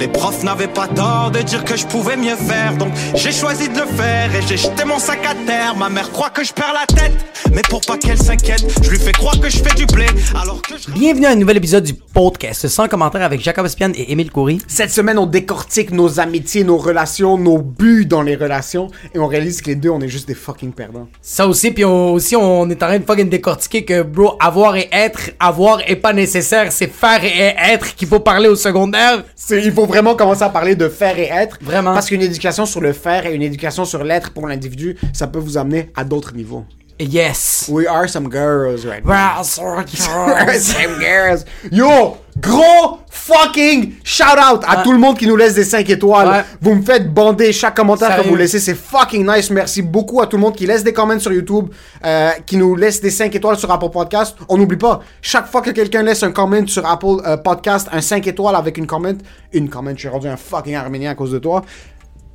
Les 0.00 0.08
profs 0.08 0.42
n'avaient 0.42 0.66
pas 0.66 0.88
tort 0.88 1.30
de 1.30 1.40
dire 1.42 1.64
que 1.64 1.76
je 1.76 1.86
pouvais 1.86 2.16
mieux 2.16 2.34
faire, 2.34 2.76
donc 2.76 2.92
j'ai 3.14 3.30
choisi 3.30 3.68
de 3.68 3.78
le 3.78 3.86
faire 3.86 4.34
et 4.34 4.42
j'ai 4.48 4.56
jeté 4.56 4.84
mon 4.84 4.98
sac 4.98 5.20
à 5.24 5.34
terre. 5.46 5.76
Ma 5.76 5.88
mère 5.88 6.10
croit 6.10 6.30
que 6.30 6.42
je 6.42 6.52
perds 6.52 6.72
la 6.74 6.86
tête, 6.92 7.12
mais 7.52 7.62
pour 7.70 7.80
pas 7.82 7.96
qu'elle 7.98 8.18
s'inquiète, 8.18 8.64
je 8.82 8.90
lui 8.90 8.98
fais 8.98 9.12
croire 9.12 9.38
que 9.38 9.48
je 9.48 9.58
fais 9.58 9.74
du 9.76 9.86
blé, 9.86 10.06
alors 10.40 10.60
que 10.60 10.74
je... 10.76 10.90
Bienvenue 10.90 11.26
à 11.26 11.30
un 11.30 11.34
nouvel 11.36 11.58
épisode 11.58 11.84
du 11.84 11.94
podcast 11.94 12.66
sans 12.66 12.88
commentaire 12.88 13.22
avec 13.22 13.40
Jacob 13.40 13.64
Espian 13.64 13.92
et 13.94 14.10
Émile 14.10 14.32
Coury. 14.32 14.58
Cette 14.66 14.90
semaine, 14.90 15.18
on 15.18 15.26
décortique 15.26 15.92
nos 15.92 16.18
amitiés, 16.18 16.64
nos 16.64 16.78
relations, 16.78 17.38
nos 17.38 17.58
buts 17.58 18.04
dans 18.06 18.22
les 18.22 18.34
relations, 18.34 18.88
et 19.14 19.20
on 19.20 19.28
réalise 19.28 19.62
que 19.62 19.66
les 19.70 19.76
deux, 19.76 19.90
on 19.90 20.00
est 20.00 20.08
juste 20.08 20.26
des 20.26 20.34
fucking 20.34 20.72
perdants. 20.72 21.06
Ça 21.20 21.46
aussi, 21.46 21.70
puis 21.70 21.84
on- 21.84 22.12
aussi 22.12 22.34
on 22.34 22.68
est 22.70 22.82
en 22.82 22.86
train 22.86 22.98
de 22.98 23.04
fucking 23.04 23.28
décortiquer 23.28 23.84
que 23.84 24.02
bro, 24.02 24.34
avoir 24.40 24.74
et 24.76 24.88
être, 24.90 25.30
avoir 25.38 25.78
est 25.88 25.94
pas 25.96 26.12
nécessaire, 26.12 26.72
c'est 26.72 26.92
faire 26.92 27.22
et 27.24 27.54
être 27.72 27.94
qu'il 27.94 28.08
faut 28.08 28.20
parler 28.20 28.48
au 28.48 28.56
secondaire. 28.56 29.22
C'est- 29.36 29.62
Il 29.62 29.70
faut 29.72 29.81
vraiment 29.86 30.14
commencer 30.14 30.42
à 30.42 30.48
parler 30.48 30.74
de 30.74 30.88
faire 30.88 31.18
et 31.18 31.28
être. 31.28 31.58
Vraiment. 31.60 31.94
Parce 31.94 32.08
qu'une 32.08 32.22
éducation 32.22 32.66
sur 32.66 32.80
le 32.80 32.92
faire 32.92 33.26
et 33.26 33.34
une 33.34 33.42
éducation 33.42 33.84
sur 33.84 34.04
l'être 34.04 34.30
pour 34.32 34.46
l'individu, 34.46 34.96
ça 35.12 35.26
peut 35.26 35.38
vous 35.38 35.58
amener 35.58 35.90
à 35.96 36.04
d'autres 36.04 36.34
niveaux. 36.34 36.64
Yes. 36.98 37.68
We 37.68 37.86
are 37.86 38.08
some 38.08 38.30
girls 38.30 38.86
right 38.86 39.04
now. 39.04 39.40
Of. 39.40 39.46
some 40.60 41.00
girls. 41.00 41.44
Yo, 41.70 42.16
gros 42.38 42.98
fucking 43.10 43.94
shout 44.02 44.38
out 44.38 44.62
à 44.66 44.82
tout 44.82 44.92
le 44.92 44.98
monde 44.98 45.18
qui 45.18 45.26
nous 45.26 45.36
laisse 45.36 45.54
des 45.54 45.64
5 45.64 45.88
étoiles. 45.90 46.28
Ouais. 46.28 46.44
Vous 46.60 46.74
me 46.74 46.82
faites 46.82 47.12
bander 47.12 47.52
chaque 47.52 47.76
commentaire 47.76 48.22
que 48.22 48.28
vous 48.28 48.36
laissez, 48.36 48.58
c'est 48.58 48.74
fucking 48.74 49.28
nice. 49.28 49.50
Merci 49.50 49.82
beaucoup 49.82 50.20
à 50.20 50.26
tout 50.26 50.36
le 50.36 50.42
monde 50.42 50.56
qui 50.56 50.66
laisse 50.66 50.82
des 50.82 50.92
commentaires 50.92 51.22
sur 51.22 51.32
YouTube, 51.32 51.68
euh, 52.04 52.30
qui 52.46 52.56
nous 52.56 52.74
laisse 52.74 53.00
des 53.00 53.10
5 53.10 53.34
étoiles 53.34 53.56
sur 53.58 53.70
Apple 53.70 53.90
Podcast. 53.90 54.36
On 54.48 54.56
n'oublie 54.56 54.78
pas, 54.78 55.00
chaque 55.20 55.46
fois 55.46 55.60
que 55.60 55.70
quelqu'un 55.70 56.02
laisse 56.02 56.22
un 56.22 56.32
comment 56.32 56.66
sur 56.66 56.86
Apple 56.86 57.22
euh, 57.26 57.36
Podcast, 57.36 57.88
un 57.92 58.00
5 58.00 58.26
étoiles 58.26 58.56
avec 58.56 58.78
une 58.78 58.86
comment, 58.86 59.12
une 59.52 59.68
comment, 59.68 59.90
je 59.90 59.98
suis 59.98 60.08
rendu 60.08 60.28
un 60.28 60.36
fucking 60.36 60.74
arménien 60.74 61.10
à 61.10 61.14
cause 61.14 61.32
de 61.32 61.38
toi. 61.38 61.62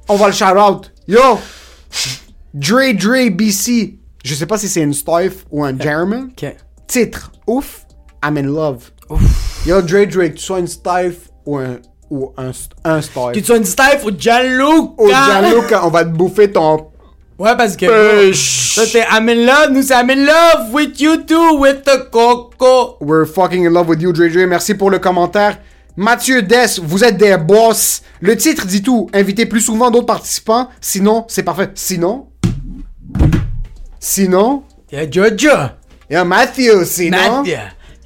On 0.09 0.15
va 0.15 0.27
le 0.27 0.33
shout 0.33 0.45
out. 0.45 0.91
Yo, 1.07 1.39
Dre 2.53 2.93
Dre 2.93 3.29
BC. 3.29 3.95
Je 4.23 4.33
sais 4.33 4.45
pas 4.45 4.57
si 4.57 4.67
c'est 4.67 4.81
une 4.81 4.93
Stife 4.93 5.45
ou 5.51 5.63
un 5.63 5.77
German. 5.77 6.29
Ok. 6.31 6.55
Titre, 6.87 7.31
ouf, 7.45 7.85
I'm 8.23 8.37
in 8.37 8.43
love. 8.43 8.91
Yo, 9.65 9.81
Dre 9.81 10.05
Dre, 10.05 10.29
que 10.29 10.37
tu 10.37 10.43
sois 10.43 10.59
une 10.59 10.67
Stife 10.67 11.29
ou 11.45 11.57
un, 11.57 11.79
ou 12.09 12.33
un, 12.37 12.51
un 12.85 13.01
Stife. 13.01 13.31
Que 13.33 13.39
tu 13.39 13.45
sois 13.45 13.57
une 13.57 13.65
Steph 13.65 14.03
ou 14.05 14.11
Gianluca. 14.17 14.93
Oh, 14.97 15.09
Gianluca, 15.09 15.85
on 15.85 15.89
va 15.89 16.05
te 16.05 16.09
bouffer 16.09 16.51
ton 16.51 16.87
Ouais, 17.39 17.55
parce 17.55 17.75
que. 17.75 17.85
Ça, 18.33 18.85
c'est 18.85 19.05
I'm 19.11 19.29
in 19.29 19.45
love. 19.45 19.71
Nous, 19.71 19.83
c'est 19.83 19.93
I'm 19.93 20.09
in 20.09 20.25
love 20.25 20.73
with 20.73 20.99
you 20.99 21.17
too, 21.17 21.59
with 21.59 21.83
the 21.83 22.09
coco. 22.09 22.97
We're 22.99 23.27
fucking 23.27 23.63
in 23.65 23.71
love 23.71 23.87
with 23.87 24.01
you, 24.01 24.11
Dre 24.11 24.29
Dre. 24.29 24.47
Merci 24.47 24.73
pour 24.73 24.89
le 24.89 24.99
commentaire. 24.99 25.59
Mathieu 25.95 26.41
Dess, 26.41 26.79
vous 26.79 27.03
êtes 27.03 27.17
des 27.17 27.37
boss. 27.37 28.01
Le 28.21 28.35
titre 28.35 28.65
dit 28.65 28.81
tout. 28.81 29.07
Invitez 29.13 29.45
plus 29.45 29.61
souvent 29.61 29.91
d'autres 29.91 30.05
participants. 30.07 30.69
Sinon, 30.81 31.25
c'est 31.27 31.43
parfait. 31.43 31.69
Sinon? 31.75 32.27
Sinon? 33.99 34.63
Yeah, 34.91 35.09
Jojo. 35.09 35.49
Yo, 36.09 36.23
Matthew, 36.23 36.85
sinon? 36.85 37.43
Mathieu. 37.43 37.57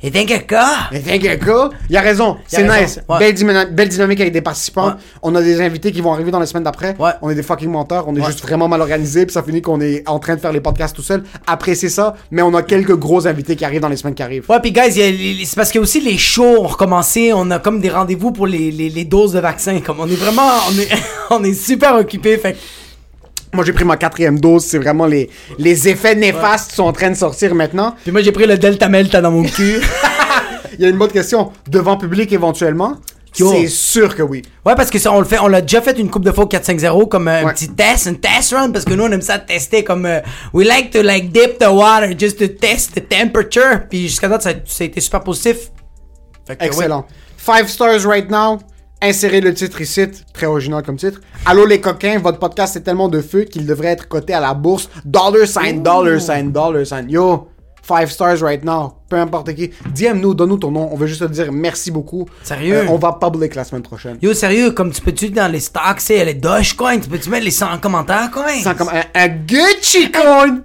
Et 0.04 0.10
think 0.10 0.32
a 0.32 0.40
quoi? 0.40 0.68
Mais 0.92 1.00
t'inquiète 1.00 1.46
pas, 1.46 1.70
il 1.90 1.96
a 1.96 2.02
raison, 2.02 2.38
c'est 2.48 2.64
nice. 2.64 3.00
ouais. 3.08 3.20
Belle, 3.20 3.34
dyna- 3.36 3.66
belle 3.66 3.90
dynamique 3.90 4.20
avec 4.20 4.34
des 4.34 4.42
participants. 4.42 4.88
Ouais. 4.88 4.94
On 5.22 5.36
a 5.36 5.42
des 5.44 5.62
invités 5.62 5.92
qui 5.92 6.02
vont 6.02 6.12
arriver 6.12 6.32
dans 6.32 6.40
les 6.40 6.48
semaines 6.48 6.64
d'après. 6.64 6.96
Ouais. 6.98 7.12
On 7.22 7.30
est 7.30 7.36
des 7.36 7.44
fucking 7.44 7.70
menteurs, 7.70 8.06
on 8.08 8.16
est 8.16 8.24
juste 8.26 8.42
vraiment 8.42 8.68
mal 8.68 8.82
organisés, 8.82 9.26
puis 9.28 9.34
ça 9.34 9.44
finit 9.44 9.62
qu'on 9.62 9.80
est 9.80 10.04
en 10.10 10.18
train 10.18 10.36
de 10.36 10.42
faire 10.42 10.52
les 10.52 10.60
podcasts 10.62 10.96
tout 10.96 11.04
seul. 11.04 11.24
Appréciez 11.46 11.90
ça, 11.90 12.16
mais 12.32 12.42
on 12.42 12.54
a 12.56 12.64
quelques 12.64 12.96
gros 12.98 13.28
invités 13.28 13.56
qui 13.56 13.64
arrivent 13.64 13.82
dans 13.82 13.90
les 13.90 13.98
semaines 13.98 14.16
qui 14.16 14.24
arrivent. 14.24 14.46
Ouais, 14.50 14.60
puis 14.60 14.72
guys, 14.72 14.90
y 14.98 15.04
a 15.04 15.46
c'est 15.46 15.56
parce 15.56 15.72
que 15.72 15.78
aussi 15.80 16.02
les 16.02 16.18
shows 16.18 16.64
ont 16.64 16.68
recommencé. 16.68 17.32
On 17.34 17.52
a 17.52 17.60
comme 17.60 17.80
des 17.80 17.90
rendez-vous 17.90 18.32
pour 18.32 18.48
les, 18.48 18.72
les, 18.72 18.90
les 18.90 19.06
doses 19.06 19.34
de 19.34 19.40
vaccins. 19.40 19.80
Comme 19.82 20.00
on 20.00 20.08
est 20.08 20.16
vraiment, 20.16 20.50
on 20.70 20.80
est, 20.80 20.90
on 21.30 21.44
est 21.44 21.54
super 21.54 21.96
occupés. 21.96 22.38
Fait 22.38 22.58
Moi 23.54 23.66
j'ai 23.66 23.74
pris 23.74 23.84
ma 23.86 23.98
quatrième 23.98 24.40
dose, 24.40 24.64
c'est 24.66 24.78
vraiment 24.78 25.06
les, 25.06 25.30
les 25.58 25.88
effets 25.90 26.16
néfastes 26.16 26.70
qui 26.70 26.76
sont 26.76 26.84
en 26.86 26.94
train 26.94 27.10
de 27.10 27.16
sortir 27.16 27.54
maintenant. 27.54 27.96
Puis 28.04 28.12
moi, 28.12 28.22
j'ai 28.22 28.32
pris 28.32 28.46
le 28.48 28.58
Delta 28.58 28.88
Melta 28.88 29.20
dans 29.22 29.32
mon 29.32 29.44
cul. 29.44 29.82
Il 30.80 30.82
y 30.82 30.86
a 30.86 30.90
une 30.90 30.98
bonne 30.98 31.12
question, 31.12 31.52
devant 31.70 31.98
public 31.98 32.32
éventuellement? 32.32 32.98
C'est 33.34 33.68
sûr 33.68 34.14
que 34.16 34.22
oui. 34.24 34.42
ouais, 34.66 34.76
parce 34.76 34.90
que 34.90 35.00
ça, 35.00 35.12
on 35.14 35.20
le 35.20 35.26
fait, 35.26 35.40
on 35.40 35.48
l'a 35.48 35.62
déjà 35.62 35.82
fait 35.82 35.98
une 35.98 36.10
coupe 36.10 36.26
de 36.26 36.32
fois 36.32 36.44
au 36.44 36.48
4-5-0 36.48 37.08
comme 37.08 37.28
euh, 37.30 37.42
un 37.42 37.46
Ouais. 37.46 37.54
petit 37.54 37.70
test, 37.70 38.08
un 38.08 38.14
test 38.16 38.54
run, 38.54 38.72
parce 38.72 38.84
que 38.84 38.94
nous, 38.94 39.04
on 39.06 39.12
aime 39.12 39.22
ça 39.22 39.40
tester 39.40 39.84
comme, 39.86 40.06
euh, 40.06 40.20
we 40.54 40.68
like 40.68 40.92
to 40.92 41.02
like 41.02 41.32
dip 41.32 41.58
the 41.58 41.70
water 41.70 42.14
just 42.18 42.40
to 42.40 42.48
test 42.48 42.94
the 42.94 43.08
temperature. 43.08 43.82
Puis 43.90 44.10
jusqu'à 44.10 44.28
date, 44.28 44.42
ça, 44.42 44.52
ça 44.66 44.84
a 44.84 44.88
été 44.88 45.00
super 45.00 45.22
positif. 45.22 45.72
Fait 46.46 46.58
que, 46.58 46.66
Excellent. 46.66 47.06
Five 47.38 47.68
stars 47.70 48.06
right 48.06 48.30
now. 48.30 48.60
Insérez 49.04 49.42
le 49.42 49.52
titre 49.54 49.82
ici, 49.82 50.06
très 50.32 50.46
original 50.46 50.84
comme 50.84 50.98
titre. 50.98 51.22
Allô 51.46 51.66
les 51.66 51.82
coquins, 51.82 52.20
votre 52.20 52.38
podcast 52.38 52.76
est 52.76 52.82
tellement 52.82 53.10
de 53.10 53.20
feu 53.20 53.46
qu'il 53.46 53.66
devrait 53.66 53.88
être 53.90 54.08
coté 54.08 54.34
à 54.34 54.40
la 54.40 54.54
bourse. 54.54 54.90
Dollar 55.04 55.48
sign, 55.48 55.82
dollar 55.82 56.22
sign, 56.22 56.52
dollar 56.52 56.86
sign. 56.86 57.10
Yo, 57.10 57.48
five 57.82 58.12
stars 58.12 58.44
right 58.44 58.64
now. 58.64 58.94
Peu 59.10 59.16
importe 59.16 59.56
qui. 59.56 59.72
DM-nous, 59.96 60.36
donne-nous 60.36 60.58
ton 60.58 60.70
nom. 60.70 60.88
On 60.92 60.96
veut 60.96 61.08
juste 61.08 61.22
te 61.28 61.32
dire 61.32 61.52
merci 61.52 61.90
beaucoup. 61.90 62.28
Sérieux? 62.44 62.78
Euh, 62.78 62.86
on 62.90 62.98
va 62.98 63.14
public 63.20 63.56
la 63.56 63.64
semaine 63.64 63.82
prochaine. 63.82 64.20
Yo, 64.22 64.36
sérieux, 64.36 64.70
comme 64.70 64.92
tu 64.92 65.02
peux-tu 65.02 65.30
dans 65.30 65.52
les 65.52 65.62
stocks, 65.62 66.00
c'est 66.00 66.24
les 66.24 66.36
Dogecoin, 66.36 67.00
tu 67.00 67.10
peux-tu 67.10 67.32
mettre 67.32 67.46
les 67.46 67.52
100 67.52 67.80
commentaires, 67.80 68.30
coin? 68.32 68.54
Sans 68.62 68.76
comme 68.76 68.90
un, 68.90 69.04
un 69.16 69.28
Gucci 69.30 70.12
coin. 70.12 70.60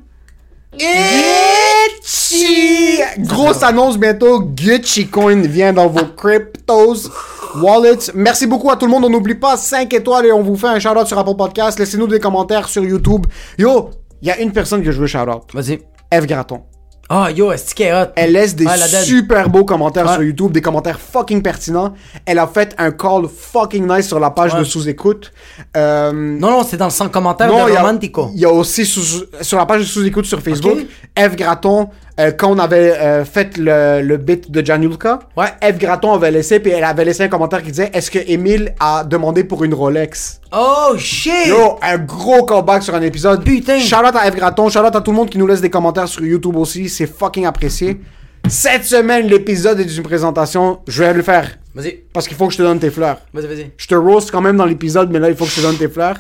Gucci! 2.00 3.00
Grosse 3.18 3.62
annonce 3.62 3.98
bientôt. 3.98 4.40
Gucci 4.40 5.08
coin 5.08 5.40
vient 5.42 5.72
dans 5.72 5.88
vos 5.88 6.06
cryptos, 6.16 7.10
wallets. 7.56 8.10
Merci 8.14 8.46
beaucoup 8.46 8.70
à 8.70 8.76
tout 8.76 8.86
le 8.86 8.92
monde. 8.92 9.04
On 9.04 9.10
n'oublie 9.10 9.34
pas 9.34 9.56
5 9.56 9.92
étoiles 9.92 10.26
et 10.26 10.32
on 10.32 10.42
vous 10.42 10.56
fait 10.56 10.68
un 10.68 10.78
shout-out 10.78 11.06
sur 11.06 11.18
Apple 11.18 11.36
Podcast. 11.36 11.78
Laissez-nous 11.78 12.06
des 12.06 12.20
commentaires 12.20 12.68
sur 12.68 12.84
YouTube. 12.84 13.26
Yo, 13.58 13.90
il 14.22 14.28
y 14.28 14.30
a 14.30 14.38
une 14.38 14.52
personne 14.52 14.82
que 14.82 14.92
je 14.92 15.00
veux 15.00 15.06
shout-out. 15.06 15.42
Vas-y. 15.52 15.80
Eve 16.10 16.26
Graton. 16.26 16.75
Ah, 17.08 17.30
yo, 17.30 17.52
est-ce 17.52 17.72
qu'elle 17.74 17.88
est 17.88 17.92
hot? 18.02 18.06
Elle 18.16 18.32
laisse 18.32 18.56
des 18.56 18.64
dead. 18.64 18.76
super 19.04 19.48
beaux 19.48 19.64
commentaires 19.64 20.06
Ouais. 20.06 20.14
sur 20.14 20.22
YouTube, 20.24 20.50
des 20.50 20.60
commentaires 20.60 20.98
fucking 20.98 21.40
pertinents. 21.40 21.94
Elle 22.24 22.38
a 22.40 22.48
fait 22.48 22.74
un 22.78 22.90
call 22.90 23.28
fucking 23.28 23.86
nice 23.86 24.08
sur 24.08 24.18
la 24.18 24.30
page 24.30 24.54
Ouais. 24.54 24.58
de 24.60 24.64
sous-écoute. 24.64 25.32
Euh, 25.76 26.10
Non, 26.12 26.50
non, 26.50 26.64
c'est 26.64 26.76
dans 26.76 26.86
le 26.86 26.90
100 26.90 27.08
commentaires 27.08 27.48
non, 27.48 27.66
de 27.66 27.72
Romantico. 27.72 28.30
Il 28.34 28.40
y 28.40 28.44
a 28.44 28.50
aussi 28.52 28.84
sous- 28.84 29.24
sur 29.40 29.56
la 29.58 29.66
page 29.66 29.80
de 29.82 29.86
sous-écoute 29.86 30.24
sur 30.26 30.40
Facebook, 30.40 30.78
Ok. 30.80 30.86
Eve 31.16 31.36
Graton, 31.36 31.90
euh, 32.18 32.32
quand 32.32 32.50
on 32.50 32.58
avait 32.58 32.92
euh, 32.96 33.24
fait 33.24 33.56
le, 33.58 34.00
le 34.02 34.16
bit 34.16 34.50
de 34.50 34.64
Janulka, 34.64 35.18
Ouais. 35.36 35.48
Eve 35.60 35.78
Graton 35.78 36.14
avait 36.14 36.30
laissé, 36.30 36.60
puis 36.60 36.72
elle 36.72 36.84
avait 36.84 37.04
laissé 37.04 37.24
un 37.24 37.28
commentaire 37.28 37.62
qui 37.62 37.70
disait 37.70 37.90
Est-ce 37.92 38.10
que 38.10 38.18
Emile 38.26 38.74
a 38.80 39.04
demandé 39.04 39.44
pour 39.44 39.64
une 39.64 39.74
Rolex? 39.74 40.40
Oh, 40.52 40.94
shit! 40.96 41.46
Yo, 41.48 41.78
un 41.82 41.98
gros 41.98 42.44
callback 42.46 42.82
sur 42.82 42.94
un 42.94 43.02
épisode. 43.02 43.44
Putain. 43.44 43.76
Out 43.78 44.14
à 44.16 44.26
Eve 44.28 44.36
Graton, 44.36 44.66
out 44.68 44.76
à 44.76 45.00
tout 45.00 45.10
le 45.10 45.16
monde 45.16 45.28
qui 45.30 45.38
nous 45.38 45.46
laisse 45.46 45.60
des 45.60 45.70
commentaires 45.70 46.08
sur 46.08 46.24
YouTube 46.24 46.56
aussi, 46.56 46.88
c'est 46.88 47.06
fucking 47.06 47.44
apprécié. 47.46 48.00
Cette 48.48 48.84
semaine, 48.84 49.26
l'épisode 49.26 49.80
est 49.80 49.96
une 49.96 50.02
présentation, 50.04 50.78
je 50.86 51.02
vais 51.02 51.12
le 51.12 51.22
faire. 51.22 51.58
Vas-y, 51.74 52.04
Parce 52.12 52.28
qu'il 52.28 52.36
faut 52.36 52.46
que 52.46 52.52
je 52.52 52.58
te 52.58 52.62
donne 52.62 52.78
tes 52.78 52.90
fleurs. 52.90 53.18
vas-y, 53.34 53.46
vas-y. 53.46 53.70
Je 53.76 53.86
te 53.88 53.94
roast 53.94 54.30
quand 54.30 54.40
même 54.40 54.56
dans 54.56 54.64
l'épisode, 54.64 55.10
mais 55.10 55.18
là, 55.18 55.28
il 55.28 55.36
faut 55.36 55.44
que 55.44 55.50
je 55.50 55.56
te 55.56 55.60
donne 55.62 55.76
tes 55.76 55.88
fleurs. 55.88 56.16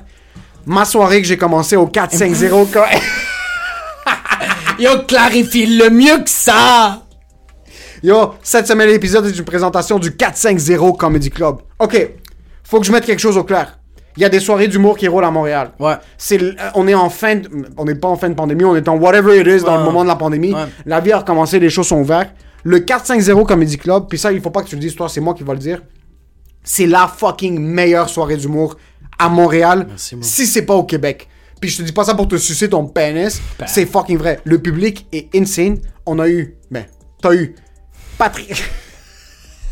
Ma 0.66 0.84
soirée 0.84 1.22
que 1.22 1.28
j'ai 1.28 1.36
commencé 1.38 1.76
au 1.76 1.86
4-5-0 1.86 2.66
quand... 2.72 2.82
Yo, 4.78 4.90
clarifie-le 5.06 5.90
mieux 5.90 6.18
que 6.22 6.28
ça! 6.30 7.02
Yo, 8.02 8.34
cette 8.42 8.66
semaine, 8.66 8.88
l'épisode 8.90 9.26
est 9.26 9.36
une 9.38 9.44
présentation 9.44 9.98
du 9.98 10.14
450 10.14 10.98
Comedy 10.98 11.30
Club. 11.30 11.56
Ok, 11.78 12.10
faut 12.62 12.80
que 12.80 12.86
je 12.86 12.92
mette 12.92 13.04
quelque 13.06 13.20
chose 13.20 13.36
au 13.38 13.44
clair. 13.44 13.78
Il 14.16 14.22
y 14.22 14.24
a 14.24 14.28
des 14.28 14.40
soirées 14.40 14.68
d'humour 14.68 14.96
qui 14.96 15.08
roulent 15.08 15.24
à 15.24 15.30
Montréal. 15.30 15.72
Ouais. 15.78 15.94
C'est, 16.16 16.40
euh, 16.42 16.52
on 16.74 16.86
est 16.88 16.94
en 16.94 17.10
fin 17.10 17.36
de, 17.36 17.48
on 17.76 17.84
n'est 17.84 17.94
pas 17.94 18.08
en 18.08 18.16
fin 18.16 18.28
de 18.28 18.34
pandémie, 18.34 18.64
on 18.64 18.74
est 18.76 18.88
en 18.88 18.96
whatever 18.96 19.38
it 19.40 19.46
is 19.46 19.64
dans 19.64 19.72
Ouais. 19.72 19.78
le 19.78 19.84
moment 19.84 20.02
de 20.04 20.08
la 20.08 20.16
pandémie. 20.16 20.54
Ouais. 20.54 20.64
La 20.86 21.00
vie 21.00 21.12
a 21.12 21.18
recommencé, 21.18 21.58
les 21.58 21.68
choses 21.70 21.88
sont 21.88 22.00
ouvertes. 22.00 22.30
Le 22.64 22.80
450 22.80 23.46
Comedy 23.46 23.76
Club, 23.78 24.06
puis 24.08 24.18
ça, 24.18 24.32
il 24.32 24.40
faut 24.40 24.50
pas 24.50 24.62
que 24.62 24.68
tu 24.68 24.74
le 24.76 24.80
dises, 24.80 24.94
toi, 24.96 25.08
c'est 25.08 25.20
moi 25.20 25.34
qui 25.34 25.42
va 25.42 25.52
le 25.52 25.58
dire. 25.58 25.82
C'est 26.64 26.86
la 26.86 27.06
fucking 27.08 27.58
meilleure 27.60 28.08
soirée 28.08 28.36
d'humour 28.36 28.76
à 29.18 29.28
Montréal, 29.28 29.86
Merci, 29.88 30.16
si 30.22 30.46
c'est 30.46 30.62
pas 30.62 30.74
au 30.74 30.84
Québec. 30.84 31.28
Puis 31.60 31.70
je 31.70 31.78
te 31.78 31.82
dis 31.82 31.92
pas 31.92 32.04
ça 32.04 32.14
pour 32.14 32.28
te 32.28 32.36
sucer 32.36 32.68
ton 32.68 32.86
pénis, 32.86 33.40
c'est 33.66 33.86
fucking 33.86 34.18
vrai. 34.18 34.40
Le 34.44 34.60
public 34.60 35.06
est 35.12 35.34
insane. 35.34 35.78
On 36.04 36.18
a 36.18 36.28
eu, 36.28 36.56
ben, 36.70 36.84
t'as 37.20 37.34
eu 37.34 37.54
Patrick. 38.18 38.62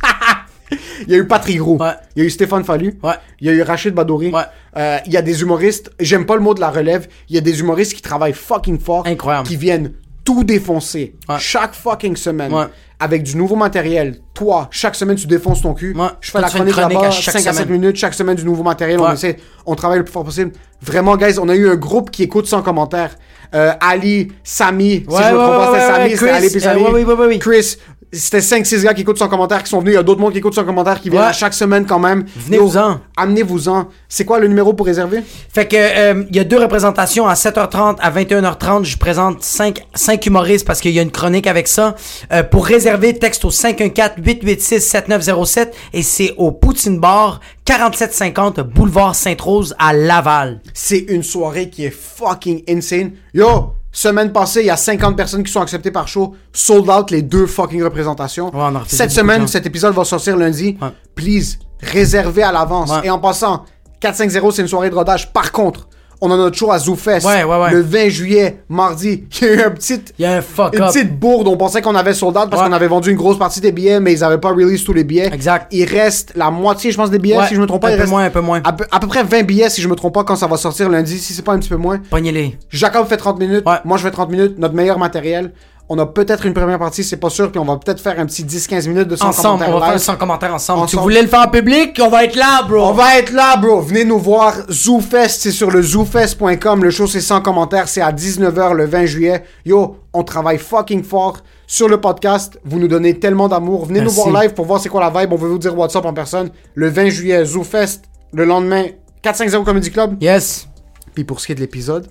Il 1.06 1.12
y 1.12 1.14
a 1.14 1.18
eu 1.18 1.26
Patrick 1.26 1.60
Roux. 1.60 1.76
Ouais. 1.76 1.92
Il 2.16 2.20
y 2.20 2.22
a 2.22 2.26
eu 2.26 2.30
Stéphane 2.30 2.64
Fallu. 2.64 2.98
Ouais. 3.02 3.14
Il 3.40 3.46
y 3.46 3.50
a 3.50 3.52
eu 3.52 3.62
Rachid 3.62 3.94
Badouri. 3.94 4.32
Ouais. 4.32 4.42
Euh, 4.76 4.98
il 5.06 5.12
y 5.12 5.16
a 5.16 5.22
des 5.22 5.42
humoristes, 5.42 5.90
j'aime 6.00 6.26
pas 6.26 6.34
le 6.34 6.42
mot 6.42 6.54
de 6.54 6.60
la 6.60 6.70
relève, 6.70 7.06
il 7.28 7.34
y 7.34 7.38
a 7.38 7.40
des 7.40 7.60
humoristes 7.60 7.94
qui 7.94 8.02
travaillent 8.02 8.32
fucking 8.32 8.80
fort. 8.80 9.06
Incroyable. 9.06 9.46
Qui 9.46 9.56
viennent 9.56 9.92
tout 10.24 10.44
défoncer. 10.44 11.16
Ouais. 11.28 11.36
Chaque 11.38 11.74
fucking 11.74 12.16
semaine. 12.16 12.52
Ouais. 12.52 12.64
Avec 13.00 13.22
du 13.24 13.36
nouveau 13.36 13.56
matériel. 13.56 14.18
Toi, 14.32 14.68
chaque 14.70 14.94
semaine, 14.94 15.16
tu 15.16 15.26
défonces 15.26 15.60
ton 15.62 15.74
cul. 15.74 15.94
Ouais. 15.94 16.06
Je 16.20 16.30
fais 16.30 16.38
Toi, 16.38 16.40
la 16.42 16.48
chronique 16.48 16.74
chronique 16.74 16.94
là-bas, 16.94 17.08
à 17.08 17.10
chaque 17.10 17.34
5 17.34 17.46
à 17.46 17.52
7 17.52 17.64
semaine. 17.64 17.80
minutes, 17.80 17.96
chaque 17.96 18.14
semaine 18.14 18.36
du 18.36 18.44
nouveau 18.44 18.62
matériel. 18.62 18.98
On 19.00 19.12
essaie, 19.12 19.36
on 19.66 19.74
travaille 19.74 19.98
le 19.98 20.04
plus 20.04 20.12
fort 20.12 20.24
possible. 20.24 20.52
Vraiment, 20.80 21.16
guys, 21.16 21.38
on 21.38 21.48
a 21.48 21.54
eu 21.54 21.68
un 21.68 21.74
groupe 21.76 22.10
qui 22.10 22.22
écoute 22.22 22.46
sans 22.46 22.62
commentaire. 22.62 23.16
Euh, 23.54 23.72
Ali, 23.80 24.32
Samy, 24.42 24.90
si 24.90 25.00
je 25.00 25.04
me 25.06 25.36
trompe 25.36 25.72
pas, 25.72 25.80
Samy, 25.80 26.10
ouais, 26.10 26.16
c'était 26.16 26.30
Ali 26.30 26.50
puis 26.50 26.66
euh, 26.66 26.74
ouais, 26.74 26.82
ouais, 26.90 27.04
ouais, 27.04 27.14
ouais, 27.14 27.26
ouais. 27.26 27.38
Chris, 27.38 27.76
c'était 28.12 28.38
5-6 28.40 28.82
gars 28.84 28.94
qui 28.94 29.02
écoutent 29.02 29.18
sans 29.18 29.28
commentaire 29.28 29.62
qui 29.62 29.70
sont 29.70 29.80
venus. 29.80 29.92
Il 29.92 29.96
y 29.96 29.98
a 29.98 30.02
d'autres 30.02 30.20
monde 30.20 30.32
qui 30.32 30.38
écoutent 30.38 30.54
sans 30.54 30.64
commentaire 30.64 31.00
qui 31.00 31.10
viennent 31.10 31.22
Ouais. 31.22 31.32
chaque 31.32 31.54
semaine 31.54 31.86
quand 31.86 31.98
même. 31.98 32.24
Venez-vous-en. 32.36 33.00
Amenez-vous-en. 33.16 33.88
C'est 34.08 34.24
quoi 34.24 34.38
le 34.38 34.48
numéro 34.48 34.72
pour 34.72 34.86
réserver? 34.86 35.22
Fait 35.52 35.66
que 35.66 35.76
euh, 35.76 36.24
il 36.30 36.36
y 36.36 36.40
a 36.40 36.44
deux 36.44 36.58
représentations 36.58 37.26
à 37.26 37.34
7h30 37.34 37.96
à 38.00 38.10
21h30. 38.10 38.84
Je 38.84 38.96
présente 38.96 39.42
5 39.42 39.86
cinq 39.94 40.24
humoristes 40.26 40.66
parce 40.66 40.80
qu'il 40.80 40.92
y 40.92 40.98
a 40.98 41.02
une 41.02 41.10
chronique 41.10 41.46
avec 41.46 41.68
ça. 41.68 41.94
Euh, 42.32 42.42
pour 42.42 42.66
réserver, 42.66 43.18
texte 43.18 43.44
au 43.44 43.50
514-886-7907 43.50 45.68
et 45.92 46.02
c'est 46.02 46.34
au 46.36 46.52
Poutine 46.52 46.98
Bar 47.00 47.40
4750 47.64 48.60
Boulevard 48.60 49.14
Sainte-Rose 49.14 49.74
à 49.78 49.92
Laval. 49.92 50.60
C'est 50.74 50.98
une 51.08 51.22
soirée 51.22 51.70
qui 51.70 51.84
est 51.86 51.90
fucking 51.90 52.62
insane. 52.68 53.12
Yo, 53.32 53.72
semaine 53.94 54.32
passée, 54.32 54.60
il 54.60 54.66
y 54.66 54.70
a 54.70 54.76
50 54.76 55.16
personnes 55.16 55.42
qui 55.42 55.52
sont 55.52 55.62
acceptées 55.62 55.90
par 55.90 56.06
show. 56.08 56.34
Sold 56.52 56.88
out 56.90 57.10
les 57.10 57.22
deux 57.22 57.46
fucking 57.46 57.82
représentations. 57.82 58.54
Ouais, 58.54 58.80
Cette 58.88 59.12
semaine, 59.12 59.46
cet 59.46 59.64
épisode 59.66 59.94
va 59.94 60.04
sortir 60.04 60.36
lundi. 60.36 60.76
Ouais. 60.82 60.88
Please, 61.14 61.58
réservez 61.80 62.42
à 62.42 62.52
l'avance. 62.52 62.90
Ouais. 62.90 63.06
Et 63.06 63.10
en 63.10 63.18
passant, 63.18 63.64
450, 64.00 64.52
c'est 64.52 64.62
une 64.62 64.68
soirée 64.68 64.90
de 64.90 64.94
rodage. 64.94 65.32
Par 65.32 65.52
contre, 65.52 65.88
on 66.24 66.30
a 66.30 66.36
notre 66.36 66.56
show 66.56 66.70
à 66.72 66.78
ZooFest. 66.78 67.26
Ouais, 67.26 67.44
ouais, 67.44 67.56
ouais. 67.58 67.70
Le 67.70 67.80
20 67.80 68.08
juillet, 68.08 68.62
mardi. 68.68 69.24
Il 69.40 69.46
y 69.46 69.50
a 69.50 69.54
eu 69.54 69.60
un 69.62 69.70
petit... 69.70 70.00
Il 70.18 70.22
y 70.22 70.26
a 70.26 70.32
un 70.36 70.42
fuck 70.42 70.74
Une 70.74 70.82
up. 70.82 70.92
petite 70.92 71.18
bourde, 71.18 71.46
on 71.48 71.56
pensait 71.56 71.82
qu'on 71.82 71.94
avait 71.94 72.14
sold 72.14 72.36
out 72.36 72.50
parce 72.50 72.62
qu'on 72.66 72.72
avait 72.72 72.86
vendu 72.88 73.10
une 73.10 73.16
grosse 73.16 73.38
partie 73.38 73.60
des 73.60 73.72
billets, 73.72 74.00
mais 74.00 74.12
ils 74.12 74.24
avaient 74.24 74.38
pas 74.38 74.50
release 74.50 74.82
tous 74.84 74.92
les 74.92 75.04
billets. 75.04 75.32
Exact. 75.32 75.66
Il 75.70 75.84
reste 75.84 76.32
la 76.34 76.50
moitié, 76.50 76.90
je 76.90 76.96
pense, 76.96 77.10
des 77.10 77.18
billets, 77.18 77.46
si 77.48 77.54
je 77.54 77.60
me 77.60 77.66
trompe 77.66 77.82
pas. 77.82 77.88
un 77.88 77.92
il 77.92 77.96
peu 77.96 78.00
reste 78.00 78.12
moins, 78.12 78.24
un 78.24 78.30
peu 78.30 78.40
moins. 78.40 78.60
À 78.64 78.72
peu, 78.72 78.84
à 78.90 78.98
peu 79.00 79.06
près 79.06 79.22
20 79.22 79.42
billets, 79.42 79.68
si 79.70 79.82
je 79.82 79.88
me 79.88 79.94
trompe 79.94 80.14
pas, 80.14 80.24
quand 80.24 80.36
ça 80.36 80.46
va 80.46 80.56
sortir 80.56 80.88
lundi, 80.88 81.18
si 81.18 81.32
c'est 81.34 81.42
pas 81.42 81.52
un 81.52 81.58
petit 81.58 81.68
peu 81.68 81.76
moins. 81.76 81.98
Pognez-les. 82.10 82.58
Jacob 82.70 83.06
fait 83.06 83.16
30 83.16 83.38
minutes, 83.38 83.64
moi 83.84 83.96
je 83.98 84.02
fais 84.02 84.10
30 84.10 84.30
minutes, 84.30 84.58
notre 84.58 84.74
meilleur 84.74 84.98
matériel. 84.98 85.52
On 85.90 85.98
a 85.98 86.06
peut-être 86.06 86.46
une 86.46 86.54
première 86.54 86.78
partie, 86.78 87.04
c'est 87.04 87.18
pas 87.18 87.28
sûr, 87.28 87.50
puis 87.52 87.58
on 87.60 87.64
va 87.66 87.76
peut-être 87.76 88.00
faire 88.00 88.18
un 88.18 88.24
petit 88.24 88.42
10-15 88.42 88.88
minutes 88.88 89.08
de 89.08 89.16
son 89.16 89.26
Ensemble, 89.26 89.64
commentaire 89.64 89.68
on 89.76 89.78
va 89.80 89.86
live. 89.86 89.92
faire 89.98 90.00
100 90.00 90.16
commentaires 90.16 90.54
ensemble. 90.54 90.78
Tu 90.80 90.96
Ensemble. 90.96 91.02
voulais 91.02 91.20
le 91.22 91.28
faire 91.28 91.40
en 91.46 91.50
public? 91.50 92.00
On 92.02 92.08
va 92.08 92.24
être 92.24 92.36
là, 92.36 92.62
bro. 92.62 92.86
On 92.86 92.92
va 92.92 93.18
être 93.18 93.32
là, 93.32 93.58
bro. 93.58 93.82
Venez 93.82 94.04
nous 94.06 94.18
voir. 94.18 94.54
ZooFest, 94.70 95.40
c'est 95.42 95.50
sur 95.50 95.70
le 95.70 95.82
zoofest.com. 95.82 96.82
Le 96.82 96.90
show, 96.90 97.06
c'est 97.06 97.20
sans 97.20 97.42
commentaire. 97.42 97.86
C'est 97.88 98.00
à 98.00 98.12
19h 98.12 98.72
le 98.72 98.86
20 98.86 99.04
juillet. 99.04 99.44
Yo, 99.66 99.98
on 100.14 100.22
travaille 100.24 100.56
fucking 100.56 101.02
fort 101.04 101.36
sur 101.66 101.86
le 101.88 102.00
podcast. 102.00 102.58
Vous 102.64 102.78
nous 102.78 102.88
donnez 102.88 103.18
tellement 103.18 103.48
d'amour. 103.48 103.84
Venez 103.84 104.00
Merci. 104.00 104.16
nous 104.16 104.22
voir 104.30 104.42
live 104.42 104.54
pour 104.54 104.64
voir 104.64 104.80
c'est 104.80 104.88
quoi 104.88 105.02
la 105.02 105.10
vibe. 105.20 105.34
On 105.34 105.36
veut 105.36 105.50
vous 105.50 105.58
dire 105.58 105.76
what's 105.76 105.94
up 105.96 106.06
en 106.06 106.14
personne. 106.14 106.48
Le 106.74 106.88
20 106.88 107.10
juillet, 107.10 107.44
ZooFest. 107.44 108.04
Le 108.32 108.46
lendemain, 108.46 108.86
450 109.20 109.64
Comedy 109.66 109.90
Club. 109.90 110.16
Yes. 110.22 110.66
Puis 111.14 111.24
pour 111.24 111.40
ce 111.40 111.46
qui 111.46 111.52
est 111.52 111.56
de 111.56 111.60
l'épisode, 111.60 112.08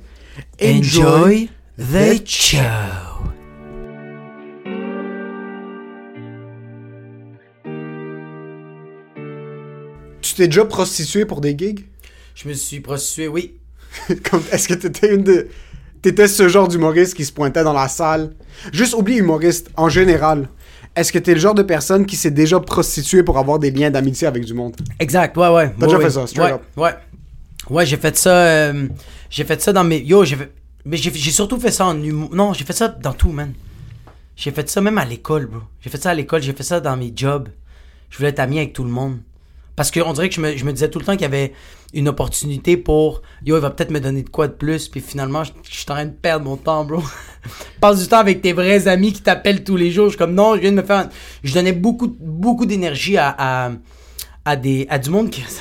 Enjoy 0.63 1.49
the 1.79 2.21
show. 2.27 2.59
Tu 10.33 10.38
t'es 10.38 10.47
déjà 10.47 10.65
prostitué 10.65 11.25
pour 11.25 11.41
des 11.41 11.56
gigs? 11.56 11.85
Je 12.33 12.47
me 12.47 12.53
suis 12.53 12.80
prostitué, 12.80 13.27
oui. 13.27 13.53
Est-ce 14.51 14.68
que 14.68 14.74
t'étais 14.74 15.13
une 15.13 15.21
de. 15.21 15.47
T'étais 16.01 16.27
ce 16.27 16.47
genre 16.47 16.68
d'humoriste 16.68 17.13
qui 17.13 17.24
se 17.24 17.31
pointait 17.31 17.63
dans 17.63 17.71
la 17.71 17.88
salle? 17.88 18.33
Juste 18.71 18.95
oublie 18.95 19.18
humoriste, 19.18 19.69
en 19.77 19.89
général. 19.89 20.50
Est-ce 20.95 21.13
que 21.13 21.19
t'es 21.19 21.35
le 21.35 21.39
genre 21.39 21.53
de 21.53 21.62
personne 21.62 22.07
qui 22.07 22.15
s'est 22.15 22.31
déjà 22.31 22.59
prostitué 22.59 23.21
pour 23.21 23.38
avoir 23.38 23.59
des 23.59 23.69
liens 23.69 23.91
d'amitié 23.91 24.25
avec 24.25 24.44
du 24.44 24.56
monde? 24.56 24.75
Exact, 25.00 25.38
ouais, 25.38 25.50
ouais. 25.50 25.71
T'as 25.80 25.81
Ouais, 25.81 25.85
déjà 25.85 25.97
ouais. 26.00 26.03
fait 26.06 26.09
ça, 26.09 26.25
straight 26.25 26.47
ouais, 26.47 26.53
up. 26.56 26.62
Ouais. 26.77 26.94
Ouais, 27.69 27.85
j'ai 27.85 27.97
fait 27.97 28.18
ça. 28.18 28.35
euh, 28.35 28.88
j'ai 29.30 29.44
fait 29.44 29.62
ça 29.62 29.71
dans 29.71 29.83
mes. 29.83 30.00
Yo, 30.00 30.25
j'ai 30.25 30.35
fait. 30.35 30.51
Mais 30.83 30.97
j'ai 30.97 31.12
surtout 31.31 31.59
fait 31.59 31.69
ça 31.71 31.85
en 31.85 32.01
humour. 32.03 32.30
Non, 32.33 32.53
j'ai 32.53 32.65
fait 32.65 32.74
ça 32.74 32.88
dans 32.88 33.13
tout, 33.13 33.30
man. 33.31 33.53
J'ai 34.35 34.50
fait 34.50 34.68
ça 34.68 34.81
même 34.81 34.97
à 34.97 35.06
l'école, 35.06 35.45
bro. 35.45 35.59
J'ai 35.80 35.91
fait 35.91 36.01
ça 36.01 36.09
à 36.09 36.13
l'école, 36.15 36.41
j'ai 36.41 36.53
fait 36.53 36.63
ça 36.63 36.80
dans 36.80 36.97
mes 36.97 37.13
jobs. 37.15 37.50
Je 38.09 38.18
voulais 38.18 38.30
être 38.30 38.39
ami 38.39 38.57
avec 38.57 38.74
tout 38.74 38.83
le 38.83 38.89
monde. 38.89 39.19
Parce 39.75 39.89
qu'on 39.89 40.13
dirait 40.13 40.29
que 40.29 40.35
je 40.35 40.41
me, 40.41 40.55
je 40.55 40.65
me 40.65 40.71
disais 40.71 40.89
tout 40.89 40.99
le 40.99 41.05
temps 41.05 41.13
qu'il 41.13 41.21
y 41.21 41.25
avait 41.25 41.53
une 41.93 42.07
opportunité 42.07 42.77
pour. 42.77 43.21
Yo, 43.45 43.57
il 43.57 43.61
va 43.61 43.69
peut-être 43.71 43.91
me 43.91 43.99
donner 43.99 44.21
de 44.23 44.29
quoi 44.29 44.47
de 44.47 44.53
plus. 44.53 44.87
Puis 44.87 45.01
finalement, 45.01 45.43
je, 45.43 45.51
je 45.63 45.75
suis 45.75 45.85
en 45.89 45.95
train 45.95 46.05
de 46.05 46.11
perdre 46.11 46.45
mon 46.45 46.57
temps, 46.57 46.85
bro. 46.85 47.01
Passe 47.81 48.01
du 48.01 48.07
temps 48.07 48.19
avec 48.19 48.41
tes 48.41 48.53
vrais 48.53 48.87
amis 48.87 49.13
qui 49.13 49.21
t'appellent 49.21 49.63
tous 49.63 49.75
les 49.75 49.91
jours. 49.91 50.05
Je 50.05 50.11
suis 50.11 50.17
comme 50.17 50.35
non, 50.35 50.55
je 50.55 50.61
viens 50.61 50.71
de 50.71 50.77
me 50.77 50.83
faire. 50.83 51.09
Je 51.43 51.53
donnais 51.53 51.73
beaucoup, 51.73 52.15
beaucoup 52.19 52.65
d'énergie 52.65 53.17
à, 53.17 53.35
à, 53.37 53.71
à, 54.45 54.55
des, 54.55 54.87
à 54.89 54.99
du 54.99 55.09
monde 55.09 55.29
qui. 55.29 55.43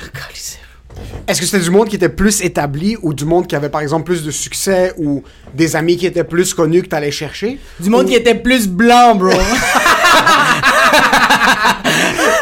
Est-ce 1.27 1.39
que 1.39 1.47
c'était 1.47 1.63
du 1.63 1.71
monde 1.71 1.89
qui 1.89 1.95
était 1.95 2.07
plus 2.09 2.41
établi 2.41 2.97
ou 3.01 3.15
du 3.15 3.25
monde 3.25 3.47
qui 3.47 3.55
avait 3.55 3.69
par 3.69 3.81
exemple 3.81 4.03
plus 4.05 4.23
de 4.23 4.29
succès 4.29 4.93
ou 4.97 5.23
des 5.55 5.75
amis 5.75 5.97
qui 5.97 6.05
étaient 6.05 6.23
plus 6.23 6.53
connus 6.53 6.83
que 6.83 6.87
t'allais 6.87 7.09
chercher? 7.09 7.59
Du 7.79 7.89
monde 7.89 8.05
qui 8.07 8.13
était 8.13 8.35
plus 8.35 8.67
blanc, 8.67 9.15
bro. 9.15 9.31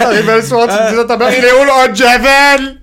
T'arrivais 0.03 0.35
le 0.37 0.41
soir, 0.41 0.67
tu 0.67 0.75
te 0.75 0.89
disais 0.89 1.01
à 1.01 1.05
ta 1.05 1.17
mère, 1.17 1.29
il 1.37 1.43
est 1.43 1.51
où 1.53 1.63
le 1.89 1.95
Javel? 1.95 2.77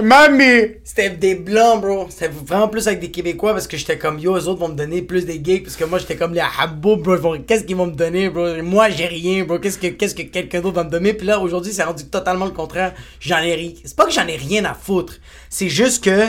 Mamie! 0.00 0.76
C'était 0.84 1.10
des 1.10 1.34
blancs, 1.34 1.80
bro. 1.80 2.06
C'était 2.10 2.28
vraiment 2.28 2.68
plus 2.68 2.86
avec 2.86 3.00
des 3.00 3.10
Québécois 3.10 3.52
parce 3.54 3.66
que 3.66 3.76
j'étais 3.76 3.98
comme 3.98 4.18
yo, 4.20 4.36
eux 4.36 4.46
autres 4.46 4.60
vont 4.60 4.68
me 4.68 4.74
donner 4.76 5.02
plus 5.02 5.24
des 5.26 5.40
gigs 5.42 5.64
parce 5.64 5.74
que 5.76 5.84
moi 5.84 5.98
j'étais 5.98 6.14
comme 6.14 6.32
les 6.32 6.42
habbo, 6.60 6.96
bro. 6.96 7.36
Qu'est-ce 7.44 7.64
qu'ils 7.64 7.74
vont 7.74 7.86
me 7.86 7.92
donner, 7.92 8.30
bro? 8.30 8.62
Moi 8.62 8.88
j'ai 8.90 9.06
rien, 9.06 9.42
bro. 9.44 9.58
Qu'est-ce 9.58 9.78
que, 9.78 9.88
qu'est-ce 9.88 10.14
que 10.14 10.22
quelqu'un 10.22 10.60
d'autre 10.60 10.76
va 10.76 10.84
me 10.84 10.90
donner? 10.90 11.12
Puis 11.12 11.26
là 11.26 11.40
aujourd'hui 11.40 11.72
c'est 11.72 11.82
rendu 11.82 12.04
totalement 12.06 12.44
le 12.44 12.52
contraire. 12.52 12.94
J'en 13.18 13.38
ai 13.38 13.54
rien. 13.56 13.72
C'est 13.84 13.96
pas 13.96 14.04
que 14.06 14.12
j'en 14.12 14.28
ai 14.28 14.36
rien 14.36 14.64
à 14.64 14.74
foutre. 14.74 15.14
C'est 15.50 15.68
juste 15.68 16.04
que 16.04 16.26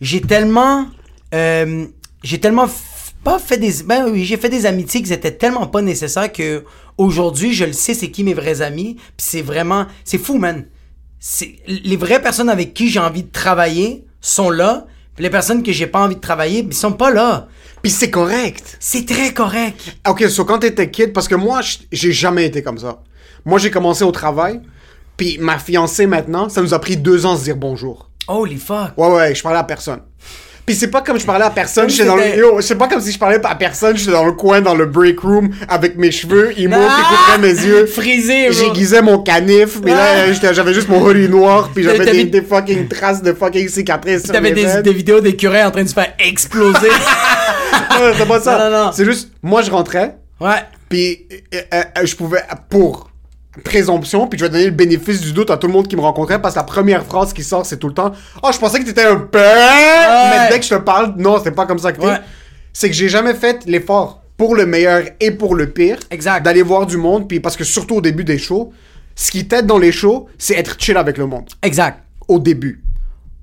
j'ai 0.00 0.20
tellement. 0.20 0.86
euh, 1.34 1.84
j'ai 2.24 2.40
tellement 2.40 2.66
f- 2.66 3.12
pas 3.22 3.38
fait 3.38 3.58
des. 3.58 3.84
Ben 3.84 4.08
oui, 4.10 4.24
j'ai 4.24 4.36
fait 4.36 4.48
des 4.48 4.66
amitiés 4.66 5.02
qui 5.02 5.12
étaient 5.12 5.30
tellement 5.36 5.68
pas 5.68 5.82
nécessaires 5.82 6.32
que 6.32 6.64
aujourd'hui 6.98 7.54
je 7.54 7.64
le 7.64 7.72
sais 7.72 7.94
c'est 7.94 8.10
qui 8.10 8.24
mes 8.24 8.34
vrais 8.34 8.60
amis. 8.60 8.96
Puis 9.16 9.26
c'est 9.30 9.42
vraiment. 9.42 9.86
C'est 10.04 10.18
fou, 10.18 10.36
man 10.38 10.66
c'est 11.20 11.56
les 11.66 11.96
vraies 11.96 12.22
personnes 12.22 12.48
avec 12.48 12.74
qui 12.74 12.88
j'ai 12.88 13.00
envie 13.00 13.24
de 13.24 13.30
travailler 13.30 14.04
sont 14.20 14.50
là, 14.50 14.86
puis 15.14 15.24
les 15.24 15.30
personnes 15.30 15.62
que 15.62 15.72
j'ai 15.72 15.86
pas 15.86 16.00
envie 16.00 16.16
de 16.16 16.20
travailler, 16.20 16.60
ils 16.60 16.74
sont 16.74 16.92
pas 16.92 17.10
là. 17.10 17.48
Puis 17.82 17.90
c'est 17.90 18.10
correct. 18.10 18.76
C'est 18.80 19.06
très 19.06 19.32
correct. 19.32 19.96
Ok, 20.08 20.28
so 20.28 20.44
quand 20.44 20.60
t'étais 20.60 20.90
kid, 20.90 21.12
parce 21.12 21.28
que 21.28 21.34
moi, 21.34 21.60
j'ai 21.90 22.12
jamais 22.12 22.46
été 22.46 22.62
comme 22.62 22.78
ça. 22.78 23.02
Moi, 23.44 23.58
j'ai 23.58 23.70
commencé 23.70 24.04
au 24.04 24.12
travail, 24.12 24.60
puis 25.16 25.38
ma 25.38 25.58
fiancée 25.58 26.06
maintenant, 26.06 26.48
ça 26.48 26.62
nous 26.62 26.74
a 26.74 26.78
pris 26.80 26.96
deux 26.96 27.26
ans 27.26 27.34
de 27.34 27.38
se 27.38 27.44
dire 27.44 27.56
bonjour. 27.56 28.10
Holy 28.26 28.56
fuck. 28.56 28.96
Ouais, 28.96 29.08
ouais, 29.08 29.34
je 29.34 29.42
parlais 29.42 29.58
à 29.58 29.64
personne. 29.64 30.00
Puis 30.68 30.74
c'est 30.76 30.88
pas 30.90 31.00
comme 31.00 31.18
je 31.18 31.24
parlais 31.24 31.46
à 31.46 31.50
personne, 31.50 31.88
j'étais 31.88 32.04
dans 32.04 32.14
le... 32.14 32.36
Yo, 32.36 32.60
c'est 32.60 32.74
pas 32.74 32.88
comme 32.88 33.00
si 33.00 33.10
je 33.10 33.18
parlais 33.18 33.40
à 33.42 33.54
personne, 33.54 33.96
j'étais 33.96 34.10
dans 34.12 34.26
le 34.26 34.32
coin, 34.32 34.60
dans 34.60 34.74
le 34.74 34.84
break 34.84 35.18
room, 35.20 35.48
avec 35.66 35.96
mes 35.96 36.10
cheveux, 36.10 36.52
ils 36.58 36.68
m'ont 36.68 36.76
Ah! 36.78 36.94
qui 37.08 37.16
couvraient 37.16 37.38
mes 37.54 37.58
yeux. 37.58 37.86
Frisé. 37.86 38.52
J'aiguisais 38.52 39.00
mon 39.00 39.20
canif, 39.20 39.80
mais 39.82 39.92
là, 39.92 40.26
Ah! 40.28 40.52
j'avais 40.52 40.74
juste 40.74 40.90
mon 40.90 41.00
hoodie 41.02 41.26
noir, 41.30 41.70
puis 41.74 41.84
j'avais 41.84 42.04
des, 42.04 42.24
des 42.24 42.42
fucking 42.42 42.86
traces 42.86 43.22
de 43.22 43.32
fucking 43.32 43.66
cicatrices 43.66 44.24
T'avais 44.24 44.52
des, 44.52 44.82
des 44.82 44.92
vidéos 44.92 45.20
d'écureuils 45.20 45.64
en 45.64 45.70
train 45.70 45.84
de 45.84 45.88
se 45.88 45.94
faire 45.94 46.12
exploser. 46.18 46.90
Non, 47.90 48.12
c'est 48.16 48.28
pas 48.28 48.40
ça. 48.40 48.58
Non, 48.58 48.70
non, 48.70 48.84
non. 48.86 48.92
C'est 48.92 49.06
juste, 49.06 49.30
moi, 49.42 49.62
je 49.62 49.70
rentrais, 49.70 50.16
ouais. 50.40 50.50
Puis 50.90 51.26
euh, 51.54 51.60
euh, 51.74 52.04
je 52.04 52.14
pouvais, 52.14 52.42
pour 52.68 53.07
présomption, 53.58 54.26
puis 54.26 54.38
je 54.38 54.44
vais 54.44 54.50
donner 54.50 54.64
le 54.66 54.70
bénéfice 54.70 55.20
du 55.20 55.32
doute 55.32 55.50
à 55.50 55.56
tout 55.56 55.66
le 55.66 55.72
monde 55.72 55.88
qui 55.88 55.96
me 55.96 56.00
rencontrait, 56.00 56.40
parce 56.40 56.54
que 56.54 56.60
la 56.60 56.64
première 56.64 57.04
phrase 57.04 57.32
qui 57.32 57.42
sort, 57.42 57.66
c'est 57.66 57.78
tout 57.78 57.88
le 57.88 57.94
temps 57.94 58.12
«Oh, 58.42 58.50
je 58.52 58.58
pensais 58.58 58.80
que 58.80 58.84
t'étais 58.84 59.04
un 59.04 59.16
père! 59.16 60.30
Mais 60.30 60.48
dès 60.50 60.58
que 60.58 60.64
je 60.64 60.74
te 60.74 60.80
parle, 60.80 61.14
non, 61.16 61.40
c'est 61.42 61.52
pas 61.52 61.66
comme 61.66 61.78
ça 61.78 61.92
que 61.92 62.00
t'es. 62.00 62.06
Ouais. 62.06 62.20
c'est 62.72 62.88
que 62.88 62.94
j'ai 62.94 63.08
jamais 63.08 63.34
fait 63.34 63.64
l'effort 63.66 64.22
pour 64.36 64.54
le 64.54 64.66
meilleur 64.66 65.02
et 65.20 65.30
pour 65.32 65.54
le 65.54 65.68
pire. 65.68 65.98
Exact. 66.10 66.44
D'aller 66.44 66.62
voir 66.62 66.86
du 66.86 66.96
monde, 66.96 67.28
puis 67.28 67.40
parce 67.40 67.56
que 67.56 67.64
surtout 67.64 67.96
au 67.96 68.00
début 68.00 68.24
des 68.24 68.38
shows, 68.38 68.72
ce 69.16 69.30
qui 69.32 69.48
t'aide 69.48 69.66
dans 69.66 69.78
les 69.78 69.92
shows, 69.92 70.28
c'est 70.38 70.54
être 70.54 70.76
chill 70.78 70.96
avec 70.96 71.18
le 71.18 71.26
monde. 71.26 71.48
Exact. 71.62 72.04
Au 72.28 72.38
début. 72.38 72.82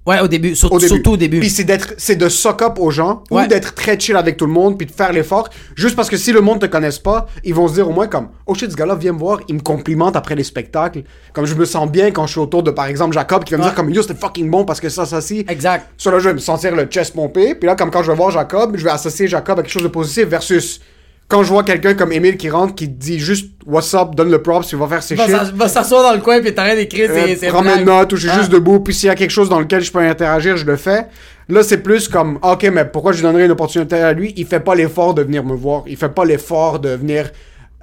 Ouais, 0.05 0.19
au 0.19 0.27
début. 0.27 0.55
Sur- 0.55 0.71
Au 0.71 0.77
début. 0.77 0.93
Surtout 0.93 1.11
au 1.13 1.17
début. 1.17 1.39
Puis 1.39 1.49
c'est 1.49 1.63
d'être, 1.63 1.95
c'est 1.97 2.15
de 2.15 2.29
suck 2.29 2.61
up 2.61 2.73
aux 2.77 2.91
gens 2.91 3.23
Ouais. 3.31 3.43
ou 3.43 3.47
d'être 3.47 3.73
très 3.73 3.99
chill 3.99 4.15
avec 4.15 4.37
tout 4.37 4.45
le 4.45 4.51
monde 4.51 4.77
puis 4.77 4.85
de 4.85 4.91
faire 4.91 5.11
l'effort. 5.11 5.49
Juste 5.75 5.95
parce 5.95 6.09
que 6.09 6.17
si 6.17 6.31
le 6.31 6.41
monde 6.41 6.59
te 6.61 6.67
connaisse 6.67 6.99
pas, 6.99 7.25
ils 7.43 7.55
vont 7.55 7.67
se 7.67 7.73
dire 7.73 7.89
au 7.89 7.91
moins 7.91 8.07
comme, 8.07 8.27
oh 8.45 8.53
shit, 8.53 8.69
ce 8.71 8.75
gars-là 8.75 8.93
vient 8.95 9.13
me 9.13 9.17
voir, 9.19 9.39
il 9.47 9.55
me 9.55 9.61
complimente 9.61 10.15
après 10.15 10.35
les 10.35 10.43
spectacles. 10.43 11.03
Comme 11.33 11.45
je 11.45 11.55
me 11.55 11.65
sens 11.65 11.89
bien 11.89 12.11
quand 12.11 12.27
je 12.27 12.33
suis 12.33 12.39
autour 12.39 12.61
de 12.61 12.69
par 12.71 12.85
exemple 12.85 13.13
Jacob 13.15 13.43
qui 13.43 13.53
va 13.53 13.57
me 13.57 13.63
dire 13.63 13.73
comme 13.73 13.89
yo 13.89 14.01
c'était 14.03 14.13
fucking 14.19 14.49
bon 14.49 14.63
parce 14.63 14.79
que 14.79 14.89
ça, 14.89 15.05
ça, 15.07 15.21
si. 15.21 15.43
Exact. 15.47 15.87
Sur 15.97 16.11
là, 16.11 16.19
je 16.19 16.27
vais 16.29 16.33
me 16.35 16.39
sentir 16.39 16.75
le 16.75 16.85
chest 16.85 17.15
pompé. 17.15 17.55
Puis 17.55 17.65
là, 17.65 17.75
comme 17.75 17.89
quand 17.89 18.03
je 18.03 18.11
vais 18.11 18.17
voir 18.17 18.29
Jacob, 18.29 18.75
je 18.77 18.83
vais 18.83 18.91
associer 18.91 19.27
Jacob 19.27 19.57
à 19.59 19.63
quelque 19.63 19.71
chose 19.71 19.83
de 19.83 19.87
positif 19.87 20.25
versus 20.27 20.81
quand 21.27 21.41
je 21.43 21.49
vois 21.49 21.63
quelqu'un 21.63 21.95
comme 21.95 22.11
Emile 22.11 22.37
qui 22.37 22.49
rentre, 22.49 22.75
qui 22.75 22.87
dit 22.87 23.17
juste 23.19 23.51
what's 23.65 23.93
up, 23.95 24.09
donne 24.15 24.29
le 24.29 24.41
props, 24.41 24.71
il 24.71 24.77
va 24.77 24.87
faire 24.87 25.01
ses 25.03 25.15
Va 25.15 25.25
shit. 25.25 25.53
va 25.55 25.67
s'asseoir 25.67 26.03
dans 26.03 26.13
le 26.13 26.21
coin 26.21 26.39
puis 26.41 26.53
t'arrêtes 26.53 26.77
d'écrire 26.77 27.09
Euh, 27.11 27.35
ses, 27.35 27.47
prends 27.47 27.63
mes 27.63 27.83
notes 27.83 28.13
ou 28.13 28.15
je 28.15 28.27
suis 28.27 28.29
Ah. 28.31 28.39
juste 28.39 28.51
debout, 28.51 28.79
puis 28.79 28.93
s'il 28.93 29.07
y 29.07 29.09
a 29.09 29.15
quelque 29.15 29.31
chose 29.31 29.49
dans 29.49 29.59
lequel 29.59 29.81
je 29.81 29.91
peux 29.91 29.99
interagir, 29.99 30.55
je 30.57 30.65
le 30.65 30.75
fais. 30.75 31.07
Là, 31.49 31.63
c'est 31.63 31.79
plus 31.79 32.07
comme, 32.07 32.37
ok, 32.43 32.63
mais 32.73 32.85
pourquoi 32.85 33.11
je 33.11 33.21
donnerais 33.21 33.45
une 33.45 33.51
opportunité 33.51 33.95
à 33.95 34.13
lui? 34.13 34.33
Il 34.37 34.45
fait 34.45 34.59
pas 34.59 34.75
l'effort 34.75 35.13
de 35.13 35.23
venir 35.23 35.43
me 35.43 35.55
voir. 35.55 35.83
Il 35.87 35.97
fait 35.97 36.09
pas 36.09 36.25
l'effort 36.25 36.79
de 36.79 36.89
venir 36.89 37.29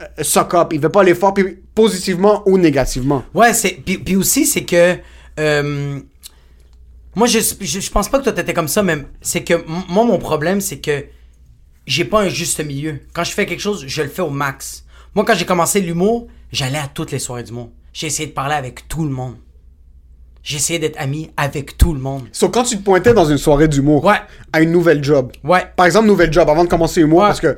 euh, 0.01 0.05
suck 0.23 0.55
up. 0.55 0.69
Il 0.73 0.81
fait 0.81 0.89
pas 0.89 1.03
l'effort, 1.05 1.33
puis 1.35 1.59
positivement 1.75 2.43
ou 2.47 2.59
négativement. 2.59 3.25
Ouais, 3.35 3.53
c'est. 3.55 3.79
Puis, 3.85 3.99
puis 3.99 4.17
aussi, 4.17 4.47
c'est 4.47 4.65
que. 4.65 4.97
euh, 5.41 5.99
moi, 7.15 7.27
je, 7.27 7.39
je, 7.61 7.81
je 7.81 7.91
pense 7.91 8.09
pas 8.09 8.19
que 8.19 8.25
toi 8.25 8.33
t'étais 8.33 8.55
comme 8.55 8.69
ça, 8.69 8.83
mais 8.83 8.99
c'est 9.21 9.43
que 9.43 9.55
moi, 9.89 10.05
mon 10.05 10.19
problème, 10.19 10.61
c'est 10.61 10.79
que 10.79 11.05
j'ai 11.87 12.05
pas 12.05 12.23
un 12.23 12.29
juste 12.29 12.65
milieu. 12.65 13.01
Quand 13.13 13.25
je 13.25 13.33
fais 13.33 13.47
quelque 13.47 13.61
chose, 13.61 13.85
je 13.87 14.03
le 14.03 14.09
fais 14.09 14.23
au 14.23 14.31
max. 14.31 14.85
Moi, 15.15 15.25
quand 15.25 15.35
j'ai 15.35 15.45
commencé 15.45 15.81
l'humour, 15.81 16.29
j'allais 16.53 16.79
à 16.79 16.87
toutes 16.93 17.11
les 17.11 17.19
soirées 17.19 17.43
du 17.43 17.53
monde. 17.53 17.71
J'ai 17.93 18.07
essayé 18.07 18.29
de 18.29 18.33
parler 18.35 18.55
avec 18.55 18.89
tout 18.89 19.05
le 19.05 19.11
monde. 19.11 19.35
J'ai 20.43 20.57
essayé 20.57 20.79
d'être 20.79 21.01
ami 21.01 21.31
avec 21.37 21.77
tout 21.79 21.95
le 21.95 22.01
monde. 22.01 22.25
So, 22.33 22.49
quand 22.49 22.65
tu 22.65 22.77
te 22.79 22.83
pointais 22.83 23.15
dans 23.15 23.27
une 23.27 23.39
soirée 23.39 23.69
d'humour 23.69 24.05
Ouais. 24.05 24.17
à 24.53 24.61
une 24.61 24.73
nouvelle 24.73 25.03
job, 25.05 25.31
Ouais. 25.45 25.65
par 25.77 25.87
exemple, 25.87 26.07
nouvelle 26.09 26.33
job, 26.33 26.49
avant 26.49 26.65
de 26.65 26.69
commencer 26.69 27.01
l'humour, 27.01 27.21
Ouais. 27.21 27.27
parce 27.27 27.41
que 27.41 27.57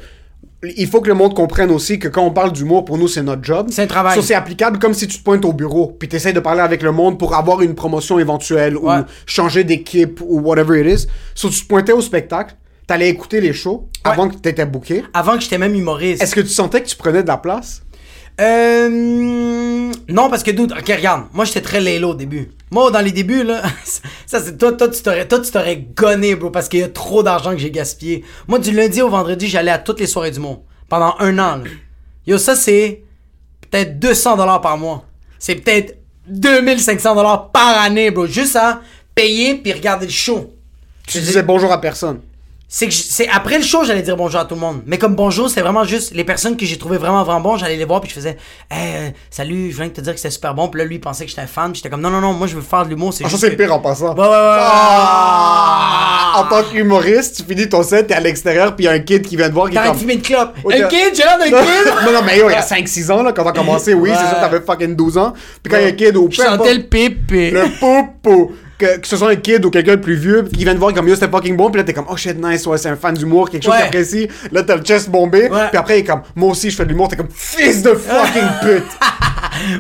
il 0.77 0.87
faut 0.89 1.01
que 1.01 1.09
le 1.09 1.15
monde 1.15 1.35
comprenne 1.35 1.71
aussi 1.71 1.99
que 1.99 2.09
quand 2.09 2.23
on 2.25 2.31
parle 2.31 2.53
d'humour, 2.53 2.85
pour 2.85 2.99
nous, 2.99 3.09
c'est 3.09 3.23
notre 3.23 3.43
job. 3.45 3.69
C'est 3.71 3.83
un 3.83 3.87
travail. 3.87 4.15
So, 4.17 4.23
c'est 4.23 4.35
applicable 4.35 4.79
comme 4.79 4.93
si 4.95 5.07
tu 5.07 5.19
te 5.19 5.23
pointes 5.23 5.45
au 5.47 5.53
bureau, 5.55 5.95
puis 5.99 6.09
tu 6.09 6.17
essaies 6.17 6.33
de 6.35 6.41
parler 6.41 6.61
avec 6.63 6.83
le 6.83 6.91
monde 6.93 7.19
pour 7.19 7.35
avoir 7.35 7.63
une 7.63 7.75
promotion 7.75 8.19
éventuelle, 8.19 8.77
Ouais. 8.77 8.99
ou 8.99 9.05
changer 9.27 9.65
d'équipe, 9.65 10.21
ou 10.23 10.41
whatever 10.41 10.79
it 10.81 11.01
is. 11.01 11.07
So, 11.35 11.49
tu 11.49 11.63
te 11.63 11.67
pointais 11.69 11.93
au 11.93 12.01
spectacle, 12.03 12.55
t'allais 12.87 13.09
écouter 13.09 13.41
les 13.41 13.53
shows 13.53 13.89
avant 14.05 14.29
que 14.29 14.37
t'étais 14.37 14.67
booké? 14.67 15.05
Avant 15.13 15.37
que 15.37 15.43
j'étais 15.43 15.59
même 15.59 15.75
humoriste. 15.75 16.23
Est-ce 16.23 16.35
que 16.35 16.41
tu 16.41 16.49
sentais 16.49 16.83
que 16.83 16.89
tu 16.89 16.97
prenais 16.97 17.23
de 17.23 17.29
la 17.29 17.37
place? 17.37 17.83
Euh. 18.41 19.93
Non, 20.09 20.29
parce 20.29 20.43
que, 20.43 20.51
dude, 20.51 20.73
ok, 20.73 20.89
regarde. 20.89 21.25
Moi, 21.33 21.45
j'étais 21.45 21.61
très 21.61 21.81
lélo 21.81 22.11
au 22.11 22.15
début. 22.15 22.51
Moi, 22.71 22.91
dans 22.91 23.01
les 23.01 23.13
débuts, 23.13 23.45
là, 23.45 23.63
ça, 24.27 24.41
c'est 24.41 24.59
toi, 24.59 24.73
toi, 24.73 24.89
tu 24.89 25.03
t'aurais, 25.03 25.27
toi, 25.29 25.41
tu 25.41 25.51
t'aurais 25.51 25.77
gonné, 25.77 26.35
bro, 26.35 26.51
parce 26.51 26.69
qu'il 26.69 26.81
y 26.81 26.83
a 26.83 26.89
trop 26.89 27.23
d'argent 27.23 27.53
que 27.53 27.59
j'ai 27.59 27.71
gaspillé. 27.71 28.25
Moi, 28.49 28.59
du 28.59 28.73
lundi 28.73 29.01
au 29.03 29.09
vendredi, 29.09 29.49
j'allais 29.49 29.71
à 29.71 29.79
toutes 29.79 30.01
les 30.01 30.07
soirées 30.07 30.33
du 30.33 30.41
monde. 30.41 30.61
Pendant 30.89 31.15
un 31.21 31.39
an, 31.39 31.57
là. 31.59 31.65
Yo, 32.27 32.39
ça, 32.39 32.57
c'est 32.57 33.03
peut-être 33.71 33.99
200 33.99 34.37
dollars 34.37 34.61
par 34.61 34.79
mois. 34.79 35.05
C'est 35.39 35.57
peut-être 35.57 35.97
2500 36.27 37.15
dollars 37.15 37.51
par 37.51 37.79
année, 37.83 38.11
bro. 38.11 38.27
Juste 38.27 38.57
à 38.57 38.81
payer 39.15 39.55
puis 39.57 39.73
regarder 39.73 40.07
le 40.07 40.13
show. 40.13 40.55
Tu 41.07 41.19
disais 41.19 41.43
bonjour 41.43 41.71
à 41.71 41.81
personne. 41.81 42.21
C'est 42.67 42.89
que 42.89 42.95
c'est 42.95 43.29
après 43.29 43.59
le 43.59 43.63
show, 43.63 43.85
j'allais 43.85 44.03
dire 44.03 44.17
bonjour 44.17 44.41
à 44.41 44.47
tout 44.47 44.55
le 44.57 44.61
monde. 44.61 44.83
Mais 44.87 44.99
comme 44.99 45.15
bonjour, 45.15 45.49
c'est 45.49 45.61
vraiment 45.61 45.85
juste 45.85 46.13
les 46.13 46.25
personnes 46.25 46.57
que 46.57 46.67
j'ai 46.67 46.77
trouvé 46.77 46.99
vraiment 46.99 47.23
vraiment 47.23 47.41
bon, 47.41 47.57
j'allais 47.57 47.77
les 47.77 47.85
voir 47.85 48.01
puis 48.01 48.09
je 48.11 48.15
faisais 48.17 48.37
hey, 48.71 48.97
euh, 48.97 49.11
salut, 49.31 49.71
je 49.71 49.77
viens 49.77 49.87
de 49.87 49.93
te 49.93 50.01
dire 50.01 50.13
que 50.13 50.19
c'était 50.19 50.33
super 50.33 50.55
bon. 50.55 50.67
Puis 50.69 50.81
là 50.81 50.85
lui 50.87 50.97
il 50.97 51.01
pensait 51.01 51.25
que 51.25 51.31
j'étais 51.31 51.43
un 51.43 51.47
fan, 51.47 51.71
puis 51.71 51.77
j'étais 51.77 51.91
comme 51.91 52.01
non 52.01 52.11
non 52.11 52.21
non, 52.21 52.33
moi 52.33 52.49
je 52.49 52.57
veux 52.57 52.63
faire 52.63 52.85
de 52.85 52.89
l'humour, 52.91 53.13
c'est 53.15 53.23
Ah, 53.25 53.29
ça, 53.29 53.31
juste 53.33 53.45
c'est 53.45 53.51
que- 53.57 53.63
pire 53.63 53.73
en 53.73 53.79
passant. 53.79 54.15
Ouais 54.15 54.21
ouais 54.23 54.27
ouais. 54.27 54.33
ouais. 54.33 54.59
Ah! 54.61 56.33
En 56.37 56.45
tant 56.47 56.65
qu'humoriste, 56.65 57.37
tu 57.37 57.45
finis 57.45 57.69
ton 57.69 57.83
set, 57.85 58.09
t'es 58.09 58.15
à 58.15 58.19
l'extérieur, 58.21 58.75
puis 58.75 58.87
il 58.87 58.89
y 58.89 58.91
a 58.91 58.93
un 58.93 58.99
kid 58.99 59.25
qui 59.25 59.37
vient 59.37 59.49
te 59.49 59.55
voir 59.55 59.71
qui 59.71 59.77
de 59.77 59.97
fumer 59.97 60.15
une 60.15 60.23
clope. 60.23 60.57
Un 60.67 60.69
t'as- 60.81 60.89
kid, 60.89 61.15
j'ai 61.15 61.23
l'air 61.23 61.39
d'un 61.39 61.45
kid. 61.45 61.55
non, 62.07 62.13
non, 62.13 62.23
mais 62.27 62.39
yo, 62.39 62.49
il 62.49 62.53
y 62.53 62.57
a 62.57 62.61
5-6 62.63 63.11
ans, 63.13 63.23
là, 63.23 63.33
quand 63.33 63.45
t'as 63.45 63.53
commencé, 63.53 63.95
oui, 63.95 64.11
c'est 64.13 64.27
sûr, 64.29 64.41
t'avais 64.41 64.61
fucking 64.61 64.97
12 64.97 65.17
ans. 65.17 65.33
Puis 65.63 65.71
quand 65.71 65.79
il 65.79 65.83
y 65.83 65.87
a 65.87 65.89
un 65.91 65.93
kid 65.93 66.17
au 66.17 66.29
Je 66.29 66.39
sentais 66.43 66.75
le 66.75 66.83
pipe. 66.83 67.31
le 67.31 67.79
poupou, 67.79 68.53
que, 68.85 68.99
que 69.01 69.07
ce 69.07 69.17
soit 69.17 69.31
un 69.31 69.37
kid 69.37 69.65
ou 69.65 69.71
quelqu'un 69.71 69.97
de 69.97 70.01
plus 70.01 70.17
vieux, 70.17 70.43
qui 70.45 70.65
vient 70.65 70.75
te 70.75 70.79
voir 70.79 70.93
comme 70.93 71.09
yo, 71.09 71.15
c'était 71.15 71.31
fucking 71.31 71.57
bon, 71.57 71.71
puis 71.71 71.79
là, 71.79 71.85
t'es 71.85 71.93
comme, 71.95 72.07
oh 72.11 72.17
shit, 72.17 72.37
nice, 72.43 72.67
ouais, 72.67 72.79
c'est 72.79 72.89
un 72.89 72.97
fan 72.97 73.15
d'humour, 73.15 73.51
quelque 73.51 73.63
chose 73.65 73.73
Ouais. 73.73 73.79
qu'il 73.79 73.87
apprécie. 73.89 74.29
Là, 74.53 74.63
t'as 74.63 74.77
le 74.77 74.83
chest 74.83 75.11
bombé, 75.11 75.49
puis 75.49 75.79
après, 75.79 75.99
il 75.99 76.01
est 76.01 76.05
comme, 76.05 76.23
moi 76.35 76.51
aussi, 76.51 76.71
je 76.71 76.77
fais 76.77 76.85
de 76.85 76.91
l'humour, 76.91 77.09
t'es 77.09 77.17
comme, 77.17 77.29
fils 77.33 77.83
de 77.83 77.95
fucking 77.95 78.43
pute. 78.63 78.85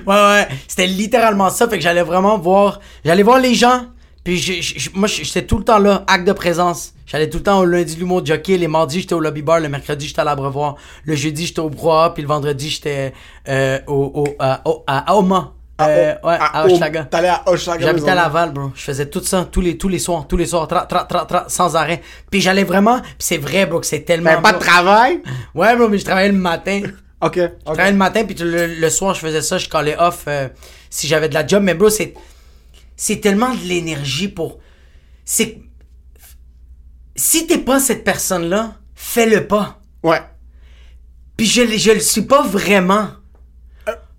Ouais, 0.06 0.14
ouais. 0.14 0.48
C'était 0.68 0.86
littéralement 0.86 1.50
ça. 1.50 1.68
Fait 1.68 1.78
que 1.78 1.82
j'allais 1.82 2.02
vraiment 2.02 2.38
voir. 2.38 2.80
J'allais 3.04 3.24
voir 3.24 3.40
les 3.40 3.54
gens. 3.54 3.86
Puis 4.22 4.38
je- 4.38 4.88
moi, 4.94 5.08
j'étais 5.08 5.42
tout 5.42 5.58
le 5.58 5.64
temps 5.64 5.78
là, 5.78 6.04
acte 6.06 6.26
de 6.26 6.32
présence. 6.32 6.92
J'allais 7.06 7.28
tout 7.28 7.38
le 7.38 7.42
temps 7.42 7.58
au 7.58 7.64
lundi, 7.64 7.96
l'humour 7.96 8.22
de 8.22 8.28
jockey. 8.28 8.56
Les 8.56 8.68
mardis, 8.68 9.00
j'étais 9.00 9.14
au 9.14 9.20
lobby 9.20 9.42
bar. 9.42 9.58
Le 9.60 9.68
mercredi, 9.68 10.06
j'étais 10.06 10.20
à 10.20 10.24
l'Abreuvoir. 10.24 10.76
Le 11.04 11.14
jeudi, 11.16 11.46
j'étais 11.46 11.58
au 11.60 11.68
Broa. 11.70 12.14
Puis 12.14 12.22
le 12.22 12.28
vendredi, 12.28 12.70
j'étais 12.70 13.12
euh, 13.48 13.78
au, 13.88 14.12
au, 14.14 14.24
à, 14.38 14.62
au- 14.64 14.84
à 14.86 15.16
Oma. 15.16 15.53
Euh, 15.80 16.14
ouais, 16.22 16.36
à, 16.38 16.64
Hochelaga. 16.66 17.04
T'allais 17.04 17.28
à 17.28 17.42
Hochelaga. 17.46 17.86
J'habitais 17.86 18.10
à. 18.10 18.14
Laval, 18.14 18.52
bro. 18.52 18.70
Je 18.76 18.82
faisais 18.82 19.06
tout 19.06 19.22
ça 19.24 19.46
tous 19.50 19.60
les, 19.60 19.76
tous 19.76 19.88
les 19.88 19.98
soirs, 19.98 20.28
tous 20.28 20.36
les 20.36 20.46
soirs, 20.46 20.68
tra, 20.68 20.86
tra, 20.86 21.04
tra, 21.04 21.26
tra, 21.26 21.44
sans 21.48 21.74
arrêt. 21.74 22.00
Puis 22.30 22.40
j'allais 22.40 22.62
vraiment, 22.62 23.00
puis 23.00 23.14
c'est 23.18 23.38
vrai, 23.38 23.66
bro, 23.66 23.80
que 23.80 23.86
c'est 23.86 24.02
tellement. 24.02 24.34
Ben, 24.34 24.42
pas 24.42 24.52
de 24.52 24.58
travail? 24.58 25.20
Ouais, 25.54 25.74
bro, 25.76 25.88
mais 25.88 25.98
je 25.98 26.04
travaillais 26.04 26.32
le 26.32 26.38
matin. 26.38 26.82
Ok, 27.20 27.36
Je 27.36 27.64
travaillais 27.64 27.92
le 27.92 27.96
matin, 27.96 28.24
puis 28.24 28.34
le, 28.38 28.66
le 28.66 28.90
soir, 28.90 29.14
je 29.14 29.20
faisais 29.20 29.40
ça, 29.40 29.56
je 29.56 29.66
collais 29.66 29.96
off 29.98 30.24
euh, 30.26 30.46
si 30.90 31.06
j'avais 31.06 31.30
de 31.30 31.32
la 31.32 31.46
job. 31.46 31.62
Mais 31.62 31.72
bro, 31.72 31.88
c'est, 31.88 32.12
c'est 32.96 33.16
tellement 33.16 33.54
de 33.54 33.62
l'énergie 33.62 34.28
pour. 34.28 34.58
C'est. 35.24 35.62
Si 37.16 37.46
t'es 37.46 37.56
pas 37.56 37.80
cette 37.80 38.04
personne-là, 38.04 38.74
fais-le 38.94 39.46
pas. 39.46 39.80
Ouais. 40.02 40.20
Puis 41.38 41.46
je, 41.46 41.62
je 41.78 41.92
le 41.92 42.00
suis 42.00 42.22
pas 42.22 42.42
vraiment. 42.42 43.08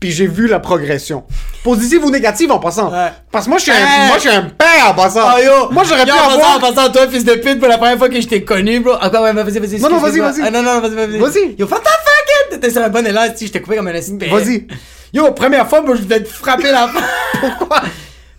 Puis 0.00 0.10
j'ai 0.12 0.26
vu 0.26 0.46
la 0.48 0.60
progression. 0.60 1.24
Positive 1.62 2.02
ou 2.06 2.10
négative 2.10 2.50
en 2.50 2.58
passant. 2.58 2.90
Ouais. 2.90 3.10
Parce 3.30 3.44
que 3.44 3.50
moi, 3.50 3.58
je 3.58 3.64
suis 3.64 3.72
un, 3.72 3.74
Hey! 3.76 4.06
moi, 4.08 4.16
je 4.16 4.20
suis 4.20 4.30
un 4.30 4.44
père 4.44 4.88
en 4.90 4.94
passant. 4.94 5.20
Oh 5.36 5.38
yo! 5.44 5.70
Moi, 5.70 5.84
j'aurais 5.86 6.06
pu 6.06 6.10
en 6.12 6.14
passant, 6.16 6.30
avoir. 6.30 6.56
En 6.56 6.60
passant, 6.60 6.90
toi, 6.90 7.06
fils 7.08 7.22
de 7.24 7.34
pute, 7.34 7.58
pour 7.60 7.68
la 7.68 7.76
première 7.76 7.98
fois 7.98 8.08
que 8.08 8.18
je 8.18 8.26
t'ai 8.26 8.42
connu, 8.42 8.80
bro. 8.80 8.94
Ah, 8.98 9.10
quoi, 9.10 9.20
ouais, 9.22 9.32
vas-y, 9.34 9.58
vas-y. 9.58 9.78
Non, 9.78 9.90
non, 9.90 9.98
vas-y, 9.98 10.20
vas-y. 10.20 10.40
Ah, 10.42 10.50
non, 10.50 10.62
non, 10.62 10.80
vas-y, 10.80 10.94
vas-y. 10.94 11.18
Vas-y. 11.18 11.54
Yo, 11.58 11.66
what 11.66 11.80
the 11.80 11.84
fuck, 11.84 12.28
it? 12.46 12.50
T'étais 12.52 12.70
sur 12.70 12.82
un 12.82 12.88
bon 12.88 13.06
élan, 13.06 13.26
si 13.36 13.46
je 13.46 13.52
t'ai 13.52 13.60
coupé 13.60 13.76
comme 13.76 13.88
un 13.88 13.94
assis 13.94 14.12
de 14.16 14.24
Vas-y. 14.24 14.66
Yo, 15.12 15.30
première 15.32 15.68
fois, 15.68 15.82
moi, 15.82 15.94
je 15.96 16.02
voulais 16.02 16.22
te 16.22 16.28
frapper 16.28 16.72
la 16.72 16.88
Pourquoi? 17.58 17.82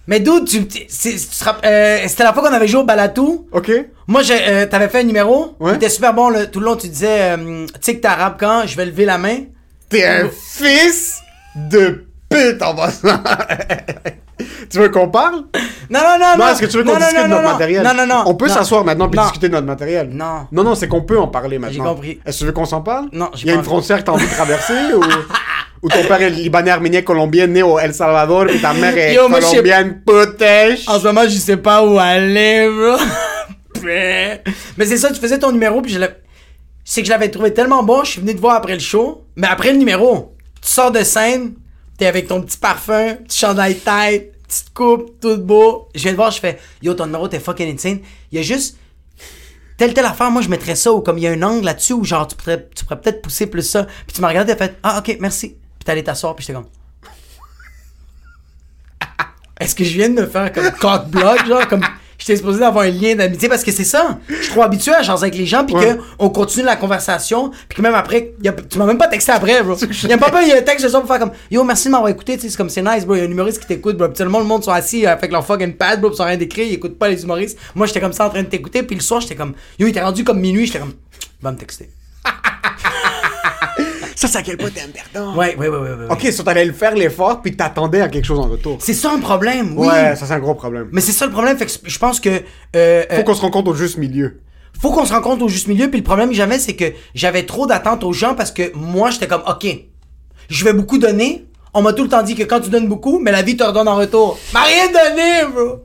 Mais 0.07 0.19
d'où 0.19 0.43
tu. 0.43 0.67
c'est- 0.89 1.15
euh, 1.63 1.99
C'était 2.07 2.23
la 2.23 2.33
fois 2.33 2.41
qu'on 2.41 2.53
avait 2.55 2.67
joué 2.67 2.81
au 2.81 2.85
Balatou. 2.85 3.45
Ok. 3.51 3.71
Moi, 4.07 4.23
j'ai, 4.23 4.33
euh, 4.47 4.65
t'avais 4.65 4.89
fait 4.89 5.01
un 5.01 5.03
numéro. 5.03 5.55
Ouais. 5.59 5.73
Il 5.73 5.75
était 5.75 5.89
super 5.89 6.13
bon, 6.15 6.29
le- 6.29 6.47
tout 6.49 6.59
le 6.59 6.65
long, 6.65 6.75
tu 6.75 6.87
disais, 6.87 7.37
euh, 7.37 7.65
tu 7.67 7.73
sais 7.81 7.95
que 7.97 8.01
t'arabes 8.01 8.37
quand, 8.39 8.63
je 8.65 8.75
vais 8.75 8.85
lever 8.87 9.05
la 9.05 9.19
main. 9.19 9.41
T'es 9.89 10.03
un 10.05 10.27
fils? 10.29 11.20
De 11.55 12.05
pute 12.29 12.61
en 12.61 12.75
passant. 12.75 13.21
tu 14.69 14.79
veux 14.79 14.89
qu'on 14.89 15.09
parle? 15.09 15.43
Non, 15.89 15.99
non, 15.99 16.17
non, 16.19 16.37
non. 16.37 16.45
Non, 16.45 16.51
est-ce 16.51 16.61
que 16.61 16.65
tu 16.65 16.77
veux 16.77 16.83
qu'on 16.83 16.97
discute 16.97 17.17
non, 17.17 17.23
de 17.23 17.29
notre 17.29 17.43
non, 17.43 17.51
matériel? 17.51 17.83
Non, 17.83 17.93
non, 17.93 18.07
non. 18.07 18.23
On 18.25 18.35
peut 18.35 18.47
s'asseoir 18.47 18.85
maintenant 18.85 19.09
puis 19.09 19.19
discuter 19.19 19.49
de 19.49 19.53
notre 19.53 19.67
matériel. 19.67 20.09
Non. 20.11 20.47
Non, 20.51 20.63
non, 20.63 20.75
c'est 20.75 20.87
qu'on 20.87 21.01
peut 21.01 21.19
en 21.19 21.27
parler 21.27 21.59
maintenant. 21.59 21.93
compris. 21.95 22.19
Est-ce 22.25 22.37
que 22.37 22.39
tu 22.39 22.45
veux 22.45 22.51
qu'on 22.53 22.65
s'en 22.65 22.81
parle? 22.81 23.07
Non, 23.11 23.29
j'ai 23.33 23.47
Il 23.47 23.49
y 23.49 23.51
a 23.51 23.55
une 23.55 23.63
frontière 23.63 23.99
que 23.99 24.03
t'as 24.03 24.11
envie 24.13 24.27
de 24.27 24.31
traverser 24.31 24.93
ou... 24.95 25.03
ou 25.83 25.89
ton 25.89 26.03
père 26.03 26.21
est 26.21 26.29
libanais, 26.29 26.71
arménien, 26.71 27.01
colombien, 27.01 27.47
né 27.47 27.63
au 27.63 27.79
El 27.79 27.93
Salvador 27.93 28.49
et 28.49 28.59
ta 28.59 28.73
mère 28.73 28.97
est 28.97 29.15
colombienne, 29.15 30.01
putèche. 30.05 30.87
En 30.87 30.99
ce 30.99 31.07
moment, 31.07 31.23
je 31.23 31.29
sais 31.29 31.57
pas 31.57 31.83
où 31.85 31.97
aller, 31.99 32.69
bro. 32.69 32.97
Mais 33.83 34.41
c'est 34.85 34.97
ça, 34.97 35.09
tu 35.11 35.19
faisais 35.19 35.39
ton 35.39 35.51
numéro, 35.51 35.81
puis 35.81 35.91
je 35.91 35.99
l'ai- 35.99 36.09
C'est 36.83 37.01
que 37.01 37.07
je 37.07 37.11
l'avais 37.11 37.29
trouvé 37.29 37.53
tellement 37.53 37.83
bon, 37.83 38.03
je 38.03 38.11
suis 38.11 38.21
venu 38.21 38.35
te 38.35 38.39
voir 38.39 38.55
après 38.55 38.73
le 38.73 38.79
show. 38.79 39.25
Mais 39.35 39.47
après 39.47 39.71
le 39.71 39.77
numéro, 39.79 40.35
sors 40.71 40.91
de 40.91 41.03
scène, 41.03 41.55
t'es 41.97 42.05
avec 42.05 42.27
ton 42.27 42.41
petit 42.41 42.57
parfum, 42.57 43.15
petit 43.15 43.39
chandail 43.39 43.75
tête, 43.75 44.33
petite 44.47 44.73
coupe, 44.73 45.19
tout 45.19 45.37
beau. 45.37 45.87
Je 45.95 46.01
viens 46.03 46.11
te 46.11 46.17
voir, 46.17 46.31
je 46.31 46.39
fais 46.39 46.59
Yo, 46.81 46.93
ton 46.93 47.05
numéro, 47.05 47.27
t'es 47.27 47.39
fucking 47.39 47.73
insane. 47.73 47.99
Il 48.31 48.37
y 48.37 48.39
a 48.39 48.41
juste. 48.41 48.77
telle, 49.77 49.93
telle 49.93 50.05
affaire, 50.05 50.31
moi, 50.31 50.41
je 50.41 50.49
mettrais 50.49 50.75
ça, 50.75 50.91
ou 50.91 51.01
comme 51.01 51.17
il 51.17 51.23
y 51.23 51.27
a 51.27 51.31
un 51.31 51.41
angle 51.41 51.65
là-dessus, 51.65 51.93
où 51.93 52.03
genre, 52.03 52.27
tu 52.27 52.35
pourrais, 52.35 52.67
tu 52.75 52.85
pourrais 52.85 52.99
peut-être 53.01 53.21
pousser 53.21 53.47
plus 53.47 53.63
ça. 53.63 53.83
Puis 53.83 54.15
tu 54.15 54.21
m'as 54.21 54.29
regardé, 54.29 54.55
t'as 54.55 54.67
fait, 54.67 54.77
ah, 54.83 54.99
ok, 54.99 55.17
merci. 55.19 55.49
Puis 55.49 55.85
t'es 55.85 55.91
allé 55.91 56.03
t'asseoir, 56.03 56.35
puis 56.35 56.45
j'étais 56.45 56.53
comme. 56.53 56.69
Est-ce 59.59 59.75
que 59.75 59.83
je 59.83 59.93
viens 59.93 60.09
de 60.09 60.21
me 60.21 60.27
faire 60.27 60.51
comme 60.51 60.71
cock 60.71 61.07
block, 61.07 61.45
genre, 61.45 61.67
comme. 61.67 61.85
J'étais 62.21 62.35
supposé 62.35 62.59
d'avoir 62.59 62.85
un 62.85 62.91
lien 62.91 63.15
d'amitié 63.15 63.49
parce 63.49 63.63
que 63.63 63.71
c'est 63.71 63.83
ça. 63.83 64.19
Je 64.29 64.35
suis 64.43 64.51
trop 64.51 64.61
habitué 64.61 64.93
à 64.93 65.01
jaser 65.01 65.23
avec 65.23 65.35
les 65.35 65.47
gens 65.47 65.65
puis 65.65 65.73
Ouais. 65.75 65.95
que 65.95 66.01
on 66.19 66.29
continue 66.29 66.63
la 66.63 66.75
conversation 66.75 67.49
puis 67.67 67.77
que 67.77 67.81
même 67.81 67.95
après, 67.95 68.33
y 68.43 68.47
a- 68.47 68.51
tu 68.53 68.77
m'as 68.77 68.85
même 68.85 68.99
pas 68.99 69.07
texté 69.07 69.31
après, 69.31 69.63
bro. 69.63 69.73
Y 69.75 70.13
a 70.13 70.17
pas 70.19 70.41
il 70.43 70.49
y 70.49 70.51
a 70.51 70.57
un 70.57 70.61
texte 70.61 70.85
de 70.85 70.89
ça 70.91 70.99
pour 70.99 71.07
faire 71.09 71.17
comme 71.17 71.31
Yo, 71.49 71.63
merci 71.63 71.87
de 71.87 71.93
m'avoir 71.93 72.11
écouté, 72.11 72.35
tu 72.35 72.41
sais, 72.43 72.49
c'est 72.49 72.57
comme 72.57 72.69
c'est 72.69 72.83
nice, 72.83 73.07
bro. 73.07 73.15
Y 73.15 73.21
a 73.21 73.23
un 73.23 73.31
humoriste 73.31 73.59
qui 73.61 73.65
t'écoute, 73.65 73.97
bro. 73.97 74.07
Puis 74.07 74.17
tout 74.17 74.23
le 74.23 74.29
monde, 74.29 74.43
le 74.43 74.47
monde 74.47 74.63
sont 74.63 74.69
assis 74.71 75.03
euh, 75.07 75.13
avec 75.13 75.31
leur 75.31 75.43
fucking 75.43 75.73
pad, 75.73 75.99
bro, 75.99 76.11
ils 76.11 76.15
sont 76.15 76.23
rien 76.23 76.37
d'écrire, 76.37 76.67
ils 76.67 76.73
écoutent 76.75 76.99
pas 76.99 77.09
les 77.09 77.23
humoristes. 77.23 77.57
Moi, 77.73 77.87
j'étais 77.87 77.99
comme 77.99 78.13
ça 78.13 78.27
en 78.27 78.29
train 78.29 78.43
de 78.43 78.47
t'écouter 78.47 78.83
puis 78.83 78.95
le 78.95 79.01
soir, 79.01 79.19
j'étais 79.19 79.33
comme 79.35 79.53
Yo, 79.79 79.87
il 79.87 79.89
était 79.89 80.01
rendu 80.03 80.23
comme 80.23 80.39
minuit, 80.39 80.67
j'étais 80.67 80.79
comme 80.79 80.93
Va 81.41 81.51
me 81.51 81.57
texter. 81.57 81.89
Ça, 84.15 84.27
c'est 84.27 84.37
à 84.37 84.41
quel 84.41 84.57
point 84.57 84.69
t'es 84.69 84.81
un 84.81 84.89
perdant. 84.89 85.35
Ouais, 85.35 85.55
ouais, 85.55 85.67
ouais, 85.67 85.77
ouais. 85.77 85.89
ouais. 85.89 86.05
Ok, 86.09 86.31
so 86.31 86.43
t'allais 86.43 86.65
le 86.65 86.73
faire 86.73 86.93
l'effort, 86.95 87.41
puis 87.41 87.55
t'attendais 87.55 88.01
à 88.01 88.09
quelque 88.09 88.25
chose 88.25 88.39
en 88.39 88.47
retour. 88.49 88.77
C'est 88.79 88.93
ça 88.93 89.11
un 89.11 89.19
problème, 89.19 89.73
oui. 89.77 89.87
Ouais, 89.87 90.15
ça 90.15 90.25
c'est 90.25 90.33
un 90.33 90.39
gros 90.39 90.55
problème. 90.55 90.89
Mais 90.91 91.01
c'est 91.01 91.11
ça 91.11 91.25
le 91.25 91.31
problème, 91.31 91.57
fait 91.57 91.65
que 91.65 91.71
je 91.83 91.99
pense 91.99 92.19
que. 92.19 92.29
euh, 92.29 92.41
euh, 92.75 93.03
Faut 93.17 93.23
qu'on 93.23 93.33
se 93.35 93.41
rencontre 93.41 93.71
au 93.71 93.75
juste 93.75 93.97
milieu. 93.97 94.39
faut 94.81 94.91
qu'on 94.91 95.05
se 95.05 95.13
rencontre 95.13 95.43
au 95.43 95.47
juste 95.49 95.67
milieu. 95.67 95.89
Puis 95.89 95.99
le 95.99 96.03
problème 96.03 96.29
que 96.29 96.35
j'avais, 96.35 96.59
c'est 96.59 96.75
que 96.75 96.85
j'avais 97.15 97.43
trop 97.45 97.67
d'attentes 97.67 98.03
aux 98.03 98.13
gens 98.13 98.35
parce 98.35 98.51
que 98.51 98.71
moi, 98.75 99.09
j'étais 99.11 99.27
comme, 99.27 99.43
OK, 99.47 99.65
je 100.49 100.63
vais 100.65 100.73
beaucoup 100.73 100.97
donner. 100.97 101.45
On 101.73 101.81
m'a 101.81 101.93
tout 101.93 102.03
le 102.03 102.09
temps 102.09 102.21
dit 102.23 102.35
que 102.35 102.43
quand 102.43 102.59
tu 102.59 102.69
donnes 102.69 102.87
beaucoup, 102.89 103.19
mais 103.19 103.31
la 103.31 103.41
vie 103.43 103.55
te 103.55 103.63
redonne 103.63 103.87
en 103.87 103.95
retour. 103.95 104.37
M'a 104.53 104.63
rien 104.63 104.87
donné, 104.87 105.53
bro. 105.53 105.83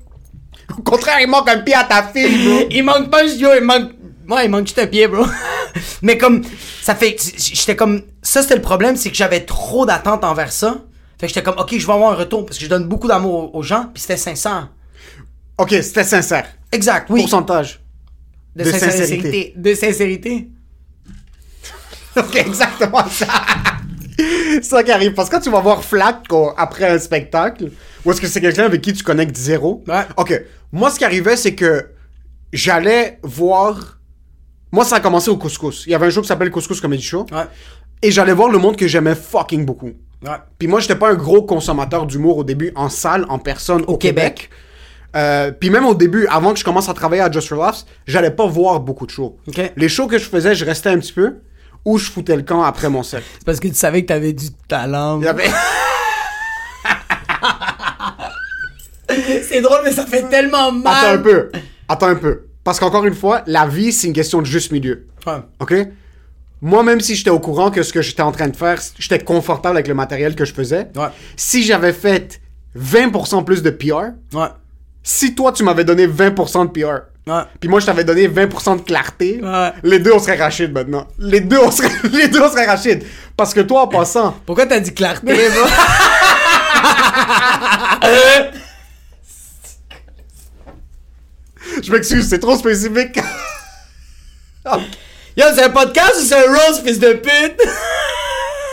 Au 0.77 0.83
contraire, 0.83 1.19
il 1.21 1.29
manque 1.29 1.49
un 1.49 1.59
pied 1.59 1.75
à 1.75 1.85
ta 1.85 2.03
fille, 2.03 2.45
bro. 2.45 2.67
Il 2.71 2.83
manque 2.83 3.09
pas 3.09 3.23
juste, 3.25 3.39
yo, 3.39 3.51
il 3.57 3.63
manque. 3.65 3.93
Ouais, 4.29 4.47
il 4.47 4.51
manque 4.51 4.67
juste 4.67 4.79
un 4.79 4.87
pied, 4.87 5.07
bro. 5.07 5.25
mais 6.03 6.19
comme, 6.19 6.43
ça 6.83 6.95
fait. 6.95 7.17
J'étais 7.37 7.77
comme. 7.77 8.03
Ça, 8.23 8.43
c'était 8.43 8.57
le 8.57 8.63
problème, 8.63 8.97
c'est 8.97 9.11
que 9.11 9.17
j'avais 9.17 9.45
trop 9.45 9.87
d'attentes 9.87 10.25
envers 10.25 10.53
ça. 10.53 10.85
Fait 11.19 11.27
que 11.27 11.33
j'étais 11.33 11.43
comme, 11.43 11.59
OK, 11.59 11.77
je 11.77 11.87
vais 11.87 11.93
avoir 11.93 12.13
un 12.13 12.17
retour 12.17 12.45
parce 12.45 12.59
que 12.59 12.65
je 12.65 12.69
donne 12.69 12.87
beaucoup 12.87 13.09
d'amour 13.09 13.55
aux, 13.55 13.63
gens, 13.63 13.91
puis 13.93 14.03
c'était 14.03 14.17
sincère. 14.17 14.69
Ok, 15.59 15.71
c'était 15.71 16.05
sincère. 16.05 16.47
Exact, 16.73 17.09
oui. 17.09 17.21
Pourcentage. 17.21 17.81
de, 18.55 18.65
de 18.65 18.71
sincérité. 18.71 18.99
sincérité. 18.99 19.53
De 19.57 19.75
sincérité. 19.75 20.49
Ok, 22.17 22.35
exactement 22.35 23.07
ça. 23.11 23.27
C'est 24.17 24.65
ça 24.65 24.83
qui 24.83 24.91
arrive. 24.91 25.13
Parce 25.13 25.29
que 25.29 25.35
quand 25.35 25.43
tu 25.43 25.51
vas 25.51 25.61
voir 25.61 25.85
Flack 25.85 26.27
quoi, 26.29 26.55
après 26.57 26.89
un 26.89 26.99
spectacle, 26.99 27.71
ou 28.05 28.11
est-ce 28.11 28.21
que 28.21 28.27
c'est 28.27 28.41
quelqu'un 28.41 28.65
avec 28.65 28.81
qui 28.81 28.93
tu 28.93 29.03
connectes 29.03 29.37
zéro? 29.37 29.85
Ouais. 29.87 30.07
Ok. 30.17 30.43
Moi, 30.73 30.91
ce 30.91 30.99
qui 30.99 31.05
arrivait, 31.05 31.37
c'est 31.37 31.55
que 31.55 31.91
j'allais 32.53 33.19
voir. 33.23 33.99
Moi, 34.77 34.85
ça 34.85 34.97
a 34.97 35.01
commencé 35.01 35.31
au 35.31 35.39
Couscous. 35.39 35.85
Il 35.87 35.93
y 35.93 35.95
avait 35.95 36.05
un 36.05 36.11
show 36.11 36.21
qui 36.21 36.29
s'appelle 36.29 36.51
Couscous 36.51 36.83
Comedy 36.83 37.03
Show. 37.03 37.25
Ouais. 37.33 37.47
Et 38.03 38.11
j'allais 38.11 38.35
voir 38.35 38.51
le 38.51 38.59
monde 38.59 38.77
que 38.77 38.87
j'aimais 38.87 39.15
fucking 39.15 39.65
beaucoup. 39.65 39.93
Ouais. 40.23 40.37
Puis 40.59 40.69
moi, 40.69 40.81
j'étais 40.81 40.97
pas 40.97 41.09
un 41.09 41.15
gros 41.15 41.41
consommateur 41.45 42.05
d'humour 42.05 42.37
au 42.37 42.45
début, 42.45 42.73
en 42.75 42.91
salle, 42.91 43.25
en 43.31 43.39
personne, 43.39 43.85
au, 43.87 43.95
Au 43.95 43.97
Québec. 43.97 44.35
Québec. 44.35 44.51
Euh, 45.17 45.51
puis 45.51 45.71
même 45.71 45.87
au 45.87 45.95
début, 45.95 46.27
avant 46.27 46.53
que 46.53 46.59
je 46.59 46.65
commence 46.65 46.91
à 46.91 46.93
travailler 46.93 47.23
à 47.23 47.31
Just 47.33 47.49
for 47.49 47.57
Laughs, 47.57 47.87
j'allais 48.07 48.33
pas 48.33 48.45
voir 48.47 48.81
beaucoup 48.81 49.07
de 49.07 49.11
shows. 49.11 49.39
Les 49.79 49.89
shows 49.89 50.09
que 50.09 50.19
je 50.19 50.29
faisais, 50.29 50.55
je 50.55 50.67
restais 50.67 50.91
un 50.91 50.99
petit 50.99 51.15
peu, 51.15 51.37
ou 51.87 51.97
je 51.97 52.11
foutais 52.11 52.37
le 52.37 52.43
camp 52.43 52.63
après 52.63 52.91
mon 52.91 53.03
set. 53.03 53.23
C'est 53.33 53.47
parce 53.47 53.59
que 53.59 53.69
tu 53.69 53.77
savais 53.77 54.03
que 54.03 54.09
t'avais 54.09 54.35
du 54.35 54.51
talent. 54.69 55.23
C'est 59.43 59.63
drôle, 59.63 59.81
mais 59.85 59.93
ça 59.93 60.05
fait 60.05 60.29
tellement 60.29 60.71
mal. 60.71 60.93
Attends 60.95 61.15
un 61.15 61.19
peu. 61.19 61.51
Attends 61.89 62.09
un 62.09 62.17
peu. 62.17 62.43
Parce 62.67 62.81
qu'encore 62.81 63.05
une 63.07 63.15
fois, 63.15 63.43
la 63.47 63.65
vie, 63.69 63.93
c'est 63.93 64.09
une 64.09 64.13
question 64.13 64.41
de 64.43 64.47
juste 64.47 64.73
milieu. 64.73 65.07
Ouais. 65.25 65.35
OK? 65.61 65.73
Moi, 66.61 66.83
même 66.83 67.01
si 67.01 67.15
j'étais 67.15 67.31
au 67.31 67.39
courant 67.39 67.71
que 67.71 67.85
ce 67.85 67.93
que 67.93 68.03
j'étais 68.03 68.23
en 68.23 68.33
train 68.33 68.49
de 68.49 68.57
faire, 68.57 68.81
j'étais 68.99 69.21
confortable 69.21 69.77
avec 69.77 69.87
le 69.87 69.95
matériel 69.95 70.35
que 70.35 70.45
je 70.45 70.53
faisais. 70.53 70.89
Ouais. 70.97 71.07
Si 71.37 71.63
j'avais 71.63 71.93
fait 71.93 72.41
20% 72.77 73.45
plus 73.45 73.63
de 73.63 73.71
PR, 73.71 74.15
Ouais. 74.35 74.49
si 75.05 75.37
toi, 75.37 75.53
tu 75.53 75.63
m'avais 75.63 75.85
donné 75.85 76.09
20% 76.09 76.65
de 76.65 76.71
PR, 76.73 77.03
Ouais. 77.29 77.43
puis 77.61 77.69
moi, 77.69 77.79
je 77.79 77.87
t'avais 77.87 78.03
donné 78.03 78.27
20% 78.27 78.75
de 78.75 78.81
clarté, 78.83 79.39
Ouais. 79.41 79.71
les 79.85 80.01
deux, 80.01 80.11
on 80.13 80.19
serait 80.19 80.35
Rachid 80.37 80.73
maintenant. 80.73 81.07
Les 81.21 81.41
deux, 81.43 81.59
on 81.61 81.71
serait, 81.71 81.91
les 82.13 82.27
deux, 82.27 82.43
on 82.43 82.51
serait 82.51 82.67
Rachid. 82.67 83.05
Parce 83.37 83.55
que 83.55 83.61
toi, 83.61 83.83
en 83.83 83.87
passant, 83.87 84.35
Pourquoi 84.45 84.67
t'as 84.67 84.81
dit 84.81 84.93
clarté, 84.93 85.35
bro? 85.55 85.69
Je 91.83 91.93
m'excuse, 91.93 92.29
c'est 92.29 92.39
trop 92.39 92.57
spécifique. 92.57 93.19
Yo, 95.37 95.45
c'est 95.55 95.65
un 95.65 95.71
podcast 95.71 96.15
ou 96.19 96.25
c'est 96.25 96.35
un 96.35 96.51
rose, 96.51 96.83
fils 96.85 96.99
de 96.99 97.13
pute? 97.13 97.61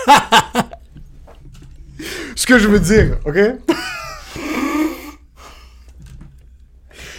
Ce 2.35 2.45
que 2.45 2.57
je 2.57 2.67
veux 2.67 2.79
dire, 2.79 3.17
ok? 3.25 3.35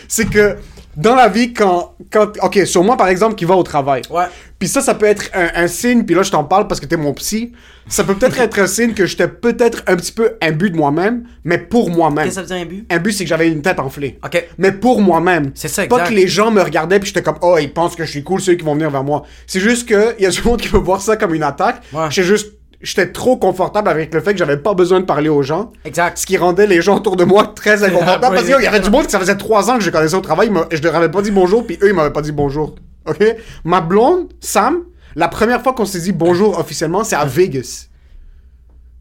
c'est 0.09 0.29
que 0.29 0.57
dans 0.96 1.14
la 1.14 1.28
vie, 1.28 1.52
quand, 1.52 1.94
quand. 2.11 2.33
Ok, 2.42 2.61
sur 2.66 2.83
moi 2.85 2.96
par 2.96 3.09
exemple, 3.09 3.35
qui 3.35 3.44
va 3.44 3.54
au 3.57 3.62
travail. 3.62 4.02
Ouais. 4.11 4.24
Puis 4.59 4.68
ça, 4.68 4.80
ça 4.80 4.94
peut 4.94 5.07
être 5.07 5.30
un, 5.35 5.62
un 5.64 5.66
signe, 5.66 6.04
puis 6.04 6.14
là 6.14 6.22
je 6.22 6.30
t'en 6.30 6.44
parle 6.44 6.66
parce 6.68 6.80
que 6.80 6.87
t'es 6.87 6.96
mon 6.96 7.12
psy. 7.14 7.52
Ça 7.87 8.02
peut 8.02 8.14
peut-être 8.14 8.38
être 8.40 8.59
un 8.59 8.66
signe 8.66 8.94
que 8.94 9.04
j'étais 9.04 9.28
peut-être 9.28 9.83
un 9.87 9.96
petit 9.96 10.12
peu 10.12 10.37
imbu 10.40 10.70
de 10.70 10.76
moi-même, 10.76 11.24
mais 11.44 11.59
pour 11.59 11.90
moi-même. 11.90 12.24
Qu'est-ce 12.24 12.40
que 12.40 12.46
ça 12.46 12.59
veut 12.59 12.64
dire? 12.64 12.83
Un 12.88 12.98
but, 12.98 13.12
c'est 13.12 13.24
que 13.24 13.28
j'avais 13.28 13.48
une 13.48 13.61
tête 13.61 13.78
enflée. 13.78 14.18
Ok. 14.24 14.42
Mais 14.57 14.72
pour 14.72 15.02
moi-même. 15.02 15.50
C'est 15.54 15.68
ça, 15.68 15.87
Pas 15.87 15.96
exact. 15.96 16.09
que 16.09 16.14
les 16.14 16.26
gens 16.26 16.50
me 16.50 16.62
regardaient 16.62 16.98
puis 16.98 17.09
j'étais 17.09 17.22
comme, 17.22 17.37
oh, 17.42 17.59
ils 17.61 17.70
pensent 17.72 17.94
que 17.94 18.04
je 18.07 18.11
suis 18.11 18.22
cool, 18.24 18.40
ceux 18.40 18.54
qui 18.54 18.64
vont 18.64 18.72
venir 18.74 18.90
vers 18.90 19.04
moi. 19.04 19.24
C'est 19.46 19.61
juste 19.61 19.87
que 19.87 20.18
y 20.18 20.24
a 20.24 20.30
du 20.30 20.42
monde 20.42 20.61
qui 20.62 20.68
veut 20.68 20.78
voir 20.78 21.02
ça 21.02 21.16
comme 21.18 21.35
une 21.35 21.42
attaque. 21.42 21.83
Ouais. 21.92 22.07
J'étais 22.09 22.26
juste, 22.28 22.54
j'étais 22.85 23.11
trop 23.11 23.37
confortable 23.37 23.88
avec 23.88 24.14
le 24.14 24.20
fait 24.20 24.33
que 24.33 24.38
j'avais 24.38 24.57
pas 24.59 24.75
besoin 24.75 25.01
de 25.01 25.05
parler 25.07 25.29
aux 25.29 25.42
gens. 25.42 25.73
Exact. 25.85 26.16
Ce 26.18 26.27
qui 26.27 26.37
rendait 26.37 26.66
les 26.68 26.81
gens 26.83 26.97
autour 26.97 27.16
de 27.16 27.25
moi 27.25 27.53
très 27.57 27.83
inconfortables. 27.85 28.25
Ah, 28.25 28.31
parce 28.31 28.44
qu'il 28.44 28.62
y 28.62 28.66
avait 28.66 28.81
du 28.81 28.90
monde 28.90 29.07
que 29.07 29.11
ça 29.11 29.18
faisait 29.18 29.37
trois 29.37 29.70
ans 29.70 29.79
que 29.79 29.83
je 29.85 29.90
connaissais 29.90 30.14
au 30.14 30.20
travail, 30.20 30.51
je 30.70 30.81
leur 30.83 30.94
avais 30.94 31.11
pas 31.11 31.23
dit 31.23 31.31
bonjour, 31.33 31.66
puis 31.66 31.79
eux, 31.83 31.88
ils 31.88 31.94
m'avaient 31.94 32.12
pas 32.12 32.23
dit 32.23 32.33
bonjour. 32.33 32.77
Ok? 33.07 33.23
Ma 33.64 33.81
blonde, 33.81 34.29
Sam, 34.40 34.85
la 35.16 35.29
première 35.29 35.62
fois 35.62 35.73
qu'on 35.73 35.85
s'est 35.87 36.01
dit 36.01 36.12
bonjour 36.12 36.59
officiellement, 36.59 37.03
c'est 37.05 37.16
à 37.16 37.25
Vegas. 37.25 37.88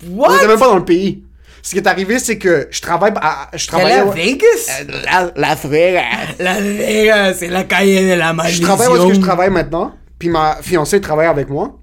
On 0.04 0.08
était 0.08 0.43
What? 0.43 0.48
même 0.48 0.60
pas 0.60 0.67
dans 0.67 0.78
le 0.78 0.86
pays. 0.86 1.24
Ce 1.62 1.72
qui 1.72 1.78
est 1.78 1.88
arrivé, 1.88 2.19
c'est 2.19 2.38
que 2.38 2.67
je 2.72 2.82
travaille 2.82 3.13
à, 3.22 3.48
je 3.54 3.67
T'es 3.67 3.76
allé 3.76 3.89
travaillais 3.96 4.10
à. 4.10 4.13
Vegas? 4.13 4.84
La, 5.06 5.32
la 5.36 5.56
Vegas. 5.56 6.02
La 6.39 6.60
Vegas, 6.60 7.34
c'est 7.36 7.48
la 7.48 7.63
cahier 7.63 8.10
de 8.13 8.19
la 8.19 8.32
Je 8.32 8.36
malédiction. 8.36 8.67
travaille 8.67 8.88
où 8.89 8.96
est-ce 8.98 9.08
que 9.08 9.13
je 9.13 9.19
travaille 9.22 9.50
maintenant. 9.50 9.93
Puis 10.19 10.28
ma 10.28 10.58
fiancée 10.62 11.00
travaille 11.00 11.28
avec 11.28 11.50
moi. 11.50 11.78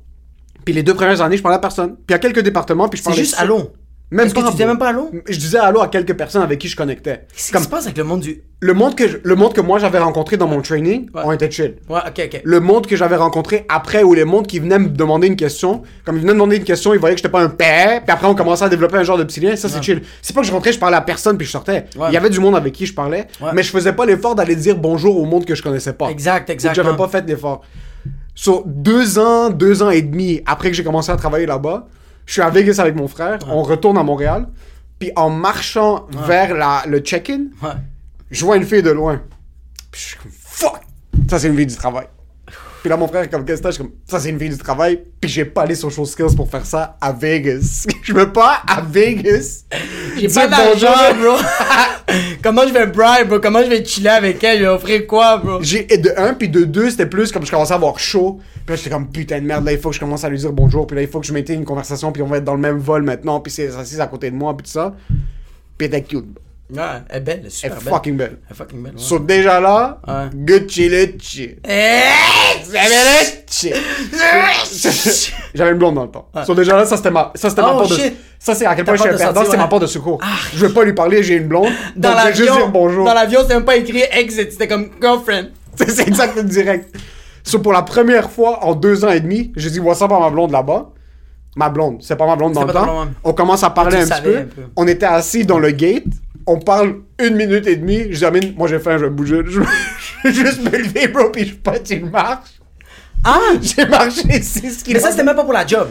Puis 0.64 0.74
les 0.74 0.82
deux 0.82 0.94
premières 0.94 1.20
années, 1.22 1.36
je 1.36 1.42
parlais 1.42 1.56
à 1.56 1.60
personne. 1.60 1.96
Puis 2.06 2.14
à 2.14 2.18
quelques 2.18 2.40
départements, 2.40 2.88
puis 2.88 2.98
je 2.98 3.02
C'est 3.02 3.10
parlais 3.10 3.22
juste 3.22 3.34
seul. 3.36 3.44
allô. 3.44 3.70
Même 4.12 4.26
Est-ce 4.26 4.34
que 4.34 4.40
tu 4.40 4.50
disais 4.50 4.66
même 4.66 4.76
pas 4.78 4.88
allô? 4.88 5.08
Je 5.28 5.38
disais 5.38 5.58
allô 5.58 5.80
à 5.80 5.86
quelques 5.86 6.14
personnes 6.14 6.42
avec 6.42 6.58
qui 6.58 6.66
je 6.66 6.74
connectais. 6.74 7.26
Qu'est-ce 7.32 7.52
qui 7.56 7.62
se 7.62 7.68
passe 7.68 7.84
avec 7.84 7.96
le 7.96 8.02
monde 8.02 8.18
du. 8.22 8.42
le 8.62 8.74
monde 8.74 8.96
que 8.96 9.06
je- 9.08 9.18
le 9.22 9.34
monde 9.36 9.54
que 9.54 9.60
moi 9.60 9.78
j'avais 9.78 10.00
rencontré 10.00 10.36
dans 10.36 10.48
mon 10.48 10.60
training, 10.62 11.08
Ouais. 11.14 11.22
on 11.24 11.30
était 11.30 11.48
chill. 11.48 11.76
Ouais, 11.88 12.00
ok, 12.08 12.20
ok. 12.26 12.40
Le 12.42 12.58
monde 12.60 12.88
que 12.88 12.96
j'avais 12.96 13.14
rencontré 13.14 13.64
après 13.68 14.02
ou 14.02 14.12
les 14.12 14.24
mondes 14.24 14.48
qui 14.48 14.58
venaient 14.58 14.80
me 14.80 14.88
demander 14.88 15.28
une 15.28 15.36
question, 15.36 15.82
comme 16.04 16.16
ils 16.16 16.22
venaient 16.22 16.32
me 16.32 16.38
demander 16.40 16.56
une 16.56 16.64
question, 16.64 16.92
ils 16.92 16.98
voyaient 16.98 17.14
que 17.14 17.20
j'étais 17.20 17.30
pas 17.30 17.40
un 17.40 17.48
père, 17.50 18.02
puis 18.02 18.10
après 18.12 18.26
on 18.26 18.34
commençait 18.34 18.64
à 18.64 18.68
développer 18.68 18.96
un 18.96 19.04
genre 19.04 19.16
de 19.16 19.22
petit 19.24 19.38
lien, 19.38 19.54
ça 19.54 19.68
c'est 19.68 19.80
chill. 19.80 20.02
C'est 20.22 20.34
pas 20.34 20.40
que 20.40 20.46
je 20.48 20.52
rentrais, 20.52 20.72
je 20.72 20.78
parlais 20.80 20.96
à 20.96 21.00
personne 21.02 21.38
puis 21.38 21.46
je 21.46 21.52
sortais. 21.52 21.84
Ouais. 21.96 22.08
Il 22.08 22.14
y 22.14 22.16
avait 22.16 22.30
du 22.30 22.40
monde 22.40 22.56
avec 22.56 22.72
qui 22.74 22.84
je 22.86 22.92
parlais, 22.94 23.28
Ouais. 23.40 23.50
mais 23.54 23.62
je 23.62 23.70
faisais 23.70 23.92
pas 23.92 24.04
l'effort 24.06 24.34
d'aller 24.34 24.56
dire 24.56 24.76
bonjour 24.76 25.16
au 25.16 25.24
monde 25.24 25.44
que 25.44 25.54
je 25.54 25.62
connaissais 25.62 25.92
pas. 25.92 26.10
Exact, 26.10 26.50
exactement. 26.50 26.84
J'avais 26.84 26.96
pas 26.96 27.06
fait 27.06 27.24
l'effort. 27.28 27.62
Sur 28.42 28.62
deux 28.64 29.18
ans, 29.18 29.50
deux 29.50 29.82
ans 29.82 29.90
et 29.90 30.00
demi 30.00 30.40
après 30.46 30.70
que 30.70 30.74
j'ai 30.76 30.82
commencé 30.82 31.12
à 31.12 31.16
travailler 31.16 31.44
là-bas, 31.44 31.86
je 32.24 32.32
suis 32.32 32.40
à 32.40 32.48
Vegas 32.48 32.76
avec 32.80 32.96
mon 32.96 33.06
frère, 33.06 33.38
on 33.48 33.62
retourne 33.62 33.98
à 33.98 34.02
Montréal, 34.02 34.48
puis 34.98 35.12
en 35.14 35.28
marchant 35.28 36.06
vers 36.26 36.54
la, 36.54 36.84
le 36.88 37.00
check-in, 37.00 37.48
Ouais. 37.62 37.72
je 38.30 38.42
vois 38.46 38.56
une 38.56 38.64
fille 38.64 38.82
de 38.82 38.92
loin. 38.92 39.20
Puis 39.90 40.00
je 40.00 40.06
suis 40.06 40.16
comme, 40.16 40.32
fuck! 40.32 40.80
Ça, 41.28 41.38
c'est 41.38 41.48
une 41.48 41.56
fille 41.56 41.66
du 41.66 41.76
travail. 41.76 42.06
Puis 42.80 42.88
là, 42.88 42.96
mon 42.96 43.06
frère 43.08 43.22
est 43.22 43.28
comme, 43.28 43.44
qu'est-ce 43.44 43.60
que 43.60 43.70
c'est? 43.70 43.78
Je 43.78 43.82
suis 43.82 43.84
comme, 43.84 43.92
ça, 44.08 44.18
c'est 44.20 44.30
une 44.30 44.38
fille 44.38 44.48
du 44.48 44.56
travail. 44.56 45.02
Puis 45.20 45.30
j'ai 45.30 45.44
pas 45.44 45.66
les 45.66 45.74
social 45.74 46.06
skills 46.06 46.34
pour 46.34 46.48
faire 46.48 46.64
ça 46.64 46.96
à 47.00 47.12
Vegas. 47.12 47.86
je 48.02 48.12
veux 48.14 48.32
pas 48.32 48.62
à 48.66 48.80
Vegas. 48.80 49.64
J'ai 50.16 50.28
pas 50.28 50.48
d'argent, 50.48 50.88
bonjour. 51.12 51.36
bro. 51.36 52.14
Comment 52.42 52.66
je 52.66 52.72
vais 52.72 52.86
bribe, 52.86 53.28
bro? 53.28 53.38
Comment 53.38 53.62
je 53.62 53.68
vais 53.68 53.84
chiller 53.84 54.08
avec 54.08 54.42
elle? 54.42 54.58
Je 54.58 54.62
vais 54.62 54.68
offrir 54.68 55.06
quoi, 55.06 55.36
bro? 55.36 55.58
J'ai, 55.62 55.92
et 55.92 55.98
de 55.98 56.10
un, 56.16 56.32
puis 56.32 56.48
de 56.48 56.64
deux, 56.64 56.90
c'était 56.90 57.06
plus 57.06 57.30
comme 57.30 57.44
je 57.44 57.50
commençais 57.50 57.72
à 57.72 57.76
avoir 57.76 57.98
chaud. 57.98 58.40
Puis 58.64 58.70
là, 58.70 58.76
j'étais 58.76 58.90
comme, 58.90 59.10
putain 59.10 59.40
de 59.40 59.46
merde, 59.46 59.64
là, 59.66 59.72
il 59.72 59.78
faut 59.78 59.90
que 59.90 59.96
je 59.96 60.00
commence 60.00 60.24
à 60.24 60.30
lui 60.30 60.38
dire 60.38 60.52
bonjour. 60.52 60.86
Puis 60.86 60.96
là, 60.96 61.02
il 61.02 61.08
faut 61.08 61.20
que 61.20 61.26
je 61.26 61.34
maintienne 61.34 61.60
une 61.60 61.66
conversation. 61.66 62.12
Puis 62.12 62.22
on 62.22 62.26
va 62.26 62.38
être 62.38 62.44
dans 62.44 62.54
le 62.54 62.60
même 62.60 62.78
vol 62.78 63.02
maintenant. 63.02 63.40
Puis 63.40 63.52
c'est 63.52 63.68
assise 63.76 64.00
à 64.00 64.06
côté 64.06 64.30
de 64.30 64.36
moi, 64.36 64.56
puis 64.56 64.64
tout 64.64 64.72
ça. 64.72 64.94
Puis 65.76 65.86
elle 65.86 65.94
était 65.94 66.02
cute. 66.02 66.26
Ouais, 66.72 66.82
elle 67.08 67.16
est 67.16 67.20
belle, 67.20 67.36
elle 67.40 67.44
est 67.44 67.46
Elle 67.46 67.50
super 67.52 67.78
belle. 67.80 67.92
fucking 67.92 68.16
belle. 68.16 68.38
Elle 68.46 68.52
est 68.52 68.56
fucking 68.56 68.82
belle, 68.82 68.92
ouais. 68.94 68.98
So, 69.00 69.18
déjà 69.18 69.60
là, 69.60 70.00
Ouais. 70.06 70.28
Gucci 70.34 70.88
Lucci. 70.88 71.56
Eh! 71.68 72.00
J'avais 75.54 75.72
une 75.72 75.78
blonde 75.78 75.94
dans 75.96 76.04
le 76.04 76.10
temps. 76.10 76.28
So, 76.46 76.54
déjà 76.54 76.76
là, 76.76 76.84
ça 76.86 76.96
c'était 76.96 77.10
ma, 77.10 77.32
ça 77.34 77.50
c'était 77.50 77.62
ma 77.62 77.72
Oh, 77.74 77.78
part 77.78 77.88
de, 77.88 77.96
ça 78.38 78.54
c'est 78.54 78.66
à 78.66 78.74
quel 78.74 78.84
point 78.84 78.94
je 78.96 79.02
suis 79.02 79.10
un 79.10 79.16
perdant, 79.16 79.42
c'est 79.48 79.56
ma 79.56 79.64
ouais. 79.64 79.68
part 79.68 79.80
de 79.80 79.86
secours. 79.86 80.20
Je 80.54 80.66
veux 80.66 80.72
pas 80.72 80.84
lui 80.84 80.92
parler, 80.92 81.22
j'ai 81.22 81.34
une 81.36 81.48
blonde. 81.48 81.68
Dans 81.96 82.10
donc 82.10 82.18
je 82.20 82.24
vais 82.26 82.34
juste 82.34 82.48
l'avion, 82.48 82.56
dire 82.64 82.68
bonjour. 82.72 83.04
dans 83.04 83.14
l'avion, 83.14 83.40
c'était 83.42 83.54
même 83.54 83.64
pas 83.64 83.76
écrit 83.76 84.02
exit, 84.12 84.52
c'était 84.52 84.68
comme 84.68 84.90
girlfriend. 85.00 85.48
C'est 85.76 85.90
c'est 85.90 86.08
exactement 86.08 86.42
direct. 86.48 86.94
So, 87.42 87.60
pour 87.60 87.72
la 87.72 87.82
première 87.82 88.30
fois 88.30 88.64
en 88.64 88.74
deux 88.74 89.04
ans 89.04 89.10
et 89.10 89.20
demi, 89.20 89.52
j'ai 89.56 89.70
dit, 89.70 89.80
what's 89.80 90.02
up 90.02 90.12
à 90.12 90.18
ma 90.20 90.28
blonde 90.30 90.50
là-bas? 90.50 90.90
Ma 91.56 91.68
blonde, 91.68 91.98
c'est 92.00 92.14
pas 92.16 92.26
ma 92.26 92.36
blonde 92.36 92.52
dans 92.52 92.60
C'est 92.60 92.66
le 92.68 92.72
temps. 92.72 93.06
On 93.24 93.32
commence 93.32 93.64
à 93.64 93.70
parler 93.70 93.96
Tu 93.96 94.12
un 94.12 94.16
petit 94.16 94.22
peu. 94.22 94.46
On 94.76 94.86
était 94.86 95.06
assis 95.06 95.44
dans 95.44 95.58
le 95.58 95.70
gate. 95.72 96.04
On 96.52 96.58
parle 96.58 96.96
une 97.20 97.36
minute 97.36 97.64
et 97.68 97.76
demie. 97.76 98.06
Je 98.10 98.18
dis, 98.18 98.24
Amine, 98.24 98.54
moi 98.56 98.66
j'ai 98.66 98.80
faim, 98.80 98.98
je 98.98 99.04
vais 99.04 99.10
bouger. 99.10 99.42
Je 99.46 99.60
je 100.24 100.28
vais 100.28 100.34
juste 100.34 100.60
me 100.64 100.76
lever, 100.76 101.06
bro, 101.06 101.30
puis 101.30 101.46
je 101.46 101.54
pote 101.54 101.88
une 101.90 102.10
marche. 102.10 102.48
Ah! 103.22 103.38
J'ai 103.60 103.86
marché 103.86 104.42
6 104.42 104.84
Mais 104.88 104.98
ça, 104.98 105.10
c'était 105.10 105.22
même 105.22 105.36
pas 105.36 105.44
pour 105.44 105.52
la 105.52 105.64
job. 105.64 105.90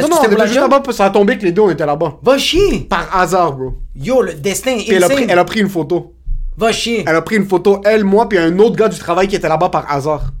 Non, 0.00 0.08
non, 0.08 0.16
on 0.20 0.24
était 0.24 0.36
la 0.36 0.46
juste 0.46 0.60
job? 0.60 0.70
là-bas, 0.70 0.92
ça 0.92 1.06
a 1.06 1.10
tombé 1.10 1.36
que 1.36 1.44
les 1.44 1.52
deux, 1.52 1.60
on 1.60 1.70
était 1.70 1.84
là-bas. 1.84 2.18
Va 2.22 2.38
chier! 2.38 2.86
Par 2.88 3.14
hasard, 3.14 3.52
bro. 3.52 3.74
Yo, 3.96 4.22
le 4.22 4.32
destin 4.32 4.76
Puis 4.78 4.94
elle 4.94 5.02
a, 5.04 5.08
pris, 5.08 5.16
insane. 5.16 5.30
elle 5.30 5.38
a 5.40 5.44
pris 5.44 5.60
une 5.60 5.68
photo. 5.68 6.14
Va 6.56 6.72
chier. 6.72 7.04
Elle 7.06 7.16
a 7.16 7.20
pris 7.22 7.36
une 7.36 7.46
photo, 7.46 7.82
elle, 7.84 8.04
moi, 8.04 8.28
puis 8.28 8.38
un 8.38 8.58
autre 8.60 8.76
gars 8.76 8.88
du 8.88 8.98
travail 8.98 9.28
qui 9.28 9.36
était 9.36 9.48
là-bas 9.48 9.68
par 9.68 9.92
hasard. 9.92 10.32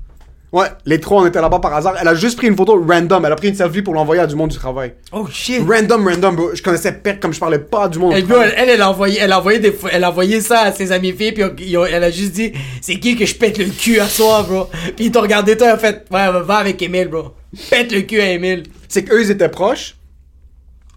Ouais, 0.50 0.66
les 0.86 0.98
trois, 0.98 1.22
on 1.22 1.26
était 1.26 1.42
là-bas 1.42 1.58
par 1.58 1.74
hasard. 1.74 1.96
Elle 2.00 2.08
a 2.08 2.14
juste 2.14 2.38
pris 2.38 2.46
une 2.46 2.56
photo 2.56 2.82
random. 2.88 3.22
Elle 3.26 3.32
a 3.32 3.36
pris 3.36 3.48
une 3.48 3.54
selfie 3.54 3.82
pour 3.82 3.92
l'envoyer 3.92 4.22
à 4.22 4.26
du 4.26 4.34
monde 4.34 4.48
du 4.50 4.56
travail. 4.56 4.94
Oh 5.12 5.26
shit. 5.30 5.62
Random, 5.68 6.08
random, 6.08 6.36
bro. 6.36 6.54
Je 6.54 6.62
connaissais 6.62 6.92
père 6.92 7.20
comme 7.20 7.34
je 7.34 7.38
parlais 7.38 7.58
pas 7.58 7.86
du 7.86 7.98
monde. 7.98 8.14
Elle, 8.16 8.22
du 8.22 8.28
travail. 8.30 8.52
elle, 8.56 8.62
elle, 8.62 8.68
elle 8.76 8.80
a 8.82 8.88
envoyé, 8.90 9.18
elle 9.20 9.32
a 9.32 9.38
envoyé 9.40 9.58
des, 9.58 9.76
elle 9.92 10.04
a 10.04 10.08
envoyé 10.08 10.40
ça 10.40 10.60
à 10.62 10.72
ses 10.72 10.90
amis 10.90 11.12
filles, 11.12 11.32
puis 11.32 11.76
ont- 11.76 11.84
elle 11.84 12.02
a 12.02 12.10
juste 12.10 12.32
dit, 12.32 12.52
c'est 12.80 12.98
qui 12.98 13.14
que 13.14 13.26
je 13.26 13.34
pète 13.34 13.58
le 13.58 13.66
cul 13.66 14.00
à 14.00 14.06
soir, 14.06 14.44
bro? 14.44 14.70
Puis 14.96 15.06
ils 15.06 15.12
t'ont 15.12 15.20
regardé 15.20 15.54
toi, 15.54 15.68
a 15.68 15.76
fait, 15.76 16.06
ouais, 16.10 16.30
va 16.42 16.56
avec 16.56 16.80
Emile, 16.80 17.08
bro. 17.08 17.34
Pète 17.68 17.92
le 17.92 18.00
cul 18.00 18.20
à 18.20 18.30
Emile. 18.30 18.62
C'est 18.88 19.04
qu'eux, 19.04 19.22
ils 19.22 19.30
étaient 19.30 19.50
proches. 19.50 19.96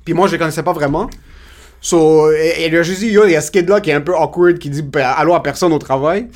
Puis 0.06 0.14
moi, 0.14 0.28
je 0.28 0.32
les 0.32 0.38
connaissais 0.38 0.64
pas 0.64 0.74
vraiment. 0.74 1.10
So, 1.82 2.32
elle, 2.32 2.72
lui 2.72 2.78
a 2.78 2.84
juste 2.84 3.00
dit, 3.02 3.08
yo, 3.10 3.26
il 3.26 3.32
y 3.32 3.36
a 3.36 3.42
ce 3.42 3.52
kid-là 3.52 3.82
qui 3.82 3.90
est 3.90 3.94
un 3.94 4.02
peu 4.02 4.16
awkward, 4.16 4.60
qui 4.60 4.70
dit 4.70 4.82
ben, 4.84 5.14
allô 5.18 5.34
à 5.34 5.42
personne 5.44 5.74
au 5.74 5.80
travail. 5.80 6.28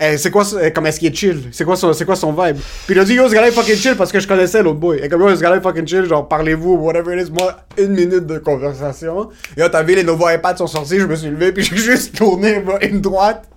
Eh, 0.00 0.18
c'est 0.18 0.30
quoi, 0.30 0.44
ça- 0.44 0.70
comme 0.72 0.86
est-ce 0.86 0.98
qu'il 0.98 1.08
est 1.12 1.14
chill? 1.14 1.40
C'est 1.52 1.64
quoi, 1.64 1.76
son- 1.76 1.92
c'est 1.92 2.04
quoi 2.04 2.16
son 2.16 2.32
vibe? 2.32 2.56
Puis 2.86 2.94
il 2.96 2.98
a 2.98 3.04
dit, 3.04 3.14
yo, 3.14 3.28
ce 3.28 3.34
gars-là 3.34 3.48
est 3.48 3.52
fucking 3.52 3.76
chill 3.76 3.94
parce 3.96 4.10
que 4.10 4.18
je 4.18 4.26
connaissais 4.26 4.62
l'autre 4.62 4.78
boy. 4.80 4.98
Et 5.02 5.08
comme, 5.08 5.20
yo, 5.22 5.34
ce 5.36 5.40
gars-là 5.40 5.56
est 5.56 5.60
fucking 5.60 5.86
chill, 5.86 6.04
genre, 6.06 6.26
parlez-vous, 6.28 6.74
whatever 6.74 7.16
it 7.16 7.28
is. 7.28 7.30
Moi, 7.30 7.54
une 7.78 7.92
minute 7.92 8.26
de 8.26 8.38
conversation. 8.38 9.28
Yo, 9.56 9.68
t'as 9.68 9.82
vu, 9.84 9.94
les 9.94 10.02
nouveaux 10.02 10.28
iPads 10.28 10.56
sont 10.56 10.66
sortis, 10.66 10.98
je 10.98 11.06
me 11.06 11.14
suis 11.14 11.28
levé, 11.30 11.52
puis 11.52 11.62
j'ai 11.64 11.76
juste 11.76 12.16
tourné, 12.16 12.60
une 12.82 13.00
droite. 13.00 13.48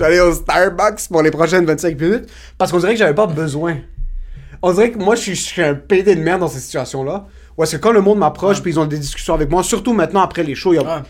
Allé 0.00 0.20
au 0.20 0.32
Starbucks 0.32 1.08
pour 1.10 1.20
les 1.22 1.30
prochaines 1.32 1.66
25 1.66 2.00
minutes 2.00 2.28
parce 2.56 2.70
qu'on 2.70 2.78
dirait 2.78 2.92
que 2.92 2.98
j'avais 2.98 3.14
pas 3.14 3.26
besoin. 3.26 3.76
On 4.62 4.72
dirait 4.72 4.90
que 4.92 4.98
moi, 4.98 5.16
je 5.16 5.20
suis, 5.22 5.34
je 5.34 5.42
suis 5.42 5.62
un 5.62 5.74
pédé 5.74 6.14
de 6.14 6.20
merde 6.20 6.40
dans 6.40 6.48
ces 6.48 6.60
situations-là. 6.60 7.26
Ou 7.56 7.64
est-ce 7.64 7.76
que 7.76 7.80
quand 7.82 7.90
le 7.92 8.00
monde 8.00 8.18
m'approche, 8.18 8.62
puis 8.62 8.70
ils 8.70 8.78
ont 8.78 8.86
des 8.86 8.98
discussions 8.98 9.34
avec 9.34 9.50
moi, 9.50 9.62
surtout 9.64 9.92
maintenant 9.92 10.20
après 10.22 10.44
les 10.44 10.54
shows, 10.54 10.74
il 10.74 10.76
y 10.76 10.78
a, 10.78 10.82
Ouais. 10.84 11.02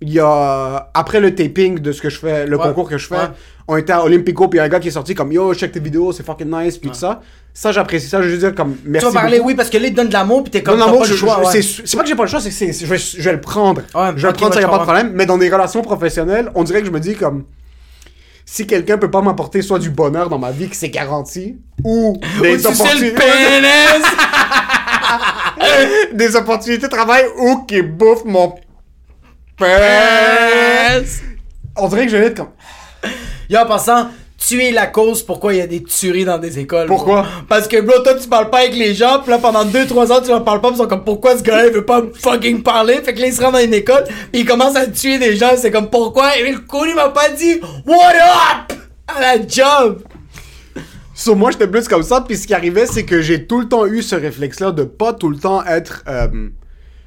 il 0.00 0.12
y 0.12 0.20
a- 0.20 0.90
après 0.94 1.18
le 1.20 1.34
taping 1.34 1.80
de 1.80 1.90
ce 1.90 2.00
que 2.00 2.08
je 2.08 2.18
fais, 2.20 2.46
le 2.46 2.56
Ouais. 2.56 2.62
concours 2.62 2.88
que 2.88 2.98
je 2.98 3.06
fais, 3.08 3.16
Ouais. 3.16 3.28
On 3.68 3.76
était 3.76 3.92
à 3.92 4.02
Olympico, 4.02 4.48
puis 4.48 4.56
il 4.56 4.60
y 4.60 4.62
a 4.62 4.64
un 4.64 4.68
gars 4.68 4.80
qui 4.80 4.88
est 4.88 4.92
sorti 4.92 5.14
comme 5.14 5.30
Yo, 5.30 5.52
check 5.54 5.70
tes 5.72 5.80
vidéos, 5.80 6.12
c'est 6.12 6.24
fucking 6.24 6.50
nice, 6.50 6.78
puis 6.78 6.88
tout 6.90 6.96
ça. 6.96 7.20
Ça, 7.52 7.70
j'apprécie 7.70 8.08
ça. 8.08 8.18
Je 8.20 8.24
veux 8.24 8.30
juste 8.30 8.42
dire, 8.44 8.54
comme, 8.54 8.74
Tu 8.76 8.88
merci. 8.88 9.06
vas 9.06 9.12
parler, 9.12 9.38
beaucoup. 9.38 9.48
oui, 9.50 9.54
parce 9.56 9.68
que 9.68 9.76
là, 9.78 9.86
ils 9.88 9.92
te 9.92 9.96
donnent 9.96 10.08
de 10.08 10.12
l'amour, 10.12 10.42
puis 10.44 10.50
t'es 10.50 10.62
comme, 10.62 10.78
moi, 10.78 10.86
pas 10.98 11.04
je- 11.04 11.10
le 11.12 11.16
choix, 11.16 11.40
je- 11.52 11.58
ouais. 11.58 11.62
c'est 11.62 11.96
pas 11.96 12.02
que 12.02 12.08
j'ai 12.08 12.14
pas 12.16 12.22
le 12.24 12.28
choix, 12.28 12.40
c'est 12.40 12.48
que 12.50 12.54
c'est- 12.54 12.72
je, 12.72 12.86
vais, 12.86 12.98
je 12.98 13.22
vais 13.22 13.32
le 13.32 13.40
prendre. 13.40 13.82
Ouais, 13.94 14.10
je 14.16 14.22
vais 14.22 14.28
le 14.28 14.34
prendre, 14.34 14.54
ça 14.54 14.60
y 14.60 14.64
a 14.64 14.68
pas 14.68 14.78
de 14.78 14.82
problème. 14.84 15.12
Mais 15.14 15.26
dans 15.26 15.38
des 15.38 15.50
relations 15.50 15.82
professionnelles, 15.82 16.50
on 16.54 16.64
dirait 16.64 16.80
que 16.80 16.86
je 16.86 16.90
me 16.92 17.00
dis 17.00 17.14
comme. 17.14 17.44
Si 18.50 18.66
quelqu'un 18.66 18.96
peut 18.96 19.10
pas 19.10 19.20
m'apporter 19.20 19.60
soit 19.60 19.78
du 19.78 19.90
bonheur 19.90 20.30
dans 20.30 20.38
ma 20.38 20.50
vie, 20.52 20.70
que 20.70 20.76
c'est 20.76 20.88
garanti, 20.88 21.58
ou 21.84 22.18
des, 22.40 22.54
Ou 22.54 22.56
tu 22.56 22.62
le 22.62 22.68
opportunités, 22.68 23.22
des 26.14 26.34
opportunités 26.36 26.86
de 26.86 26.90
travail, 26.90 27.24
ou 27.38 27.64
qui 27.66 27.82
bouffe 27.82 28.24
mon 28.24 28.54
pénis. 29.58 31.22
On 31.76 31.88
dirait 31.88 32.06
que 32.06 32.12
je 32.12 32.16
vais 32.16 32.26
être 32.26 32.36
comme. 32.38 32.48
Yo, 33.50 33.58
en 33.58 33.66
passant, 33.66 34.08
tu 34.36 34.62
es 34.62 34.70
la 34.70 34.86
cause 34.86 35.22
pourquoi 35.22 35.52
il 35.54 35.58
y 35.58 35.60
a 35.62 35.66
des 35.66 35.82
tueries 35.82 36.24
dans 36.24 36.38
des 36.38 36.58
écoles. 36.58 36.86
bro. 36.86 36.96
Pourquoi? 36.96 37.26
Parce 37.48 37.66
que, 37.66 37.80
bro, 37.80 37.98
toi, 38.02 38.14
tu 38.14 38.28
parles 38.28 38.50
pas 38.50 38.58
avec 38.58 38.76
les 38.76 38.94
gens, 38.94 39.20
pis 39.20 39.30
là, 39.30 39.38
pendant 39.38 39.64
2-3 39.64 40.12
ans, 40.12 40.20
tu 40.22 40.28
leur 40.28 40.44
parles 40.44 40.60
pas, 40.60 40.68
pis 40.68 40.74
ils 40.74 40.78
sont 40.78 40.86
comme, 40.86 41.04
pourquoi 41.04 41.36
ce 41.36 41.42
gars-là, 41.42 41.66
il 41.66 41.72
veut 41.72 41.84
pas 41.84 42.02
me 42.02 42.12
fucking 42.12 42.62
parler? 42.62 43.00
Fait 43.02 43.14
que 43.14 43.20
là, 43.20 43.26
il 43.26 43.32
se 43.32 43.42
rend 43.42 43.50
dans 43.50 43.58
une 43.58 43.74
école, 43.74 44.04
pis 44.32 44.40
il 44.40 44.44
commence 44.44 44.76
à 44.76 44.86
tuer 44.86 45.18
des 45.18 45.34
gens, 45.36 45.50
c'est 45.56 45.70
comme, 45.70 45.88
pourquoi? 45.90 46.36
Et 46.38 46.52
le 46.52 46.58
cool, 46.60 46.88
il 46.90 46.94
m'a 46.94 47.08
pas 47.08 47.30
dit, 47.30 47.60
what 47.86 48.12
up? 48.14 48.72
À 49.08 49.20
la 49.20 49.46
job! 49.46 50.02
So, 51.14 51.34
moi, 51.34 51.50
j'étais 51.50 51.66
plus 51.66 51.88
comme 51.88 52.04
ça, 52.04 52.20
puis 52.20 52.36
ce 52.36 52.46
qui 52.46 52.54
arrivait, 52.54 52.86
c'est 52.86 53.04
que 53.04 53.20
j'ai 53.20 53.44
tout 53.46 53.58
le 53.60 53.68
temps 53.68 53.86
eu 53.86 54.02
ce 54.02 54.14
réflexe-là 54.14 54.70
de 54.70 54.84
pas 54.84 55.12
tout 55.14 55.30
le 55.30 55.36
temps 55.38 55.64
être. 55.64 56.04
euh, 56.06 56.28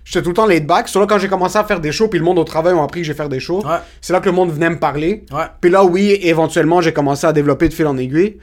J'étais 0.03 0.23
tout 0.23 0.29
le 0.29 0.35
temps 0.35 0.45
laid 0.47 0.61
back. 0.65 0.87
Sur 0.87 0.99
là, 0.99 1.05
quand 1.07 1.19
j'ai 1.19 1.27
commencé 1.27 1.57
à 1.57 1.63
faire 1.63 1.79
des 1.79 1.91
shows, 1.91 2.07
puis 2.07 2.19
le 2.19 2.25
monde 2.25 2.39
au 2.39 2.43
travail 2.43 2.73
m'a 2.73 2.83
appris 2.83 3.01
que 3.01 3.07
j'ai 3.07 3.13
faire 3.13 3.29
des 3.29 3.39
shows, 3.39 3.63
Ouais. 3.65 3.77
c'est 4.01 4.13
là 4.13 4.19
que 4.19 4.25
le 4.25 4.31
monde 4.35 4.51
venait 4.51 4.69
me 4.69 4.79
parler. 4.79 5.25
Ouais. 5.31 5.43
Puis 5.61 5.69
là, 5.69 5.83
oui, 5.85 6.17
éventuellement, 6.21 6.81
j'ai 6.81 6.93
commencé 6.93 7.25
à 7.27 7.33
développer 7.33 7.69
de 7.69 7.73
fil 7.73 7.85
en 7.87 7.97
aiguille. 7.97 8.37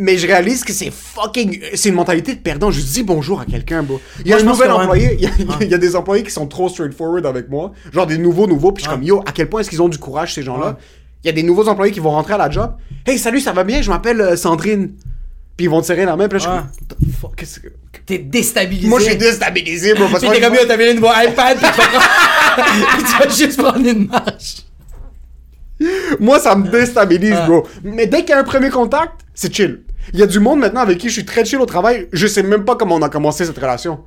Mais 0.00 0.16
je 0.16 0.26
réalise 0.28 0.62
que 0.62 0.72
c'est 0.72 0.92
fucking. 0.92 1.60
C'est 1.74 1.88
une 1.88 1.96
mentalité 1.96 2.32
de 2.34 2.38
perdant. 2.40 2.70
Je 2.70 2.80
dis 2.80 3.02
bonjour 3.02 3.40
à 3.40 3.44
quelqu'un, 3.44 3.82
bro. 3.82 4.00
Il 4.20 4.28
y 4.28 4.32
a 4.32 4.36
Moi, 4.36 4.44
un 4.44 4.46
nouvel 4.54 4.70
employé. 4.70 5.14
Il 5.18 5.20
y, 5.22 5.26
a, 5.26 5.30
il 5.60 5.68
y 5.68 5.74
a 5.74 5.78
des 5.78 5.96
employés 5.96 6.22
qui 6.22 6.30
sont 6.30 6.46
trop 6.46 6.68
straightforward 6.68 7.26
avec 7.26 7.48
moi. 7.50 7.72
Genre 7.92 8.06
des 8.06 8.16
nouveaux, 8.16 8.46
nouveaux. 8.46 8.70
Puis 8.70 8.84
je 8.84 8.88
suis 8.88 8.96
comme, 8.96 9.04
yo, 9.04 9.22
à 9.26 9.32
quel 9.32 9.48
point 9.48 9.60
est-ce 9.60 9.70
qu'ils 9.70 9.82
ont 9.82 9.88
du 9.88 9.98
courage, 9.98 10.34
ces 10.34 10.42
gens-là? 10.44 10.76
Il 11.24 11.26
y 11.26 11.30
a 11.30 11.32
des 11.32 11.42
nouveaux 11.42 11.66
employés 11.68 11.92
qui 11.92 11.98
vont 11.98 12.12
rentrer 12.12 12.34
à 12.34 12.38
la 12.38 12.48
job. 12.48 12.74
Hey, 13.04 13.18
salut, 13.18 13.40
ça 13.40 13.52
va 13.52 13.64
bien? 13.64 13.82
Je 13.82 13.90
m'appelle 13.90 14.20
euh, 14.20 14.36
Sandrine. 14.36 14.92
Puis 15.58 15.66
ils 15.66 15.68
vont 15.68 15.80
te 15.80 15.86
serrer 15.86 16.04
la 16.04 16.14
main. 16.14 16.28
Puis 16.28 16.38
là, 16.38 16.68
je 17.02 17.08
suis 17.10 17.26
qu'est-ce 17.36 17.58
que. 17.58 17.68
T'es 18.06 18.18
déstabilisé. 18.18 18.88
Moi, 18.88 19.00
je 19.00 19.06
suis 19.06 19.16
déstabilisé, 19.16 19.92
bro. 19.92 20.06
Parce 20.10 20.22
que 20.24 20.30
t'es 20.32 20.40
comme, 20.40 20.54
yo, 20.54 20.60
t'as 20.66 20.76
mis 20.76 20.84
le 20.86 20.92
nouveau 20.94 21.08
iPad, 21.08 21.58
pis 21.58 21.64
tu 21.66 23.18
vas 23.18 23.26
tu 23.28 23.36
juste 23.44 23.60
prendre 23.60 23.84
une 23.86 24.06
marche. 24.06 24.62
Moi, 26.20 26.38
ça 26.38 26.54
me 26.54 26.68
déstabilise, 26.70 27.34
Ah. 27.36 27.46
bro. 27.46 27.66
Mais 27.82 28.06
dès 28.06 28.20
qu'il 28.20 28.30
y 28.30 28.32
a 28.34 28.38
un 28.38 28.44
premier 28.44 28.70
contact, 28.70 29.12
c'est 29.34 29.52
chill. 29.52 29.82
Il 30.14 30.20
y 30.20 30.22
a 30.22 30.26
du 30.26 30.38
monde 30.40 30.60
maintenant 30.60 30.80
avec 30.80 30.96
qui 30.98 31.08
je 31.08 31.14
suis 31.14 31.24
très 31.24 31.44
chill 31.44 31.58
au 31.58 31.66
travail. 31.66 32.08
Je 32.12 32.26
sais 32.28 32.42
même 32.44 32.64
pas 32.64 32.76
comment 32.76 32.94
on 32.94 33.02
a 33.02 33.08
commencé 33.08 33.44
cette 33.44 33.58
relation. 33.58 34.00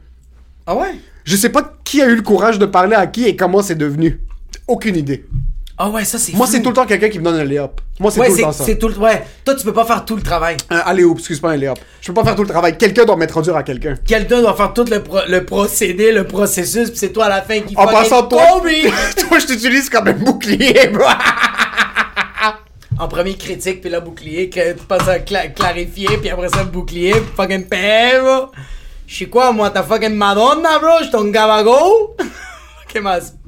Ah 0.66 0.76
ouais? 0.76 0.96
Je 1.26 1.36
sais 1.36 1.50
pas 1.50 1.74
qui 1.84 2.02
a 2.02 2.08
eu 2.08 2.16
le 2.16 2.22
courage 2.24 2.60
de 2.60 2.66
parler 2.66 2.96
à 2.96 3.06
qui 3.08 3.26
et 3.26 3.36
comment 3.36 3.62
c'est 3.62 3.76
devenu. 3.76 4.20
Aucune 4.68 4.96
idée. 4.96 5.26
Ah 5.84 5.90
ouais, 5.90 6.06
ça 6.06 6.20
c'est 6.20 6.34
Moi, 6.34 6.46
c'est 6.46 6.62
tout 6.62 6.70
le 6.70 6.76
temps 6.76 6.86
quelqu'un 6.86 7.10
qui 7.10 7.18
me 7.18 7.24
donne 7.24 7.38
un 7.40 7.44
lay-up. 7.44 7.82
Moi, 8.00 8.12
c'est 8.12 8.20
Ouais, 8.20 8.28
tout 8.30 8.36
le 8.36 8.42
temps 8.44 8.52
ça. 8.52 8.64
c'est 8.66 8.78
tout 8.78 8.88
le 8.88 8.96
Ouais, 9.00 9.24
toi 9.44 9.56
tu 9.56 9.64
peux 9.64 9.74
pas 9.74 9.84
faire 9.84 10.06
tout 10.06 10.16
le 10.16 10.22
travail. 10.22 10.58
Un 10.70 10.78
allez-hop, 10.78 11.18
excuse 11.18 11.40
pas 11.40 11.50
un 11.50 11.56
lay-up. 11.58 11.80
Je 12.02 12.08
peux 12.08 12.14
pas 12.14 12.24
faire 12.24 12.36
tout 12.36 12.44
le 12.44 12.50
travail. 12.50 12.78
Quelqu'un 12.78 13.04
doit 13.04 13.16
m'être 13.16 13.42
dur 13.42 13.58
à 13.58 13.64
quelqu'un. 13.64 13.96
Quelqu'un 14.06 14.42
doit 14.42 14.54
faire 14.56 14.74
tout 14.74 14.84
le, 14.84 15.02
pro- 15.02 15.26
le 15.28 15.44
procédé, 15.44 16.12
le 16.12 16.26
processus, 16.28 16.92
pis 16.92 16.98
c'est 17.00 17.10
toi 17.12 17.26
à 17.26 17.30
la 17.30 17.42
fin 17.42 17.62
qui 17.62 17.76
En 17.76 17.88
fucking 17.88 17.98
passant, 17.98 18.24
toi, 18.28 18.44
Kobe! 18.54 18.68
toi, 19.28 19.40
je 19.40 19.48
t'utilise 19.48 19.90
comme 19.90 20.08
un 20.08 20.14
bouclier, 20.14 20.88
bro. 20.90 21.06
En 23.00 23.08
premier 23.08 23.36
critique, 23.36 23.82
puis 23.82 23.90
là 23.90 24.02
bouclier, 24.02 24.50
que 24.52 24.74
tu 24.74 24.86
passes 24.86 25.08
à 25.08 25.18
cla- 25.18 25.52
clarifier, 25.52 26.18
puis 26.20 26.30
après 26.30 26.50
ça 26.50 26.64
bouclier, 26.64 27.14
puis 27.14 27.24
fucking 27.36 27.66
paix, 27.66 28.20
bro. 28.22 28.52
Je 29.08 29.16
suis 29.16 29.30
quoi, 29.32 29.52
moi, 29.52 29.72
ta 29.72 29.82
fucking 29.82 30.14
Madonna, 30.14 30.78
bro? 30.78 30.90
Je 31.00 31.04
suis 31.06 31.12
ton 31.12 31.24
gabago? 31.26 32.16
Spot! 32.94 33.41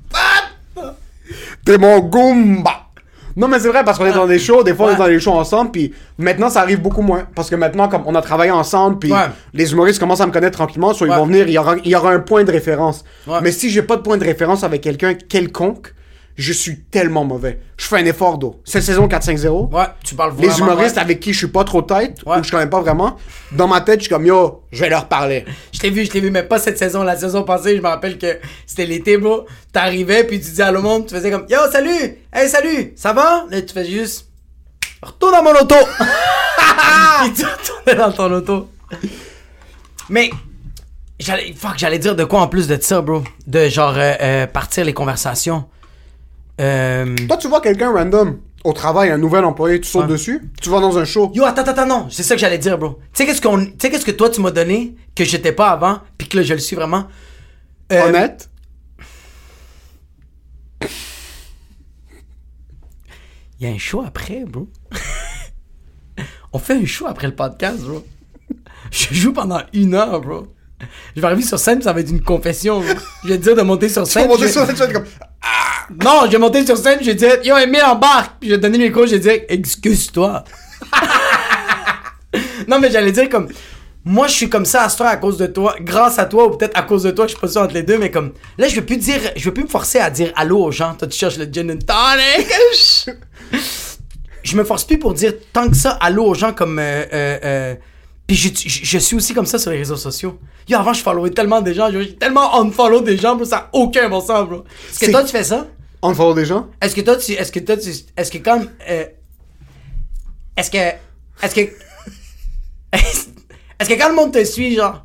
T'es 1.66 1.78
mon 1.78 2.00
Goomba. 2.00 2.80
Non, 3.36 3.48
mais 3.48 3.60
c'est 3.60 3.70
vrai, 3.70 3.84
parce 3.84 3.98
qu'on 3.98 4.06
est 4.06 4.14
dans 4.14 4.28
des 4.28 4.38
shows, 4.38 4.62
des 4.64 4.76
fois 4.76 4.90
on 4.92 4.94
est 4.94 4.98
dans 4.98 5.08
des 5.08 5.20
shows 5.20 5.32
ensemble, 5.34 5.72
puis 5.72 5.92
maintenant 6.20 6.52
ça 6.52 6.62
arrive 6.62 6.82
beaucoup 6.82 7.02
moins. 7.02 7.24
Parce 7.34 7.50
que 7.50 7.56
maintenant, 7.56 7.88
comme 7.88 8.04
on 8.06 8.14
a 8.14 8.22
travaillé 8.22 8.52
ensemble, 8.52 9.00
puis 9.00 9.12
Ouais. 9.12 9.26
les 9.56 9.72
humoristes 9.72 10.00
commencent 10.00 10.22
à 10.22 10.28
me 10.28 10.32
connaître 10.32 10.58
tranquillement, 10.58 10.94
soit 10.94 11.08
ils 11.08 11.10
Ouais. 11.10 11.16
vont 11.18 11.26
venir, 11.26 11.48
il 11.48 11.54
y, 11.54 11.58
aura, 11.58 11.76
il 11.84 11.90
y 11.90 11.96
aura 11.96 12.12
un 12.12 12.20
point 12.20 12.44
de 12.44 12.52
référence. 12.52 13.04
Ouais. 13.26 13.40
Mais 13.42 13.52
si 13.52 13.72
j'ai 13.72 13.82
pas 13.82 13.96
de 13.96 14.02
point 14.04 14.18
de 14.18 14.24
référence 14.24 14.64
avec 14.64 14.82
quelqu'un 14.82 15.16
quelconque, 15.16 15.96
je 16.36 16.52
suis 16.54 16.82
tellement 16.86 17.24
mauvais. 17.26 17.60
Je 17.78 17.86
fais 17.86 17.98
un 17.98 18.06
effort 18.06 18.38
d'eau. 18.38 18.60
Cette 18.66 18.84
saison 18.84 19.08
4-5-0. 19.08 19.72
Ouais, 19.72 19.86
tu 20.04 20.16
parles 20.16 20.34
Les 20.40 20.48
vraiment. 20.48 20.72
humoristes 20.72 20.96
ouais. 20.96 21.02
avec 21.02 21.20
qui 21.20 21.32
je 21.34 21.38
suis 21.38 21.48
pas 21.48 21.64
trop 21.64 21.82
tête, 21.82 22.22
Ouais. 22.26 22.40
ou 22.40 22.44
je 22.44 22.50
connais 22.52 22.68
pas 22.68 22.80
vraiment, 22.82 23.18
dans 23.52 23.68
ma 23.68 23.82
tête, 23.82 24.00
je 24.00 24.06
suis 24.06 24.10
comme 24.14 24.26
yo, 24.26 24.64
je 24.72 24.80
vais 24.80 24.90
leur 24.90 25.08
parler. 25.08 25.46
Je 25.72 25.80
t'ai 25.80 25.90
vu, 25.92 26.06
je 26.06 26.10
t'ai 26.12 26.20
vu, 26.22 26.32
mais 26.32 26.44
pas 26.44 26.58
cette 26.60 26.78
saison. 26.78 27.04
La 27.04 27.16
saison 27.18 27.44
passée, 27.44 27.76
je 27.78 27.82
me 27.82 27.88
rappelle 27.88 28.18
que 28.18 28.40
c'était 28.66 28.86
l'été, 28.88 29.18
bro. 29.18 29.46
T'arrivais, 29.72 30.24
puis 30.24 30.40
tu 30.40 30.46
disais 30.50 30.64
à 30.64 30.72
le 30.72 30.82
monde, 30.82 31.06
tu 31.08 31.14
faisais 31.16 31.30
comme 31.30 31.46
Yo, 31.50 31.60
salut! 31.72 32.18
Hey, 32.34 32.50
salut! 32.50 32.94
Ça 32.96 33.14
va? 33.14 33.46
Là, 33.50 33.62
tu 33.62 33.74
fais 33.74 33.86
juste. 33.86 34.28
Retourne 35.02 35.34
dans 35.34 35.44
mon 35.44 35.52
auto! 35.60 35.76
puis 37.22 37.34
tu 37.36 37.46
retournais 37.46 37.96
dans 37.96 38.12
ton 38.12 38.32
auto. 38.34 38.70
Mais. 40.10 40.30
J'allais, 41.20 41.54
fuck, 41.56 41.74
j'allais 41.78 42.00
dire 42.00 42.16
de 42.16 42.24
quoi 42.26 42.42
en 42.42 42.48
plus 42.48 42.68
de 42.68 42.78
ça, 42.82 43.00
bro? 43.00 43.24
De 43.48 43.70
genre 43.70 43.94
euh, 43.96 44.14
euh, 44.20 44.48
partir 44.48 44.84
les 44.84 44.94
conversations. 44.94 45.66
Euh... 46.62 47.16
Toi, 47.28 47.38
tu 47.38 47.48
vois 47.48 47.62
quelqu'un 47.62 47.92
random 47.92 48.40
au 48.64 48.72
travail, 48.74 49.10
un 49.10 49.18
nouvel 49.18 49.44
employé, 49.44 49.82
tu 49.82 49.90
sautes 49.90 50.08
dessus, 50.08 50.50
tu 50.62 50.70
vas 50.70 50.80
dans 50.80 50.98
un 50.98 51.04
show. 51.06 51.32
Yo, 51.34 51.44
attends, 51.44 51.64
attends, 51.64 51.86
non, 51.86 52.08
c'est 52.10 52.24
ça 52.24 52.36
que 52.36 52.40
j'allais 52.42 52.58
dire, 52.60 52.78
bro. 52.78 53.00
Tu 53.14 53.18
sais 53.18 53.26
qu'est-ce 53.26 53.42
qu'on, 53.42 53.66
tu 53.66 53.74
sais 53.82 53.90
qu'est-ce 53.90 54.06
que 54.06 54.12
toi 54.12 54.30
tu 54.30 54.40
m'as 54.42 54.52
donné 54.52 54.96
que 55.16 55.26
j'étais 55.26 55.52
pas 55.52 55.70
avant, 55.72 56.00
puis 56.18 56.28
que 56.30 56.38
là 56.38 56.44
je 56.44 56.54
le 56.54 56.60
suis 56.60 56.76
vraiment? 56.76 57.08
Euh, 57.92 58.08
Honnête. 58.08 58.50
Il 63.60 63.68
y 63.68 63.70
a 63.70 63.74
un 63.74 63.78
show 63.78 64.02
après, 64.06 64.44
bro. 64.46 64.68
On 66.54 66.60
fait 66.60 66.76
un 66.76 66.86
show 66.86 67.08
après 67.08 67.28
le 67.28 67.36
podcast, 67.36 67.80
bro. 67.82 68.06
Je 68.92 69.14
joue 69.14 69.34
pendant 69.34 69.62
une 69.74 69.96
heure, 69.96 70.22
bro. 70.22 70.48
Je 71.16 71.22
vais 71.22 71.28
arriver 71.28 71.44
sur 71.44 71.58
scène, 71.60 71.82
ça 71.82 71.94
va 71.94 72.02
être 72.02 72.10
une 72.10 72.22
confession, 72.22 72.80
bro. 72.82 72.94
Je 73.24 73.30
vais 73.30 73.38
te 73.38 73.44
dire 73.44 73.56
de 73.56 73.62
monter 73.62 73.90
sur 73.90 74.04
Tu 74.04 74.12
scène. 74.12 74.24
vas 74.24 74.30
monter 74.30 74.50
sur 74.50 74.66
scène, 74.66 74.76
tu 74.76 74.80
vas 74.80 74.86
être 74.86 74.94
comme. 74.94 75.06
Non, 76.04 76.22
je 76.26 76.32
vais 76.32 76.38
monter 76.38 76.66
sur 76.66 76.78
scène, 76.78 77.00
je 77.02 77.08
vais 77.08 77.16
dire, 77.16 77.44
yo, 77.44 77.58
Emile, 77.58 77.84
embarque. 77.84 78.38
Puis 78.40 78.58
donner 78.58 78.78
le 78.78 78.86
micro, 78.86 79.06
je 79.06 79.12
vais 79.16 79.20
dire, 79.20 79.42
excuse-toi. 79.50 80.44
Non, 82.68 82.80
mais 82.80 82.92
j'allais 82.92 83.12
dire 83.12 83.30
comme. 83.30 83.50
Moi, 84.06 84.28
je 84.28 84.34
suis 84.34 84.50
comme 84.50 84.66
ça 84.66 84.84
à 84.84 84.90
ce 84.90 85.02
à 85.02 85.16
cause 85.16 85.38
de 85.38 85.48
toi, 85.48 85.76
grâce 85.80 86.20
à 86.20 86.26
toi, 86.26 86.48
ou 86.48 86.58
peut-être 86.58 86.78
à 86.78 86.82
cause 86.82 87.04
de 87.04 87.12
toi, 87.12 87.26
je 87.26 87.32
suis 87.32 87.40
pas 87.40 87.48
sûr 87.48 87.62
entre 87.62 87.74
les 87.74 87.84
deux, 87.84 87.98
mais 87.98 88.12
comme. 88.12 88.34
Là, 88.58 88.68
je 88.68 88.76
veux 88.76 88.86
plus 88.86 88.98
dire. 88.98 89.20
Je 89.36 89.46
veux 89.46 89.54
plus 89.54 89.64
me 89.64 89.70
forcer 89.70 90.00
à 90.00 90.10
dire 90.10 90.32
allô 90.36 90.62
aux 90.62 90.72
gens. 90.72 90.94
Toi, 90.96 91.08
tu 91.08 91.18
cherches 91.18 91.38
le 91.38 91.46
gin 91.46 91.72
and 91.72 91.80
tonic. 91.86 92.52
je 94.44 94.58
me 94.58 94.64
force 94.64 94.84
plus 94.84 95.00
pour 95.00 95.14
dire 95.14 95.34
tant 95.54 95.70
que 95.70 95.76
ça 95.76 95.92
allô 96.02 96.26
aux 96.26 96.34
gens 96.34 96.54
comme. 96.54 96.80
Euh, 96.80 97.06
euh, 97.14 97.40
euh, 97.44 97.76
puis 98.28 98.36
je, 98.36 98.50
je, 98.56 98.86
je 98.86 98.98
suis 98.98 99.16
aussi 99.16 99.34
comme 99.34 99.46
ça 99.46 99.60
sur 99.60 99.72
les 99.72 99.78
réseaux 99.78 99.98
sociaux. 99.98 100.40
Yo, 100.68 100.78
avant, 100.78 100.94
je 100.94 101.02
followais 101.02 101.32
tellement 101.32 101.62
des 101.62 101.74
gens, 101.74 101.90
j'ai 101.92 102.16
tellement 102.16 102.62
unfollow 102.62 103.02
des 103.02 103.18
gens, 103.18 103.36
bro, 103.36 103.46
ça 103.46 103.58
a 103.58 103.70
aucun 103.74 104.08
bon 104.10 104.22
sens, 104.22 104.48
bro. 104.48 104.64
Est-ce 104.90 105.00
que 105.06 105.12
toi, 105.12 105.24
tu 105.24 105.32
fais 105.32 105.44
ça? 105.44 105.68
On 106.02 106.14
follow 106.14 106.34
des 106.34 106.46
gens? 106.46 106.68
Est-ce 106.82 106.96
que 106.96 107.02
toi, 107.02 107.16
tu. 107.18 107.34
Est-ce 107.34 107.52
que 107.52 107.60
toi, 107.60 107.78
tu. 107.78 107.90
Est-ce 108.18 108.32
que 108.32 108.38
comme. 108.40 108.70
euh, 108.90 109.06
est-ce 110.58 110.72
que. 110.72 110.78
Est-ce 110.78 111.56
que. 111.56 111.62
Est-ce 113.80 113.90
que 113.90 113.94
quand 114.00 114.10
le 114.10 114.16
monde 114.16 114.32
te 114.32 114.44
suit, 114.46 114.76
genre. 114.76 115.04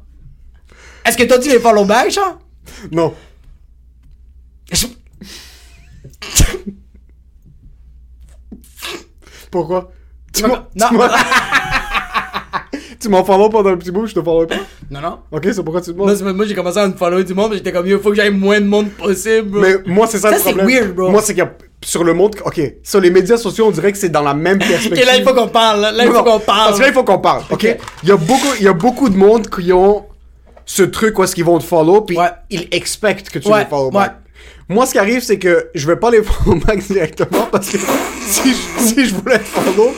Est-ce 1.05 1.17
que 1.17 1.23
toi, 1.25 1.39
tu 1.39 1.49
les 1.49 1.59
follow 1.59 1.85
back, 1.85 2.11
genre? 2.11 2.39
Non. 2.93 3.15
Je- 4.71 4.87
Pourquoi? 9.51 9.91
Tu 10.33 10.43
non. 10.43 10.67
tu 13.01 13.09
m'en 13.09 13.25
follow 13.25 13.49
pendant 13.49 13.71
un 13.71 13.77
petit 13.77 13.91
bout, 13.91 14.07
je 14.07 14.15
te 14.15 14.23
follow 14.23 14.47
pas. 14.47 14.57
Non, 14.91 15.01
non. 15.01 15.19
Ok, 15.31 15.49
c'est 15.53 15.63
pourquoi 15.63 15.81
tu 15.81 15.93
te 15.93 15.97
Moi, 15.97 16.07
demandes. 16.13 16.27
c'est- 16.27 16.33
moi, 16.33 16.47
j'ai 16.47 16.55
commencé 16.55 16.79
à 16.79 16.89
me 16.89 16.95
follow 16.95 17.23
du 17.23 17.35
monde, 17.35 17.51
mais 17.51 17.57
j'étais 17.59 17.73
comme, 17.73 17.87
il 17.87 17.99
faut 17.99 18.11
que 18.11 18.17
j'aille 18.17 18.31
moins 18.31 18.61
de 18.61 18.67
monde 18.67 18.91
possible, 18.91 19.49
bro. 19.51 19.61
Mais 19.61 19.75
moi, 19.87 20.07
c'est 20.07 20.19
ça, 20.19 20.31
Ça, 20.31 20.37
le 20.37 20.43
c'est 20.43 20.53
problème. 20.55 20.67
weird, 20.69 20.95
bro. 20.95 21.11
Moi, 21.11 21.21
c'est 21.23 21.35
qu'il 21.35 21.43
y 21.45 21.47
a 21.47 21.53
sur 21.85 22.03
le 22.05 22.13
monde. 22.15 22.35
Ok, 22.45 22.61
sur 22.83 23.01
les 23.01 23.11
médias 23.11 23.37
sociaux, 23.37 23.67
on 23.67 23.71
dirait 23.71 23.93
que 23.93 23.99
c'est 23.99 24.09
dans 24.09 24.23
la 24.23 24.35
même 24.35 24.59
perspective. 24.59 24.93
Ok, 24.99 25.05
là, 25.07 25.17
il 25.17 25.23
faut 25.25 25.35
qu'on 25.35 25.49
parle. 25.49 25.81
Là, 25.81 26.05
il 26.05 26.11
faut 26.13 26.23
qu'on 26.25 26.41
parle. 26.41 26.67
Parce 26.69 26.77
que 26.79 26.83
là, 26.83 26.89
il 26.89 26.95
faut 26.95 27.05
qu'on 27.05 27.19
parle. 27.19 27.43
Ok? 27.51 27.77
Il 28.03 28.09
y 28.09 28.13
a 28.13 28.17
beaucoup, 28.17 28.49
il 28.59 28.65
y 28.65 28.69
a 28.69 28.73
beaucoup 28.73 29.09
de 29.09 29.17
monde 29.17 29.49
qui 29.49 29.73
ont 29.73 30.05
ce 30.67 30.83
truc 30.83 31.19
où 31.19 31.25
est-ce 31.25 31.35
qu'ils 31.35 31.45
vont 31.45 31.59
te 31.59 31.65
follow, 31.65 32.03
puis 32.03 32.19
Ouais. 32.19 32.27
ils 32.51 32.69
expectent 32.73 33.31
que 33.31 33.39
tu 33.39 33.49
Ouais, 33.49 33.61
les 33.61 33.65
follow 33.67 33.91
ouais. 33.93 34.07
Moi, 34.69 34.85
ce 34.85 34.93
qui 34.93 34.99
arrive, 34.99 35.23
c'est 35.23 35.39
que 35.39 35.69
je 35.75 35.87
vais 35.87 35.97
pas 35.97 36.11
les 36.11 36.23
follow 36.23 36.57
back 36.59 36.81
directement 36.87 37.49
parce 37.51 37.71
que 37.71 37.79
si 38.27 38.51
je, 38.51 38.83
si 38.83 39.07
je 39.07 39.15
voulais 39.15 39.39
te 39.39 39.45
follow, 39.45 39.95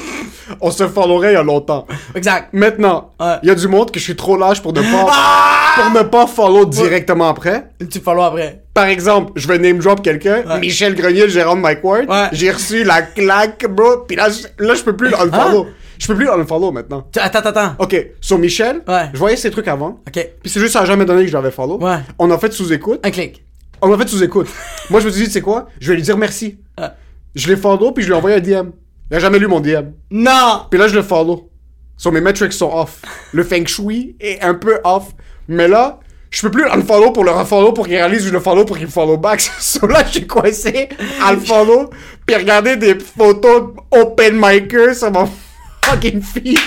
on 0.61 0.71
se 0.71 0.87
followerait 0.89 1.31
il 1.33 1.35
y 1.35 1.37
a 1.37 1.43
longtemps. 1.43 1.87
Exact. 2.15 2.49
Maintenant, 2.53 3.11
il 3.21 3.25
Ouais. 3.27 3.37
y 3.45 3.51
a 3.51 3.55
du 3.55 3.69
monde 3.69 3.91
que 3.91 3.99
je 3.99 4.05
suis 4.05 4.17
trop 4.17 4.37
lâche 4.37 4.61
pour 4.63 4.73
ne 4.73 4.81
pas, 4.81 5.07
Ah! 5.11 5.75
pour 5.83 5.91
ne 6.03 6.07
pas 6.09 6.27
follow 6.27 6.65
directement 6.67 7.29
après. 7.29 7.71
Tu 7.91 8.01
follow 8.01 8.23
après. 8.23 8.63
Par 8.75 8.87
exemple, 8.87 9.33
je 9.37 9.47
vais 9.49 9.59
name 9.59 9.79
drop 9.79 10.03
quelqu'un, 10.03 10.43
Ouais. 10.47 10.59
Michel 10.61 10.95
Grenier, 10.95 11.23
le 11.23 11.29
gérant 11.29 11.57
de 11.57 11.61
Mike 11.61 11.85
Ward. 11.85 12.09
Ouais. 12.09 12.29
J'ai 12.33 12.51
reçu 12.51 12.85
la 12.85 13.03
claque, 13.03 13.67
bro. 13.69 13.99
Puis 14.07 14.17
là, 14.17 14.29
je- 14.31 14.65
là, 14.65 14.75
je 14.75 14.83
peux 14.83 14.97
plus 14.97 15.09
le 15.09 15.21
unfollow. 15.21 15.67
Je 15.99 16.07
peux 16.07 16.15
plus 16.15 16.25
le 16.25 16.33
unfollow 16.33 16.73
maintenant. 16.73 17.05
Attends, 17.21 17.39
attends, 17.41 17.49
attends. 17.51 17.75
Ok, 17.79 18.07
sur 18.21 18.39
Michel, 18.39 18.81
Ouais. 18.89 19.11
je 19.13 19.19
voyais 19.19 19.37
ses 19.37 19.51
trucs 19.51 19.69
avant. 19.69 20.01
Ok. 20.09 20.13
Puis 20.43 20.51
c'est 20.51 20.61
juste 20.61 20.73
ça 20.73 20.85
jamais 20.87 21.05
donné 21.05 21.23
que 21.23 21.29
je 21.29 21.33
l'avais 21.35 21.51
follow. 21.51 21.79
Ouais. 21.79 21.99
On 22.19 22.31
a 22.31 22.39
fait 22.39 22.53
sous-écoute. 22.53 23.01
Un 23.05 23.11
clic. 23.11 23.45
On 23.83 23.93
a 23.93 23.99
fait 23.99 24.09
sous-écoute. 24.09 24.47
Moi, 24.89 25.01
je 25.01 25.07
me 25.07 25.11
suis 25.11 25.21
dit, 25.23 25.27
tu 25.27 25.33
sais 25.33 25.41
quoi? 25.41 25.67
Je 25.81 25.89
vais 25.91 25.97
lui 25.97 26.03
dire 26.03 26.17
merci. 26.17 26.59
Je 27.35 27.47
l'ai 27.49 27.57
follow, 27.57 27.93
puis 27.93 28.03
je 28.03 28.09
lui 28.09 28.15
ai 28.15 28.19
envoyé 28.19 28.37
un 28.37 28.41
DM. 28.41 28.71
Il 29.11 29.16
a 29.16 29.20
jamais 29.20 29.38
lu 29.38 29.49
mon 29.49 29.61
DM. 29.61 29.90
Non! 30.11 30.66
Puis 30.70 30.79
là, 30.79 30.87
je 30.88 30.94
le 30.94 31.03
follow. 31.03 31.51
So, 31.96 32.11
mes 32.11 32.20
metrics 32.20 32.53
sont 32.53 32.70
off. 32.73 33.03
Le 33.33 33.42
feng 33.42 33.66
shui 33.66 34.16
est 34.20 34.40
un 34.40 34.55
peu 34.55 34.79
off. 34.85 35.09
Mais 35.49 35.68
là, 35.68 36.01
je 36.31 36.42
peux 36.42 36.51
plus 36.51 36.62
le 36.62 36.73
unfollow 36.73 37.11
pour 37.11 37.25
le 37.25 37.33
refollow 37.33 37.73
pour 37.73 37.87
qu'il 37.87 37.96
réalise 37.96 38.25
je 38.25 38.33
le 38.33 38.38
follow 38.38 38.64
pour 38.64 38.77
qu'il 38.77 38.87
me 38.87 38.90
follow 38.90 39.16
back. 39.16 39.40
so 39.59 39.87
là, 39.87 40.05
je 40.07 40.12
suis 40.12 40.27
coincé 40.27 40.88
à 41.23 41.33
le 41.33 41.40
follow. 41.40 41.90
Puis 42.25 42.37
regarder 42.37 42.77
des 42.77 42.99
photos 42.99 43.75
open 43.90 44.37
micer 44.40 44.94
sur 44.94 45.11
mon 45.11 45.29
fucking 45.85 46.23
feed. 46.23 46.59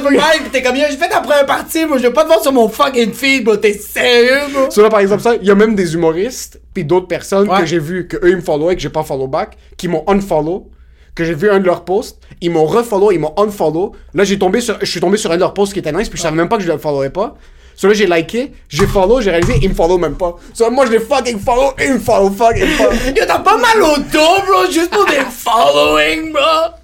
De 0.00 0.16
Mike, 0.16 0.44
pis 0.44 0.50
t'es 0.50 0.62
comme, 0.62 0.76
j'ai 0.76 0.96
fait 0.96 1.08
ta 1.08 1.20
première 1.20 1.46
partie, 1.46 1.84
moi, 1.86 1.98
je 1.98 2.02
vais 2.04 2.12
pas 2.12 2.22
te 2.22 2.28
voir 2.28 2.42
sur 2.42 2.52
mon 2.52 2.68
fucking 2.68 3.12
feed, 3.12 3.44
bro. 3.44 3.56
T'es 3.56 3.72
sérieux, 3.74 4.40
bro? 4.52 4.70
So 4.70 4.82
là, 4.82 4.88
par 4.90 5.00
exemple, 5.00 5.22
ça, 5.22 5.34
il 5.36 5.46
y 5.46 5.50
a 5.50 5.54
même 5.54 5.74
des 5.74 5.94
humoristes, 5.94 6.60
puis 6.74 6.84
d'autres 6.84 7.06
personnes 7.08 7.48
Ouais. 7.48 7.60
que 7.60 7.66
j'ai 7.66 7.78
vu, 7.78 8.06
que 8.08 8.16
eux, 8.18 8.30
ils 8.30 8.36
me 8.36 8.40
follow 8.42 8.70
et 8.70 8.76
que 8.76 8.82
j'ai 8.82 8.88
pas 8.88 9.02
follow 9.02 9.26
back, 9.26 9.56
qui 9.76 9.88
m'ont 9.88 10.04
unfollow, 10.08 10.68
que 11.14 11.24
j'ai 11.24 11.34
vu 11.34 11.50
un 11.50 11.58
de 11.60 11.66
leurs 11.66 11.84
posts, 11.84 12.18
ils 12.40 12.50
m'ont 12.50 12.64
refollow, 12.66 13.10
ils 13.12 13.18
m'ont 13.18 13.34
unfollow. 13.36 13.92
Là, 14.14 14.24
j'ai 14.24 14.38
tombé 14.38 14.60
sur, 14.60 14.78
je 14.80 14.86
suis 14.86 15.00
tombé 15.00 15.16
sur 15.16 15.30
un 15.30 15.34
de 15.34 15.40
leurs 15.40 15.54
posts 15.54 15.72
qui 15.72 15.78
était 15.80 15.92
nice, 15.92 16.08
puis 16.08 16.16
je 16.18 16.22
savais 16.22 16.36
même 16.36 16.48
pas 16.48 16.56
que 16.56 16.62
je 16.62 16.70
le 16.70 16.78
followais 16.78 17.10
pas. 17.10 17.34
So 17.76 17.88
là, 17.88 17.94
j'ai 17.94 18.06
liké, 18.06 18.52
j'ai 18.68 18.86
follow, 18.86 19.20
j'ai 19.22 19.30
réalisé, 19.30 19.54
ils 19.62 19.70
me 19.70 19.74
follow 19.74 19.96
même 19.98 20.14
pas. 20.16 20.36
So 20.52 20.70
moi, 20.70 20.84
je 20.86 20.92
les 20.92 21.00
fucking 21.00 21.38
follow, 21.40 21.72
ils 21.82 21.94
me 21.94 21.98
follow, 21.98 22.30
fucking 22.30 22.66
follow. 22.76 22.92
Yo, 23.16 23.24
t'as 23.26 23.38
pas 23.38 23.56
mal 23.56 23.82
au 23.82 23.96
dos, 23.96 24.42
bro, 24.46 24.70
juste 24.70 24.90
pour 24.90 25.06
des 25.06 25.20
following, 25.30 26.32
bro. 26.32 26.74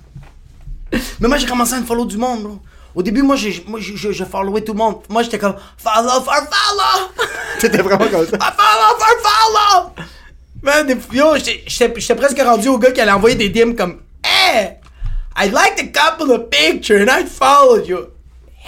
Mais 1.21 1.29
moi, 1.29 1.37
j'ai 1.37 1.47
commencé 1.47 1.75
à 1.75 1.81
me 1.81 1.85
follow 1.87 2.05
du 2.07 2.17
monde, 2.17 2.43
bro. 2.43 2.59
Au 2.97 3.03
début, 3.03 3.21
moi, 3.21 3.37
j'ai, 3.37 3.63
moi, 3.69 3.79
je, 3.79 3.95
je, 3.95 4.11
je 4.11 4.25
followais 4.25 4.63
tout 4.63 4.73
le 4.73 4.79
monde. 4.79 4.97
Moi, 5.11 5.23
j'étais 5.23 5.39
comme, 5.39 5.55
follow 5.77 6.19
for 6.23 6.35
follow! 6.35 7.11
T'étais 7.61 7.83
vraiment 7.83 8.09
comme 8.09 8.27
ça. 8.27 8.39
follow 8.57 8.97
follow! 9.23 9.91
Man, 10.63 10.87
des, 10.87 10.97
yo, 11.13 11.35
j'étais- 11.37 12.15
presque 12.15 12.41
rendu 12.41 12.69
au 12.69 12.79
gars 12.79 12.93
qui 12.93 13.03
allait 13.03 13.13
envoyer 13.13 13.37
des 13.37 13.51
DMs 13.51 13.77
comme, 13.77 14.01
hey, 14.25 14.79
I'd 15.39 15.53
like 15.53 15.77
to 15.77 15.85
couple 15.93 16.33
a 16.33 16.39
picture 16.39 16.97
and 17.03 17.11
I'd 17.11 17.29
follow 17.29 17.85
you. 17.85 17.99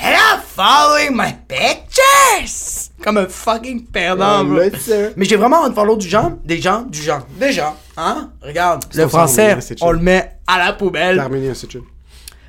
And 0.00 0.12
I'm 0.14 0.42
following 0.46 1.16
my 1.16 1.32
pictures! 1.48 2.90
Comme 3.02 3.16
un 3.16 3.28
fucking 3.28 3.86
perdant, 3.86 4.44
bro. 4.44 4.58
Let's 4.58 4.82
sir. 4.82 5.12
Mais 5.16 5.24
j'ai 5.24 5.36
vraiment 5.36 5.64
unfollow 5.64 5.96
du 5.96 6.06
genre, 6.06 6.32
des 6.44 6.60
gens, 6.60 6.82
du 6.82 7.00
genre, 7.02 7.26
des 7.40 7.52
gens, 7.52 7.74
hein? 7.96 8.30
Regarde, 8.42 8.84
le 8.94 9.08
français, 9.08 9.56
on 9.80 9.90
le 9.90 9.98
met 10.00 10.32
à 10.46 10.58
la 10.58 10.74
poubelle. 10.74 11.16
L'Arménien, 11.16 11.54
c'est 11.54 11.70
chill. 11.72 11.80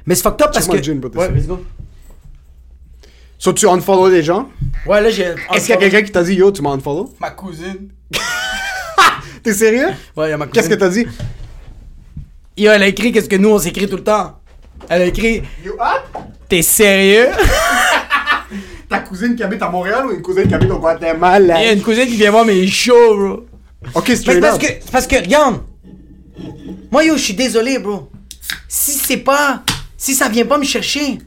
Mais 0.10 0.16
c'est 0.16 0.24
fucked 0.24 0.42
up 0.42 0.50
parce 0.52 0.68
que... 0.68 0.72
ouais, 0.72 1.32
let's 1.36 1.46
go. 1.46 1.64
So 3.38 3.54
tu 3.54 3.68
unfollow 3.68 4.10
des 4.10 4.24
gens? 4.24 4.50
Ouais, 4.88 5.02
là, 5.02 5.12
j'ai... 5.12 5.36
Est-ce 5.54 5.68
qu'il 5.68 5.70
y 5.70 5.74
a 5.74 5.78
quelqu'un 5.78 6.02
qui 6.02 6.12
t'a 6.12 6.24
dit, 6.24 6.34
yo, 6.34 6.52
tu 6.52 6.64
m'as 6.64 6.72
unfollow? 6.72 7.14
Ma 7.22 7.30
cousine. 7.30 7.90
T'es 9.44 9.54
sérieux? 9.54 9.90
Ouais, 10.18 10.28
il 10.28 10.30
y 10.32 10.34
a 10.34 10.38
ma 10.38 10.48
cousine. 10.48 10.64
Qu'est-ce 10.64 10.70
que 10.74 10.80
t'as 10.80 10.90
dit? 10.90 11.06
Yo, 12.58 12.72
elle 12.72 12.82
a 12.82 12.88
écrit 12.88 13.12
qu'est-ce 13.12 13.30
que 13.30 13.36
nous, 13.36 13.50
on 13.50 13.60
s'écrit 13.60 13.88
tout 13.88 13.98
le 13.98 14.04
temps. 14.04 14.40
Elle 14.90 15.04
a 15.04 15.06
écrit... 15.06 15.44
You 15.64 15.74
up? 15.74 16.24
T'es 16.50 16.64
sérieux? 16.64 17.28
Ta 18.90 19.02
cousine 19.02 19.36
qui 19.36 19.44
habite 19.44 19.62
à 19.62 19.70
Montréal 19.70 20.08
ou 20.08 20.12
une 20.12 20.24
cousine 20.24 20.48
qui 20.48 20.56
habite 20.56 20.72
au 20.72 20.80
Guatemala? 20.80 21.62
Il 21.62 21.66
y 21.66 21.70
a 21.70 21.74
une 21.74 21.84
cousine 21.84 22.08
qui 22.08 22.16
vient 22.16 22.32
voir 22.32 22.46
mes 22.46 22.66
shows, 22.66 23.16
bro. 23.16 23.46
Ok, 23.94 24.10
straight 24.16 24.42
parce 24.42 24.56
up. 24.56 24.62
que, 24.62 24.92
parce 24.92 25.06
que, 25.06 25.18
regarde. 25.18 25.62
Moi, 26.92 27.04
yo, 27.04 27.16
je 27.16 27.22
suis 27.22 27.36
désolé, 27.36 27.78
bro. 27.78 28.10
Si 28.68 28.94
c'est 28.94 29.18
pas... 29.18 29.64
Si 30.00 30.16
ça 30.16 30.30
vient 30.30 30.46
pas 30.46 30.58
me 30.58 30.64
chercher, 30.64 31.18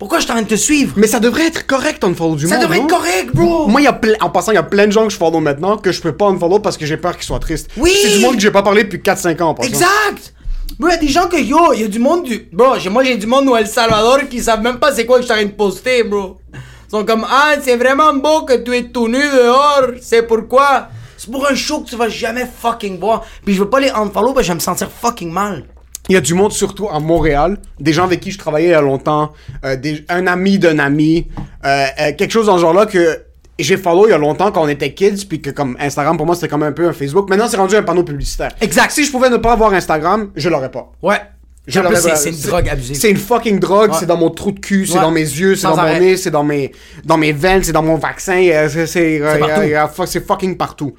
pourquoi 0.00 0.18
je 0.18 0.24
suis 0.24 0.32
en 0.32 0.34
train 0.34 0.42
de 0.42 0.48
te 0.48 0.56
suivre? 0.56 0.94
Mais 0.96 1.06
ça 1.06 1.20
devrait 1.20 1.46
être 1.46 1.64
correct, 1.64 2.02
unfollow 2.02 2.34
du 2.34 2.48
Ça 2.48 2.56
monde, 2.56 2.64
devrait 2.64 2.78
non? 2.78 2.84
être 2.86 2.90
correct, 2.90 3.30
bro. 3.32 3.68
Moi, 3.68 3.82
y 3.82 3.86
a 3.86 3.98
en 4.20 4.30
passant, 4.30 4.50
il 4.50 4.56
y 4.56 4.58
a 4.58 4.64
plein 4.64 4.86
de 4.86 4.90
gens 4.92 5.04
que 5.06 5.12
je 5.12 5.16
follow 5.16 5.38
maintenant 5.38 5.78
que 5.78 5.92
je 5.92 6.00
peux 6.02 6.10
pas 6.12 6.26
unfollow 6.26 6.58
parce 6.58 6.76
que 6.76 6.84
j'ai 6.84 6.96
peur 6.96 7.14
qu'ils 7.16 7.24
soient 7.24 7.38
tristes. 7.38 7.70
Oui! 7.76 7.92
C'est 8.02 8.10
du 8.10 8.18
monde 8.18 8.34
que 8.34 8.40
j'ai 8.42 8.50
pas 8.50 8.64
parlé 8.64 8.82
depuis 8.82 8.98
4-5 8.98 9.40
ans 9.42 9.48
en 9.50 9.54
passant. 9.54 9.68
Exact! 9.68 10.34
Bro, 10.80 10.90
y'a 10.90 10.96
des 10.96 11.06
gens 11.06 11.28
que 11.28 11.36
yo, 11.40 11.72
y'a 11.72 11.86
du 11.86 12.00
monde 12.00 12.24
du. 12.24 12.48
Bro, 12.52 12.74
moi 12.90 13.04
j'ai 13.04 13.16
du 13.16 13.28
monde 13.28 13.48
au 13.48 13.56
El 13.56 13.68
Salvador 13.68 14.28
qui 14.28 14.42
savent 14.42 14.60
même 14.60 14.80
pas 14.80 14.92
c'est 14.92 15.06
quoi 15.06 15.18
que 15.18 15.22
je 15.22 15.26
suis 15.26 15.32
en 15.32 15.36
train 15.36 15.46
de 15.46 15.52
poster, 15.52 16.02
bro. 16.02 16.38
Ils 16.52 16.90
sont 16.90 17.04
comme, 17.04 17.24
ah, 17.30 17.52
c'est 17.62 17.76
vraiment 17.76 18.12
beau 18.12 18.42
que 18.42 18.54
tu 18.56 18.76
es 18.76 18.88
tout 18.88 19.06
nu 19.06 19.20
dehors, 19.20 19.92
c'est 20.02 20.22
pourquoi? 20.24 20.88
C'est 21.16 21.30
pour 21.30 21.48
un 21.48 21.54
show 21.54 21.80
que 21.82 21.90
tu 21.90 21.96
vas 21.96 22.08
jamais 22.08 22.46
fucking 22.60 22.98
voir. 22.98 23.24
Puis 23.44 23.54
je 23.54 23.60
veux 23.60 23.70
pas 23.70 23.78
les 23.78 23.90
unfollow 23.90 24.32
parce 24.32 24.38
que 24.38 24.42
je 24.42 24.48
vais 24.48 24.54
me 24.56 24.60
sentir 24.60 24.90
fucking 24.90 25.30
mal. 25.30 25.64
Il 26.08 26.12
y 26.14 26.16
a 26.16 26.20
du 26.20 26.34
monde 26.34 26.52
surtout 26.52 26.88
à 26.88 27.00
Montréal, 27.00 27.58
des 27.80 27.92
gens 27.92 28.04
avec 28.04 28.20
qui 28.20 28.30
je 28.30 28.38
travaillais 28.38 28.68
il 28.68 28.72
y 28.72 28.74
a 28.74 28.80
longtemps, 28.80 29.32
euh, 29.64 29.74
des- 29.76 30.04
un 30.08 30.26
ami 30.26 30.58
d'un 30.58 30.78
ami, 30.78 31.26
euh, 31.64 31.86
euh, 32.00 32.12
quelque 32.16 32.30
chose 32.30 32.46
dans 32.46 32.56
ce 32.56 32.60
genre-là 32.60 32.86
que 32.86 33.22
j'ai 33.58 33.76
follow 33.76 34.06
il 34.06 34.10
y 34.10 34.12
a 34.12 34.18
longtemps 34.18 34.52
quand 34.52 34.62
on 34.62 34.68
était 34.68 34.92
kids, 34.94 35.24
puis 35.28 35.40
que 35.40 35.50
comme 35.50 35.76
Instagram 35.80 36.16
pour 36.16 36.26
moi 36.26 36.34
c'était 36.36 36.48
comme 36.48 36.62
un 36.62 36.72
peu 36.72 36.86
un 36.86 36.92
Facebook. 36.92 37.28
Maintenant 37.28 37.48
c'est 37.48 37.56
rendu 37.56 37.74
un 37.74 37.82
panneau 37.82 38.04
publicitaire. 38.04 38.50
Exact. 38.60 38.90
Si 38.92 39.04
je 39.04 39.10
pouvais 39.10 39.30
ne 39.30 39.36
pas 39.38 39.52
avoir 39.52 39.72
Instagram, 39.72 40.30
je 40.36 40.48
l'aurais 40.48 40.70
pas. 40.70 40.92
Ouais. 41.02 41.20
Je 41.66 41.80
l'aurais 41.80 41.94
pas. 42.00 42.14
c'est 42.14 42.30
une 42.30 42.40
drogue 42.40 42.68
abusive. 42.68 42.94
C'est 42.94 43.10
une 43.10 43.16
fucking 43.16 43.58
drogue, 43.58 43.90
Ouais. 43.90 43.96
c'est 43.98 44.06
dans 44.06 44.16
mon 44.16 44.30
trou 44.30 44.52
de 44.52 44.60
cul, 44.60 44.86
c'est 44.86 44.94
Ouais. 44.94 45.00
dans 45.00 45.10
mes 45.10 45.20
yeux, 45.22 45.56
c'est 45.56 45.66
dans 45.66 45.76
mon 45.76 45.98
nez, 45.98 46.16
c'est 46.16 46.30
dans 46.30 46.44
mes, 46.44 46.70
dans 47.04 47.16
mes 47.18 47.32
veines, 47.32 47.64
c'est 47.64 47.72
dans 47.72 47.82
mon 47.82 47.96
vaccin, 47.96 48.40
c'est 48.68 50.24
fucking 50.24 50.56
partout. 50.56 50.94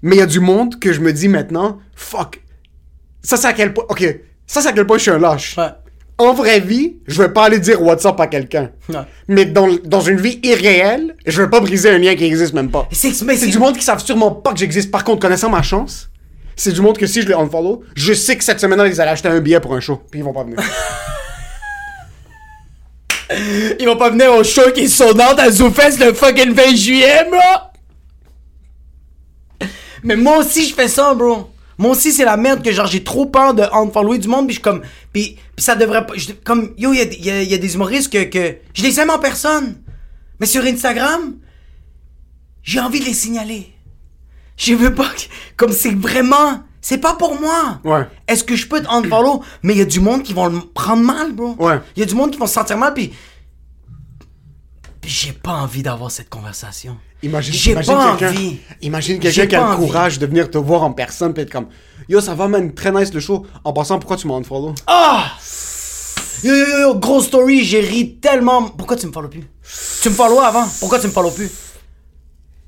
Mais 0.00 0.16
il 0.16 0.18
y 0.20 0.22
a 0.22 0.26
du 0.26 0.40
monde 0.40 0.78
que 0.80 0.92
je 0.94 1.00
me 1.00 1.12
dis 1.12 1.28
maintenant, 1.28 1.78
fuck. 1.94 2.40
Ça 3.24 3.36
c'est 3.36 3.48
à 3.48 3.52
quel 3.52 3.72
point, 3.72 3.84
ok, 3.88 4.20
ça 4.46 4.60
c'est 4.60 4.68
à 4.68 4.72
quel 4.72 4.86
point 4.86 4.98
je 4.98 5.02
suis 5.02 5.10
un 5.10 5.18
lâche. 5.18 5.56
Ouais. 5.58 5.70
En 6.16 6.32
vraie 6.32 6.60
vie, 6.60 6.98
je 7.08 7.20
vais 7.20 7.30
pas 7.30 7.46
aller 7.46 7.58
dire 7.58 7.82
WhatsApp 7.82 8.20
à 8.20 8.28
quelqu'un. 8.28 8.70
Ouais. 8.88 9.00
Mais 9.26 9.46
dans, 9.46 9.66
dans 9.84 10.00
une 10.00 10.20
vie 10.20 10.38
irréelle, 10.44 11.16
je 11.26 11.42
vais 11.42 11.50
pas 11.50 11.58
briser 11.58 11.90
un 11.90 11.98
lien 11.98 12.14
qui 12.14 12.24
existe 12.24 12.52
même 12.52 12.70
pas. 12.70 12.88
C'est 12.92 13.48
du 13.48 13.58
monde 13.58 13.76
qui 13.76 13.82
savent 13.82 14.04
sûrement 14.04 14.30
pas 14.30 14.52
que 14.52 14.58
j'existe. 14.60 14.92
Par 14.92 15.02
contre, 15.02 15.20
connaissant 15.20 15.50
ma 15.50 15.62
chance, 15.62 16.08
c'est 16.54 16.70
du 16.70 16.82
monde 16.82 16.96
que 16.96 17.08
si 17.08 17.22
je 17.22 17.26
les 17.26 17.34
unfollow, 17.34 17.82
je 17.96 18.12
sais 18.12 18.36
que 18.36 18.44
cette 18.44 18.60
semaine-là, 18.60 18.86
ils 18.86 19.00
allaient 19.00 19.10
acheter 19.10 19.28
un 19.28 19.40
billet 19.40 19.58
pour 19.58 19.74
un 19.74 19.80
show. 19.80 20.00
Puis 20.08 20.20
ils 20.20 20.22
vont 20.22 20.32
pas 20.32 20.44
venir. 20.44 20.58
Ils 23.80 23.86
vont 23.86 23.96
pas 23.96 24.10
venir 24.10 24.32
au 24.32 24.44
show 24.44 24.70
qui 24.72 24.88
sold 24.88 25.20
out 25.20 25.38
à 25.38 25.50
ZooFest 25.50 25.98
le 25.98 26.12
fucking 26.12 26.52
20 26.52 26.76
juillet, 26.76 27.26
bro! 27.28 27.70
Mais 30.02 30.14
moi 30.14 30.38
aussi, 30.38 30.68
je 30.68 30.74
fais 30.74 30.88
ça, 30.88 31.14
bro. 31.14 31.50
Moi 31.78 31.90
aussi, 31.90 32.12
c'est 32.12 32.24
la 32.24 32.36
merde 32.36 32.62
que 32.62 32.70
genre 32.72 32.86
j'ai 32.86 33.02
trop 33.04 33.26
peur 33.26 33.54
de 33.54 33.62
unfollower 33.72 34.18
du 34.18 34.28
monde, 34.28 34.46
puis 34.46 34.56
je 34.56 34.60
comme. 34.60 34.82
Puis, 35.12 35.36
puis 35.56 35.64
ça 35.64 35.74
devrait 35.76 36.06
pas. 36.06 36.14
comme, 36.44 36.72
yo, 36.78 36.92
il 36.92 36.98
y 36.98 37.00
a, 37.00 37.04
il 37.04 37.24
y 37.24 37.30
a- 37.30 37.42
il 37.42 37.48
y 37.50 37.54
a 37.54 37.58
des 37.58 37.74
humoristes 37.74 38.12
que, 38.12 38.24
que. 38.24 38.56
Je 38.74 38.82
les 38.82 39.00
aime 39.00 39.10
en 39.10 39.18
personne. 39.18 39.76
Mais 40.40 40.46
sur 40.46 40.62
Instagram, 40.64 41.34
j'ai 42.62 42.80
envie 42.80 43.00
de 43.00 43.04
les 43.04 43.14
signaler. 43.14 43.72
Je 44.56 44.74
veux 44.74 44.94
pas. 44.94 45.08
que- 45.08 45.22
Comme 45.56 45.72
c'est 45.72 45.94
vraiment. 45.94 46.62
C'est 46.80 46.98
pas 46.98 47.14
pour 47.14 47.40
moi. 47.40 47.80
Ouais. 47.82 48.06
Est-ce 48.28 48.44
que 48.44 48.54
je 48.56 48.66
peux 48.68 48.82
te 48.82 48.88
unfollow? 48.88 49.42
Mais 49.62 49.72
il 49.72 49.78
y 49.78 49.82
a 49.82 49.86
du 49.86 50.00
monde 50.00 50.22
qui 50.22 50.34
vont 50.34 50.46
le 50.48 50.60
prendre 50.60 51.02
mal, 51.02 51.32
bro. 51.32 51.56
Ouais. 51.58 51.80
Il 51.96 52.00
y 52.00 52.02
a 52.02 52.06
du 52.06 52.14
monde 52.14 52.30
qui 52.30 52.36
vont 52.38 52.46
se 52.46 52.52
sentir 52.54 52.76
mal, 52.76 52.92
puis 52.92 53.12
j'ai 55.04 55.32
pas 55.32 55.52
envie 55.54 55.82
d'avoir 55.82 56.10
cette 56.10 56.28
conversation. 56.28 56.96
Imagine, 57.24 57.54
J'ai 57.54 57.70
imagine 57.72 57.94
pas 57.94 58.16
quelqu'un, 58.18 58.34
envie. 58.34 58.58
imagine 58.82 59.18
quelqu'un 59.18 59.46
qui 59.46 59.54
a 59.56 59.60
le 59.60 59.64
envie. 59.66 59.86
courage 59.86 60.18
de 60.18 60.26
venir 60.26 60.50
te 60.50 60.58
voir 60.58 60.82
en 60.82 60.92
personne 60.92 61.32
puis 61.32 61.42
être 61.42 61.50
comme 61.50 61.66
Yo, 62.08 62.20
ça 62.20 62.34
va, 62.34 62.48
man, 62.48 62.72
très 62.74 62.92
nice 62.92 63.12
le 63.14 63.20
show. 63.20 63.46
En 63.64 63.72
passant, 63.72 63.98
pourquoi 63.98 64.16
tu 64.16 64.26
m'as 64.26 64.34
unfollow? 64.34 64.74
Ah! 64.86 65.32
Yo, 66.42 66.54
yo, 66.54 66.66
yo, 66.66 66.78
yo, 66.80 66.94
grosse 66.96 67.26
story, 67.28 67.64
j'ai 67.64 67.80
ri 67.80 68.16
tellement. 68.20 68.64
Pourquoi 68.68 68.96
tu 68.96 69.06
me 69.06 69.12
follow 69.12 69.28
plus? 69.28 69.44
Tu 70.02 70.10
me 70.10 70.14
follow 70.14 70.38
avant? 70.40 70.66
Pourquoi 70.80 70.98
tu 70.98 71.06
me 71.06 71.12
follow 71.12 71.30
plus? 71.30 71.50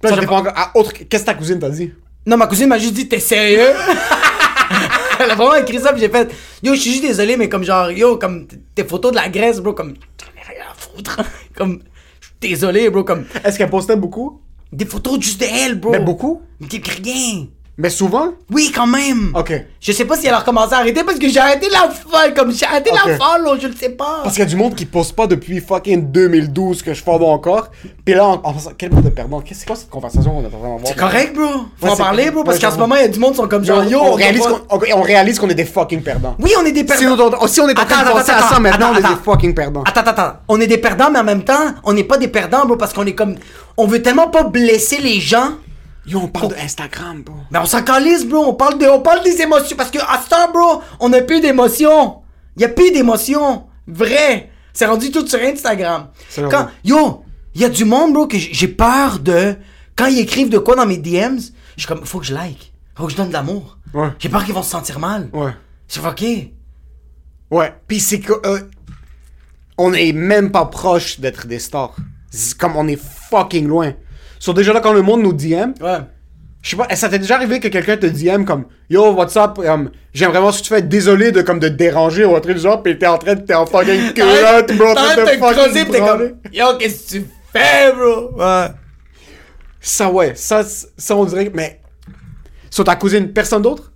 Ça 0.03 0.16
dépend 0.16 0.38
encore. 0.38 0.53
Ah, 0.57 0.71
autre, 0.75 0.92
qu'est-ce 0.92 1.23
que 1.25 1.27
ta 1.27 1.35
cousine 1.35 1.59
t'a 1.59 1.69
dit? 1.69 1.92
Non, 2.25 2.37
ma 2.38 2.47
cousine 2.47 2.69
m'a 2.69 2.79
juste 2.79 2.95
dit, 2.95 3.07
t'es 3.09 3.21
sérieux? 3.21 3.73
Elle 5.21 5.31
a 5.31 5.35
vraiment 5.35 5.55
écrit 5.55 5.79
ça, 5.81 5.92
puis 5.92 6.01
j'ai 6.01 6.09
fait, 6.09 6.31
yo, 6.62 6.75
je 6.75 6.81
suis 6.81 6.90
juste 6.92 7.03
désolé, 7.05 7.37
mais 7.37 7.49
comme 7.49 7.64
genre, 7.64 7.90
yo, 7.90 8.16
comme 8.19 8.47
t- 8.47 8.57
tes 8.75 8.85
photos 8.85 9.12
de 9.12 9.16
la 9.16 9.29
Grèce, 9.29 9.61
bro, 9.61 9.73
comme, 9.73 9.95
j'en 10.21 10.27
ai 10.42 10.55
rien 10.55 10.64
à 10.71 10.75
foutre. 10.75 11.21
comme, 11.57 11.81
je 12.21 12.27
suis 12.27 12.55
désolé, 12.55 12.90
bro, 12.90 13.03
comme, 13.05 13.25
Est-ce 13.45 13.57
qu'elle 13.59 13.71
postait 13.71 13.97
beaucoup? 13.97 14.40
Des 14.72 14.85
photos 14.85 15.20
juste 15.20 15.40
de 15.40 15.46
elle, 15.46 15.81
bro. 15.81 15.92
Mais 15.92 16.00
beaucoup? 16.00 16.42
Rien. 16.61 17.46
Mais 17.79 17.91
souvent? 17.91 18.29
Oui, 18.51 18.73
quand 18.75 18.87
même. 18.87 19.33
Ok. 19.35 19.53
Je 19.81 19.93
sais 19.93 20.07
pas 20.07 20.17
si 20.17 20.27
elle 20.27 20.33
a 20.33 20.39
recommencé 20.39 20.73
à 20.73 20.79
arrêter 20.79 21.05
parce 21.05 21.19
que 21.19 21.29
j'ai 21.29 21.39
arrêté 21.39 21.69
la 21.71 21.91
folle, 21.91 22.33
comme 22.35 22.51
j'ai 22.51 22.65
arrêté 22.65 22.91
la 22.91 23.12
Ok. 23.12 23.19
follow, 23.21 23.61
je 23.61 23.67
le 23.67 23.75
sais 23.75 23.91
pas. 23.91 24.21
Parce 24.23 24.35
qu'il 24.35 24.45
y 24.45 24.47
a 24.47 24.49
du 24.49 24.57
monde 24.57 24.75
qui 24.75 24.87
poste 24.87 25.12
pas 25.15 25.27
depuis 25.27 25.61
fucking 25.61 26.11
2012 26.11 26.81
que 26.83 26.95
je 26.95 27.03
follow 27.03 27.27
encore. 27.27 27.69
Puis 28.03 28.15
là, 28.15 28.25
en, 28.27 28.33
en 28.37 28.55
quel 28.79 28.93
monde 28.93 29.05
de 29.05 29.11
perdant. 29.11 29.43
Qu'est-ce 29.43 29.61
c'est 29.61 29.67
quoi 29.67 29.77
cette 29.77 29.91
conversation 29.91 30.31
qu'on 30.33 30.43
est 30.43 30.47
en 30.47 30.49
train 30.49 30.59
d'avoir? 30.59 30.81
C'est 30.87 30.97
correct, 30.97 31.35
bro. 31.37 31.45
Faut 31.79 31.87
Ouais, 31.87 31.93
en 31.93 31.97
parler, 31.97 32.31
bro, 32.31 32.45
parce 32.45 32.57
Ouais, 32.57 32.62
qu'en 32.62 32.71
ce 32.75 32.79
moment, 32.79 32.95
il 32.95 33.03
y 33.03 33.05
a 33.05 33.09
du 33.09 33.19
monde 33.19 33.33
qui 33.33 33.37
sont 33.37 33.49
comme 33.49 33.65
genre, 33.65 33.85
yo, 33.85 33.99
on, 34.01 34.12
on 34.12 35.03
réalise 35.03 35.39
qu'on, 35.39 35.49
est 35.51 35.55
des 35.55 35.67
fucking 35.67 36.01
perdants. 36.03 36.35
Oui, 36.39 36.53
on 36.59 36.65
est 36.65 36.73
des 36.73 36.85
perdants. 36.85 37.03
Si 37.03 37.07
on, 37.07 37.45
est- 37.45 37.49
si 37.49 37.61
on 37.61 37.69
est 37.69 37.79
en 37.79 37.85
train 37.85 38.03
de 38.05 38.09
Attends, 38.09 38.19
penser 38.19 38.31
attends, 38.31 38.39
à 38.39 38.41
ça 38.41 38.47
attends, 38.53 38.61
maintenant, 38.62 38.91
on 38.93 38.95
est 38.95 38.99
attends, 39.05 39.11
des 39.11 39.23
fucking 39.23 39.55
perdants. 39.55 39.83
Attends, 39.87 40.01
attends, 40.01 40.11
attends. 40.23 40.37
On 40.49 40.59
est 40.62 40.67
des 40.67 40.79
perdants, 40.79 41.11
mais 41.12 41.19
en 41.19 41.25
même 41.25 41.45
temps, 41.45 41.75
on 41.85 41.93
n'est 41.93 42.05
pas 42.05 42.17
des 42.17 42.29
perdants, 42.29 42.65
bro, 42.65 42.77
parce 42.79 42.95
qu'on 42.95 43.05
est 43.05 43.15
comme. 43.15 43.35
On 43.77 43.87
veut 43.87 44.01
tellement 44.01 44.29
pas 44.29 44.45
blesser 44.45 44.97
les 45.03 45.21
gens. 45.21 45.51
Yo, 46.07 46.21
on 46.21 46.29
parle 46.29 46.51
de 46.51 46.55
Instagram, 46.57 47.23
bro. 47.23 47.35
Mais 47.51 47.59
on 47.59 47.64
s'en 47.66 47.83
calisse, 47.83 48.25
bro. 48.25 48.45
On 48.47 48.55
parle, 48.55 48.79
de, 48.79 48.87
on 48.87 49.01
parle 49.01 49.25
des 49.25 49.40
émotions. 49.42 49.77
Parce 49.77 49.90
que 49.90 49.99
à 49.99 50.21
ce 50.23 50.29
temps, 50.29 50.51
bro, 50.53 50.83
on 51.01 51.12
a 51.12 51.21
plus 51.21 51.40
d'émotions. 51.40 52.19
Y 52.57 52.64
a 52.64 52.69
plus 52.69 52.92
d'émotions. 52.92 53.66
Vrai. 53.88 54.51
C'est 54.73 54.87
rendu 54.87 55.11
tout 55.11 55.27
sur 55.27 55.40
Instagram. 55.40 56.09
Quand, 56.51 56.69
yo, 56.85 57.25
y 57.55 57.64
a 57.64 57.69
du 57.69 57.85
monde, 57.85 58.12
bro, 58.12 58.27
que 58.27 58.38
j'ai 58.38 58.69
peur 58.69 59.19
de. 59.19 59.57
Quand 59.97 60.07
ils 60.07 60.21
écrivent 60.21 60.51
de 60.51 60.59
quoi 60.59 60.77
dans 60.77 60.87
mes 60.87 60.99
DMs, 60.99 61.40
je 61.77 61.81
suis 61.81 61.88
comme, 61.88 62.05
faut 62.05 62.21
que 62.21 62.27
je 62.27 62.35
like. 62.35 62.73
Faut 62.95 63.07
que 63.07 63.12
je 63.12 63.16
donne 63.16 63.29
de 63.29 63.33
l'amour. 63.33 63.79
Ouais. 63.95 64.09
J'ai 64.19 64.29
peur 64.29 64.45
qu'ils 64.45 64.55
vont 64.55 64.62
se 64.62 64.71
sentir 64.71 64.99
mal. 64.99 65.29
Ouais. 65.33 65.53
C'est 65.88 66.01
fucké. 66.01 66.55
Ouais. 67.51 67.75
Puis 67.88 67.99
c'est 68.01 68.21
que. 68.21 68.33
euh, 68.47 68.61
on 69.79 69.92
est 69.92 70.12
même 70.12 70.51
pas 70.53 70.66
proche 70.66 71.19
d'être 71.21 71.47
des 71.47 71.59
stars. 71.59 71.97
Comme 72.59 72.77
on 72.77 72.87
est 72.88 73.01
fucking 73.31 73.66
loin. 73.66 73.92
Sur 74.38 74.55
déjà 74.55 74.72
là, 74.72 74.81
quand 74.81 74.92
le 74.92 75.03
monde 75.03 75.22
nous 75.22 75.33
DM, 75.33 75.72
Ouais. 75.81 75.99
je 76.62 76.70
sais 76.70 76.77
pas, 76.77 76.94
ça 76.94 77.09
t'est 77.09 77.18
déjà 77.18 77.37
arrivé 77.37 77.61
que 77.61 77.68
quelqu'un 77.68 77.96
te 77.96 78.07
DM 78.07 78.44
comme 78.44 78.66
Yo, 78.90 79.12
what's 79.12 79.37
up? 79.37 79.59
Um, 79.59 79.90
J'aimerais 80.12 80.40
voir 80.40 80.55
si 80.55 80.62
tu 80.62 80.68
fais 80.68 80.83
désolé 80.83 81.33
de 81.33 81.42
comme 81.42 81.59
de 81.59 81.68
te 81.68 81.75
déranger 81.75 82.25
ou 82.25 82.38
du 82.40 82.59
genre, 82.59 82.83
pis 82.83 82.99
t'es 82.99 83.07
en 83.07 83.18
train 83.18 83.35
de. 83.35 83.40
T'es 83.42 83.55
en 83.55 83.66
fucking 83.66 84.12
culotte, 84.14 84.72
bro, 84.77 84.88
en 84.88 84.94
train 84.94 85.16
de 85.25 85.31
fucking 85.38 85.85
pis 85.85 85.90
t'es 85.92 85.99
comme, 85.99 86.33
yo, 86.53 86.64
qu'est-ce 86.79 87.14
que 87.14 87.18
tu 87.18 87.27
fais, 87.53 87.92
bro? 87.92 88.31
Ouais. 88.38 88.66
Ça, 89.81 90.11
ouais, 90.11 90.33
ça, 90.35 90.62
ça, 90.64 91.16
on 91.16 91.25
dirait 91.25 91.46
que. 91.51 91.57
Mais. 91.57 91.81
Sur 92.70 92.85
ta 92.85 92.96
cousine, 92.96 93.33
personne 93.33 93.62
d'autre? 93.62 93.92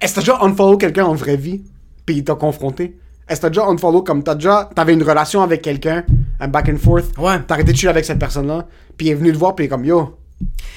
Est-ce 0.00 0.14
que 0.14 0.20
t'as 0.20 0.32
déjà 0.32 0.44
unfollow 0.44 0.76
quelqu'un 0.78 1.04
en 1.04 1.14
vraie 1.14 1.36
vie, 1.36 1.62
puis 2.06 2.16
il 2.16 2.24
t'a 2.24 2.34
confronté? 2.34 2.96
Est-ce 3.32 3.40
que 3.40 3.46
t'as 3.46 3.50
déjà 3.50 3.66
unfollow 3.66 4.02
comme 4.02 4.22
t'as 4.22 4.34
déjà. 4.34 4.68
T'avais 4.76 4.92
une 4.92 5.02
relation 5.02 5.40
avec 5.42 5.62
quelqu'un, 5.62 6.04
un 6.38 6.48
back 6.48 6.68
and 6.68 6.76
forth? 6.76 7.16
Ouais. 7.16 7.40
T'as 7.46 7.54
arrêté 7.54 7.72
de 7.72 7.76
chiller 7.78 7.88
avec 7.88 8.04
cette 8.04 8.18
personne-là, 8.18 8.66
puis 8.96 9.06
il 9.06 9.10
est 9.10 9.14
venu 9.14 9.32
te 9.32 9.38
voir, 9.38 9.54
puis 9.54 9.64
il 9.64 9.66
est 9.66 9.70
comme 9.70 9.84
yo. 9.86 10.18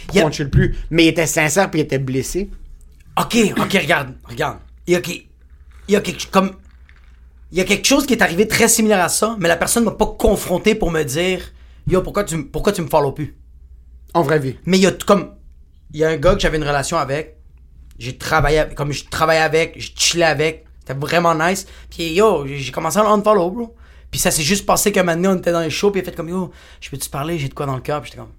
Pourquoi 0.06 0.22
Yep. 0.22 0.26
on 0.26 0.32
chill 0.32 0.50
plus? 0.50 0.76
Mais 0.90 1.04
il 1.06 1.08
était 1.10 1.26
sincère, 1.28 1.70
puis 1.70 1.82
il 1.82 1.84
était 1.84 2.00
blessé. 2.00 2.50
Ok, 3.20 3.38
ok, 3.58 3.74
regarde, 3.82 4.14
regarde. 4.24 4.58
Il 4.88 4.94
y 4.94 4.96
a, 4.96 5.02
qui- 5.02 5.28
il 5.90 5.94
y 5.94 5.96
a 5.98 6.02
quelque 6.02 6.28
comme. 6.32 6.52
Il 7.52 7.58
y 7.58 7.62
a 7.62 7.64
quelque 7.66 7.86
chose 7.86 8.06
qui 8.06 8.14
est 8.14 8.22
arrivé 8.22 8.48
très 8.48 8.68
similaire 8.68 9.04
à 9.04 9.10
ça, 9.10 9.36
mais 9.40 9.48
la 9.48 9.58
personne 9.58 9.84
m'a 9.84 9.92
pas 9.92 10.06
confronté 10.18 10.76
pour 10.76 10.92
me 10.92 11.04
dire 11.04 11.42
Yo, 11.88 12.02
pourquoi 12.02 12.24
tu, 12.24 12.44
pourquoi 12.46 12.72
tu 12.74 12.82
me 12.82 12.88
follow 12.88 13.12
plus? 13.12 13.36
En 14.14 14.22
vraie 14.24 14.40
vie. 14.40 14.56
Mais 14.66 14.78
il 14.78 14.84
y 14.84 14.88
a 14.88 14.92
comme. 14.92 15.32
Il 15.94 16.00
y 16.00 16.04
a 16.04 16.10
un 16.10 16.18
gars 16.18 16.34
que 16.36 16.40
j'avais 16.40 16.58
une 16.58 16.64
relation 16.64 16.98
avec. 16.98 17.38
J'ai 18.00 18.18
travaillé 18.18 18.60
avec. 18.60 18.76
Comme 18.76 18.92
je 18.92 19.04
travaillais 19.10 19.42
avec, 19.42 19.76
je 19.80 19.90
chillais 19.96 20.24
avec. 20.26 20.65
C'était 20.86 21.00
vraiment 21.00 21.34
nice. 21.34 21.66
Puis 21.90 22.14
yo, 22.14 22.46
j'ai 22.46 22.58
j'ai 22.58 22.72
commencé 22.72 23.00
à 23.00 23.04
le 23.04 23.10
unfollow, 23.10 23.50
bro. 23.50 23.76
Puis 24.12 24.20
ça 24.20 24.30
s'est 24.32 24.44
juste 24.44 24.66
passé 24.66 24.92
qu'un 24.92 25.04
moment 25.04 25.16
donné, 25.16 25.28
on 25.30 25.36
était 25.38 25.52
dans 25.52 25.60
les 25.62 25.70
shows, 25.70 25.92
puis 25.92 26.00
il 26.00 26.04
a 26.04 26.06
fait 26.06 26.16
comme 26.16 26.30
Yo, 26.30 26.52
je 26.80 26.90
peux-tu 26.90 27.08
te 27.08 27.12
parler? 27.12 27.38
J'ai 27.40 27.50
de 27.50 27.54
quoi 27.54 27.66
dans 27.66 27.76
le 27.76 27.82
cœur? 27.82 28.02
Puis 28.02 28.12
j'étais 28.12 28.22
comme. 28.22 28.32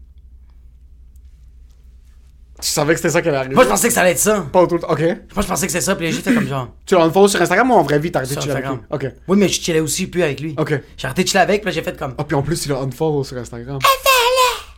Tu 2.62 2.68
savais 2.68 2.94
que 2.94 2.98
c'était 3.00 3.10
ça 3.10 3.20
qui 3.20 3.28
allait 3.28 3.36
arriver? 3.36 3.54
Moi, 3.54 3.64
je 3.64 3.68
pensais 3.68 3.88
que 3.88 3.92
ça 3.92 4.00
allait 4.00 4.12
être 4.12 4.18
ça. 4.18 4.46
Pas 4.50 4.62
autour. 4.62 4.78
Ok. 4.88 5.00
Moi, 5.00 5.42
je 5.42 5.46
pensais 5.46 5.66
que 5.66 5.72
c'était 5.72 5.84
ça, 5.84 5.94
puis 5.94 6.06
il 6.06 6.08
a 6.08 6.12
juste 6.12 6.24
fait 6.24 6.32
comme 6.32 6.46
genre. 6.48 6.68
Tu 6.86 6.94
l'as 6.94 7.02
unfollow 7.02 7.28
sur 7.28 7.42
Instagram 7.42 7.70
ou 7.70 7.74
en 7.74 7.82
vraie 7.82 7.98
vie, 7.98 8.10
t'as 8.10 8.20
arrêté 8.20 8.34
de 8.36 8.40
Sur 8.40 8.42
chiller 8.50 8.54
avec 8.54 8.64
lui? 8.70 8.78
Instagram. 8.90 9.12
Ok. 9.12 9.22
Oui, 9.28 9.36
mais 9.36 9.48
je 9.48 9.60
chillais 9.60 9.80
aussi 9.80 10.06
plus 10.06 10.22
avec 10.22 10.40
lui. 10.40 10.54
Ok. 10.56 10.80
J'ai 10.96 11.06
arrêté 11.06 11.24
de 11.24 11.28
chiller 11.28 11.40
avec, 11.42 11.62
puis 11.62 11.72
j'ai 11.72 11.82
fait 11.82 11.98
comme. 11.98 12.14
Ah, 12.16 12.24
puis 12.24 12.34
en 12.34 12.42
plus, 12.42 12.64
il 12.64 12.72
a 12.72 12.78
unfollow 12.78 13.24
sur 13.24 13.36
Instagram. 13.36 13.78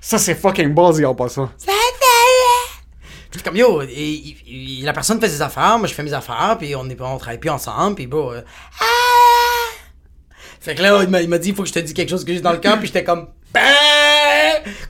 Ça, 0.01 0.19
c'est 0.19 0.35
fucking 0.35 0.75
ballsy 0.75 1.05
en 1.05 1.15
passant. 1.15 1.51
Puis 3.31 3.43
comme 3.43 3.57
yo, 3.57 3.83
et- 3.83 3.88
il- 4.47 4.85
la 4.85 4.93
personne 4.93 5.21
fait 5.21 5.29
ses 5.29 5.43
affaires, 5.43 5.79
moi 5.79 5.87
je 5.87 5.95
fais 5.95 6.03
mes 6.03 6.14
affaires, 6.14 6.57
puis 6.59 6.75
on 6.75 6.88
est 6.88 7.01
on 7.01 7.19
travaille 7.19 7.38
plus 7.38 7.51
ensemble, 7.51 7.95
puis 7.97 8.07
bro. 8.07 8.33
euh, 8.33 8.41
ah! 8.81 8.85
Fait 10.61 10.75
que 10.75 10.83
là, 10.83 11.03
il 11.03 11.29
m'a- 11.29 11.38
dit, 11.38 11.51
il 11.51 11.55
faut 11.55 11.62
que 11.62 11.69
je 11.69 11.75
te 11.75 11.79
dise 11.79 11.95
quelque 11.95 12.09
chose 12.11 12.25
que 12.25 12.33
j'ai 12.33 12.41
dans 12.41 12.53
le 12.53 12.59
cœur, 12.59 12.79
puis 12.79 12.87
j'étais 12.87 13.05
comme. 13.05 13.29
Ben! 13.55 13.61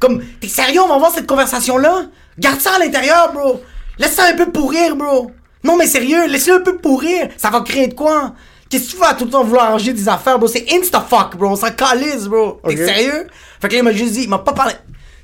Comme, 0.01 0.22
t'es 0.40 0.48
sérieux, 0.48 0.81
on 0.83 0.88
va 0.88 0.94
avoir 0.94 1.12
cette 1.12 1.27
conversation-là? 1.27 2.07
Garde 2.38 2.61
ça 2.61 2.74
à 2.77 2.79
l'intérieur, 2.79 3.33
bro! 3.33 3.61
Laisse 3.98 4.14
ça 4.14 4.24
un 4.29 4.35
peu 4.37 4.51
pourrir, 4.51 4.96
bro! 4.96 5.31
Non, 5.64 5.77
mais 5.77 5.87
sérieux, 5.87 6.27
laisse-le 6.29 6.55
un 6.55 6.61
peu 6.61 6.79
pourrir! 6.79 7.29
Ça 7.37 7.51
va 7.51 7.61
créer 7.61 7.88
de 7.88 7.94
quoi? 7.94 8.35
Qu'est-ce 8.70 8.87
que 8.87 8.90
tu 8.92 8.96
vas 8.98 9.14
tout 9.14 9.24
le 9.24 9.31
temps 9.31 9.44
vouloir 9.44 9.66
arranger 9.66 9.92
des 9.92 10.09
affaires, 10.09 10.38
bro? 10.38 10.46
C'est 10.48 10.66
insta-fuck, 10.72 11.37
bro! 11.37 11.51
On 11.51 11.57
s'en 11.57 11.70
calisse, 11.70 12.27
bro! 12.27 12.61
T'es 12.68 12.77
sérieux? 12.87 13.27
Fait 13.61 13.68
que 13.68 13.72
là, 13.74 13.79
il 13.81 13.85
m'a 13.85 13.92
juste 13.92 14.12
dit, 14.12 14.22
il 14.22 14.29
m'a 14.29 14.38
pas 14.38 14.53
parlé. 14.53 14.74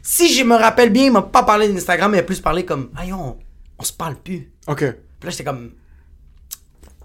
Si 0.06 0.34
je 0.34 0.44
me 0.44 0.54
rappelle 0.54 0.90
bien, 0.90 1.04
il 1.06 1.12
m'a 1.12 1.22
pas 1.22 1.44
parlé 1.44 1.66
d'Instagram, 1.66 2.14
il 2.14 2.18
a 2.18 2.22
plus 2.22 2.38
parlé 2.40 2.66
comme, 2.66 2.90
aïe, 2.94 3.10
on, 3.14 3.38
on 3.78 3.82
se 3.82 3.92
parle 3.92 4.16
plus. 4.16 4.52
Ok. 4.66 4.80
Puis 4.80 4.86
là, 5.24 5.30
j'étais 5.30 5.44
comme. 5.44 5.70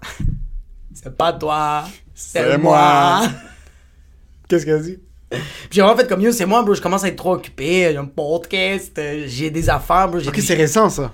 C'est 0.94 1.16
pas 1.16 1.32
toi, 1.32 1.84
c'est 2.14 2.58
moi. 2.58 3.20
moi. 3.20 3.28
Qu'est-ce 4.48 4.66
qu'elle 4.66 4.74
a 4.74 4.80
dit? 4.80 4.98
Puis 5.30 5.40
j'ai 5.70 5.80
vraiment 5.80 5.96
fait 5.96 6.06
comme 6.08 6.20
yo, 6.20 6.30
c'est 6.32 6.44
moi, 6.44 6.62
bro. 6.62 6.74
Je 6.74 6.82
commence 6.82 7.04
à 7.04 7.08
être 7.08 7.16
trop 7.16 7.34
occupé. 7.34 7.88
J'ai 7.92 7.96
un 7.96 8.04
podcast, 8.04 8.98
euh, 8.98 9.24
j'ai 9.26 9.48
des 9.50 9.70
affaires, 9.70 10.08
bro. 10.08 10.18
Ok, 10.20 10.38
c'est 10.44 10.54
récent, 10.54 10.90
ça. 10.90 11.12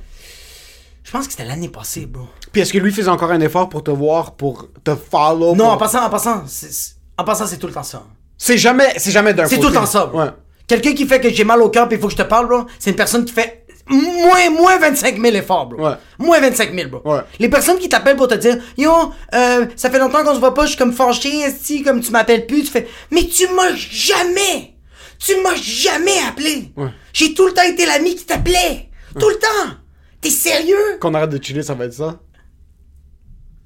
Je 1.05 1.11
pense 1.13 1.27
que 1.27 1.33
c'était 1.33 1.45
l'année 1.45 1.69
passée, 1.69 2.07
bro. 2.07 2.27
Puis 2.51 2.63
est-ce 2.63 2.73
que 2.73 2.79
lui 2.79 2.91
faisait 2.91 3.11
encore 3.11 3.31
un 3.31 3.41
effort 3.41 3.69
pour 3.69 3.85
te 3.85 3.91
voir, 3.93 4.35
pour 4.35 4.69
te 4.83 4.97
follow? 4.97 5.55
Non, 5.55 5.65
pour- 5.65 5.73
en 5.75 5.77
passant, 5.77 6.05
en 6.05 6.11
passant, 6.11 6.45
c'est- 6.49 6.73
c'est- 6.73 6.95
en 7.19 7.23
passant, 7.25 7.47
c'est 7.47 7.59
tout 7.59 7.67
le 7.69 7.75
temps 7.75 7.83
ça. 7.85 8.03
C'est 8.39 8.59
jamais, 8.59 8.95
c'est 8.97 9.13
jamais 9.13 9.35
d'un 9.35 9.47
C'est 9.47 9.59
tout 9.61 9.69
le 9.69 9.75
temps 9.75 9.87
ça, 9.87 10.07
bro. 10.07 10.21
Ouais. 10.21 10.31
Quelqu'un 10.67 10.95
qui 10.95 11.07
fait 11.07 11.21
que 11.21 11.31
j'ai 11.31 11.45
mal 11.45 11.61
au 11.63 11.69
cœur 11.71 11.89
puis 11.89 11.97
il 11.97 12.01
faut 12.01 12.09
que 12.09 12.13
je 12.13 12.19
te 12.19 12.23
parle, 12.23 12.49
bro, 12.49 12.65
c'est 12.79 12.91
une 12.91 12.97
personne 12.97 13.25
qui 13.25 13.33
fait 13.33 13.65
moins, 13.89 14.51
moins 14.51 14.79
25 14.79 15.21
000 15.21 15.37
efforts, 15.37 15.67
bro. 15.67 15.87
Ouais. 15.87 15.95
Moins 16.19 16.41
25 16.41 16.75
000, 16.75 16.89
bro. 16.91 17.03
Ouais. 17.15 17.21
Les 17.39 17.49
personnes 17.49 17.79
qui 17.79 17.89
t'appellent 17.89 18.17
pour 18.17 18.27
te 18.29 18.35
dire, 18.35 18.59
yo, 18.77 18.91
euh, 19.35 19.67
ça 19.77 19.91
fait 19.91 19.99
longtemps 20.01 20.25
qu'on 20.25 20.35
se 20.35 20.41
voit 20.41 20.55
pas, 20.55 20.63
je 20.65 20.71
suis 20.71 20.79
comme 20.79 20.93
fâché, 20.93 21.41
esti, 21.43 21.83
comme 21.85 22.01
tu 22.01 22.11
m'appelles 22.11 22.47
plus, 22.47 22.63
tu 22.65 22.71
fais, 22.71 22.89
mais 23.13 23.27
tu 23.29 23.47
m'as 23.55 23.75
jamais, 23.77 24.75
tu 25.21 25.41
m'as 25.41 25.55
jamais 25.55 26.19
appelé. 26.29 26.73
Ouais. 26.77 26.89
J'ai 27.13 27.33
tout 27.33 27.47
le 27.47 27.53
temps 27.53 27.63
été 27.63 27.87
l'ami 27.87 28.17
qui 28.17 28.25
t'appelait. 28.27 28.89
Tout 29.19 29.29
le 29.29 29.37
temps. 29.39 29.75
T'es 30.21 30.31
sérieux? 30.31 30.99
Qu'on 31.01 31.15
arrête 31.15 31.31
de 31.31 31.43
chiller, 31.43 31.63
ça 31.63 31.75
va 31.75 31.85
être 31.85 31.95
ça? 31.95 32.17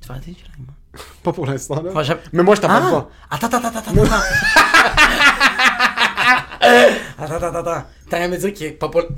Tu 0.03 0.09
vas 0.09 0.14
arrêter, 0.14 0.33
tu 0.37 0.45
l'as, 0.45 0.59
moi. 0.59 0.74
Pas 1.22 1.33
pour 1.33 1.47
l'instant, 1.47 1.83
là. 1.83 1.93
Enfin, 1.95 2.16
Mais 2.33 2.43
moi, 2.43 2.55
je 2.57 2.61
t'appelle 2.61 2.83
Ah! 2.85 2.91
pas. 2.91 3.11
Attends, 3.31 3.47
attends, 3.47 3.68
attends, 3.68 3.79
attends, 3.79 4.03
attends. 4.03 4.22
attends, 7.18 7.35
attends, 7.35 7.59
attends. 7.59 7.85
T'as 8.09 8.16
rien 8.16 8.27
à 8.27 8.29
me 8.29 8.37
dire 8.37 8.53
qu'il 8.53 8.66
est 8.66 8.71
pas 8.71 8.89
pour... 8.89 9.03
Ok, 9.03 9.11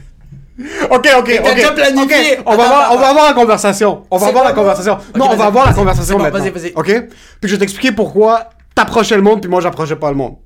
ok, 0.90 1.08
t'as 1.10 1.18
ok. 1.18 1.54
déjà 1.54 1.72
planifié. 1.72 2.38
ok. 2.38 2.42
On 2.46 2.56
va 2.56 2.64
avoir, 2.64 2.92
on 2.92 2.98
va 2.98 3.08
avoir 3.08 3.26
la 3.26 3.32
conversation. 3.32 4.04
On 4.10 4.18
va 4.18 4.26
avoir 4.28 4.44
la 4.44 4.52
conversation. 4.52 4.98
non, 5.16 5.28
on 5.30 5.36
va 5.36 5.46
avoir 5.46 5.66
la 5.66 5.72
conversation 5.72 6.18
maintenant. 6.18 6.38
vas-y, 6.38 6.50
vas-y. 6.50 6.72
Ok? 6.74 7.08
Puis 7.40 7.48
je 7.50 7.54
vais 7.54 7.58
t'expliquer 7.58 7.92
pourquoi 7.92 8.50
t'approchais 8.74 9.16
le 9.16 9.22
monde 9.22 9.40
puis 9.40 9.50
moi 9.50 9.60
j'approchais 9.60 9.96
pas 9.96 10.10
le 10.10 10.16
monde. 10.16 10.36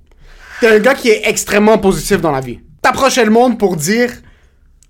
T'es 0.60 0.68
un 0.68 0.78
gars 0.78 0.94
qui 0.94 1.10
est 1.10 1.22
extrêmement 1.28 1.78
positif 1.78 2.20
dans 2.20 2.30
la 2.32 2.40
vie. 2.40 2.60
T'approchais 2.82 3.24
le 3.24 3.30
monde 3.30 3.58
pour 3.58 3.76
dire 3.76 4.10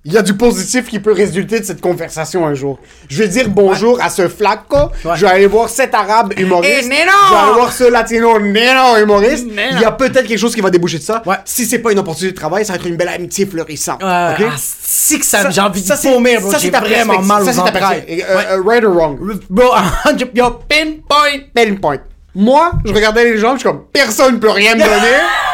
il 0.07 0.13
y 0.13 0.17
a 0.17 0.23
du 0.23 0.35
positif 0.35 0.89
qui 0.89 1.01
peut 1.01 1.13
résulter 1.13 1.59
de 1.59 1.65
cette 1.65 1.81
conversation 1.81 2.47
un 2.47 2.55
jour. 2.55 2.79
Je 3.09 3.25
vais 3.25 3.29
dire 3.29 3.49
bonjour 3.49 4.01
à 4.01 4.09
ce 4.09 4.29
flaco. 4.29 4.77
Ouais. 5.05 5.17
Je 5.17 5.27
vais 5.27 5.33
aller 5.33 5.47
voir 5.49 5.69
cet 5.69 5.95
arabe 5.95 6.33
humoriste. 6.39 6.85
Eh, 6.85 6.89
Neno! 6.89 7.11
Je 7.29 7.35
vais 7.35 7.41
aller 7.41 7.53
voir 7.55 7.73
ce 7.73 7.85
latino 7.91 8.39
Neno 8.39 9.03
humoriste. 9.03 9.47
Neno! 9.47 9.73
Il 9.73 9.81
y 9.81 9.85
a 9.85 9.91
peut-être 9.91 10.29
quelque 10.29 10.39
chose 10.39 10.55
qui 10.55 10.61
va 10.61 10.71
déboucher 10.71 10.99
de 10.99 11.03
ça. 11.03 11.23
Ouais. 11.27 11.35
Si 11.45 11.67
c'est 11.67 11.81
pas 11.81 11.91
une 11.91 11.99
opportunité 11.99 12.33
de 12.33 12.39
travail, 12.39 12.65
ça 12.65 12.75
va 12.75 12.79
être 12.79 12.87
une 12.87 12.97
belle 12.97 13.09
amitié 13.09 13.47
florissante. 13.47 14.01
Euh, 14.01 14.33
ok? 14.33 14.45
ah, 14.49 14.55
si 14.57 15.19
que 15.19 15.27
ça, 15.27 15.51
j'ai 15.51 15.61
envie 15.61 15.83
de 15.83 16.09
vomir, 16.09 16.41
ça, 16.41 16.61
c'est 16.61 16.71
vraiment 16.71 17.21
mal 17.23 17.45
Ça, 17.45 17.51
aux 17.51 17.67
entrailles. 17.67 18.05
Euh, 18.09 18.43
euh, 18.53 18.63
right 18.65 18.85
or 18.85 18.95
wrong? 18.95 19.19
Bro, 19.51 19.75
yo, 20.35 20.51
pinpoint. 20.69 21.47
Pinpoint. 21.53 21.99
Moi, 22.33 22.71
je 22.85 22.93
regardais 22.93 23.25
les 23.25 23.39
gens, 23.39 23.55
je 23.55 23.61
suis 23.61 23.69
comme, 23.69 23.87
personne 23.93 24.39
peut 24.39 24.51
rien 24.51 24.77
me 24.77 24.81
donner. 24.81 25.17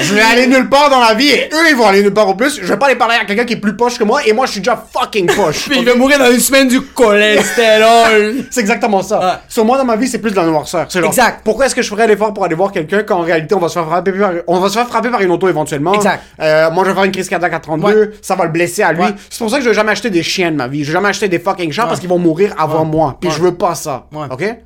Je 0.00 0.14
vais 0.14 0.22
aller 0.22 0.46
nulle 0.46 0.70
part 0.70 0.88
dans 0.88 1.00
la 1.00 1.12
vie 1.12 1.28
et 1.28 1.50
eux 1.52 1.68
ils 1.68 1.76
vont 1.76 1.86
aller 1.86 2.02
nulle 2.02 2.14
part 2.14 2.26
en 2.26 2.34
plus. 2.34 2.58
Je 2.62 2.66
vais 2.66 2.78
pas 2.78 2.86
aller 2.86 2.96
parler 2.96 3.16
à 3.20 3.26
quelqu'un 3.26 3.44
qui 3.44 3.52
est 3.52 3.60
plus 3.60 3.76
poche 3.76 3.98
que 3.98 4.04
moi 4.04 4.26
et 4.26 4.32
moi 4.32 4.46
je 4.46 4.52
suis 4.52 4.60
déjà 4.60 4.74
fucking 4.90 5.26
poche. 5.26 5.64
Puis 5.68 5.80
il 5.80 5.84
va 5.84 5.94
mourir 5.94 6.18
dans 6.18 6.30
une 6.32 6.40
semaine 6.40 6.66
du 6.66 6.80
cholestérol. 6.80 8.36
C'est 8.50 8.60
exactement 8.60 9.02
ça. 9.02 9.42
Sur 9.48 9.66
moi 9.66 9.76
dans 9.76 9.84
ma 9.84 9.96
vie 9.96 10.08
c'est 10.08 10.18
plus 10.18 10.30
de 10.30 10.36
la 10.36 10.46
noirceur. 10.46 10.86
C'est 10.88 11.00
genre, 11.00 11.10
Exact. 11.10 11.42
Pourquoi 11.44 11.66
est-ce 11.66 11.74
que 11.74 11.82
je 11.82 11.88
ferais 11.90 12.06
l'effort 12.06 12.32
pour 12.32 12.44
aller 12.46 12.54
voir 12.54 12.72
quelqu'un 12.72 13.02
quand 13.02 13.16
en 13.18 13.22
réalité 13.22 13.54
on 13.54 13.58
va 13.58 13.68
se 13.68 13.74
faire 13.74 13.84
frapper 13.86 14.12
par, 14.12 14.32
on 14.46 14.60
va 14.60 14.68
se 14.70 14.74
faire 14.74 14.88
frapper 14.88 15.10
par 15.10 15.20
une 15.20 15.30
auto 15.30 15.46
éventuellement? 15.48 15.92
Exact. 15.92 16.22
Euh, 16.40 16.70
moi 16.70 16.84
je 16.84 16.88
vais 16.88 16.94
faire 16.94 17.04
une 17.04 17.12
crise 17.12 17.28
cardiaque 17.28 17.52
à 17.52 17.60
32, 17.60 17.86
Ouais. 17.86 18.10
ça 18.22 18.34
va 18.34 18.44
le 18.44 18.50
blesser 18.50 18.82
à 18.82 18.92
lui. 18.94 19.02
Ouais. 19.02 19.14
C'est 19.28 19.38
pour 19.40 19.50
ça 19.50 19.58
que 19.58 19.64
je 19.64 19.68
vais 19.68 19.74
jamais 19.74 19.92
acheter 19.92 20.08
des 20.08 20.22
chiens 20.22 20.50
de 20.52 20.56
ma 20.56 20.68
vie. 20.68 20.84
Je 20.84 20.88
vais 20.88 20.92
jamais 20.94 21.08
acheter 21.08 21.28
des 21.28 21.38
fucking 21.38 21.70
chats 21.70 21.84
parce 21.84 22.00
qu'ils 22.00 22.08
vont 22.08 22.18
mourir 22.18 22.54
avant 22.56 22.86
moi. 22.86 23.18
Puis 23.20 23.30
je 23.30 23.42
veux 23.42 23.54
pas 23.54 23.74
ça. 23.74 24.06
OK? 24.30 24.56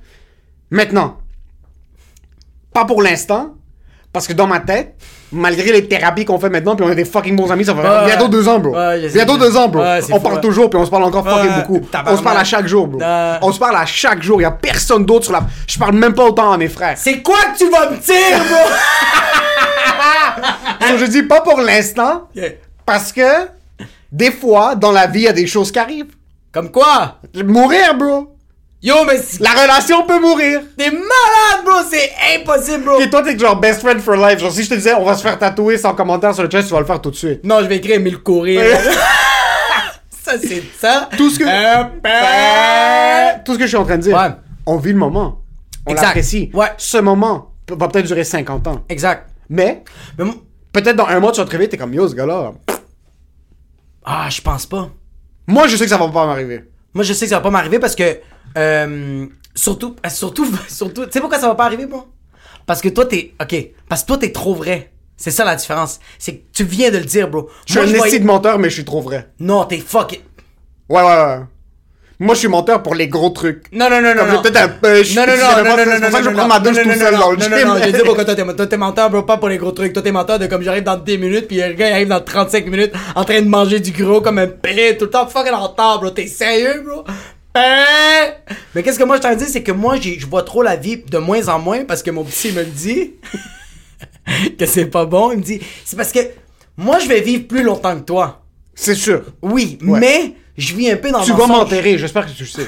Maintenant, 0.71 1.17
pas 2.73 2.85
pour 2.85 3.03
l'instant, 3.03 3.55
parce 4.13 4.29
que 4.29 4.33
dans 4.33 4.47
ma 4.47 4.61
tête, 4.61 4.95
malgré 5.33 5.73
les 5.73 5.87
thérapies 5.89 6.25
qu'on 6.25 6.39
fait 6.39 6.49
maintenant, 6.51 6.77
puis 6.77 6.85
on 6.87 6.91
est 6.91 6.95
des 6.95 7.05
fucking 7.05 7.35
bons 7.37 7.51
amis, 7.51 7.65
ça 7.65 7.73
va 7.75 8.01
Ouais. 8.03 8.07
bientôt 8.07 8.29
deux 8.29 8.49
ans, 8.49 8.59
bro. 8.59 8.75
Ouais, 8.77 9.09
bientôt 9.09 9.37
deux 9.37 9.57
ans, 9.57 9.69
bro. 9.69 9.83
Ouais, 9.83 10.01
on 10.13 10.17
fou, 10.17 10.21
parle 10.21 10.41
toujours, 10.41 10.71
puis 10.71 10.79
on 10.79 10.85
se 10.85 10.91
parle 10.91 11.05
encore 11.05 11.29
fucking 11.29 11.53
beaucoup. 11.63 11.81
On 12.07 12.17
se 12.17 12.23
parle 12.23 12.39
à 12.39 12.45
chaque 12.45 12.67
jour, 12.67 12.87
bro. 12.87 13.01
On 13.43 13.53
se 13.53 13.59
parle 13.59 13.77
à 13.77 13.87
chaque 13.87 14.23
jour. 14.23 14.41
Il 14.41 14.45
y 14.45 14.47
a 14.47 14.51
personne 14.53 15.05
d'autre 15.05 15.25
sur 15.25 15.33
la. 15.33 15.43
Je 15.67 15.79
parle 15.79 15.95
même 15.95 16.15
pas 16.15 16.25
autant 16.25 16.53
à 16.53 16.57
mes 16.59 16.69
frères. 16.69 16.97
C'est 16.97 17.23
quoi 17.23 17.39
que 17.53 17.59
tu 17.59 17.69
vas 17.71 17.91
me 17.91 17.97
dire, 17.97 18.39
bro? 18.49 18.71
Je 20.99 21.05
dis 21.07 21.23
pas 21.23 21.41
pour 21.41 21.61
l'instant, 21.61 22.29
parce 22.85 23.13
que 23.13 23.49
des 24.13 24.31
fois, 24.31 24.75
dans 24.75 24.93
la 24.93 25.07
vie, 25.07 25.21
il 25.21 25.25
y 25.25 25.29
a 25.29 25.33
des 25.33 25.47
choses 25.47 25.71
qui 25.73 25.79
arrivent. 25.79 26.15
Comme 26.53 26.71
quoi? 26.71 27.17
Mourir, 27.45 27.95
bro. 27.99 28.36
Yo, 28.83 28.95
mais 29.05 29.19
c'est- 29.19 29.41
La 29.43 29.51
relation 29.51 30.07
peut 30.07 30.21
mourir. 30.21 30.61
t'es 30.77 30.91
malade, 30.91 31.65
bro! 31.65 31.75
C'est 31.91 32.11
impossible, 32.37 32.85
bro! 32.85 33.01
Et 33.01 33.11
toi, 33.11 33.23
t'es 33.23 33.37
genre 33.39 33.57
best 33.59 33.81
friend 33.81 34.01
for 34.01 34.15
life. 34.17 34.39
Genre, 34.39 34.53
si 34.53 34.63
je 34.65 34.69
te 34.71 34.75
disais, 34.75 34.95
on 34.95 35.05
va 35.05 35.15
se 35.17 35.23
faire 35.23 35.39
tatouer 35.39 35.79
sans 35.79 35.95
commentaire 35.95 36.35
sur 36.35 36.43
le 36.45 36.49
chest, 36.51 36.69
tu 36.69 36.75
vas 36.75 36.81
le 36.81 36.87
faire 36.87 37.01
tout 37.01 37.11
de 37.11 37.17
suite. 37.17 37.43
Non, 37.45 37.61
je 37.61 37.67
vais 37.67 37.77
écrire 37.77 37.97
Emile 37.97 38.19
courir. 38.19 38.61
ça, 40.11 40.33
c'est 40.41 40.63
ça. 40.79 41.09
Tout 41.17 41.31
ce 41.31 41.39
que. 41.39 41.45
Euh, 41.45 41.85
ben- 42.03 43.43
Tout 43.45 43.55
ce 43.55 43.59
que 43.59 43.65
je 43.65 43.69
suis 43.69 43.77
en 43.77 43.85
train 43.85 43.97
de 43.97 44.03
dire. 44.03 44.17
Ouais. 44.17 44.31
On 44.67 44.77
vit 44.77 44.93
le 44.93 44.99
moment. 44.99 45.41
On 45.87 45.93
Exact. 45.93 46.07
l'apprécie. 46.07 46.51
Ouais. 46.53 46.69
Ce 46.77 46.99
moment 46.99 47.53
peut- 47.65 47.77
va 47.79 47.89
peut-être 47.89 48.07
durer 48.07 48.25
50 48.25 48.67
ans. 48.69 48.85
Exact. 48.89 49.29
Mais, 49.49 49.85
Mais 50.19 50.25
moi- 50.25 50.35
peut-être 50.73 50.97
dans 50.97 51.07
un 51.07 51.19
mois, 51.21 51.33
tu 51.33 51.41
vas 51.41 51.47
te 51.47 51.51
réveiller, 51.53 51.71
t'es 51.71 51.77
comme 51.79 51.95
yo, 51.95 52.07
ce 52.09 52.15
gars-là. 52.15 52.53
Ah, 54.05 54.27
je 54.29 54.41
pense 54.41 54.67
pas. 54.67 54.91
Moi, 55.47 55.67
je 55.67 55.77
sais 55.77 55.85
que 55.85 55.91
ça 55.91 55.97
va 55.97 56.09
pas 56.09 56.27
m'arriver. 56.27 56.65
Moi, 56.97 57.05
je 57.05 57.13
sais 57.13 57.27
que 57.27 57.29
ça 57.29 57.37
va 57.37 57.43
pas 57.43 57.51
m'arriver 57.51 57.79
parce 57.79 57.95
que. 57.95 58.21
euh, 58.57 59.27
surtout, 59.55 59.97
surtout, 60.09 60.51
surtout. 60.67 61.05
Tu 61.05 61.13
sais 61.13 61.21
pourquoi 61.21 61.39
ça 61.39 61.47
va 61.47 61.55
pas 61.55 61.67
arriver, 61.67 61.85
bro? 61.85 62.05
Parce 62.65 62.81
que 62.81 62.89
toi, 62.89 63.05
t'es. 63.05 63.35
Ok. 63.39 63.55
Parce 63.87 64.01
que 64.01 64.07
toi, 64.07 64.17
t'es 64.17 64.33
trop 64.33 64.55
vrai. 64.55 64.93
C'est 65.19 65.31
ça 65.31 65.45
la 65.45 65.57
différence. 65.57 66.01
C'est 66.19 66.37
que 66.37 66.43
tu 66.55 66.65
viens 66.65 66.91
de 66.91 66.97
le 66.97 67.05
dire, 67.05 67.29
bro. 67.29 67.51
Je 67.67 67.73
suis 67.73 67.81
Moi, 67.81 68.01
un 68.01 68.05
esti 68.07 68.19
de 68.19 68.25
menteur, 68.25 68.59
mais 68.59 68.71
je 68.71 68.75
suis 68.77 68.85
trop 68.87 69.03
vrai. 69.03 69.31
Non, 69.39 69.67
t'es 69.67 69.77
fuck. 69.77 70.19
Ouais, 70.89 71.03
ouais, 71.03 71.03
ouais. 71.03 71.41
Moi, 72.19 72.35
je 72.35 72.39
suis 72.41 72.49
menteur 72.49 72.83
pour 72.83 72.95
les 72.95 73.09
gros 73.09 73.29
trucs. 73.29 73.65
Non, 73.73 73.91
non, 73.91 74.01
non, 74.01 74.15
non. 74.15 74.27
Non. 74.27 74.41
peut-être 74.43 74.57
un 74.57 74.69
peu. 74.69 75.03
je- 75.05 75.15
Non, 75.15 75.27
non, 75.27 75.35
non, 75.37 75.39
non, 75.39 75.65
non, 75.65 75.77
c'est 75.77 75.85
non, 75.85 76.01
pour 76.01 76.11
ça 76.11 76.11
non, 76.11 76.19
que 76.19 76.25
je 76.25 76.31
non, 76.31 76.37
prends 76.37 76.47
ma 76.49 76.61
douche 76.61 76.77
non, 76.77 76.83
tout 76.83 76.89
non, 76.89 76.95
seul 76.95 77.13
non, 77.15 77.21
dans 77.21 77.31
le 77.33 77.37
non, 77.37 77.43
gym. 77.43 77.51
non, 77.69 77.75
non, 77.75 77.81
je 77.85 77.91
dis 77.91 78.03
pourquoi 78.05 78.25
toi, 78.25 78.35
t'es- 78.67 78.77
menteur, 78.79 79.11
bro, 79.11 79.23
pas 79.23 79.37
pour 79.37 79.49
les 79.51 79.59
gros 79.59 79.73
trucs. 79.73 79.93
Toi, 79.93 80.03
t'es 80.03 80.13
menteur 80.13 80.39
de 80.39 80.47
comme 80.47 80.63
j'arrive 80.63 80.83
dans 80.85 80.97
10 80.97 81.19
minutes, 81.19 81.47
puis 81.47 81.57
le 81.59 81.75
gars, 81.75 81.91
il 81.91 81.93
arrive 81.93 82.09
dans 82.09 82.21
35 82.21 82.67
minutes 82.69 82.93
en 83.15 83.25
train 83.25 83.43
de 83.43 83.49
manger 83.49 83.81
du 83.81 83.91
gros 83.93 84.23
comme 84.23 84.39
un 84.39 84.47
pé, 84.47 84.97
tout 84.99 85.05
le 85.05 85.11
temps 85.11 85.27
fucking 85.27 85.53
en 85.53 85.67
retard, 85.69 86.01
bro. 86.01 86.09
T'es 86.11 86.27
sérieux, 86.27 86.83
bro? 86.87 87.05
Ben! 87.55 87.85
Mais 88.75 88.83
qu'est-ce 88.83 88.99
que 88.99 89.05
moi 89.05 89.17
je 89.17 89.23
t'en 89.23 89.35
dis, 89.35 89.45
c'est 89.47 89.63
que 89.63 89.73
moi, 89.73 89.97
je 90.01 90.27
vois 90.27 90.43
trop 90.43 90.63
la 90.63 90.77
vie 90.77 90.99
de 91.11 91.19
moins 91.19 91.49
en 91.49 91.59
moins 91.59 91.85
parce 91.85 92.03
que 92.03 92.11
mon 92.11 92.25
petit 92.25 92.51
me 92.53 92.61
le 92.61 92.67
dit 92.67 93.15
que 94.59 94.67
c'est 94.67 94.87
pas 94.87 95.05
bon. 95.05 95.33
Il 95.33 95.39
me 95.39 95.43
dit, 95.43 95.61
c'est 95.85 95.97
parce 95.97 96.13
que 96.13 96.21
moi, 96.77 96.99
je 96.99 97.09
vais 97.09 97.21
vivre 97.21 97.47
plus 97.47 97.63
longtemps 97.63 97.95
que 97.97 98.05
toi. 98.05 98.43
C'est 98.75 98.95
sûr. 98.95 99.23
Oui, 99.43 99.79
Ouais. 99.87 100.01
mais 100.01 100.33
je 100.57 100.75
vis 100.75 100.91
un 100.91 100.97
peu 100.97 101.11
dans 101.11 101.23
Tu 101.23 101.33
vas 101.33 101.47
m'enterrer, 101.47 101.99
j'espère 101.99 102.27
que 102.27 102.31
tu 102.33 102.43
le 102.45 102.49
sais. 102.49 102.67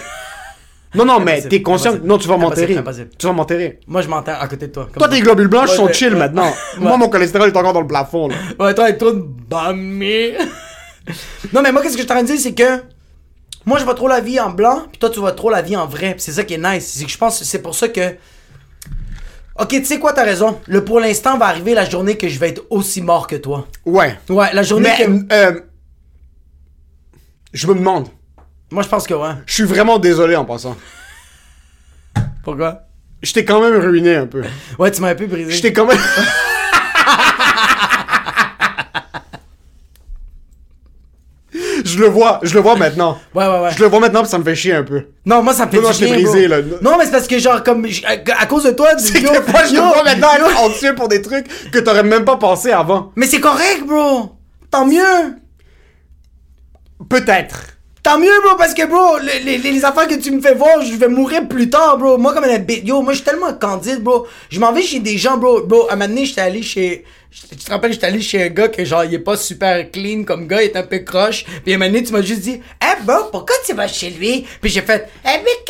Non, 0.95 1.05
non, 1.05 1.21
mais 1.25 1.43
t'es 1.43 1.61
conscient. 1.63 1.91
impossible. 1.91 2.09
Non, 2.09 2.19
tu 2.19 2.29
vas 2.29 2.37
m'enterrer. 2.37 2.77
impossible. 2.77 3.11
Tu 3.19 3.27
vas 3.27 3.33
m'enterrer. 3.33 3.81
Moi, 3.87 4.03
je 4.03 4.09
m'enterre 4.09 4.41
à 4.41 4.49
côté 4.49 4.69
de 4.69 4.73
toi. 4.73 4.89
Toi, 4.97 5.09
tes 5.09 5.21
globules 5.21 5.49
blancs 5.49 5.69
Ouais, 5.69 5.77
sont 5.77 5.87
ouais, 5.87 5.93
chill 5.93 6.09
ouais. 6.13 6.19
maintenant. 6.19 6.53
Moi, 6.79 6.97
mon 6.97 7.09
cholestérol 7.09 7.49
est 7.49 7.57
encore 7.57 7.73
dans 7.75 7.81
le 7.83 7.87
plafond, 7.87 8.29
là. 8.29 8.35
Ouais, 8.59 8.75
toi, 8.75 8.85
avec 8.85 8.99
trop 8.99 9.13
de 9.13 9.23
bamé. 9.49 10.35
non, 11.53 11.63
mais 11.63 11.73
moi, 11.73 11.83
qu'est-ce 11.83 11.95
que 11.95 12.01
je 12.03 12.05
suis 12.05 12.13
en 12.13 12.15
train 12.17 12.23
de 12.23 12.29
dire, 12.29 12.39
c'est 12.41 12.55
que 12.55 12.83
moi, 13.67 13.79
je 13.79 13.85
vois 13.85 13.95
trop 13.95 14.09
la 14.09 14.21
vie 14.21 14.41
en 14.41 14.51
blanc, 14.51 14.85
puis 14.91 14.99
toi, 14.99 15.11
tu 15.11 15.21
vois 15.21 15.33
trop 15.33 15.51
la 15.51 15.61
vie 15.61 15.77
en 15.77 15.87
vrai. 15.87 16.13
Puis 16.13 16.23
c'est 16.23 16.33
ça 16.33 16.45
qui 16.45 16.55
est 16.55 16.59
nice. 16.59 16.91
C'est 16.97 17.05
que 17.05 17.11
je 17.11 17.19
pense 17.19 17.39
que 17.41 17.45
c'est 17.45 17.61
pour 17.61 17.75
ça 17.75 17.89
que. 17.89 18.15
Ok, 19.61 19.71
tu 19.71 19.85
sais 19.85 19.99
quoi, 19.99 20.13
t'as 20.13 20.23
raison. 20.25 20.59
Le 20.69 20.85
pour 20.85 21.01
l'instant 21.01 21.37
va 21.37 21.47
arriver 21.47 21.75
la 21.75 21.85
journée 21.89 22.17
que 22.17 22.29
je 22.29 22.39
vais 22.39 22.51
être 22.51 22.63
aussi 22.71 23.03
mort 23.03 23.27
que 23.27 23.35
toi. 23.37 23.67
Ouais. 23.85 24.17
Ouais, 24.29 24.47
la 24.55 24.63
journée 24.63 24.89
Mais, 24.99 25.05
que. 25.05 25.35
euh, 25.35 25.61
je 27.53 27.67
me 27.67 27.75
demande. 27.75 28.09
Moi, 28.71 28.83
je 28.83 28.89
pense 28.89 29.07
que 29.07 29.15
ouais. 29.15 29.31
Je 29.47 29.55
suis 29.55 29.65
vraiment 29.65 29.99
désolé 29.99 30.37
en 30.37 30.45
passant. 30.45 30.77
Pourquoi? 32.45 32.83
Je 33.23 33.33
t'ai 33.33 33.45
quand 33.45 33.61
même 33.61 33.81
ruiné 33.81 34.15
un 34.17 34.27
peu. 34.27 34.43
Ouais, 34.79 34.91
tu 34.91 35.01
m'as 35.01 35.09
un 35.11 35.15
peu 35.15 35.27
brisé. 35.27 35.51
Je 35.51 35.63
t'ai 35.63 35.73
quand 35.73 35.87
même. 35.87 35.99
je 41.85 41.99
le 41.99 42.07
vois, 42.07 42.41
je 42.43 42.55
le 42.55 42.61
vois 42.61 42.77
maintenant. 42.77 43.19
Ouais, 43.35 43.47
ouais, 43.47 43.61
ouais. 43.61 43.71
Je 43.77 43.83
le 43.83 43.89
vois 43.89 44.01
maintenant, 44.01 44.21
puis 44.23 44.31
ça 44.31 44.39
me 44.39 44.45
fait 44.45 44.55
chier 44.55 44.75
un 44.75 44.83
peu. 44.83 45.05
Non, 45.25 45.43
moi, 45.43 45.53
ça 45.55 45.67
me 45.67 45.71
fait 45.71 45.77
Non, 45.79 45.85
non, 45.85 45.91
du 45.91 46.05
je 46.07 46.09
brisé, 46.13 46.49
là. 46.49 46.59
Non, 46.83 46.97
mais 46.99 47.05
c'est 47.05 47.11
parce 47.13 47.27
que, 47.29 47.39
genre, 47.39 47.63
comme. 47.63 47.87
À, 48.05 48.43
à 48.43 48.47
cause 48.47 48.65
de 48.65 48.71
toi, 48.73 48.89
C'est 48.99 49.21
yo, 49.21 49.31
que 49.31 49.51
moi, 49.51 49.65
je 49.69 49.75
yo, 49.75 49.83
vois 49.83 50.03
maintenant 50.05 50.29
yo. 50.39 50.47
être 50.47 50.61
anxieux 50.61 50.95
pour 50.95 51.09
des 51.09 51.23
trucs 51.23 51.47
que 51.71 51.79
t'aurais 51.79 52.03
même 52.03 52.25
pas 52.25 52.37
pensé 52.37 52.73
avant. 52.73 53.13
Mais 53.17 53.27
c'est 53.27 53.41
correct, 53.41 53.85
bro. 53.87 54.33
Tant 54.71 54.87
mieux. 54.87 55.37
Peut-être. 57.09 57.79
Tant 58.03 58.19
mieux, 58.19 58.41
bro, 58.43 58.57
parce 58.57 58.75
que, 58.75 58.87
bro, 58.87 59.19
les, 59.19 59.59
les, 59.59 59.85
affaires 59.85 60.07
que 60.09 60.15
tu 60.15 60.31
me 60.31 60.41
fais 60.41 60.55
voir, 60.55 60.81
je 60.83 60.95
vais 60.95 61.09
mourir 61.09 61.47
plus 61.49 61.69
tard, 61.69 61.99
bro. 61.99 62.17
Moi, 62.17 62.33
comme 62.33 62.45
un 62.45 62.59
bête, 62.59 62.87
yo, 62.87 63.03
moi, 63.03 63.13
je 63.13 63.19
suis 63.19 63.25
tellement 63.25 63.53
candide, 63.55 64.03
bro. 64.03 64.27
Je 64.51 64.61
m'en 64.61 64.73
vais 64.73 64.83
chez 64.83 65.01
des 65.01 65.19
gens, 65.19 65.37
bro. 65.37 65.63
Bro, 65.63 65.89
à 65.91 65.93
un 65.93 65.97
moment 65.97 66.09
donné, 66.09 66.25
j'étais 66.25 66.41
allé 66.41 66.63
chez. 66.63 67.05
Tu 67.31 67.57
te 67.57 67.71
rappelles, 67.71 67.93
j'étais 67.93 68.07
allé 68.07 68.23
chez 68.23 68.45
un 68.45 68.49
gars 68.49 68.69
que, 68.69 68.85
genre, 68.85 69.05
il 69.05 69.13
est 69.13 69.19
pas 69.19 69.37
super 69.37 69.91
clean 69.91 70.25
comme 70.25 70.47
gars, 70.47 70.63
il 70.63 70.67
est 70.67 70.77
un 70.77 70.85
peu 70.85 71.01
croche. 71.01 71.45
Puis 71.65 71.73
à 71.73 71.77
un 71.77 71.79
moment 71.79 71.91
donné, 71.91 72.05
tu 72.05 72.13
m'as 72.13 72.23
juste 72.23 72.41
dit, 72.41 72.61
eh, 72.83 73.05
bro, 73.05 73.25
pourquoi 73.31 73.57
tu 73.67 73.75
vas 73.75 73.89
chez 73.89 74.11
lui? 74.11 74.47
Puis 74.63 74.71
j'ai 74.71 74.81
fait, 74.81 75.09
eh, 75.25 75.39
mais 75.45 75.65
que 75.67 75.68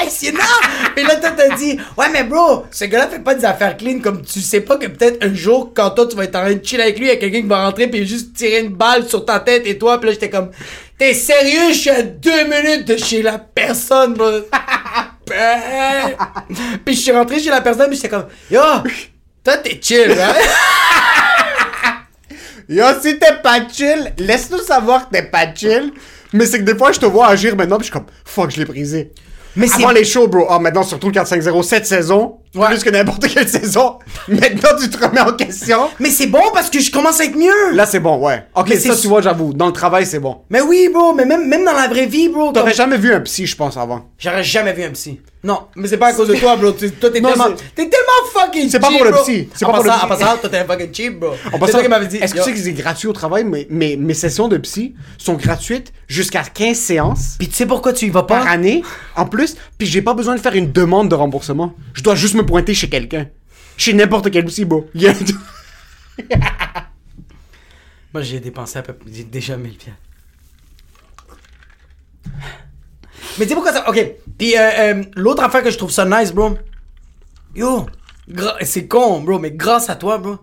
nice, 0.00 0.22
you 0.22 0.32
know? 0.32 0.40
Puis 0.94 1.04
là, 1.04 1.16
toi, 1.16 1.30
t'as 1.36 1.56
dit, 1.56 1.78
ouais, 1.96 2.08
mais 2.12 2.24
bro, 2.24 2.64
ce 2.70 2.84
gars-là 2.84 3.08
fait 3.08 3.20
pas 3.20 3.34
des 3.34 3.44
affaires 3.44 3.76
clean 3.76 4.00
comme 4.00 4.22
tu 4.22 4.40
sais 4.40 4.60
pas 4.60 4.76
que 4.76 4.86
peut-être 4.86 5.24
un 5.24 5.34
jour, 5.34 5.72
quand 5.74 5.90
toi, 5.90 6.06
tu 6.06 6.16
vas 6.16 6.24
être 6.24 6.36
en 6.36 6.42
train 6.42 6.54
de 6.54 6.64
chill 6.64 6.80
avec 6.80 6.98
lui, 6.98 7.06
il 7.06 7.08
y 7.08 7.12
a 7.12 7.16
quelqu'un 7.16 7.42
qui 7.42 7.48
va 7.48 7.64
rentrer 7.64 7.88
puis 7.88 8.06
juste 8.06 8.34
tirer 8.34 8.60
une 8.60 8.74
balle 8.74 9.06
sur 9.08 9.24
ta 9.24 9.40
tête 9.40 9.66
et 9.66 9.78
toi, 9.78 9.98
puis 9.98 10.08
là, 10.08 10.12
j'étais 10.12 10.30
comme, 10.30 10.50
t'es 10.98 11.14
sérieux? 11.14 11.72
Je 11.72 11.78
suis 11.78 11.90
à 11.90 12.02
deux 12.02 12.44
minutes 12.44 12.86
de 12.86 12.96
chez 12.96 13.22
la 13.22 13.38
personne, 13.38 14.14
bro. 14.14 14.30
Ben. 15.26 16.14
puis 16.84 16.94
je 16.94 17.00
suis 17.00 17.10
rentré 17.10 17.40
chez 17.40 17.48
la 17.48 17.62
personne, 17.62 17.86
puis 17.86 17.96
j'étais 17.96 18.10
comme, 18.10 18.26
yo, 18.50 18.60
toi, 19.42 19.56
t'es 19.56 19.80
chill, 19.82 20.10
hein? 20.10 20.34
Yo, 22.68 22.84
si 23.02 23.18
t'es 23.18 23.36
pas 23.42 23.68
chill, 23.68 24.12
laisse-nous 24.18 24.60
savoir 24.60 25.08
que 25.08 25.14
t'es 25.14 25.22
pas 25.22 25.54
chill. 25.54 25.92
Mais 26.32 26.46
c'est 26.46 26.58
que 26.58 26.64
des 26.64 26.76
fois, 26.76 26.92
je 26.92 27.00
te 27.00 27.06
vois 27.06 27.28
agir 27.28 27.54
maintenant, 27.54 27.76
puis 27.76 27.86
je 27.86 27.92
suis 27.92 28.00
comme, 28.00 28.06
fuck, 28.24 28.50
je 28.50 28.58
l'ai 28.58 28.64
brisé. 28.64 29.12
Mais 29.56 29.72
Avant 29.74 29.92
les 29.92 30.04
shows, 30.04 30.28
bro. 30.28 30.46
Ah, 30.48 30.58
maintenant, 30.58 30.82
surtout 30.82 31.08
le 31.08 31.12
4-5-0, 31.12 31.62
cette 31.62 31.86
saison, 31.86 32.38
Ouais. 32.54 32.68
plus 32.68 32.84
que 32.84 32.90
n'importe 32.90 33.26
quelle 33.28 33.48
saison. 33.48 33.98
Maintenant, 34.28 34.70
tu 34.80 34.88
te 34.88 35.04
remets 35.04 35.20
en 35.20 35.32
question. 35.32 35.88
Mais 36.00 36.10
c'est 36.10 36.26
bon 36.28 36.42
parce 36.52 36.70
que 36.70 36.80
je 36.80 36.90
commence 36.90 37.20
à 37.20 37.24
être 37.24 37.36
mieux. 37.36 37.72
Là, 37.74 37.86
c'est 37.86 38.00
bon, 38.00 38.16
ouais. 38.18 38.44
Ok, 38.54 38.68
Mais 38.70 38.78
ça, 38.78 38.94
tu 38.96 39.08
vois, 39.08 39.20
j'avoue. 39.22 39.52
Dans 39.52 39.66
le 39.66 39.72
travail, 39.72 40.06
c'est 40.06 40.18
bon. 40.20 40.38
Mais 40.50 40.60
oui, 40.60 40.88
bro, 40.92 41.12
mais 41.14 41.24
même, 41.24 41.48
même 41.48 41.64
dans 41.64 41.72
la 41.72 41.88
vraie 41.88 42.06
vie, 42.06 42.28
bro. 42.28 42.46
comme- 42.46 42.54
T'aurais 42.54 42.74
jamais 42.74 42.96
vu 42.98 43.12
un 43.12 43.20
psy, 43.20 43.46
je 43.46 43.56
pense, 43.56 43.76
avant. 43.76 44.06
J'aurais 44.18 44.44
jamais 44.44 44.72
vu 44.72 44.82
un 44.84 44.90
psy. 44.90 45.20
Non, 45.42 45.64
mais 45.76 45.88
c'est 45.88 45.98
pas 45.98 46.06
à 46.06 46.12
cause 46.14 46.28
de 46.28 46.36
toi, 46.36 46.56
bro. 46.56 46.72
Tu- 46.72 46.90
Toi, 46.92 47.10
t'es 47.10 47.20
tellement, 47.20 47.48
t'es 47.74 47.86
tellement 47.90 48.30
fucking 48.32 48.70
C'est 48.70 48.78
pas 48.80 48.88
cheap, 48.88 48.96
pour 48.96 49.04
le 49.04 49.10
bro. 49.12 49.22
psy. 49.24 49.48
C'est 49.54 49.66
pas 49.66 49.72
pour 49.74 49.84
le 49.84 49.90
psy. 49.90 49.98
En 50.02 50.08
passant, 50.08 50.36
toi, 50.38 50.48
t'es 50.48 50.56
un 50.56 50.64
fucking 50.64 50.94
cheap, 50.94 51.20
bro. 51.20 51.28
En 51.32 51.34
C'est 51.52 51.58
passant. 51.58 51.78
Est-ce 51.80 52.32
que 52.34 52.38
tu 52.38 52.44
sais 52.44 52.52
que 52.52 52.58
c'est 52.58 52.72
gratuit 52.72 53.08
au 53.08 53.12
travail? 53.12 53.44
Mais 53.44 53.66
mes, 53.68 53.96
mes 53.98 54.14
sessions 54.14 54.48
de 54.48 54.56
psy 54.56 54.94
sont 55.18 55.34
gratuites 55.34 55.92
jusqu'à 56.08 56.42
15 56.44 56.78
séances 56.78 57.34
Puis 57.38 57.48
tu 57.48 57.54
sais 57.56 57.66
pourquoi 57.66 57.92
tu 57.92 58.06
y 58.06 58.08
vas 58.10 58.22
pas? 58.22 58.38
par 58.38 58.48
année, 58.48 58.82
en 59.16 59.26
plus. 59.26 59.54
Puis 59.76 59.86
j'ai 59.86 60.00
pas 60.00 60.14
besoin 60.14 60.34
de 60.34 60.40
faire 60.40 60.54
une 60.54 60.72
demande 60.72 61.10
de 61.10 61.14
remboursement. 61.14 61.74
Je 61.92 62.02
dois 62.02 62.14
juste 62.14 62.34
me 62.36 62.43
pointer 62.44 62.74
chez 62.74 62.88
quelqu'un. 62.88 63.28
Chez 63.76 63.92
n'importe 63.94 64.30
quel 64.30 64.44
psy, 64.44 64.64
bro. 64.64 64.88
Il 64.94 65.02
y 65.02 65.08
a- 65.08 65.14
Moi, 68.12 68.22
j'ai 68.22 68.38
dépensé 68.40 68.78
à 68.78 68.82
peu 68.82 68.92
près. 68.92 69.10
J'ai 69.12 69.24
déjà 69.24 69.56
1000 69.56 69.76
pièces. 69.76 69.94
Mais 73.38 73.46
sais 73.48 73.54
pourquoi 73.54 73.72
ça. 73.72 73.88
Ok. 73.88 74.00
Puis, 74.38 74.56
euh, 74.56 74.60
euh, 74.78 75.04
l'autre 75.16 75.42
affaire 75.42 75.62
que 75.62 75.70
je 75.70 75.76
trouve 75.78 75.90
ça 75.90 76.04
nice, 76.04 76.32
bro. 76.32 76.56
Yo. 77.54 77.86
C'est 78.62 78.86
con, 78.86 79.20
bro, 79.20 79.38
mais 79.38 79.50
grâce 79.50 79.90
à 79.90 79.96
toi, 79.96 80.18
bro, 80.18 80.38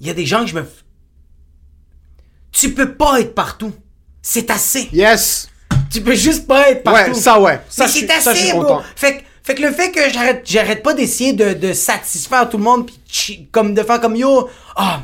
il 0.00 0.06
y 0.06 0.10
a 0.10 0.14
des 0.14 0.24
gens 0.24 0.40
que 0.44 0.46
je 0.50 0.54
me. 0.54 0.64
Tu 2.52 2.72
peux 2.72 2.94
pas 2.94 3.20
être 3.20 3.34
partout. 3.34 3.72
C'est 4.22 4.50
assez. 4.50 4.88
Yes! 4.92 5.50
Tu 5.90 6.00
peux 6.00 6.14
juste 6.14 6.46
pas 6.46 6.70
être 6.70 6.82
partout. 6.82 7.10
Ouais, 7.12 7.14
ça, 7.14 7.40
ouais. 7.40 7.60
Ça, 7.68 7.84
Mais 7.86 7.90
c'est 7.90 8.06
ça, 8.20 8.30
assez, 8.30 8.52
bro. 8.52 8.62
content. 8.62 8.82
Fait, 8.96 9.18
que- 9.18 9.22
fait 9.48 9.54
que 9.54 9.62
le 9.62 9.72
fait 9.72 9.90
que 9.90 10.00
j'arrête, 10.12 10.42
j'arrête 10.44 10.82
pas 10.82 10.92
d'essayer 10.92 11.32
de, 11.32 11.54
de 11.54 11.72
satisfaire 11.72 12.50
tout 12.50 12.58
le 12.58 12.64
monde, 12.64 12.86
puis 12.86 13.48
comme 13.50 13.72
de 13.72 13.82
faire 13.82 13.98
comme 13.98 14.14
yo, 14.14 14.46
ah, 14.76 15.00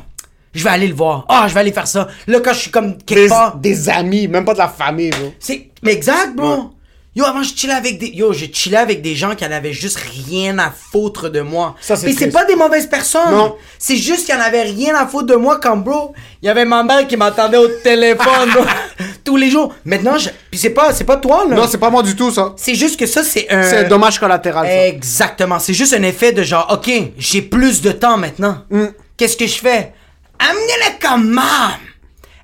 je 0.53 0.63
vais 0.63 0.69
aller 0.69 0.87
le 0.87 0.93
voir, 0.93 1.25
ah, 1.29 1.47
je 1.49 1.53
vais 1.55 1.61
aller 1.61 1.71
faire 1.71 1.87
ça. 1.87 2.07
Là, 2.27 2.39
quand 2.41 2.53
je 2.53 2.59
suis 2.59 2.69
comme 2.69 2.95
quelque 2.95 3.23
Des, 3.23 3.27
part, 3.29 3.55
des 3.57 3.89
amis, 3.89 4.27
même 4.27 4.45
pas 4.45 4.53
de 4.53 4.59
la 4.59 4.67
famille, 4.67 5.09
bro. 5.09 5.33
c'est, 5.39 5.71
mais 5.81 5.93
exact, 5.93 6.35
bro. 6.35 6.75
Yo, 7.15 7.25
avant, 7.25 7.41
je 7.41 7.55
chillais 7.55 7.73
avec 7.73 7.97
des, 7.97 8.09
yo, 8.09 8.33
j'ai 8.33 8.53
chillé 8.53 8.77
avec 8.77 9.01
des 9.01 9.15
gens 9.15 9.33
qui 9.33 9.43
en 9.45 9.51
avaient 9.51 9.73
juste 9.73 9.97
rien 9.97 10.59
à 10.59 10.69
foutre 10.69 11.29
de 11.29 11.41
moi. 11.41 11.73
Ça, 11.81 11.95
c'est 11.95 12.05
Puis 12.05 12.15
c'est 12.15 12.29
pas 12.29 12.45
des 12.45 12.55
mauvaises 12.55 12.87
personnes. 12.87 13.31
Non. 13.31 13.55
C'est 13.79 13.95
juste 13.95 14.27
qu'ils 14.27 14.35
en 14.35 14.41
avaient 14.41 14.63
rien 14.63 14.93
à 14.95 15.07
foutre 15.07 15.27
de 15.27 15.35
moi 15.35 15.59
quand, 15.59 15.77
bro, 15.77 16.13
il 16.43 16.45
y 16.45 16.49
avait 16.49 16.65
ma 16.65 16.83
mère 16.83 17.07
qui 17.07 17.17
m'attendait 17.17 17.57
au 17.57 17.69
téléphone, 17.81 18.51
bro, 18.53 18.63
tous 19.25 19.35
les 19.35 19.49
jours. 19.49 19.75
Maintenant, 19.83 20.17
je, 20.17 20.29
puis 20.49 20.57
c'est 20.57 20.69
pas, 20.69 20.93
c'est 20.93 21.03
pas 21.03 21.17
toi, 21.17 21.45
là. 21.49 21.55
Non, 21.55 21.67
c'est 21.67 21.77
pas 21.77 21.89
moi 21.89 22.03
du 22.03 22.15
tout, 22.15 22.31
ça. 22.31 22.53
C'est 22.55 22.75
juste 22.75 22.97
que 22.97 23.05
ça, 23.05 23.23
c'est 23.23 23.51
un. 23.51 23.63
C'est 23.63 23.77
un 23.79 23.87
dommage 23.89 24.19
collatéral, 24.19 24.65
ça. 24.65 24.87
Exactement. 24.87 25.59
C'est 25.59 25.73
juste 25.73 25.93
un 25.93 26.03
effet 26.03 26.31
de 26.31 26.43
genre, 26.43 26.67
OK, 26.71 26.89
j'ai 27.17 27.41
plus 27.41 27.81
de 27.81 27.91
temps 27.91 28.17
maintenant. 28.17 28.59
Mm. 28.69 28.85
Qu'est-ce 29.17 29.35
que 29.35 29.47
je 29.47 29.59
fais? 29.59 29.91
Gonna 30.39 30.97
come 31.01 31.31
mom. 31.31 31.79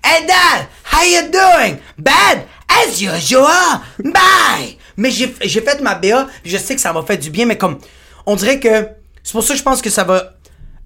Hey 0.04 0.26
dad, 0.26 0.68
how 0.92 1.04
you 1.04 1.30
doing? 1.32 1.78
Bad? 1.98 2.44
As 2.68 3.02
usual. 3.02 3.82
Bye. 4.04 4.78
Mais 4.98 5.12
j'ai 5.12 5.34
j'ai 5.42 5.62
fait 5.62 5.82
ma 5.82 5.96
BA, 5.96 6.28
je 6.44 6.58
sais 6.58 6.76
que 6.76 6.82
ça 6.82 6.94
m'a 6.94 7.04
fait 7.04 7.18
du 7.18 7.30
bien, 7.30 7.46
mais 7.46 7.58
comme, 7.58 7.78
on 8.26 8.36
dirait 8.36 8.60
que, 8.60 8.88
c'est 9.24 9.32
pour 9.32 9.44
ça 9.44 9.54
que 9.54 9.60
je 9.60 9.64
pense 9.64 9.82
que 9.82 9.90
ça 9.90 10.04
va, 10.04 10.34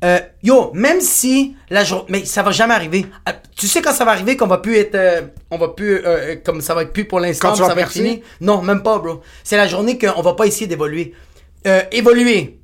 euh, 0.06 0.20
yo, 0.44 0.72
même 0.74 1.02
si 1.02 1.56
la 1.70 1.84
journée, 1.84 2.06
mais 2.10 2.26
ça 2.26 2.44
va 2.44 2.52
jamais 2.52 2.74
arriver. 2.76 3.06
Euh, 3.28 3.32
Tu 3.58 3.68
sais 3.68 3.82
quand 3.82 3.92
ça 3.94 4.06
va 4.06 4.12
arriver 4.12 4.38
qu'on 4.38 4.48
va 4.48 4.60
plus 4.60 4.78
être, 4.78 4.96
euh, 4.96 5.22
on 5.52 5.58
va 5.58 5.70
plus, 5.70 6.02
euh, 6.06 6.36
comme 6.46 6.62
ça 6.62 6.74
va 6.76 6.84
être 6.84 6.94
plus 6.94 7.06
pour 7.06 7.20
l'instant, 7.20 7.56
ça 7.56 7.74
va 7.74 7.82
être 7.82 7.92
fini? 7.92 8.22
Non, 8.42 8.62
même 8.62 8.84
pas, 8.84 9.00
bro. 9.00 9.22
C'est 9.44 9.58
la 9.58 9.68
journée 9.68 9.98
qu'on 9.98 10.22
va 10.22 10.34
pas 10.34 10.46
essayer 10.46 10.68
d'évoluer. 10.68 11.14
Évoluer 11.92 12.60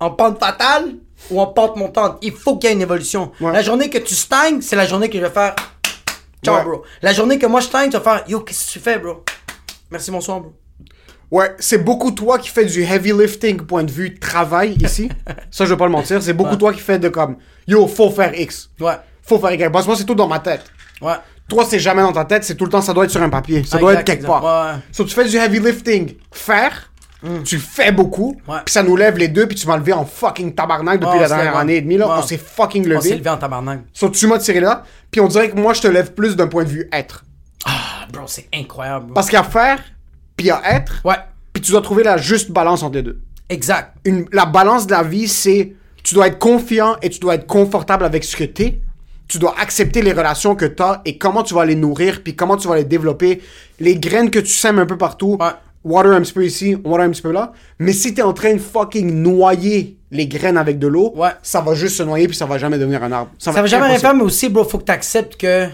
en 0.00 0.10
pente 0.10 0.38
fatale 0.40 0.94
ou 1.30 1.40
en 1.40 1.46
pente 1.48 1.76
montante. 1.76 2.18
Il 2.22 2.32
faut 2.32 2.56
qu'il 2.56 2.70
y 2.70 2.72
ait 2.72 2.76
une 2.76 2.82
évolution. 2.82 3.30
Ouais. 3.40 3.52
La 3.52 3.62
journée 3.62 3.90
que 3.90 3.98
tu 3.98 4.14
stagnes, 4.14 4.60
c'est 4.62 4.74
la 4.76 4.86
journée 4.86 5.08
que 5.10 5.18
je 5.18 5.22
vais 5.24 5.30
faire. 5.30 5.54
Ciao, 6.44 6.56
Ouais. 6.56 6.64
bro. 6.64 6.82
La 7.02 7.12
journée 7.12 7.38
que 7.38 7.46
moi 7.46 7.60
je 7.60 7.66
stagne, 7.66 7.90
tu 7.90 7.96
vas 7.98 8.02
faire 8.02 8.24
Yo, 8.28 8.40
qu'est-ce 8.40 8.66
que 8.66 8.72
tu 8.72 8.78
fais, 8.80 8.98
bro? 8.98 9.22
Merci, 9.90 10.10
bonsoir, 10.10 10.40
bro. 10.40 10.52
Ouais, 11.32 11.54
c'est 11.58 11.78
beaucoup 11.78 12.10
toi 12.10 12.38
qui 12.38 12.50
fais 12.50 12.66
du 12.66 12.82
heavy 12.82 13.10
lifting 13.12 13.56
point 13.62 13.82
de 13.84 13.90
vue 13.90 14.18
travail 14.18 14.76
ici. 14.82 15.08
ça, 15.50 15.64
je 15.64 15.70
vais 15.70 15.76
pas 15.78 15.86
le 15.86 15.92
mentir. 15.92 16.22
C'est 16.22 16.34
beaucoup 16.34 16.56
toi 16.56 16.72
qui 16.74 16.80
fais 16.80 16.98
de 16.98 17.08
comme, 17.08 17.36
yo, 17.66 17.86
faut 17.88 18.10
faire 18.10 18.38
X. 18.38 18.68
Ouais. 18.78 18.92
Faut 19.22 19.38
faire 19.38 19.50
Y. 19.52 19.72
Parce 19.72 19.86
que 19.86 19.88
moi, 19.90 19.96
c'est 19.96 20.04
tout 20.04 20.14
dans 20.14 20.28
ma 20.28 20.40
tête. 20.40 20.62
Ouais. 21.00 21.14
Toi, 21.48 21.64
c'est 21.66 21.78
jamais 21.80 22.02
dans 22.02 22.12
ta 22.12 22.26
tête, 22.26 22.44
c'est 22.44 22.54
tout 22.54 22.64
le 22.66 22.70
temps, 22.70 22.82
ça 22.82 22.92
doit 22.92 23.04
être 23.04 23.10
sur 23.10 23.22
un 23.22 23.30
papier. 23.30 23.64
Ça 23.64 23.78
doit 23.78 23.92
Exact, 23.92 24.00
être 24.00 24.06
quelque 24.06 24.18
exact. 24.24 24.40
part. 24.40 24.44
Ouais, 24.66 24.72
ouais. 24.74 24.78
So, 24.92 25.04
tu 25.04 25.14
fais 25.14 25.26
du 25.26 25.36
heavy 25.36 25.58
lifting, 25.58 26.14
faire, 26.30 26.92
tu 27.44 27.58
fais 27.58 27.92
beaucoup, 27.92 28.36
Ouais. 28.46 28.58
puis 28.64 28.72
ça 28.72 28.82
nous 28.82 28.96
lève 28.96 29.16
les 29.16 29.28
deux, 29.28 29.46
puis 29.46 29.56
tu 29.56 29.66
m'as 29.66 29.76
levé 29.78 29.92
en 29.94 30.04
fucking 30.04 30.54
tabarnak 30.54 31.00
depuis 31.00 31.18
la 31.18 31.28
dernière 31.28 31.56
année 31.56 31.76
et 31.76 31.80
demie, 31.80 31.96
là. 31.96 32.08
ouais. 32.08 32.14
On 32.18 32.22
s'est 32.22 32.36
fucking 32.38 32.82
On 32.94 33.00
s'est 33.00 33.08
levé. 33.08 33.18
levé 33.20 33.30
en 33.30 33.38
tabarnak. 33.38 33.80
So, 33.94 34.10
tu 34.10 34.26
m'as 34.26 34.38
tiré 34.38 34.60
là, 34.60 34.84
puis 35.10 35.20
on 35.22 35.28
dirait 35.28 35.48
que 35.50 35.56
moi, 35.56 35.72
je 35.72 35.80
te 35.80 35.88
lève 35.88 36.12
plus 36.12 36.36
d'un 36.36 36.46
point 36.46 36.64
de 36.64 36.68
vue 36.68 36.88
être. 36.92 37.24
Ah, 37.64 38.06
bro, 38.12 38.24
c'est 38.26 38.48
incroyable, 38.54 39.06
bro. 39.06 39.14
Parce 39.14 39.32
a 39.32 39.42
faire, 39.42 39.78
puis 40.36 40.46
il 40.46 40.48
y 40.48 40.50
a 40.52 40.60
être, 40.76 41.00
Ouais. 41.04 41.16
puis 41.52 41.62
tu 41.62 41.70
dois 41.72 41.80
trouver 41.82 42.02
la 42.04 42.16
juste 42.16 42.50
balance 42.50 42.82
entre 42.82 42.94
les 42.96 43.02
deux. 43.02 43.20
Exact. 43.48 43.94
Une, 44.04 44.26
la 44.32 44.46
balance 44.46 44.86
de 44.86 44.92
la 44.92 45.02
vie, 45.02 45.28
c'est 45.28 45.74
tu 46.02 46.14
dois 46.14 46.28
être 46.28 46.38
confiant 46.38 46.96
et 47.02 47.10
tu 47.10 47.18
dois 47.20 47.34
être 47.34 47.46
confortable 47.46 48.04
avec 48.04 48.24
ce 48.24 48.36
que 48.36 48.44
t'es. 48.44 48.80
Tu 49.28 49.38
dois 49.38 49.54
accepter 49.58 50.02
les 50.02 50.12
relations 50.12 50.54
que 50.56 50.64
t'as 50.66 51.00
et 51.04 51.16
comment 51.16 51.42
tu 51.42 51.54
vas 51.54 51.64
les 51.64 51.74
nourrir, 51.74 52.22
puis 52.22 52.34
comment 52.36 52.56
tu 52.56 52.68
vas 52.68 52.76
les 52.76 52.84
développer. 52.84 53.40
Les 53.80 53.96
graines 53.96 54.30
que 54.30 54.38
tu 54.38 54.48
sèmes 54.52 54.78
un 54.78 54.86
peu 54.86 54.98
partout. 54.98 55.36
Ouais. 55.40 55.48
Water 55.84 56.12
un 56.12 56.20
petit 56.20 56.32
peu 56.32 56.44
ici, 56.46 56.76
water 56.84 57.06
un 57.06 57.10
petit 57.10 57.22
peu 57.22 57.32
là. 57.32 57.52
Mais 57.78 57.92
si 57.92 58.14
t'es 58.14 58.22
en 58.22 58.32
train 58.32 58.54
de 58.54 58.58
fucking 58.60 59.10
noyer 59.22 59.96
les 60.12 60.26
graines 60.28 60.56
avec 60.58 60.78
de 60.78 60.86
l'eau, 60.86 61.12
Ouais. 61.16 61.30
ça 61.42 61.60
va 61.60 61.74
juste 61.74 61.96
se 61.96 62.02
noyer 62.02 62.28
puis 62.28 62.36
ça 62.36 62.46
va 62.46 62.56
jamais 62.58 62.78
devenir 62.78 63.02
un 63.02 63.10
arbre. 63.12 63.30
Ça 63.38 63.50
va 63.52 63.64
jamais 63.66 63.86
rien 63.86 63.98
faire, 63.98 64.14
mais 64.14 64.22
aussi, 64.22 64.48
bro, 64.48 64.64
faut 64.64 64.78
que 64.78 64.84
t'acceptes 64.84 65.36
que. 65.36 65.66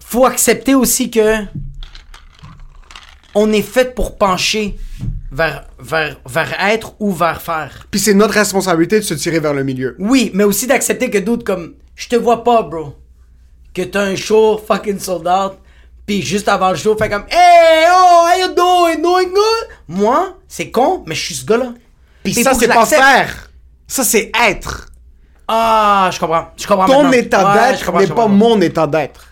Faut 0.00 0.26
accepter 0.26 0.74
aussi 0.74 1.10
que. 1.10 1.36
On 3.34 3.52
est 3.52 3.62
fait 3.62 3.94
pour 3.94 4.16
pencher 4.16 4.76
vers, 5.30 5.64
vers, 5.80 6.20
vers 6.26 6.60
être 6.60 6.94
ou 7.00 7.12
vers 7.12 7.40
faire. 7.40 7.86
Puis 7.90 8.00
c'est 8.00 8.14
notre 8.14 8.34
responsabilité 8.34 9.00
de 9.00 9.04
se 9.04 9.14
tirer 9.14 9.40
vers 9.40 9.54
le 9.54 9.64
milieu. 9.64 9.96
Oui, 9.98 10.30
mais 10.34 10.44
aussi 10.44 10.66
d'accepter 10.66 11.10
que 11.10 11.18
d'autres 11.18 11.44
comme. 11.44 11.74
Je 11.94 12.08
te 12.08 12.16
vois 12.16 12.44
pas, 12.44 12.62
bro. 12.62 12.96
Que 13.74 13.82
t'as 13.82 14.02
un 14.02 14.16
show 14.16 14.58
fucking 14.58 14.98
sold 14.98 15.26
out. 15.26 15.58
Puis 16.06 16.22
juste 16.22 16.48
avant 16.48 16.70
le 16.70 16.76
show, 16.76 16.96
fait 16.96 17.08
comme. 17.08 17.24
Hey, 17.30 17.86
oh, 17.90 18.26
how 18.26 18.40
you 18.40 18.54
doing? 18.54 19.02
Doing 19.02 19.32
good? 19.32 19.68
Moi, 19.88 20.36
c'est 20.46 20.70
con, 20.70 21.02
mais 21.06 21.14
je 21.14 21.24
suis 21.24 21.34
ce 21.34 21.46
gars-là. 21.46 21.72
Puis 22.22 22.34
ça, 22.34 22.54
c'est 22.54 22.68
pas 22.68 22.86
faire. 22.86 23.50
Ça, 23.86 24.04
c'est 24.04 24.30
être. 24.48 24.88
Ah, 25.48 26.10
je 26.12 26.18
comprends. 26.18 26.48
Je 26.56 26.66
comprends 26.66 26.86
ton 26.86 27.02
maintenant. 27.04 27.12
état 27.12 27.54
Ouais, 27.54 27.72
d'être 27.72 27.98
n'est 27.98 28.06
pas 28.06 28.26
mon 28.26 28.60
état 28.60 28.86
d'être. 28.86 29.28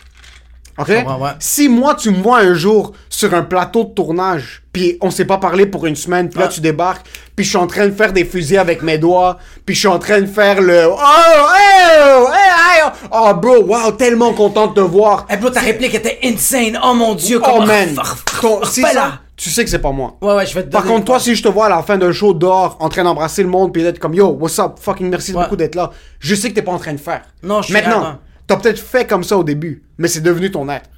OK? 0.80 0.88
ouais. 0.88 1.30
Si 1.38 1.68
moi, 1.68 1.94
tu 1.94 2.10
me 2.10 2.22
vois 2.22 2.38
un 2.38 2.54
jour 2.54 2.92
sur 3.08 3.34
un 3.34 3.42
plateau 3.42 3.84
de 3.84 3.90
tournage, 3.90 4.62
puis 4.72 4.96
on 5.00 5.10
s'est 5.10 5.24
pas 5.24 5.38
parlé 5.38 5.66
pour 5.66 5.86
une 5.86 5.96
semaine, 5.96 6.28
puis 6.28 6.38
là, 6.38 6.46
Ouais. 6.46 6.52
tu 6.52 6.60
débarques, 6.60 7.06
puis 7.36 7.44
je 7.44 7.50
suis 7.50 7.58
en 7.58 7.66
train 7.66 7.86
de 7.86 7.92
faire 7.92 8.12
des 8.12 8.24
fusils 8.24 8.58
avec 8.58 8.82
mes 8.82 8.98
doigts, 8.98 9.38
puis 9.66 9.74
je 9.74 9.80
suis 9.80 9.88
en 9.88 9.98
train 9.98 10.20
de 10.20 10.26
faire 10.26 10.60
le... 10.60 10.86
Oh, 10.88 10.96
oh, 10.98 12.28
hey, 12.32 12.82
hey, 12.82 12.90
oh, 13.12 13.34
bro, 13.34 13.62
wow, 13.64 13.92
tellement 13.92 14.32
content 14.32 14.68
de 14.68 14.74
te 14.74 14.80
voir. 14.80 15.26
Eh, 15.30 15.36
bro, 15.36 15.50
ta 15.50 15.60
réplique 15.60 15.94
était 15.94 16.18
insane. 16.24 16.78
Oh 16.82 16.94
mon 16.94 17.14
dieu, 17.14 17.40
Oh, 17.42 17.46
comment. 17.46 17.66
man. 17.66 17.96
Ton- 18.40 18.64
si 18.64 18.82
ça, 18.82 19.18
tu 19.36 19.50
sais 19.50 19.64
que 19.64 19.70
c'est 19.70 19.78
pas 19.80 19.90
moi. 19.92 20.16
Ouais, 20.22 20.34
ouais, 20.34 20.46
je 20.46 20.54
vais 20.54 20.62
te 20.64 20.68
Par 20.70 20.84
contre, 20.84 21.04
toi, 21.06 21.18
si 21.18 21.34
je 21.34 21.42
te 21.42 21.48
vois 21.48 21.66
à 21.66 21.68
la 21.68 21.82
fin 21.82 21.96
d'un 21.98 22.12
show 22.12 22.32
dehors, 22.34 22.76
en 22.80 22.88
train 22.88 23.04
d'embrasser 23.04 23.42
le 23.42 23.48
monde, 23.48 23.72
puis 23.72 23.82
d'être 23.82 23.98
comme, 23.98 24.14
yo, 24.14 24.28
what's 24.28 24.58
up, 24.58 24.72
fucking 24.80 25.08
merci 25.10 25.32
Ouais. 25.32 25.42
beaucoup 25.42 25.56
d'être 25.56 25.74
là, 25.74 25.90
je 26.20 26.34
sais 26.34 26.48
que 26.50 26.54
t'es 26.54 26.62
pas 26.62 26.72
en 26.72 26.78
train 26.78 26.92
de 26.92 27.00
faire. 27.00 27.22
Non, 27.42 27.60
je 27.62 27.66
suis 27.66 27.74
Maintenant, 27.74 28.18
t'as 28.54 28.56
peut-être 28.60 28.78
fait 28.80 29.06
comme 29.06 29.24
ça 29.24 29.36
au 29.38 29.44
début, 29.44 29.82
mais 29.98 30.08
c'est 30.08 30.20
devenu 30.20 30.50
ton 30.50 30.68
être. 30.68 30.90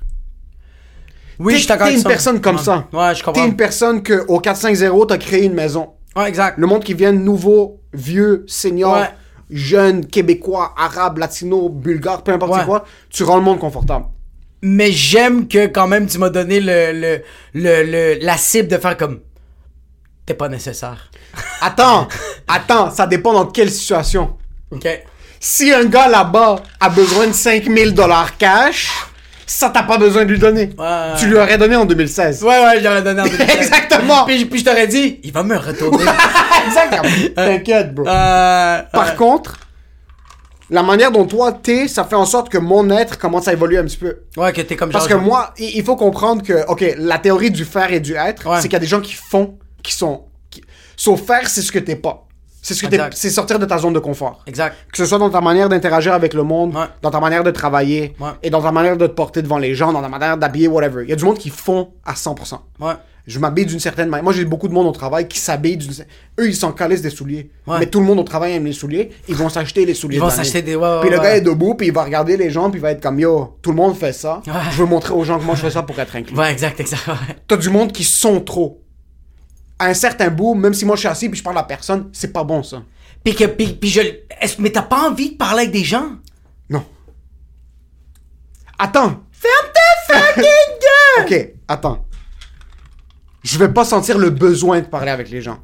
Oui, 1.38 1.55
T'es- 1.55 1.59
je 1.61 1.66
T'es 1.68 1.94
une 1.94 2.03
personne 2.05 2.40
comme 2.40 2.59
ça. 2.59 2.86
Ouais, 2.92 3.14
je 3.14 3.18
T'es 3.20 3.24
comprends. 3.24 3.44
une 3.46 3.57
personne 3.57 4.03
que 4.03 4.24
au 4.28 4.38
450, 4.40 5.09
t'as 5.09 5.18
créé 5.18 5.44
une 5.44 5.55
maison. 5.55 5.90
Ouais, 6.14 6.28
exact. 6.28 6.59
Le 6.59 6.66
monde 6.66 6.84
qui 6.84 6.94
vient 6.94 7.12
nouveau, 7.12 7.80
vieux, 7.92 8.44
senior, 8.46 8.94
Ouais. 8.94 9.11
jeune, 9.50 10.07
québécois, 10.07 10.74
arabe, 10.76 11.18
latino, 11.18 11.68
bulgare, 11.68 12.22
peu 12.22 12.32
importe 12.32 12.53
Ouais. 12.53 12.64
quoi, 12.64 12.84
tu 13.11 13.22
rends 13.24 13.36
le 13.36 13.42
monde 13.42 13.59
confortable. 13.59 14.07
Mais 14.62 14.92
j'aime 14.92 15.48
que 15.48 15.66
quand 15.66 15.88
même 15.88 16.07
tu 16.07 16.18
m'as 16.18 16.30
donné 16.30 16.61
le, 16.61 16.92
le, 16.92 17.22
le, 17.55 17.82
le- 17.84 18.24
la 18.24 18.36
cible 18.36 18.68
de 18.68 18.76
faire 18.78 18.96
comme. 18.96 19.20
T'es 20.26 20.34
pas 20.34 20.48
nécessaire. 20.48 21.11
Attends, 21.61 22.07
attends, 22.46 22.90
ça 22.90 23.07
dépend 23.09 23.32
dans 23.32 23.46
quelle 23.46 23.70
situation. 23.70 24.36
Ok. 24.70 24.86
Si 25.45 25.72
un 25.72 25.86
gars 25.86 26.07
là-bas 26.07 26.62
a 26.78 26.88
besoin 26.88 27.26
de 27.26 27.32
5000 27.32 27.95
dollars 27.95 28.36
cash, 28.38 28.88
ça 29.45 29.70
t'as 29.70 29.82
pas 29.82 29.99
besoin 29.99 30.24
de 30.24 30.30
lui 30.30 30.38
donner. 30.38 30.70
Ouais. 30.78 31.14
Tu 31.18 31.26
lui 31.26 31.34
aurais 31.36 31.59
donné 31.59 31.74
en 31.74 31.84
2016. 31.84 32.45
Ouais, 32.45 32.49
ouais, 32.64 32.80
j'aurais 32.80 33.03
donné 33.03 33.22
en 33.22 33.24
2016. 33.24 33.57
Exactement. 33.57 34.24
Puis, 34.24 34.45
puis 34.45 34.61
je 34.61 34.64
t'aurais 34.64 34.86
dit, 34.86 35.18
il 35.24 35.32
va 35.32 35.43
me 35.43 35.57
retourner. 35.57 36.05
Exactement. 36.68 37.32
T'inquiète, 37.34 37.93
bro. 37.93 38.07
euh, 38.07 38.82
Par 38.93 39.16
contre, 39.16 39.59
la 40.70 40.84
manière 40.84 41.11
dont 41.11 41.26
toi 41.26 41.51
t'es, 41.51 41.88
ça 41.88 42.05
fait 42.05 42.14
en 42.14 42.24
sorte 42.24 42.49
que 42.49 42.59
mon 42.59 42.88
être 42.90 43.18
commence 43.18 43.49
à 43.49 43.53
évoluer 43.53 43.78
un 43.78 43.84
petit 43.84 43.97
peu. 43.97 44.18
Ouais, 44.36 44.53
que 44.53 44.61
t'es 44.61 44.76
comme 44.76 44.90
Parce 44.93 45.09
que 45.09 45.14
moi, 45.14 45.53
il 45.59 45.70
il 45.76 45.84
faut 45.84 45.97
comprendre 45.97 46.45
que, 46.45 46.64
ok, 46.68 46.84
la 46.99 47.18
théorie 47.18 47.51
du 47.51 47.64
faire 47.64 47.93
et 47.93 47.99
du 47.99 48.14
être, 48.14 48.47
Ouais. 48.49 48.59
c'est 48.59 48.68
qu'il 48.68 48.74
y 48.74 48.76
a 48.76 48.78
des 48.78 48.86
gens 48.86 49.01
qui 49.01 49.14
font, 49.14 49.59
qui 49.82 49.93
sont. 49.93 50.24
Qui... 50.51 50.62
Sauf 50.97 51.20
faire, 51.26 51.49
c'est 51.49 51.62
ce 51.62 51.72
que 51.72 51.80
t'es 51.80 51.97
pas. 51.97 52.28
C'est 52.63 52.75
ce 52.75 52.83
que 52.83 52.87
t'es- 52.87 53.01
c'est 53.13 53.29
sortir 53.31 53.59
de 53.59 53.67
ta 53.67 53.77
zone 53.79 53.93
de 53.93 53.99
confort. 53.99 54.43
Exact. 54.47 54.77
Que 54.93 54.97
ce 54.99 55.05
soit 55.05 55.19
dans 55.19 55.29
ta 55.31 55.41
manière 55.41 55.69
d'interagir 55.69 56.15
avec 56.15 56.33
le 56.33 56.45
monde, 56.45 56.75
Ouais. 56.75 56.87
dans 57.03 57.11
ta 57.11 57.19
manière 57.21 57.43
de 57.43 57.51
travailler, 57.51 58.15
Ouais. 58.21 58.31
et 58.43 58.51
dans 58.51 58.63
ta 58.63 58.71
manière 58.73 58.97
de 58.97 59.07
te 59.07 59.13
porter 59.13 59.43
devant 59.43 59.59
les 59.59 59.75
gens, 59.75 59.93
dans 59.93 60.01
ta 60.01 60.09
manière 60.09 60.39
d'habiller, 60.39 60.69
whatever. 60.69 61.03
Il 61.03 61.11
y 61.11 61.13
a 61.13 61.17
du 61.17 61.25
monde 61.25 61.39
qui 61.39 61.51
font 61.51 61.91
à 62.05 62.15
100%. 62.15 62.63
Ouais. 62.81 62.93
Je 63.25 63.39
m'habille 63.39 63.67
d'une 63.67 63.79
certaine 63.79 64.09
manière. 64.09 64.25
Moi, 64.25 64.33
j'ai 64.33 64.45
beaucoup 64.45 64.67
de 64.67 64.73
monde 64.75 64.87
au 64.89 64.91
travail 64.93 65.29
qui 65.29 65.39
s'habille 65.39 65.77
d'une. 65.77 65.93
Eux, 66.41 66.49
ils 66.49 66.57
s'en 66.57 66.73
calissent 66.73 67.03
des 67.03 67.11
souliers. 67.11 67.51
Ouais. 67.69 67.79
Mais 67.79 67.87
tout 67.87 68.01
le 68.01 68.07
monde 68.07 68.19
au 68.19 68.25
travail 68.25 68.55
aime 68.55 68.65
les 68.65 68.73
souliers. 68.73 69.11
Ils 69.29 69.37
vont 69.37 69.49
s'acheter 69.49 69.87
les 69.87 69.95
souliers. 69.95 70.17
Ils 70.17 70.21
vont 70.21 70.27
de 70.27 70.31
l'année. 70.33 70.43
s'acheter 70.45 70.63
des- 70.63 70.75
ouais, 70.75 70.83
ouais, 70.83 71.01
Puis 71.03 71.11
le 71.11 71.19
ouais. 71.19 71.23
gars 71.23 71.37
est 71.37 71.41
debout, 71.41 71.75
puis 71.77 71.87
il 71.89 71.93
va 71.93 72.03
regarder 72.03 72.37
les 72.37 72.51
gens, 72.51 72.69
puis 72.71 72.81
il 72.81 72.83
va 72.83 72.91
être 72.91 73.01
comme 73.01 73.21
yo, 73.21 73.57
tout 73.63 73.71
le 73.71 73.77
monde 73.77 73.97
fait 73.97 74.13
ça. 74.13 74.43
Ouais. 74.47 74.53
Je 74.73 74.77
veux 74.79 74.87
montrer 74.87 75.15
aux 75.15 75.23
gens 75.23 75.39
comment 75.39 75.55
je 75.55 75.61
fais 75.61 75.71
ça 75.71 75.83
pour 75.85 75.99
être 76.01 76.17
inclus. 76.17 76.37
Ouais, 76.37 76.51
exact, 76.51 76.81
exact. 76.81 77.07
Ouais. 77.07 77.15
T'as 77.47 77.57
du 77.59 77.71
monde 77.71 77.93
qui 77.93 78.03
sont 78.03 78.41
trop. 78.41 78.82
À 79.83 79.87
un 79.87 79.95
certain 79.95 80.30
bout, 80.30 80.55
même 80.55 80.74
si 80.74 80.85
moi 80.85 80.95
je 80.95 81.01
suis 81.01 81.09
assis 81.09 81.28
puis 81.28 81.37
je 81.37 81.43
parle 81.43 81.59
à 81.59 81.64
personne, 81.64 82.09
c'est 82.12 82.33
pas 82.33 82.45
bon 82.45 82.62
ça. 82.62 82.85
Puis 83.24 83.35
que, 83.35 83.47
puis, 83.47 83.72
puis 83.72 83.91
je. 83.91 84.01
mais 84.61 84.70
t'as 84.70 84.83
pas 84.83 85.09
envie 85.09 85.30
de 85.33 85.37
parler 85.37 85.62
avec 85.62 85.72
des 85.72 85.83
gens? 85.83 86.12
Non. 86.70 86.85
Attends. 88.78 89.24
Ferme 89.33 89.72
ta 89.74 90.14
fucking 90.14 90.45
gueule! 91.24 91.26
Ok, 91.26 91.49
attends. 91.66 92.05
Je 93.43 93.59
vais 93.59 93.70
pas 93.70 93.85
sentir 93.85 94.18
le 94.18 94.30
besoin 94.30 94.78
de 94.78 94.87
parler 94.87 95.11
avec 95.11 95.28
les 95.30 95.43
gens. 95.43 95.59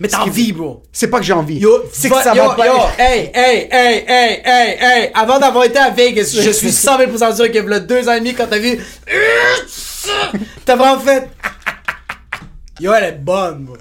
Mais 0.00 0.08
t'as 0.08 0.22
envie, 0.22 0.52
bro. 0.52 0.82
C'est 0.90 1.06
pas 1.06 1.18
que 1.20 1.24
j'ai 1.24 1.32
envie. 1.32 1.58
Yo, 1.58 1.84
c'est 1.92 2.10
que 2.10 2.16
ça 2.16 2.34
yo, 2.34 2.48
va 2.48 2.54
pas. 2.56 2.66
yo, 2.66 2.72
hey, 2.98 3.30
hey, 3.32 3.68
hey, 3.70 4.04
hey, 4.08 4.42
hey, 4.44 4.78
hey. 4.80 5.10
Avant 5.14 5.38
d'avoir 5.38 5.62
été 5.62 5.78
à 5.78 5.90
Vegas, 5.90 6.34
je 6.34 6.50
suis 6.50 6.72
100 6.72 6.98
000% 6.98 7.36
sûr 7.36 7.52
que 7.52 7.58
le 7.58 7.78
deux 7.78 8.08
ans 8.08 8.14
et 8.14 8.18
demi, 8.18 8.34
quand 8.34 8.48
t'as 8.50 8.58
vu. 8.58 8.80
T'as 10.64 10.76
vraiment 10.76 10.98
fait. 10.98 11.28
Yo, 12.80 12.92
elle 12.94 13.04
est 13.04 13.18
bonne, 13.18 13.64
bro. 13.64 13.76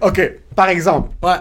Ok, 0.00 0.20
par 0.54 0.68
exemple, 0.68 1.10
Ouais. 1.22 1.36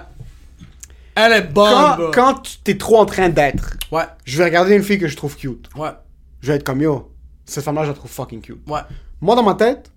Elle 1.16 1.32
est 1.32 1.42
bonne, 1.44 1.72
quand, 1.72 1.96
bro. 1.98 2.12
quand 2.12 2.34
tu 2.42 2.58
t'es 2.64 2.78
trop 2.78 2.98
en 3.00 3.06
train 3.06 3.30
d'être, 3.30 3.78
Ouais, 3.92 4.04
je 4.26 4.38
vais 4.38 4.44
regarder 4.46 4.76
une 4.76 4.84
fille 4.84 5.00
que 5.00 5.08
je 5.08 5.16
trouve 5.16 5.36
cute. 5.38 5.70
ouais, 5.76 5.90
Je 6.42 6.48
vais 6.52 6.56
être 6.58 6.64
comme 6.66 6.82
yo, 6.82 7.12
cette 7.46 7.64
femme-là, 7.64 7.84
je 7.84 7.90
la 7.90 7.94
trouve 7.94 8.12
fucking 8.12 8.42
cute. 8.42 8.60
ouais. 8.68 8.82
Moi, 9.22 9.36
dans 9.36 9.44
ma 9.44 9.54
tête, 9.56 9.90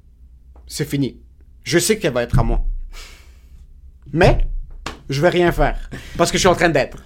c'est 0.66 0.88
fini. 0.88 1.20
Je 1.64 1.78
sais 1.78 1.98
qu'elle 1.98 2.12
va 2.12 2.22
être 2.22 2.38
à 2.38 2.42
moi. 2.44 2.60
Mais, 4.12 4.46
je 5.08 5.20
vais 5.20 5.28
rien 5.28 5.50
faire. 5.52 5.90
Parce 6.16 6.30
que 6.30 6.38
je 6.38 6.40
suis 6.40 6.48
en 6.48 6.54
train 6.54 6.68
d'être. 6.68 6.96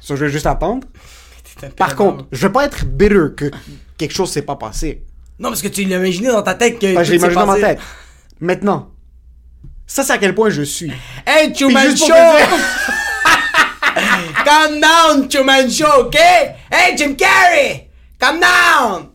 So, 0.00 0.16
je 0.16 0.24
vais 0.24 0.30
juste 0.32 0.46
attendre. 0.46 0.86
Par 1.76 1.94
contre, 1.96 2.26
je 2.32 2.46
vais 2.46 2.52
pas 2.52 2.64
être 2.66 2.84
bitter 2.84 3.26
que 3.36 3.50
quelque 3.96 4.12
chose 4.14 4.30
s'est 4.30 4.42
pas 4.42 4.56
passé. 4.56 5.04
Non, 5.38 5.48
parce 5.50 5.62
que 5.62 5.68
tu 5.68 5.84
l'as 5.84 5.96
imaginé 5.96 6.28
dans 6.28 6.42
ta 6.42 6.54
tête 6.54 6.78
que. 6.78 6.94
Que 6.96 7.04
je 7.04 7.14
tout 7.14 7.20
s'est 7.20 7.28
l'imagine 7.28 7.34
dans 7.34 7.46
ma 7.46 7.52
passé. 7.54 7.62
tête. 7.76 7.80
Maintenant, 8.40 8.90
ça, 9.86 10.04
c'est 10.04 10.12
à 10.12 10.18
quel 10.18 10.34
point 10.34 10.50
je 10.50 10.62
suis. 10.62 10.92
Hey, 11.26 11.52
Truman 11.52 11.96
Show! 11.96 12.06
Calm 14.44 14.80
down, 14.80 15.28
Truman 15.28 15.68
Show, 15.70 16.06
ok? 16.06 16.16
Hey, 16.70 16.96
Jim 16.96 17.14
Carrey! 17.14 17.88
Calm 18.18 18.38
down! 18.38 19.08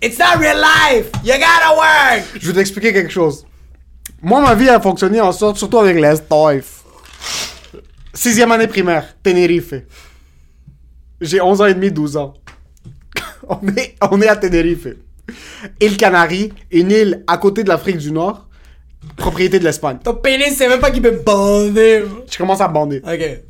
It's 0.00 0.18
not 0.18 0.38
real 0.40 0.56
life! 0.56 1.10
You 1.22 1.34
gotta 1.34 1.76
work! 1.76 2.24
Je 2.40 2.48
vais 2.48 2.54
t'expliquer 2.54 2.92
quelque 2.92 3.12
chose. 3.12 3.46
Moi, 4.22 4.40
ma 4.40 4.54
vie 4.54 4.68
a 4.70 4.80
fonctionné 4.80 5.20
en 5.20 5.32
sorte, 5.32 5.58
surtout 5.58 5.78
avec 5.78 5.96
les 5.96 6.16
Stoif. 6.16 6.82
Sixième 8.14 8.50
année 8.50 8.66
primaire, 8.66 9.14
Tenerife. 9.22 9.74
J'ai 11.20 11.40
11 11.40 11.60
ans 11.60 11.66
et 11.66 11.74
demi, 11.74 11.92
12 11.92 12.16
ans. 12.16 12.34
on, 13.48 13.60
est, 13.76 13.94
on 14.10 14.20
est 14.22 14.28
à 14.28 14.36
Tenerife. 14.36 14.88
Île 15.80 15.96
Canaries, 15.96 16.52
une 16.70 16.90
île 16.90 17.24
à 17.26 17.36
côté 17.36 17.62
de 17.62 17.68
l'Afrique 17.68 17.98
du 17.98 18.10
Nord, 18.10 18.48
propriété 19.16 19.58
de 19.58 19.64
l'Espagne. 19.64 19.98
Ton 20.02 20.14
pénis, 20.14 20.54
c'est 20.56 20.68
même 20.68 20.80
pas 20.80 20.90
qu'il 20.90 21.02
peut 21.02 21.20
bander. 21.24 22.04
Je 22.30 22.38
commence 22.38 22.60
à 22.60 22.68
bander. 22.68 23.02
Ok. 23.06 23.40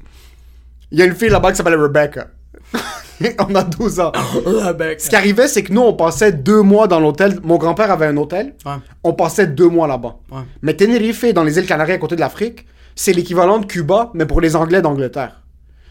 Il 0.90 0.98
y 0.98 1.02
a 1.02 1.04
une 1.06 1.14
fille 1.14 1.28
là-bas 1.30 1.50
qui 1.50 1.56
s'appelle 1.56 1.74
Rebecca. 1.80 2.28
on 3.38 3.54
a 3.54 3.62
12 3.62 4.00
ans. 4.00 4.12
Rebecca. 4.44 4.98
Ce 4.98 5.08
qui 5.08 5.16
arrivait, 5.16 5.48
c'est 5.48 5.62
que 5.62 5.72
nous, 5.72 5.80
on 5.82 5.94
passait 5.94 6.32
deux 6.32 6.62
mois 6.62 6.86
dans 6.88 7.00
l'hôtel. 7.00 7.38
Mon 7.42 7.56
grand-père 7.56 7.90
avait 7.90 8.06
un 8.06 8.16
hôtel. 8.16 8.54
Ouais. 8.66 8.72
On 9.02 9.12
passait 9.12 9.46
deux 9.46 9.68
mois 9.68 9.86
là-bas. 9.86 10.16
Ouais. 10.30 10.42
Mais 10.62 10.74
Tenerife, 10.74 11.24
dans 11.32 11.44
les 11.44 11.58
îles 11.58 11.66
Canaries 11.66 11.92
à 11.92 11.98
côté 11.98 12.14
de 12.16 12.20
l'Afrique, 12.20 12.66
c'est 12.94 13.12
l'équivalent 13.12 13.58
de 13.58 13.66
Cuba, 13.66 14.10
mais 14.14 14.26
pour 14.26 14.40
les 14.40 14.54
Anglais 14.56 14.82
d'Angleterre. 14.82 15.40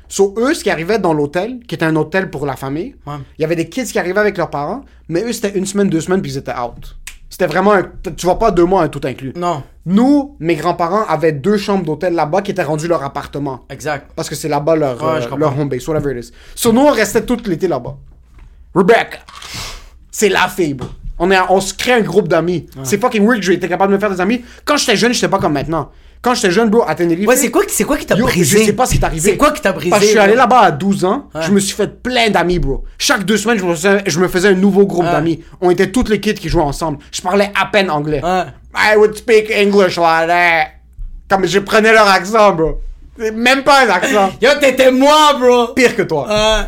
So, 0.10 0.36
eux, 0.38 0.54
ce 0.54 0.64
qui 0.64 0.70
arrivait 0.70 1.00
dans 1.00 1.14
l'hôtel, 1.14 1.60
qui 1.68 1.76
était 1.76 1.86
un 1.86 1.96
hôtel 1.96 2.30
pour 2.30 2.46
la 2.46 2.56
famille, 2.56 2.96
Ouais. 3.08 3.16
il 3.38 3.42
y 3.42 3.46
avait 3.46 3.56
des 3.56 3.68
kids 3.68 3.86
qui 3.86 3.98
arrivaient 3.98 4.20
avec 4.20 4.38
leurs 4.38 4.50
parents, 4.50 4.84
mais 5.10 5.24
eux, 5.24 5.34
c'était 5.34 5.58
une 5.58 5.66
semaine, 5.66 5.90
deux 5.90 6.02
semaines, 6.02 6.22
puis 6.22 6.32
ils 6.34 6.38
étaient 6.38 6.52
out. 6.54 6.96
C'était 7.34 7.48
vraiment 7.48 7.74
un... 7.74 7.82
Tu 8.16 8.28
vas 8.28 8.36
pas 8.36 8.52
deux 8.52 8.64
mois, 8.66 8.84
un 8.84 8.90
tout 8.90 9.02
inclus. 9.06 9.34
Non, 9.36 9.64
Nous, 9.88 10.36
mes 10.40 10.54
grands-parents 10.54 11.04
avaient 11.08 11.32
deux 11.32 11.58
chambres 11.58 11.84
d'hôtel 11.84 12.14
là-bas 12.14 12.44
qui 12.44 12.52
étaient 12.52 12.62
rendues 12.62 12.88
leur 12.88 13.04
appartement. 13.04 13.62
exact. 13.72 14.12
Parce 14.16 14.30
que 14.30 14.36
c'est 14.36 14.48
là-bas 14.50 14.76
leur, 14.76 15.02
Ouais, 15.02 15.26
euh, 15.26 15.38
leur 15.38 15.60
home 15.60 15.68
base, 15.68 15.88
whatever 15.88 16.16
it 16.16 16.26
is. 16.26 16.32
So, 16.54 16.72
nous, 16.72 16.82
on 16.82 16.92
restait 16.92 17.26
tout 17.26 17.40
l'été 17.48 17.68
là-bas. 17.68 17.98
Rebecca. 18.76 19.18
C'est 20.12 20.30
la 20.30 20.48
fille, 20.48 20.76
bro. 20.76 20.88
On, 21.18 21.32
est, 21.32 21.40
on 21.50 21.60
se 21.60 21.74
crée 21.74 21.94
un 21.94 22.02
groupe 22.02 22.28
d'amis. 22.28 22.68
C'est 22.84 23.02
fucking 23.02 23.24
weird 23.26 23.40
que 23.40 23.46
j'ai 23.48 23.54
été 23.54 23.68
capable 23.68 23.94
de 23.94 23.96
me 23.96 24.00
faire 24.00 24.12
des 24.12 24.22
amis. 24.22 24.46
Quand 24.64 24.78
j'étais 24.78 24.96
jeune, 24.96 25.12
j'étais 25.12 25.28
pas 25.28 25.40
comme 25.40 25.54
maintenant. 25.54 25.90
Quand 26.24 26.34
j'étais 26.34 26.52
jeune, 26.52 26.70
bro, 26.70 26.84
à 26.88 26.96
Tenerife. 26.96 27.28
Ouais, 27.28 27.36
c'est 27.36 27.52
quoi, 27.52 27.64
c'est 27.68 27.84
quoi 27.84 27.98
qui 27.98 28.06
t'a 28.06 28.16
brisé? 28.16 28.60
Je 28.60 28.64
sais 28.64 28.74
pas 28.74 28.86
ce 28.86 28.94
qui 28.94 29.00
t'est 29.00 29.06
arrivé. 29.06 29.32
C'est 29.32 29.38
quoi 29.38 29.52
qui 29.52 29.62
t'a 29.62 29.74
brisé? 29.74 29.90
Parce 29.90 30.00
que 30.02 30.06
je 30.08 30.12
suis 30.12 30.20
allé 30.20 30.36
là-bas 30.36 30.60
à 30.62 30.72
12 30.72 31.04
ans. 31.04 31.28
Ouais. 31.36 31.42
Je 31.46 31.52
me 31.52 31.60
suis 31.60 31.76
fait 31.76 32.02
plein 32.02 32.30
d'amis, 32.30 32.60
bro. 32.60 32.86
Chaque 32.98 33.26
deux 33.26 33.36
semaines, 33.36 33.60
je 33.60 33.66
me 33.66 33.76
faisais, 33.76 34.02
je 34.06 34.20
me 34.22 34.28
faisais 34.30 34.48
un 34.48 34.54
nouveau 34.54 34.86
groupe 34.88 35.04
Ouais. 35.06 35.12
d'amis. 35.12 35.44
On 35.60 35.70
était 35.70 35.92
toutes 35.92 36.08
les 36.08 36.22
kids 36.22 36.36
qui 36.36 36.48
jouaient 36.48 36.64
ensemble. 36.64 37.00
Je 37.12 37.22
parlais 37.22 37.52
à 37.60 37.66
peine 37.66 37.92
anglais. 37.92 38.22
Ouais. 38.24 38.44
I 38.76 38.96
would 38.96 39.16
speak 39.18 39.52
English 39.52 39.98
like 39.98 40.28
that. 40.28 40.68
Comme 41.28 41.46
je 41.46 41.60
prenais 41.60 41.92
leur 41.92 42.08
accent, 42.08 42.54
bro. 42.54 42.80
Même 43.18 43.64
pas 43.64 43.86
un 43.86 43.90
accent. 43.90 44.32
Yo, 44.42 44.50
t'étais 44.62 44.92
moi, 44.92 45.34
bro! 45.38 45.74
Pire 45.76 45.94
que 45.96 46.04
toi. 46.04 46.68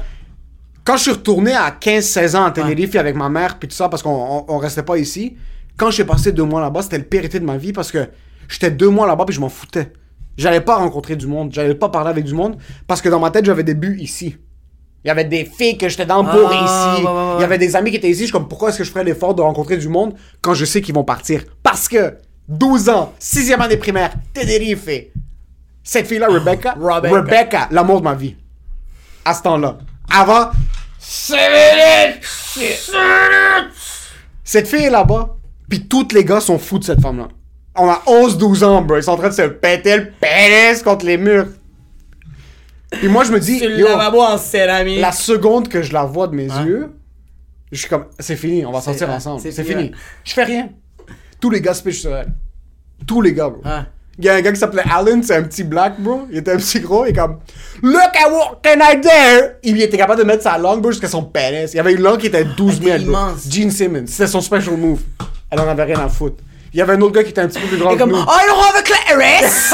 Quand 0.84 0.98
je 0.98 1.02
suis 1.04 1.12
retourné 1.12 1.54
à 1.54 1.72
15-16 1.82 2.36
ans 2.36 2.46
à 2.46 2.52
Tenerife 2.52 2.94
avec 2.96 3.16
ma 3.16 3.30
mère 3.30 3.58
puis 3.58 3.68
tout 3.70 3.76
ça 3.76 3.88
parce 3.90 4.04
qu'on 4.04 4.12
on, 4.12 4.46
on 4.54 4.58
restait 4.58 4.84
pas 4.84 4.98
ici, 4.98 5.36
quand 5.78 5.90
j'ai 5.92 6.04
passé 6.04 6.32
deux 6.34 6.44
mois 6.44 6.62
là-bas, 6.62 6.82
c'était 6.84 6.98
le 7.00 7.06
pire 7.06 7.24
été 7.26 7.40
de 7.40 7.46
ma 7.46 7.58
vie 7.58 7.74
parce 7.74 7.92
que 7.92 8.08
j'étais 8.48 8.72
deux 8.72 8.90
mois 8.90 9.08
là-bas 9.08 9.26
puis 9.26 9.36
je 9.36 9.42
m'en 9.42 9.50
foutais. 9.50 9.92
J'allais 10.38 10.62
pas 10.62 10.76
rencontrer 10.76 11.16
du 11.16 11.28
monde, 11.28 11.52
j'allais 11.54 11.76
pas 11.76 11.90
parler 11.90 12.10
avec 12.10 12.26
du 12.26 12.34
monde 12.34 12.58
parce 12.88 13.02
que 13.02 13.10
dans 13.10 13.20
ma 13.20 13.32
tête 13.32 13.46
j'avais 13.46 13.64
des 13.64 13.74
buts 13.76 13.98
ici. 14.00 14.36
Il 15.04 15.08
y 15.08 15.12
avait 15.12 15.24
des 15.26 15.46
filles 15.46 15.78
que 15.78 15.88
j'étais 15.88 16.06
dans 16.08 16.24
pour 16.26 16.50
Ah, 16.52 16.96
ici. 16.98 17.04
ouais, 17.06 17.12
ouais, 17.12 17.18
ouais. 17.18 17.34
Il 17.38 17.42
y 17.42 17.44
avait 17.44 17.58
des 17.60 17.76
amis 17.76 17.92
qui 17.92 17.98
étaient 17.98 18.10
ici. 18.10 18.22
Je 18.22 18.26
suis 18.26 18.32
comme 18.34 18.48
pourquoi 18.48 18.70
est-ce 18.70 18.80
que 18.80 18.84
je 18.84 18.90
ferais 18.92 19.04
l'effort 19.04 19.36
de 19.36 19.42
rencontrer 19.44 19.78
du 19.78 19.88
monde 19.88 20.16
quand 20.42 20.56
je 20.56 20.66
sais 20.66 20.82
qu'ils 20.82 20.96
vont 20.96 21.04
partir? 21.04 21.44
Parce 21.62 21.88
que 21.88 22.16
12 22.48 22.90
ans, 22.90 23.14
6e 23.22 23.60
année 23.62 23.78
primaire, 23.78 24.14
Tenerife. 24.34 24.90
Cette 25.84 26.08
fille-là, 26.08 26.28
Rebecca, 26.28 26.76
Rebecca. 26.80 27.16
Rebecca, 27.16 27.68
l'amour 27.70 28.00
de 28.00 28.04
ma 28.06 28.16
vie. 28.16 28.36
À 29.24 29.36
ce 29.36 29.44
temps-là. 29.44 29.78
Avant, 30.12 30.50
cette 34.44 34.68
fille 34.68 34.84
est 34.86 34.90
là-bas, 34.90 35.36
puis 35.70 35.88
tous 35.88 36.08
les 36.14 36.24
gars 36.26 36.40
sont 36.40 36.58
fous 36.58 36.80
de 36.80 36.84
cette 36.84 37.02
femme-là. 37.02 37.28
On 37.78 37.90
a 37.90 38.02
11-12 38.08 38.64
ans, 38.64 38.82
bro. 38.82 38.98
Ils 38.98 39.04
sont 39.04 39.12
en 39.12 39.18
train 39.18 39.30
de 39.30 39.34
se 39.34 39.42
péter 39.42 39.98
le 39.98 40.12
pénis 40.12 40.82
contre 40.82 41.06
les 41.06 41.18
murs. 41.18 41.48
Puis 42.92 43.08
moi, 43.08 43.24
je 43.24 43.32
me 43.32 43.40
dis, 43.40 43.60
le 43.60 43.84
lavabo 43.84 44.22
en 44.22 44.38
céramique. 44.38 45.02
la 45.02 45.12
seconde 45.12 45.68
que 45.68 45.82
je 45.82 45.92
la 45.92 46.06
vois 46.06 46.28
de 46.28 46.36
mes 46.36 46.46
yeux, 46.46 46.92
je 47.72 47.80
suis 47.80 47.90
comme, 47.90 48.06
c'est 48.20 48.36
fini, 48.38 48.66
on 48.66 48.72
va 48.72 48.82
sortir 48.82 49.10
ensemble. 49.10 49.42
c'est 49.42 49.64
fini. 49.64 49.92
Je 50.24 50.34
fais 50.34 50.44
rien. 50.44 50.70
Tous 51.42 51.50
les 51.50 51.62
gars 51.62 51.74
se 51.74 51.84
pichent 51.84 52.02
sur 52.02 52.16
elle. 52.16 52.32
Tous 53.06 53.22
les 53.22 53.34
gars, 53.34 53.50
bro. 53.50 53.62
Ouais. 53.64 53.82
Il 54.18 54.24
y 54.24 54.30
a 54.30 54.36
un 54.36 54.42
gars 54.42 54.54
qui 54.54 54.60
s'appelait 54.60 54.84
Alan, 54.90 55.20
c'est 55.22 55.36
un 55.36 55.44
petit 55.44 55.66
black, 55.66 56.00
bro. 56.00 56.26
Il 56.32 56.38
était 56.38 56.54
un 56.54 56.58
petit 56.58 56.80
gros, 56.80 57.06
il 57.06 57.10
est 57.10 57.14
comme 57.14 57.40
Look 57.84 58.00
at 58.16 58.30
what 58.32 58.62
can 58.64 58.80
I 58.80 58.96
do? 59.02 59.48
Il 59.62 59.82
était 59.82 59.98
capable 59.98 60.22
de 60.22 60.26
mettre 60.26 60.44
sa 60.44 60.58
langue, 60.58 60.82
bro, 60.82 60.92
jusqu'à 60.92 61.10
son 61.10 61.24
pénis. 61.24 61.74
Il 61.74 61.78
y 61.78 61.80
avait 61.82 61.94
une 61.94 62.02
langue 62.02 62.20
qui 62.20 62.28
était 62.28 62.46
12 62.46 62.82
000, 62.82 62.92
Elle 62.96 63.02
était 63.02 63.12
bro. 63.12 63.20
Gene 63.50 63.72
Simmons, 63.72 64.06
c'était 64.08 64.28
son 64.28 64.40
special 64.40 64.78
move. 64.78 65.02
Elle 65.52 65.60
en 65.60 65.68
avait 65.68 65.84
rien 65.84 66.00
à 66.00 66.08
foutre. 66.08 66.42
Il 66.76 66.80
y 66.80 66.82
avait 66.82 66.92
un 66.92 67.02
autre 67.04 67.14
gars 67.14 67.24
qui 67.24 67.30
était 67.30 67.40
un 67.40 67.48
petit 67.48 67.58
peu 67.58 67.68
plus 67.68 67.78
grand 67.78 67.94
que 67.94 68.00
comme. 68.00 68.12
I 68.12 68.48
don't 68.50 68.60
have 68.60 68.76
a 68.76 68.82
clitoris! 68.82 69.74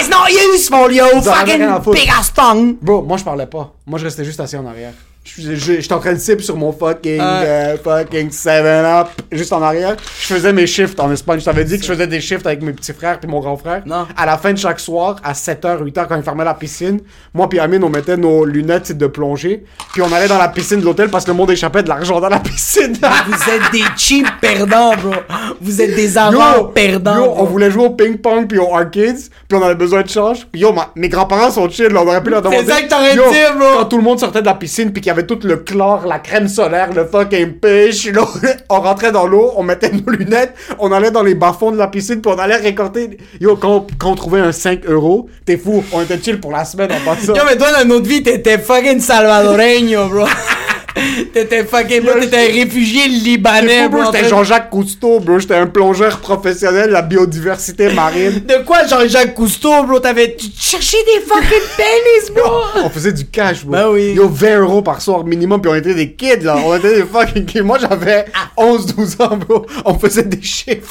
It's 0.00 0.08
not 0.08 0.26
useful, 0.52 0.90
à 0.98 1.22
fucking 1.22 1.92
big 1.94 2.10
ass 2.10 2.34
tongue! 2.34 2.74
Bro, 2.82 3.02
moi 3.02 3.18
je 3.18 3.22
parlais 3.22 3.46
pas. 3.46 3.72
Moi 3.86 4.00
je 4.00 4.04
restais 4.04 4.24
juste 4.24 4.40
assis 4.40 4.56
en 4.56 4.66
arrière. 4.66 4.94
J'étais 5.22 5.92
en 5.92 6.00
train 6.00 6.14
de 6.14 6.18
sip 6.18 6.40
sur 6.40 6.56
mon 6.56 6.72
fucking, 6.72 7.18
Ouais. 7.20 7.44
euh, 7.46 7.76
fucking 7.82 8.30
7-up, 8.30 9.08
juste 9.30 9.52
en 9.52 9.62
arrière. 9.62 9.96
Je 10.20 10.26
faisais 10.34 10.52
mes 10.52 10.66
shifts 10.66 10.98
en 10.98 11.12
Espagne. 11.12 11.38
Je 11.40 11.44
t'avais 11.44 11.64
dit 11.64 11.76
que 11.78 11.84
je 11.84 11.92
faisais 11.92 12.06
des 12.06 12.20
shifts 12.22 12.46
avec 12.46 12.62
mes 12.62 12.72
petits 12.72 12.92
frères 12.94 13.20
puis 13.20 13.30
mon 13.30 13.38
grand 13.40 13.56
frère. 13.56 13.82
Non. 13.86 14.06
À 14.16 14.26
la 14.26 14.38
fin 14.38 14.52
de 14.52 14.58
chaque 14.58 14.80
soir, 14.80 15.16
à 15.22 15.32
7h, 15.34 15.84
8h, 15.84 16.06
quand 16.08 16.16
ils 16.16 16.22
fermaient 16.22 16.44
la 16.44 16.54
piscine, 16.54 17.00
moi 17.34 17.48
puis 17.48 17.60
Amine, 17.60 17.84
on 17.84 17.90
mettait 17.90 18.16
nos 18.16 18.44
lunettes 18.46 18.92
de 18.96 19.06
plongée. 19.06 19.62
Puis 19.92 20.02
on 20.02 20.10
allait 20.12 20.26
dans 20.26 20.38
la 20.38 20.48
piscine 20.48 20.80
de 20.80 20.84
l'hôtel 20.86 21.10
parce 21.10 21.24
que 21.24 21.30
le 21.30 21.36
monde 21.36 21.50
échappait 21.50 21.82
de 21.82 21.88
l'argent 21.90 22.18
dans 22.18 22.28
la 22.30 22.38
piscine. 22.40 22.94
Vous 23.26 23.50
êtes 23.52 23.72
des 23.72 23.84
cheap 23.98 24.26
perdants, 24.40 24.96
bro! 24.96 25.12
Vous 25.60 25.80
êtes 25.82 25.94
des 25.94 26.16
amants 26.16 26.64
perdants! 26.74 27.16
yo, 27.16 27.24
bro. 27.26 27.34
on 27.38 27.44
voulait 27.44 27.70
jouer 27.70 27.84
au 27.84 27.90
ping-pong 27.90 28.48
puis 28.48 28.58
aux 28.58 28.74
arcades, 28.74 29.16
puis 29.48 29.58
on 29.58 29.62
avait 29.62 29.74
besoin 29.74 30.02
de 30.02 30.08
change. 30.08 30.46
Puis 30.50 30.62
yo, 30.62 30.72
ma- 30.72 30.90
mes 30.96 31.08
grands-parents 31.10 31.50
sont 31.50 31.68
chill, 31.68 31.88
là, 31.88 32.02
on 32.02 32.06
aurait 32.08 32.22
pu 32.22 32.30
leur 32.30 32.40
demander. 32.42 32.64
ça 32.66 32.80
que 32.82 32.88
t'aurais 32.88 33.12
dit, 33.12 33.18
bro. 33.58 33.66
Quand 33.80 33.84
tout 33.84 33.96
le 33.98 34.02
monde 34.02 34.18
sortait 34.18 34.40
de 34.40 34.46
la 34.46 34.54
piscine 34.54 34.90
puis 34.92 35.02
y 35.10 35.12
avait 35.12 35.26
tout 35.26 35.38
le 35.42 35.56
chlore, 35.56 36.06
la 36.06 36.18
crème 36.18 36.48
solaire, 36.48 36.92
le 36.92 37.04
fucking 37.04 37.54
pêche, 37.54 38.06
là, 38.12 38.22
on 38.68 38.80
rentrait 38.80 39.12
dans 39.12 39.26
l'eau, 39.26 39.52
on 39.56 39.62
mettait 39.62 39.90
nos 39.90 40.12
lunettes, 40.12 40.54
on 40.78 40.92
allait 40.92 41.10
dans 41.10 41.22
les 41.22 41.34
bas-fonds 41.34 41.72
de 41.72 41.76
la 41.76 41.88
piscine 41.88 42.20
puis 42.20 42.32
on 42.34 42.38
allait 42.38 42.56
récolter. 42.56 43.18
Yo, 43.40 43.56
quand, 43.56 43.86
quand 43.98 44.12
on 44.12 44.14
trouvait 44.14 44.40
un 44.40 44.52
5 44.52 44.86
euros, 44.86 45.28
t'es 45.44 45.56
fou, 45.56 45.82
on 45.92 46.02
était 46.02 46.20
chill 46.20 46.40
pour 46.40 46.52
la 46.52 46.64
semaine 46.64 46.90
en 46.92 47.04
passant. 47.04 47.34
Yo, 47.34 47.42
mais 47.44 47.56
toi, 47.56 47.68
dans 47.72 47.88
notre 47.88 48.06
vie, 48.06 48.22
t'étais 48.22 48.58
fucking 48.58 49.00
salvadoreño, 49.00 50.08
bro! 50.08 50.26
t'étais 51.32 51.64
fucking, 51.64 52.02
bro, 52.02 52.18
t'étais 52.18 52.50
un 52.50 52.52
réfugié 52.52 53.06
libanais, 53.08 53.88
bro, 53.88 54.04
j'étais 54.06 54.28
Jean-Jacques 54.28 54.70
Cousteau, 54.70 55.20
bro, 55.20 55.38
j'étais 55.38 55.54
un 55.54 55.66
plongeur 55.66 56.18
professionnel 56.20 56.88
de 56.88 56.92
la 56.92 57.02
biodiversité 57.02 57.92
marine. 57.92 58.40
De 58.46 58.64
quoi, 58.64 58.86
Jean-Jacques 58.86 59.34
Cousteau, 59.34 59.84
bro? 59.84 60.00
T'avais 60.00 60.36
tu 60.36 60.46
cherchais 60.58 60.98
des 61.04 61.20
fucking 61.20 61.48
pénis, 61.76 62.30
bro! 62.34 62.62
On 62.84 62.90
faisait 62.90 63.12
du 63.12 63.26
cash, 63.26 63.64
bro. 63.64 63.72
Ben 63.72 63.88
oui. 63.88 64.12
Yo, 64.14 64.28
20 64.28 64.60
euros 64.60 64.82
par 64.82 65.00
soir 65.00 65.24
minimum, 65.24 65.60
puis 65.60 65.70
on 65.70 65.74
était 65.74 65.94
des 65.94 66.12
kids, 66.12 66.42
là. 66.42 66.56
On 66.64 66.76
était 66.76 66.96
des 66.96 67.04
fucking 67.04 67.46
kids. 67.46 67.62
Moi, 67.62 67.78
j'avais 67.78 68.26
11-12 68.56 69.22
ans, 69.22 69.36
bro. 69.36 69.66
On 69.84 69.98
faisait 69.98 70.24
des 70.24 70.42
shifts. 70.42 70.86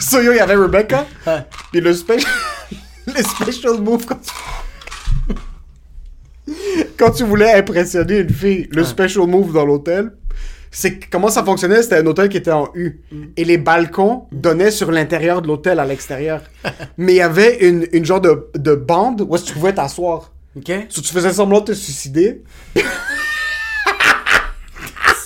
so, 0.00 0.20
yo, 0.20 0.32
il 0.32 0.36
y 0.36 0.40
avait 0.40 0.54
Rebecca. 0.56 1.06
Ouais. 1.26 1.44
Puis 1.70 1.80
le 1.80 1.94
special... 1.94 2.30
le 3.06 3.22
special 3.22 3.80
move, 3.80 4.04
quand 4.04 4.20
quand 6.98 7.10
tu 7.10 7.24
voulais 7.24 7.52
impressionner 7.52 8.18
une 8.20 8.30
fille, 8.30 8.68
le 8.72 8.84
special 8.84 9.26
move 9.26 9.52
dans 9.52 9.64
l'hôtel, 9.66 10.12
c'est 10.70 10.98
comment 11.10 11.28
ça 11.28 11.42
fonctionnait, 11.42 11.82
c'était 11.82 11.96
un 11.98 12.06
hôtel 12.06 12.28
qui 12.28 12.36
était 12.36 12.52
en 12.52 12.68
U. 12.74 13.00
Et 13.36 13.44
les 13.44 13.56
balcons 13.58 14.24
donnaient 14.32 14.70
sur 14.70 14.90
l'intérieur 14.92 15.40
de 15.42 15.46
l'hôtel 15.48 15.80
à 15.80 15.84
l'extérieur. 15.84 16.42
Mais 16.98 17.14
il 17.14 17.16
y 17.16 17.20
avait 17.22 17.66
une, 17.66 17.86
une 17.92 18.04
genre 18.04 18.20
de, 18.20 18.48
de 18.54 18.74
bande 18.74 19.22
où 19.28 19.38
tu 19.38 19.52
pouvais 19.54 19.72
t'asseoir. 19.74 20.32
Ok? 20.56 20.70
So, 20.88 21.00
tu 21.02 21.12
faisais 21.12 21.32
semblant 21.32 21.60
de 21.60 21.66
te 21.66 21.72
suicider. 21.72 22.42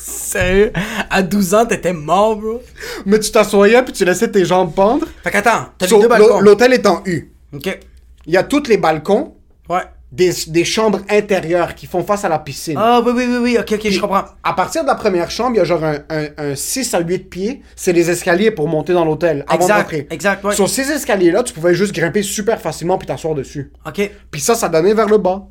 Sérieux? 0.00 0.72
À 1.08 1.22
12 1.22 1.54
ans, 1.54 1.66
t'étais 1.66 1.92
mort, 1.92 2.36
bro. 2.36 2.62
Mais 3.04 3.18
tu 3.18 3.30
t'assoyais 3.32 3.82
puis 3.82 3.92
tu 3.92 4.04
laissais 4.04 4.30
tes 4.30 4.44
jambes 4.44 4.72
pendre. 4.74 5.06
Fait 5.24 5.30
qu'attends, 5.30 5.66
t'as 5.76 5.88
So, 5.88 6.00
deux 6.00 6.08
balcons. 6.08 6.40
L'hôtel 6.40 6.72
est 6.72 6.86
en 6.86 7.02
U. 7.06 7.32
Ok. 7.52 7.78
Il 8.26 8.32
y 8.32 8.36
a 8.36 8.44
tous 8.44 8.68
les 8.68 8.76
balcons, 8.76 9.34
Ouais. 9.68 9.82
Des, 10.12 10.32
des 10.48 10.64
chambres 10.64 11.00
intérieures 11.08 11.74
qui 11.76 11.86
font 11.86 12.02
face 12.02 12.24
à 12.24 12.28
la 12.28 12.38
piscine. 12.40 12.74
Ah, 12.76 13.00
oui, 13.04 13.12
oui, 13.14 13.24
oui, 13.28 13.36
oui, 13.42 13.56
ok, 13.60 13.72
ok, 13.74 13.90
je 13.90 14.00
comprends. 14.00 14.24
À 14.42 14.52
partir 14.54 14.82
de 14.82 14.88
la 14.88 14.96
première 14.96 15.30
chambre, 15.30 15.52
il 15.54 15.58
y 15.58 15.60
a 15.60 15.64
genre 15.64 15.84
un, 15.84 15.98
un, 16.10 16.26
un 16.36 16.54
6 16.56 16.94
à 16.94 17.00
8 17.00 17.18
pieds. 17.30 17.62
C'est 17.76 17.92
les 17.92 18.10
escaliers 18.10 18.50
pour 18.50 18.66
monter 18.68 18.92
dans 18.92 19.04
l'hôtel 19.04 19.44
avant 19.48 19.68
d'entrer. 19.68 20.08
exact, 20.10 20.44
ouais. 20.44 20.54
Sur 20.54 20.68
ces 20.68 20.90
escaliers-là, 20.90 21.42
tu 21.44 21.52
pouvais 21.52 21.74
juste 21.74 21.94
grimper 21.94 22.22
super 22.22 22.60
facilement 22.60 22.98
puis 22.98 23.06
t'asseoir 23.06 23.34
dessus. 23.36 23.70
Ok. 23.86 24.10
Puis 24.30 24.40
ça, 24.40 24.54
ça 24.56 24.68
donnait 24.68 24.94
vers 24.94 25.08
le 25.08 25.18
bas. 25.18 25.46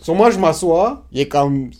Sur 0.00 0.14
moi, 0.14 0.30
je 0.30 0.38
m'assois. 0.38 1.04
Il 1.12 1.20
est 1.20 1.28
comme 1.28 1.70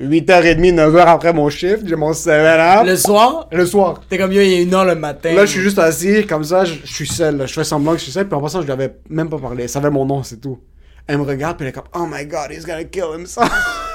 8h30, 0.00 0.74
9h 0.74 0.98
après 1.06 1.32
mon 1.32 1.48
shift. 1.50 1.86
J'ai 1.86 1.96
mon 1.96 2.12
7 2.12 2.84
Le 2.86 2.96
soir, 2.96 3.48
le 3.52 3.66
soir. 3.66 4.00
t'es 4.08 4.18
comme 4.18 4.32
yo, 4.32 4.40
il 4.40 4.52
est 4.52 4.62
une 4.64 4.74
heure 4.74 4.84
le 4.84 4.94
matin. 4.96 5.32
Là, 5.34 5.44
je 5.46 5.50
suis 5.52 5.60
juste 5.60 5.78
assis, 5.78 6.26
comme 6.26 6.42
ça, 6.44 6.64
je, 6.64 6.74
je 6.84 6.92
suis 6.92 7.06
seul. 7.06 7.36
là. 7.36 7.46
Je 7.46 7.52
fais 7.52 7.64
semblant 7.64 7.92
que 7.92 7.98
je 7.98 8.04
suis 8.04 8.12
seul, 8.12 8.26
puis 8.26 8.34
en 8.36 8.40
passant, 8.40 8.60
je 8.60 8.66
lui 8.66 8.72
avais 8.72 8.96
même 9.08 9.28
pas 9.28 9.38
parlé. 9.38 9.64
Elle 9.64 9.68
savait 9.68 9.90
mon 9.90 10.04
nom, 10.04 10.22
c'est 10.22 10.40
tout. 10.40 10.58
Elle 11.06 11.18
me 11.18 11.22
regarde, 11.24 11.56
puis 11.56 11.64
elle 11.66 11.70
est 11.70 11.72
comme, 11.72 11.88
oh 11.94 12.06
my 12.08 12.24
god, 12.26 12.50
he's 12.50 12.64
gonna 12.64 12.84
kill 12.84 13.12
himself. 13.14 13.50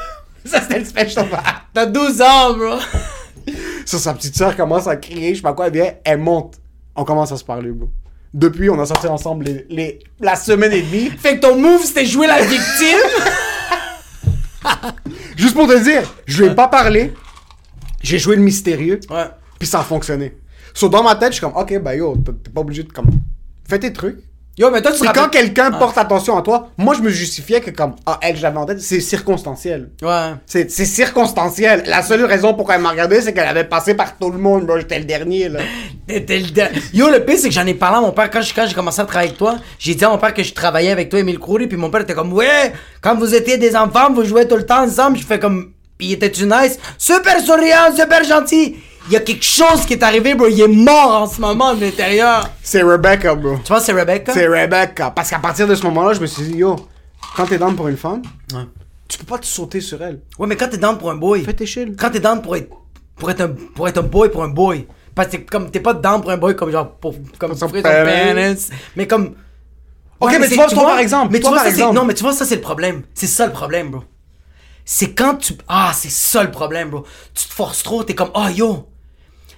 ça, 0.45 0.61
c'était 0.61 0.79
le 0.79 0.85
special 0.85 1.27
fact. 1.27 1.45
T'as 1.73 1.85
12 1.85 2.21
ans, 2.21 2.53
bro. 2.53 2.77
Sur 3.85 3.99
sa 3.99 4.13
petite 4.13 4.35
soeur 4.35 4.55
commence 4.57 4.87
à 4.87 4.97
crier, 4.97 5.29
je 5.31 5.35
sais 5.37 5.41
pas 5.41 5.53
quoi, 5.53 5.67
elle 5.67 5.73
vient, 5.73 5.93
elle 6.03 6.19
monte. 6.19 6.55
On 6.95 7.05
commence 7.05 7.31
à 7.31 7.37
se 7.37 7.43
parler, 7.43 7.71
bro. 7.71 7.89
Depuis, 8.33 8.69
on 8.69 8.79
a 8.79 8.85
sorti 8.85 9.07
ensemble 9.07 9.45
les, 9.45 9.65
les- 9.69 9.99
la 10.19 10.35
semaine 10.35 10.73
et 10.73 10.81
demie. 10.81 11.09
Fait 11.09 11.35
que 11.37 11.41
ton 11.41 11.55
move, 11.57 11.81
c'était 11.83 12.05
jouer 12.05 12.27
la 12.27 12.41
victime? 12.41 12.97
Juste 15.37 15.53
pour 15.55 15.67
te 15.67 15.81
dire, 15.83 16.03
je 16.25 16.43
lui 16.43 16.49
ai 16.51 16.55
pas 16.55 16.67
parlé. 16.67 17.13
J'ai 18.01 18.19
joué 18.19 18.35
le 18.35 18.41
mystérieux, 18.41 18.99
ouais. 19.09 19.25
puis 19.57 19.67
ça 19.67 19.79
a 19.79 19.83
fonctionné. 19.83 20.37
So, 20.73 20.89
dans 20.89 21.03
ma 21.03 21.15
tête, 21.15 21.29
je 21.29 21.37
suis 21.37 21.41
comme, 21.41 21.55
ok, 21.55 21.79
bah 21.81 21.95
yo, 21.95 22.15
t'es 22.17 22.31
t'es 22.33 22.49
pas 22.51 22.61
obligé 22.61 22.83
de 22.83 22.91
comme. 22.91 23.09
Fais 23.67 23.79
tes 23.79 23.91
trucs. 23.93 24.19
Yo, 24.59 24.71
mais 24.71 24.81
toi, 24.81 24.91
tu 24.91 25.03
quand 25.13 25.29
quelqu'un 25.29 25.69
porte 25.71 25.97
attention 25.99 26.35
à 26.35 26.41
toi, 26.41 26.69
moi 26.77 26.95
je 26.95 27.01
me 27.01 27.09
justifiais 27.09 27.61
que 27.61 27.69
comme, 27.69 27.93
ah, 28.07 28.17
elle, 28.23 28.35
je 28.35 28.41
l'avais 28.41 28.57
en 28.57 28.65
tête, 28.65 28.81
c'est 28.81 28.99
circonstanciel. 29.01 29.91
Ouais. 30.01 30.31
C'est 30.47 30.71
c'est 30.71 30.85
circonstanciel. 30.85 31.83
La 31.85 32.01
seule 32.01 32.23
raison 32.25 32.53
pourquoi 32.55 32.75
elle 32.75 32.81
m'a 32.81 32.89
regardé, 32.89 33.21
c'est 33.21 33.33
qu'elle 33.33 33.47
avait 33.47 33.65
passé 33.65 33.93
par 33.93 34.17
tout 34.17 34.31
le 34.31 34.39
monde. 34.39 34.65
Moi, 34.65 34.79
j'étais 34.79 34.97
le 34.97 35.05
dernier, 35.05 35.49
là. 35.49 35.59
T'étais 36.07 36.39
le 36.39 36.49
der- 36.49 36.71
Yo, 36.93 37.09
le 37.09 37.23
pire, 37.23 37.37
c'est 37.37 37.49
que 37.49 37.53
j'en 37.53 37.67
ai 37.67 37.75
parlé 37.75 37.97
à 37.97 38.01
mon 38.01 38.11
père 38.11 38.29
quand 38.31 38.41
je- 38.41 38.53
quand 38.53 38.65
j'ai 38.67 38.73
commencé 38.73 38.99
à 38.99 39.05
travailler 39.05 39.29
avec 39.29 39.37
toi. 39.37 39.57
J'ai 39.77 39.93
dit 39.93 40.03
à 40.03 40.09
mon 40.09 40.17
père 40.17 40.33
que 40.33 40.41
je 40.41 40.53
travaillais 40.53 40.91
avec 40.91 41.09
toi, 41.09 41.19
Emile 41.19 41.37
Coury, 41.39 41.67
puis 41.67 41.77
mon 41.77 41.89
père 41.91 42.01
était 42.01 42.15
comme, 42.15 42.33
ouais, 42.33 42.73
quand 43.01 43.15
vous 43.15 43.35
étiez 43.35 43.57
des 43.57 43.75
enfants, 43.75 44.11
vous 44.11 44.23
jouez 44.23 44.47
tout 44.47 44.55
le 44.57 44.65
temps 44.65 44.83
ensemble. 44.83 45.17
Je 45.19 45.23
fais 45.25 45.37
comme, 45.39 45.71
Puis 45.99 46.07
il 46.09 46.13
était-tu 46.13 46.45
nice? 46.45 46.77
Super 46.97 47.39
souriant, 47.41 47.95
super 47.95 48.23
gentil. 48.23 48.75
Il 49.07 49.13
y 49.13 49.15
a 49.15 49.21
quelque 49.21 49.45
chose 49.45 49.85
qui 49.85 49.93
est 49.93 50.03
arrivé, 50.03 50.35
bro. 50.35 50.47
Il 50.47 50.59
est 50.59 50.67
mort 50.67 51.21
en 51.21 51.27
ce 51.27 51.39
moment 51.39 51.73
de 51.73 51.81
l'intérieur. 51.81 52.49
C'est 52.61 52.83
Rebecca, 52.83 53.35
bro. 53.35 53.57
Tu 53.63 53.69
vois, 53.69 53.79
c'est 53.79 53.93
Rebecca? 53.93 54.33
C'est 54.33 54.47
Rebecca. 54.47 55.11
Parce 55.11 55.29
qu'à 55.29 55.39
partir 55.39 55.65
de 55.65 55.75
ce 55.75 55.83
moment-là, 55.83 56.13
je 56.13 56.19
me 56.19 56.25
suis 56.25 56.43
dit, 56.43 56.57
yo, 56.57 56.75
quand 57.35 57.45
t'es 57.45 57.57
down 57.57 57.75
pour 57.75 57.87
une 57.87 57.95
femme, 57.95 58.21
tu 59.07 59.17
peux 59.17 59.25
pas 59.25 59.37
te 59.37 59.45
sauter 59.45 59.79
sur 59.79 60.01
elle. 60.03 60.19
Ouais, 60.37 60.47
mais 60.47 60.57
quand 60.57 60.67
t'es 60.67 60.77
down 60.77 60.97
pour 60.97 61.09
un 61.09 61.15
boy. 61.15 61.43
Fais 61.45 61.53
tes 61.53 61.65
chill. 61.65 61.95
Quand 61.97 62.09
t'es 62.09 62.19
down 62.19 62.41
pour 62.41 62.55
être, 62.57 62.69
pour 63.15 63.31
être 63.31 63.41
un, 63.41 63.49
pour 63.75 63.87
être 63.87 63.97
un 63.99 64.03
boy 64.03 64.29
pour 64.29 64.43
un 64.43 64.49
boy. 64.49 64.85
Parce 65.15 65.29
que 65.29 65.37
t'es 65.37 65.43
comme, 65.45 65.71
t'es 65.71 65.79
pas 65.79 65.93
down 65.93 66.21
pour 66.21 66.31
un 66.31 66.37
boy 66.37 66.55
comme 66.55 66.69
genre, 66.69 66.91
pour, 66.91 67.15
comme 67.39 67.55
souffrir 67.55 67.83
son 67.83 67.89
penis. 68.05 68.69
Mais 68.97 69.07
comme. 69.07 69.35
Ok, 70.19 70.35
mais 70.39 70.49
tu 70.49 70.55
vois, 70.55 70.67
toi, 70.67 70.83
par 70.83 70.99
exemple, 70.99 71.31
Mais 71.31 71.39
toi, 71.39 71.51
tu 71.51 71.53
vois, 71.53 71.63
par 71.63 71.65
ça, 71.65 71.69
exemple. 71.69 71.95
non, 71.95 72.03
mais 72.03 72.13
tu 72.13 72.23
vois, 72.23 72.33
ça, 72.33 72.43
c'est 72.45 72.55
le 72.55 72.61
problème. 72.61 73.03
C'est 73.13 73.27
ça 73.27 73.45
le 73.45 73.53
problème, 73.53 73.91
bro. 73.91 74.03
C'est 74.83 75.13
quand 75.13 75.35
tu. 75.35 75.53
Ah, 75.67 75.91
c'est 75.95 76.11
ça 76.11 76.43
le 76.43 76.51
problème, 76.51 76.89
bro. 76.89 77.03
Tu 77.33 77.47
te 77.47 77.53
forces 77.53 77.83
trop, 77.83 78.03
t'es 78.03 78.15
comme, 78.15 78.31
oh 78.33 78.47
yo, 78.53 78.89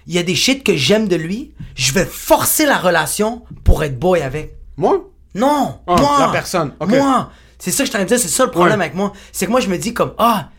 il 0.10 0.16
y 0.16 0.18
a 0.18 0.24
des 0.24 0.34
shit 0.36 0.64
que 0.64 0.76
j'aime 0.76 1.07
de 1.07 1.16
lui, 1.16 1.53
je 1.76 1.93
vais 1.93 2.03
forcer 2.05 2.66
la 2.66 2.78
relation 2.80 3.43
pour 3.64 3.84
être 3.84 3.97
boy 3.97 4.22
avec. 4.22 4.55
Moi? 4.76 5.07
Non, 5.36 5.80
Ah, 5.88 5.95
moi. 5.97 6.18
la 6.20 6.28
personne. 6.30 6.74
Moi. 6.86 7.32
C'est 7.60 7.70
ça 7.72 7.84
que 7.84 7.88
je 7.91 7.95
t'en 7.95 8.03
dire, 8.03 8.18
c'est 8.20 8.28
ça 8.28 8.43
le 8.45 8.49
problème 8.51 8.80
Ouais. 8.80 8.86
avec 8.86 8.95
moi. 8.95 9.14
C'est 9.32 9.45
que 9.45 9.51
moi, 9.51 9.60
je 9.60 9.68
me 9.70 9.78
dis 9.78 9.93
comme, 9.93 10.14
ah, 10.18 10.49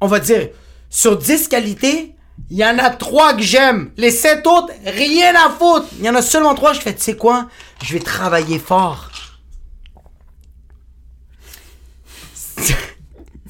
on 0.00 0.06
va 0.06 0.20
dire, 0.20 0.48
sur 0.90 1.18
10 1.18 1.48
qualités, 1.48 2.14
il 2.50 2.56
y 2.56 2.64
en 2.64 2.78
a 2.78 2.90
3 2.90 3.34
que 3.34 3.42
j'aime. 3.42 3.90
Les 3.96 4.12
7 4.12 4.46
autres, 4.46 4.72
rien 4.86 5.34
à 5.34 5.50
foutre. 5.50 5.86
Il 5.98 6.04
y 6.04 6.08
en 6.08 6.14
a 6.14 6.22
seulement 6.22 6.54
3, 6.54 6.72
je 6.74 6.80
fais, 6.80 6.94
tu 6.94 7.02
sais 7.02 7.16
quoi, 7.16 7.48
je 7.82 7.92
vais 7.94 7.98
travailler 8.00 8.60
fort. 8.60 9.10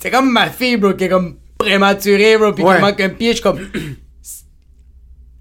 C'est- 0.01 0.11
comme 0.11 0.31
ma 0.31 0.49
fille, 0.51 0.77
bro, 0.77 0.95
qui 0.95 1.05
est 1.05 1.09
comme 1.09 1.37
prématurée, 1.59 2.37
bro, 2.39 2.53
puis 2.53 2.65
Ouais. 2.65 2.77
qui 2.77 2.81
manque 2.83 3.01
un 3.01 3.09
pied, 3.11 3.29
je 3.31 3.35
suis 3.35 3.43
comme... 3.43 3.59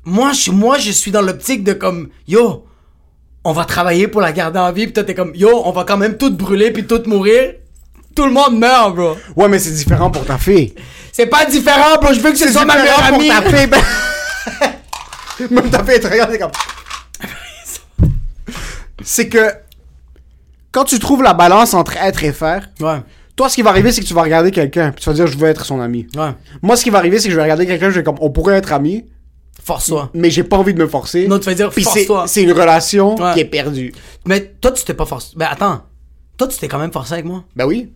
moi, 0.05 0.31
je, 0.33 0.51
moi, 0.51 0.77
je 0.77 0.91
suis 0.91 1.11
dans 1.11 1.21
l'optique 1.21 1.63
de 1.63 1.73
comme, 1.73 2.09
yo, 2.27 2.65
on 3.43 3.51
va 3.53 3.65
travailler 3.65 4.07
pour 4.07 4.21
la 4.21 4.31
garder 4.31 4.59
en 4.59 4.71
vie, 4.71 4.87
pis 4.87 4.93
toi 4.93 5.03
t'es 5.03 5.13
comme, 5.15 5.33
yo, 5.35 5.61
on 5.65 5.71
va 5.71 5.83
quand 5.83 5.97
même 5.97 6.17
tout 6.17 6.31
brûler 6.35 6.71
puis 6.71 6.85
tout 6.85 7.01
mourir. 7.07 7.53
Tout 8.15 8.25
le 8.25 8.31
monde 8.31 8.59
meurt, 8.59 8.93
bro. 8.95 9.15
Ouais, 9.35 9.47
mais 9.47 9.57
c'est 9.57 9.71
différent 9.71 10.11
pour 10.11 10.23
ta 10.25 10.37
fille. 10.37 10.75
C'est 11.11 11.25
pas 11.25 11.45
différent, 11.45 11.97
bro. 11.99 12.13
Je 12.13 12.19
veux 12.19 12.31
que 12.31 12.37
ce 12.37 12.45
C'est 12.45 12.53
soit 12.53 12.63
ma 12.65 12.77
meilleure 12.77 13.07
pour 13.09 13.17
ta 13.25 13.41
fille. 13.41 13.67
ben- 13.67 15.49
Même 15.49 15.69
ta 15.71 15.83
fille, 15.83 15.95
elle 15.95 15.99
te 15.99 16.07
regarde, 16.07 16.29
elle 16.29 16.35
est 16.35 16.39
comme... 16.39 16.51
C'est 19.03 19.27
que... 19.29 19.51
Quand 20.71 20.85
tu 20.85 20.97
trouves 20.99 21.21
la 21.23 21.33
balance 21.33 21.73
entre 21.73 21.97
être 21.97 22.23
et 22.23 22.31
faire, 22.31 22.69
Ouais, 22.79 22.99
toi, 23.35 23.49
ce 23.49 23.55
qui 23.55 23.61
va 23.61 23.69
arriver, 23.71 23.91
c'est 23.91 24.01
que 24.01 24.07
tu 24.07 24.13
vas 24.13 24.23
regarder 24.23 24.49
quelqu'un, 24.51 24.91
puis 24.91 25.03
tu 25.03 25.09
vas 25.09 25.15
dire, 25.15 25.27
je 25.27 25.37
veux 25.37 25.47
être 25.47 25.65
son 25.65 25.79
ami. 25.81 26.07
ouais. 26.15 26.31
Moi, 26.61 26.75
ce 26.77 26.83
qui 26.83 26.89
va 26.89 26.97
arriver, 26.99 27.19
c'est 27.19 27.25
que 27.27 27.31
je 27.31 27.35
vais 27.35 27.43
regarder 27.43 27.65
quelqu'un, 27.67 27.89
je 27.89 27.95
vais 27.95 28.03
comme, 28.03 28.17
on 28.21 28.29
pourrait 28.31 28.55
être 28.57 28.73
amis, 28.73 29.05
Force-toi. 29.63 30.09
mais 30.13 30.29
j'ai 30.29 30.43
pas 30.43 30.57
envie 30.57 30.73
de 30.73 30.79
me 30.79 30.87
forcer. 30.87 31.27
Non, 31.27 31.39
tu 31.39 31.45
vas 31.45 31.53
dire, 31.53 31.71
force-toi. 31.73 32.25
c'est 32.27 32.43
une 32.43 32.51
relation 32.51 33.15
Ouais. 33.15 33.33
qui 33.33 33.39
est 33.39 33.45
perdue. 33.45 33.93
Mais 34.25 34.53
toi, 34.59 34.71
tu 34.71 34.83
t'es 34.83 34.93
pas 34.93 35.05
forcé. 35.05 35.33
Mais 35.37 35.45
attends. 35.45 35.83
Toi, 36.37 36.47
tu 36.47 36.57
t'es 36.57 36.67
quand 36.67 36.79
même 36.79 36.91
forcé 36.91 37.13
avec 37.13 37.25
moi. 37.25 37.43
Ben 37.55 37.65
oui. 37.65 37.91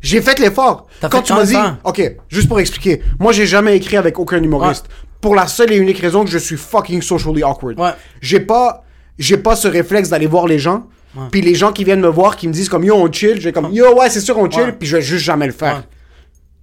J'ai 0.00 0.22
fait 0.22 0.38
l'effort. 0.38 0.86
Quand 1.02 1.10
fait 1.10 1.22
tu 1.24 1.32
m'as 1.34 1.44
dit, 1.44 1.56
ok, 1.84 2.16
juste 2.28 2.48
pour 2.48 2.58
expliquer, 2.58 3.02
moi 3.18 3.32
j'ai 3.32 3.46
jamais 3.46 3.76
écrit 3.76 3.98
avec 3.98 4.18
aucun 4.18 4.42
humoriste. 4.42 4.86
Pour 5.20 5.34
la 5.34 5.46
seule 5.46 5.72
et 5.72 5.76
unique 5.76 5.98
raison 5.98 6.24
que 6.24 6.30
je 6.30 6.38
suis 6.38 6.56
fucking 6.56 7.02
socially 7.02 7.42
awkward. 7.42 7.78
Ouais. 7.78 7.90
J'ai 8.22 8.40
pas, 8.40 8.82
j'ai 9.18 9.36
pas 9.36 9.56
ce 9.56 9.68
réflexe 9.68 10.08
d'aller 10.08 10.26
voir 10.26 10.46
les 10.46 10.58
gens. 10.58 10.86
Puis 11.30 11.42
les 11.42 11.54
gens 11.54 11.72
qui 11.72 11.84
viennent 11.84 12.00
me 12.00 12.08
voir, 12.08 12.36
qui 12.36 12.48
me 12.48 12.52
disent 12.54 12.68
comme 12.70 12.84
yo 12.84 12.94
on 12.94 13.12
chill, 13.12 13.34
je 13.38 13.42
vais 13.44 13.52
comme 13.52 13.70
yo 13.72 13.94
ouais 13.98 14.08
c'est 14.08 14.20
sûr 14.20 14.38
on 14.38 14.48
chill, 14.50 14.74
puis 14.78 14.88
je 14.88 14.96
vais 14.96 15.02
juste 15.02 15.24
jamais 15.24 15.46
le 15.46 15.52
faire. 15.52 15.82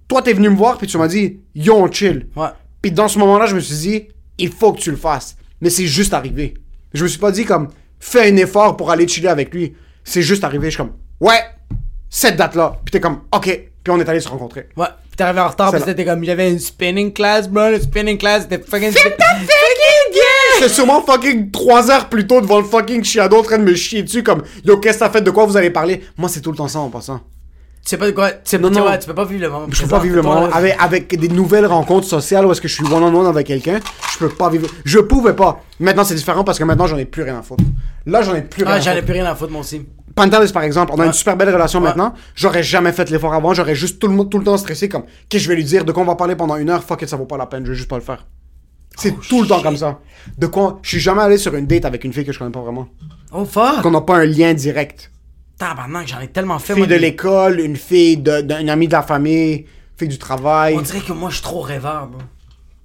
Toi 0.08 0.22
t'es 0.22 0.32
venu 0.32 0.48
me 0.48 0.56
voir 0.56 0.78
puis 0.78 0.86
tu 0.88 0.98
m'as 0.98 1.06
dit 1.06 1.38
yo 1.54 1.74
on 1.76 1.92
chill. 1.92 2.26
Ouais. 2.34 2.48
Puis 2.82 2.90
dans 2.90 3.06
ce 3.08 3.18
moment-là 3.20 3.46
je 3.46 3.54
me 3.54 3.60
suis 3.60 3.76
dit 3.76 4.08
il 4.38 4.52
faut 4.52 4.72
que 4.72 4.80
tu 4.80 4.90
le 4.90 4.96
fasses. 4.96 5.36
Mais 5.60 5.70
c'est 5.70 5.86
juste 5.86 6.14
arrivé. 6.14 6.54
Je 6.94 7.02
me 7.02 7.08
suis 7.08 7.18
pas 7.18 7.30
dit 7.30 7.44
comme 7.44 7.68
fais 8.00 8.30
un 8.30 8.36
effort 8.36 8.76
pour 8.76 8.90
aller 8.90 9.06
chiller 9.06 9.28
avec 9.28 9.52
lui. 9.52 9.74
C'est 10.04 10.22
juste 10.22 10.44
arrivé. 10.44 10.66
Je 10.66 10.76
suis 10.76 10.78
comme 10.78 10.92
ouais 11.20 11.40
cette 12.08 12.36
date 12.36 12.54
là. 12.54 12.80
Puis 12.84 12.92
t'es 12.92 13.00
comme 13.00 13.22
ok. 13.34 13.68
Puis 13.84 13.92
on 13.92 14.00
est 14.00 14.08
allé 14.08 14.20
se 14.20 14.28
rencontrer. 14.28 14.68
Ouais. 14.76 14.86
Puis 15.08 15.16
t'es 15.16 15.24
arrivé 15.24 15.40
en 15.40 15.48
retard, 15.48 15.70
C'est 15.70 15.78
puis 15.78 15.86
c'était 15.86 16.04
comme, 16.04 16.22
j'avais 16.24 16.50
une 16.50 16.58
spinning 16.58 17.12
class, 17.12 17.48
bro. 17.48 17.70
Le 17.70 17.80
spinning 17.80 18.18
class, 18.18 18.42
c'était 18.42 18.62
fucking. 18.62 18.92
J'étais 20.58 20.72
sûrement 20.72 21.02
fucking 21.02 21.50
3 21.50 21.90
heures 21.90 22.08
plus 22.08 22.26
tôt 22.26 22.40
devant 22.40 22.58
le 22.58 22.64
fucking 22.64 23.04
chiado 23.04 23.38
en 23.38 23.42
train 23.42 23.58
de 23.58 23.64
me 23.64 23.74
chier 23.74 24.02
dessus 24.02 24.22
comme 24.22 24.42
Yo, 24.64 24.78
qu'est-ce 24.78 24.98
que 24.98 25.04
t'as 25.04 25.10
fait? 25.10 25.20
De 25.22 25.30
quoi 25.30 25.46
vous 25.46 25.56
allez 25.56 25.70
parler? 25.70 26.02
Moi, 26.16 26.28
c'est 26.28 26.40
tout 26.40 26.50
le 26.50 26.56
temps 26.56 26.68
ça 26.68 26.80
en 26.80 26.90
passant. 26.90 27.20
Tu 27.88 27.94
sais 27.94 27.96
pas 27.96 28.12
quoi. 28.12 28.30
Tu 28.32 28.38
sais 28.44 28.58
Non, 28.58 28.68
non. 28.68 28.84
ouais, 28.86 28.98
tu 28.98 29.06
peux 29.06 29.14
pas 29.14 29.24
vivre 29.24 29.40
le 29.40 29.48
moment. 29.48 29.64
Je 29.70 29.80
peux 29.80 29.86
présent. 29.86 29.96
pas 29.96 30.02
vivre 30.02 30.16
le 30.16 30.20
moment. 30.22 30.46
là, 30.46 30.54
Avec, 30.54 30.76
avec 30.78 31.18
des 31.18 31.28
nouvelles 31.28 31.64
rencontres 31.64 32.06
sociales 32.06 32.44
où 32.44 32.52
est-ce 32.52 32.60
que 32.60 32.68
je 32.68 32.74
suis 32.74 32.84
one-on-one 32.84 33.26
avec 33.26 33.46
quelqu'un, 33.46 33.80
je 34.12 34.18
peux 34.18 34.28
pas 34.28 34.50
vivre. 34.50 34.68
Je 34.84 34.98
pouvais 34.98 35.32
pas. 35.32 35.62
Maintenant, 35.80 36.04
c'est 36.04 36.14
différent 36.14 36.44
parce 36.44 36.58
que 36.58 36.64
maintenant, 36.64 36.86
j'en 36.86 36.98
ai 36.98 37.06
plus 37.06 37.22
rien 37.22 37.38
à 37.38 37.42
foutre. 37.42 37.64
Là, 38.04 38.20
j'en 38.20 38.34
ai 38.34 38.42
plus 38.42 38.62
rien 38.64 38.74
Ah, 38.74 38.76
à 38.76 38.80
j'en 38.80 38.90
ai 38.90 38.94
foutre. 38.96 39.04
plus 39.06 39.12
rien 39.14 39.24
à 39.24 39.34
foutre, 39.34 39.52
moi 39.52 39.62
aussi. 39.62 39.86
Pantelis, 40.14 40.52
par 40.52 40.64
exemple, 40.64 40.92
on 40.94 40.98
a 40.98 41.00
Ouais. 41.00 41.06
une 41.06 41.12
super 41.14 41.34
belle 41.38 41.48
relation 41.48 41.78
Ouais. 41.80 41.86
maintenant. 41.86 42.12
J'aurais 42.34 42.62
jamais 42.62 42.92
fait 42.92 43.08
l'effort 43.08 43.32
avant. 43.32 43.54
J'aurais 43.54 43.74
juste 43.74 43.98
tout 43.98 44.08
le, 44.08 44.22
tout 44.24 44.36
le 44.38 44.44
temps 44.44 44.58
stressé 44.58 44.90
comme 44.90 45.04
Qu'est-ce 45.30 45.44
que 45.44 45.44
je 45.44 45.48
vais 45.48 45.54
lui 45.56 45.64
dire? 45.64 45.86
De 45.86 45.92
quoi 45.92 46.02
on 46.02 46.06
va 46.06 46.14
parler 46.16 46.36
pendant 46.36 46.56
une 46.56 46.68
heure? 46.68 46.84
Fuck 46.84 47.00
it, 47.02 47.08
ça 47.08 47.16
vaut 47.16 47.24
pas 47.24 47.38
la 47.38 47.46
peine. 47.46 47.64
Je 47.64 47.70
vais 47.70 47.76
juste 47.76 47.88
pas 47.88 47.96
le 47.96 48.02
faire. 48.02 48.26
C'est 48.98 49.14
Oh, 49.16 49.20
tout 49.30 49.40
le 49.40 49.48
temps 49.48 49.62
comme 49.62 49.78
ça. 49.78 49.98
De 50.36 50.46
quoi 50.46 50.78
Je 50.82 50.88
suis 50.90 51.00
jamais 51.00 51.22
allé 51.22 51.38
sur 51.38 51.54
une 51.54 51.66
date 51.66 51.86
avec 51.86 52.04
une 52.04 52.12
fille 52.12 52.26
que 52.26 52.32
je 52.32 52.38
connais 52.38 52.50
pas 52.50 52.60
vraiment. 52.60 52.86
Oh 53.32 53.46
fuck! 53.46 53.80
Qu'on 53.80 53.92
n'a 53.92 54.02
pas 54.02 54.16
un 54.18 54.24
lien 54.26 54.52
direct. 54.52 55.10
Tabarnak, 55.58 56.06
j'en 56.06 56.20
ai 56.20 56.28
tellement 56.28 56.58
fait, 56.58 56.74
Fille 56.74 56.82
moi. 56.82 56.86
de 56.86 56.92
des- 56.94 56.98
l'école, 57.00 57.60
une 57.60 57.76
fille 57.76 58.16
de- 58.16 58.40
d'un 58.42 58.68
ami 58.68 58.86
de 58.86 58.92
la 58.92 59.02
famille, 59.02 59.66
fille 59.96 60.08
du 60.08 60.18
travail. 60.18 60.74
On 60.78 60.80
dirait 60.82 61.00
que 61.00 61.12
moi, 61.12 61.30
je 61.30 61.34
suis 61.36 61.42
trop 61.42 61.60
rêveur, 61.60 62.06
bro. 62.06 62.20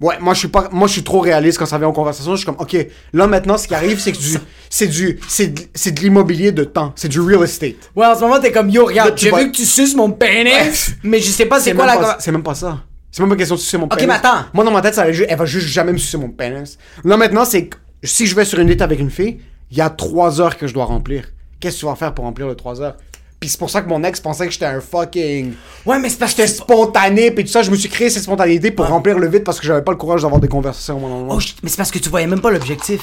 Ouais, 0.00 0.16
moi 0.20 0.34
je 0.34 0.40
suis 0.40 0.48
pas 0.48 0.68
moi 0.72 0.88
je 0.88 0.92
suis 0.94 1.04
trop 1.04 1.20
réaliste 1.20 1.56
quand 1.56 1.66
ça 1.66 1.78
vient 1.78 1.86
en 1.86 1.92
conversation, 1.92 2.32
je 2.32 2.38
suis 2.38 2.44
comme 2.46 2.56
OK, 2.58 2.76
là 3.12 3.26
maintenant 3.28 3.56
ce 3.56 3.68
qui 3.68 3.74
arrive 3.76 4.00
c'est 4.00 4.10
que 4.10 4.18
du 4.18 4.36
c'est 4.68 4.88
du 4.88 5.20
c'est 5.28 5.46
de, 5.46 5.62
c'est 5.72 5.92
de 5.92 6.00
l'immobilier 6.00 6.50
de 6.50 6.64
temps, 6.64 6.92
c'est 6.96 7.08
du 7.08 7.20
real 7.20 7.42
estate. 7.44 7.76
Ouais, 7.94 8.04
en 8.04 8.14
ce 8.16 8.20
moment, 8.20 8.40
t'es 8.40 8.50
comme 8.50 8.68
yo, 8.68 8.82
Là, 8.82 8.88
regarde, 8.88 9.14
tu 9.14 9.26
j'ai 9.26 9.30
vas- 9.30 9.38
vu 9.38 9.52
que 9.52 9.56
tu 9.56 9.64
suces 9.64 9.94
mon 9.94 10.10
pénis, 10.10 10.90
mais 11.04 11.20
je 11.20 11.30
sais 11.30 11.46
pas 11.46 11.60
c'est 11.60 11.72
quoi 11.74 11.86
même, 11.86 11.94
la. 11.94 12.00
pas- 12.08 12.16
c'est 12.18 12.32
même 12.32 12.42
pas 12.42 12.56
ça. 12.56 12.80
C'est 13.12 13.22
même 13.22 13.30
pas 13.30 13.36
question 13.36 13.54
de 13.54 13.60
sucer 13.60 13.78
mon 13.78 13.84
Ok, 13.84 13.94
pénis. 13.94 14.08
mais 14.08 14.14
attends. 14.14 14.44
Moi 14.52 14.64
dans 14.64 14.72
ma 14.72 14.82
tête 14.82 14.94
ça 14.94 15.04
va 15.04 15.12
ju- 15.12 15.24
elle 15.28 15.38
va 15.38 15.46
juste 15.46 15.68
jamais 15.68 15.92
me 15.92 15.98
sucer 15.98 16.18
mon 16.18 16.28
pénis. 16.28 16.76
Là 17.04 17.16
maintenant 17.16 17.44
c'est 17.44 17.68
que 17.68 17.76
si 18.02 18.26
je 18.26 18.34
vais 18.34 18.44
sur 18.44 18.58
une 18.58 18.68
date 18.68 18.82
avec 18.82 18.98
une 18.98 19.10
fille, 19.10 19.38
il 19.70 19.78
y 19.78 19.80
a 19.80 19.88
trois 19.90 20.40
heures 20.40 20.58
que 20.58 20.66
je 20.66 20.74
dois 20.74 20.86
remplir. 20.86 21.28
Qu'est-ce 21.64 21.76
que 21.76 21.80
tu 21.80 21.86
vas 21.86 21.94
faire 21.94 22.12
pour 22.12 22.26
remplir 22.26 22.46
les 22.46 22.56
trois 22.56 22.82
heures? 22.82 22.94
Puis 23.40 23.48
c'est 23.48 23.58
pour 23.58 23.70
ça 23.70 23.80
que 23.80 23.88
mon 23.88 24.04
ex 24.04 24.20
pensait 24.20 24.44
que 24.44 24.52
j'étais 24.52 24.66
un 24.66 24.82
fucking 24.82 25.54
Ouais, 25.86 25.98
mais 25.98 26.10
c'est 26.10 26.18
parce 26.18 26.34
que. 26.34 26.42
j'étais 26.42 26.56
spontané 26.56 27.30
puis 27.30 27.42
tout 27.42 27.50
ça, 27.50 27.62
je 27.62 27.70
me 27.70 27.76
suis 27.76 27.88
créé 27.88 28.10
cette 28.10 28.24
spontanéité 28.24 28.70
pour 28.70 28.86
remplir 28.86 29.18
le 29.18 29.26
vide 29.28 29.44
parce 29.44 29.58
que 29.58 29.66
j'avais 29.66 29.80
pas 29.80 29.92
le 29.92 29.96
courage 29.96 30.20
d'avoir 30.20 30.42
des 30.42 30.48
conversations 30.48 30.98
au 30.98 31.00
moment. 31.00 31.26
Oh, 31.30 31.38
mais 31.62 31.70
c'est 31.70 31.78
parce 31.78 31.90
que 31.90 31.98
tu 31.98 32.10
voyais 32.10 32.26
même 32.26 32.42
pas 32.42 32.50
l'objectif. 32.50 33.00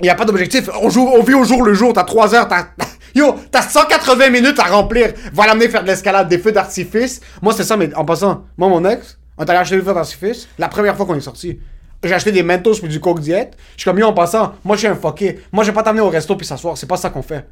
Il 0.00 0.04
y 0.04 0.10
a 0.10 0.14
pas 0.14 0.26
d'objectif. 0.26 0.68
On, 0.82 0.90
joue, 0.90 1.08
on 1.08 1.22
vit 1.22 1.32
au 1.32 1.44
jour 1.44 1.62
le 1.62 1.72
jour. 1.72 1.94
T'as 1.94 2.04
3 2.04 2.34
heures. 2.34 2.48
T'as... 2.48 2.66
Yo, 3.14 3.34
t'as 3.50 3.62
180 3.62 4.28
minutes 4.28 4.58
à 4.58 4.64
remplir. 4.64 5.14
Va 5.32 5.46
l'amener 5.46 5.70
faire 5.70 5.84
de 5.84 5.86
l'escalade, 5.88 6.28
des 6.28 6.36
feux 6.36 6.52
d'artifice. 6.52 7.22
Moi, 7.40 7.54
c'est 7.54 7.64
ça, 7.64 7.78
mais 7.78 7.94
en 7.94 8.04
passant, 8.04 8.44
moi, 8.58 8.68
mon 8.68 8.84
ex, 8.84 9.18
on 9.38 9.44
est 9.46 9.48
allé 9.48 9.60
acheter 9.60 9.76
des 9.76 9.82
feux 9.82 9.94
d'artifice 9.94 10.48
la 10.58 10.68
première 10.68 10.98
fois 10.98 11.06
qu'on 11.06 11.14
est 11.14 11.22
sorti. 11.22 11.58
J'ai 12.04 12.14
acheté 12.14 12.30
des 12.32 12.42
Mentos 12.42 12.74
puis 12.80 12.88
du 12.88 13.00
Coke 13.00 13.20
Diet. 13.20 13.50
Je 13.76 13.82
suis 13.82 13.90
comme, 13.90 13.98
yo, 13.98 14.06
en 14.06 14.12
passant, 14.12 14.54
moi, 14.64 14.76
je 14.76 14.80
suis 14.80 14.88
un 14.88 14.94
fucké. 14.94 15.40
Moi, 15.52 15.64
je 15.64 15.70
vais 15.70 15.74
pas 15.74 15.82
t'amener 15.82 16.00
au 16.02 16.08
resto 16.08 16.36
puis 16.36 16.46
s'asseoir. 16.46 16.76
C'est 16.78 16.86
pas 16.86 16.96
ça 16.96 17.10
qu'on 17.10 17.22
fait. 17.22 17.44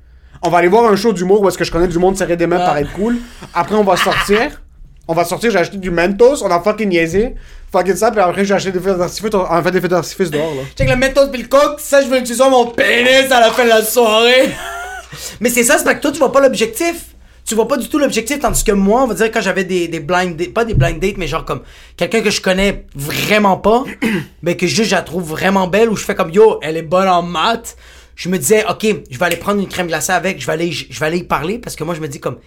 On 0.43 0.51
va 0.51 0.59
aller 0.59 0.69
voir 0.69 0.85
un 0.91 0.95
show 0.97 1.13
d'humour 1.13 1.41
où 1.43 1.49
est-ce 1.49 1.59
que 1.59 1.65
je 1.65 1.73
connais 1.73 1.89
du 1.89 1.99
monde 1.99 2.17
serrer 2.17 2.37
des 2.37 2.47
mains, 2.47 2.59
Ah. 2.61 2.67
paraître 2.67 2.93
cool. 2.93 3.17
Après, 3.55 3.75
on 3.75 3.83
va 3.83 3.97
sortir. 3.97 4.63
On 5.09 5.15
va 5.15 5.25
sortir, 5.25 5.53
j'ai 5.53 5.59
acheté 5.59 5.77
du 5.77 5.91
Mentos, 5.93 6.43
on 6.45 6.51
a 6.51 6.61
fucking 6.61 6.89
niaisé. 6.89 7.37
Fucking 7.73 7.95
ça, 7.95 8.11
puis 8.11 8.21
après, 8.21 8.45
j'ai 8.45 8.55
acheté 8.55 8.73
des 8.73 8.81
feux 8.81 8.95
d'artifice. 8.95 9.31
On 9.33 9.45
a 9.45 9.63
fait 9.63 9.71
des 9.71 9.81
feux 9.81 9.87
d'artifice 9.89 10.31
dehors, 10.31 10.53
là. 10.55 10.63
Check 10.77 10.89
le 10.89 10.97
mentos 10.97 11.29
pis 11.29 11.43
le 11.43 11.49
coke, 11.49 11.79
ça 11.79 12.03
je 12.03 12.09
veux 12.09 12.23
tu 12.25 12.35
sois 12.35 12.51
mon 12.51 12.67
pénis 12.67 13.31
à 13.31 13.39
la 13.41 13.51
fin 13.53 13.63
de 13.65 13.69
la 13.69 13.83
soirée. 13.85 14.51
mais 15.41 15.49
c'est 15.49 15.63
ça, 15.63 15.79
c'est 15.79 15.85
parce 15.85 15.97
que 15.97 16.03
toi 16.03 16.11
tu 16.13 16.19
vois 16.19 16.33
pas 16.33 16.41
l'objectif. 16.41 17.15
Tu 17.47 17.55
vois 17.55 17.69
pas 17.69 17.77
du 17.77 17.89
tout 17.89 17.99
l'objectif, 17.99 18.41
tandis 18.41 18.65
que 18.65 18.73
moi, 18.73 19.05
on 19.05 19.07
va 19.07 19.15
dire 19.15 19.31
quand 19.31 19.41
j'avais 19.41 19.63
des, 19.65 19.87
des 19.87 20.01
blind 20.01 20.37
dates, 20.37 20.53
pas 20.53 20.65
des 20.65 20.75
blind 20.75 20.99
dates, 20.99 21.17
mais 21.17 21.29
genre 21.29 21.45
comme 21.45 21.63
quelqu'un 21.97 22.21
que 22.21 22.31
je 22.31 22.41
connais 22.41 22.87
vraiment 22.95 23.57
pas, 23.57 23.85
mais 24.43 24.57
que 24.57 24.67
juste 24.67 24.91
je 24.91 24.97
la 24.97 25.03
trouve 25.03 25.23
vraiment 25.23 25.69
belle, 25.69 25.89
ou 25.89 25.97
je 25.97 26.05
fais 26.05 26.15
comme 26.17 26.31
yo, 26.33 26.59
elle 26.63 26.77
est 26.77 26.83
bonne 26.83 27.09
en 27.09 27.23
maths. 27.23 27.77
Je 28.17 28.29
me 28.29 28.39
disais, 28.39 28.65
ok, 28.69 28.87
je 29.11 29.19
vais 29.19 29.25
aller 29.27 29.37
prendre 29.37 29.61
une 29.61 29.69
crème 29.69 29.87
glacée 29.87 30.11
avec, 30.13 30.41
je 30.41 30.47
vais 30.47 30.53
aller, 30.55 30.73
je 30.73 30.99
vais 30.99 31.07
aller 31.07 31.19
y 31.19 31.23
parler, 31.25 31.59
parce 31.59 31.77
que 31.77 31.85
moi 31.85 31.95
je 31.95 32.01
me 32.01 32.09
dis 32.09 32.19
comme, 32.19 32.39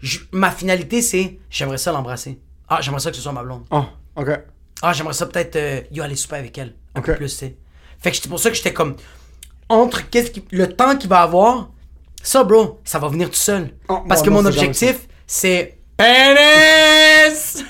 je- 0.00 0.18
ma 0.32 0.50
finalité 0.50 1.02
c'est, 1.02 1.38
j'aimerais 1.50 1.78
ça 1.78 1.92
l'embrasser. 1.92 2.38
Ah, 2.68 2.80
j'aimerais 2.80 3.00
ça 3.00 3.10
que 3.10 3.16
ce 3.16 3.22
soit 3.22 3.32
ma 3.32 3.42
blonde. 3.44 3.62
Oh, 3.70 3.84
ok. 4.16 4.28
Ah, 4.82 4.92
j'aimerais 4.92 5.14
ça 5.14 5.26
peut-être 5.26 5.54
euh, 5.56 5.80
yo 5.92 6.02
aller 6.02 6.16
souper 6.16 6.36
avec 6.36 6.56
elle. 6.58 6.74
Un 6.96 7.00
peu 7.00 7.14
plus, 7.14 7.26
tu 7.30 7.36
sais. 7.36 7.54
Fait 8.00 8.10
que 8.10 8.16
c'est 8.16 8.28
pour 8.28 8.40
ça 8.40 8.50
que 8.50 8.56
j'étais 8.56 8.72
comme 8.72 8.96
entre 9.68 10.08
qu'est-ce 10.10 10.30
qui 10.32 10.42
le 10.50 10.66
temps 10.72 10.96
qu'il 10.96 11.08
va 11.10 11.20
avoir, 11.22 11.68
ça 12.22 12.44
bro, 12.44 12.80
ça 12.84 12.98
va 12.98 13.08
venir 13.08 13.28
tout 13.30 13.36
seul. 13.36 13.70
Oh, 13.88 13.98
Parce 14.08 14.20
bon, 14.20 14.26
que 14.26 14.30
non, 14.30 14.42
mon 14.42 14.46
objectif 14.48 15.06
c'est 15.26 15.78
pénis. 15.96 17.64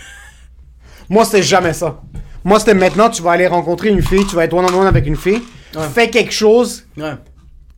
Moi, 1.08 1.24
c'était 1.24 1.42
jamais 1.42 1.72
ça. 1.72 2.00
Moi, 2.44 2.60
c'était 2.60 2.74
maintenant, 2.74 3.08
tu 3.10 3.22
vas 3.22 3.32
aller 3.32 3.46
rencontrer 3.46 3.88
une 3.88 4.02
fille, 4.02 4.24
tu 4.26 4.36
vas 4.36 4.44
être 4.44 4.52
one-on-one 4.54 4.86
avec 4.86 5.06
une 5.06 5.16
fille. 5.16 5.42
Fais 5.94 6.08
quelque 6.10 6.32
chose, 6.32 6.86
Ouais. 6.96 7.12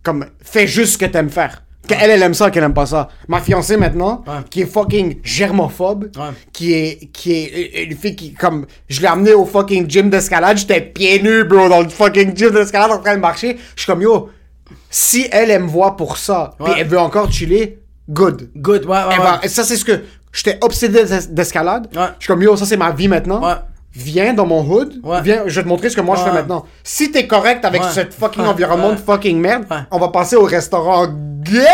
comme, 0.02 0.26
fais 0.42 0.66
juste 0.66 0.94
ce 0.94 0.98
que 0.98 1.06
t'aimes 1.06 1.30
faire. 1.30 1.62
Qu'elle, 1.86 2.10
elle 2.10 2.22
aime 2.22 2.34
ça, 2.34 2.50
qu'elle 2.50 2.62
aime 2.64 2.74
pas 2.74 2.86
ça. 2.86 3.08
Ma 3.28 3.40
fiancée, 3.40 3.76
maintenant, 3.76 4.22
Ouais. 4.26 4.34
qui 4.50 4.62
est 4.62 4.66
fucking 4.66 5.18
germophobe, 5.24 6.10
qui 6.52 6.72
est, 6.72 7.10
qui 7.12 7.32
est 7.32 7.84
une 7.84 7.96
fille 7.96 8.14
qui, 8.16 8.32
comme, 8.34 8.66
je 8.88 9.00
l'ai 9.00 9.06
amenée 9.08 9.32
au 9.34 9.44
fucking 9.46 9.88
gym 9.88 10.10
d'escalade, 10.10 10.58
j'étais 10.58 10.80
pieds 10.80 11.20
nus, 11.22 11.44
bro, 11.44 11.68
dans 11.68 11.80
le 11.80 11.88
fucking 11.88 12.36
gym 12.36 12.50
d'escalade 12.50 12.90
en 12.92 12.98
train 12.98 13.14
de 13.16 13.20
marcher. 13.20 13.56
Je 13.76 13.82
suis 13.82 13.86
comme, 13.90 14.02
yo, 14.02 14.28
si 14.90 15.28
elle, 15.32 15.50
elle 15.50 15.62
me 15.62 15.68
voit 15.68 15.96
pour 15.96 16.16
ça, 16.16 16.54
puis 16.62 16.72
elle 16.78 16.86
veut 16.88 16.98
encore 16.98 17.30
chiller, 17.30 17.78
good. 18.08 18.50
Good, 18.56 18.84
ouais, 18.86 18.90
ouais. 18.90 19.02
Eh 19.16 19.18
ouais. 19.20 19.26
ben, 19.42 19.48
ça, 19.48 19.64
c'est 19.64 19.76
ce 19.76 19.84
que. 19.84 20.00
J'étais 20.32 20.58
obsédé 20.60 21.04
d'es- 21.04 21.26
d'escalade. 21.28 21.88
Ouais. 21.94 22.02
Je 22.18 22.24
suis 22.24 22.28
comme, 22.28 22.42
yo, 22.42 22.54
ça, 22.56 22.64
c'est 22.64 22.76
ma 22.76 22.92
vie 22.92 23.08
maintenant. 23.08 23.42
Ouais. 23.44 23.54
Viens 23.92 24.32
dans 24.32 24.46
mon 24.46 24.62
hood. 24.64 25.00
Ouais. 25.02 25.20
Viens, 25.22 25.42
je 25.46 25.56
vais 25.56 25.64
te 25.64 25.68
montrer 25.68 25.90
ce 25.90 25.96
que 25.96 26.00
moi 26.00 26.14
je 26.14 26.20
Ouais. 26.22 26.28
fais 26.28 26.34
maintenant. 26.34 26.64
Si 26.84 27.10
t'es 27.10 27.26
correct 27.26 27.64
avec 27.64 27.82
Ouais. 27.82 27.88
ce 27.92 28.00
fucking 28.08 28.42
Ouais. 28.44 28.48
environnement 28.48 28.90
Ouais. 28.90 28.94
de 28.94 29.00
fucking 29.00 29.40
merde, 29.40 29.64
Ouais. 29.68 29.78
on 29.90 29.98
va 29.98 30.08
passer 30.10 30.36
au 30.36 30.44
restaurant 30.44 31.08
Gucci 31.08 31.64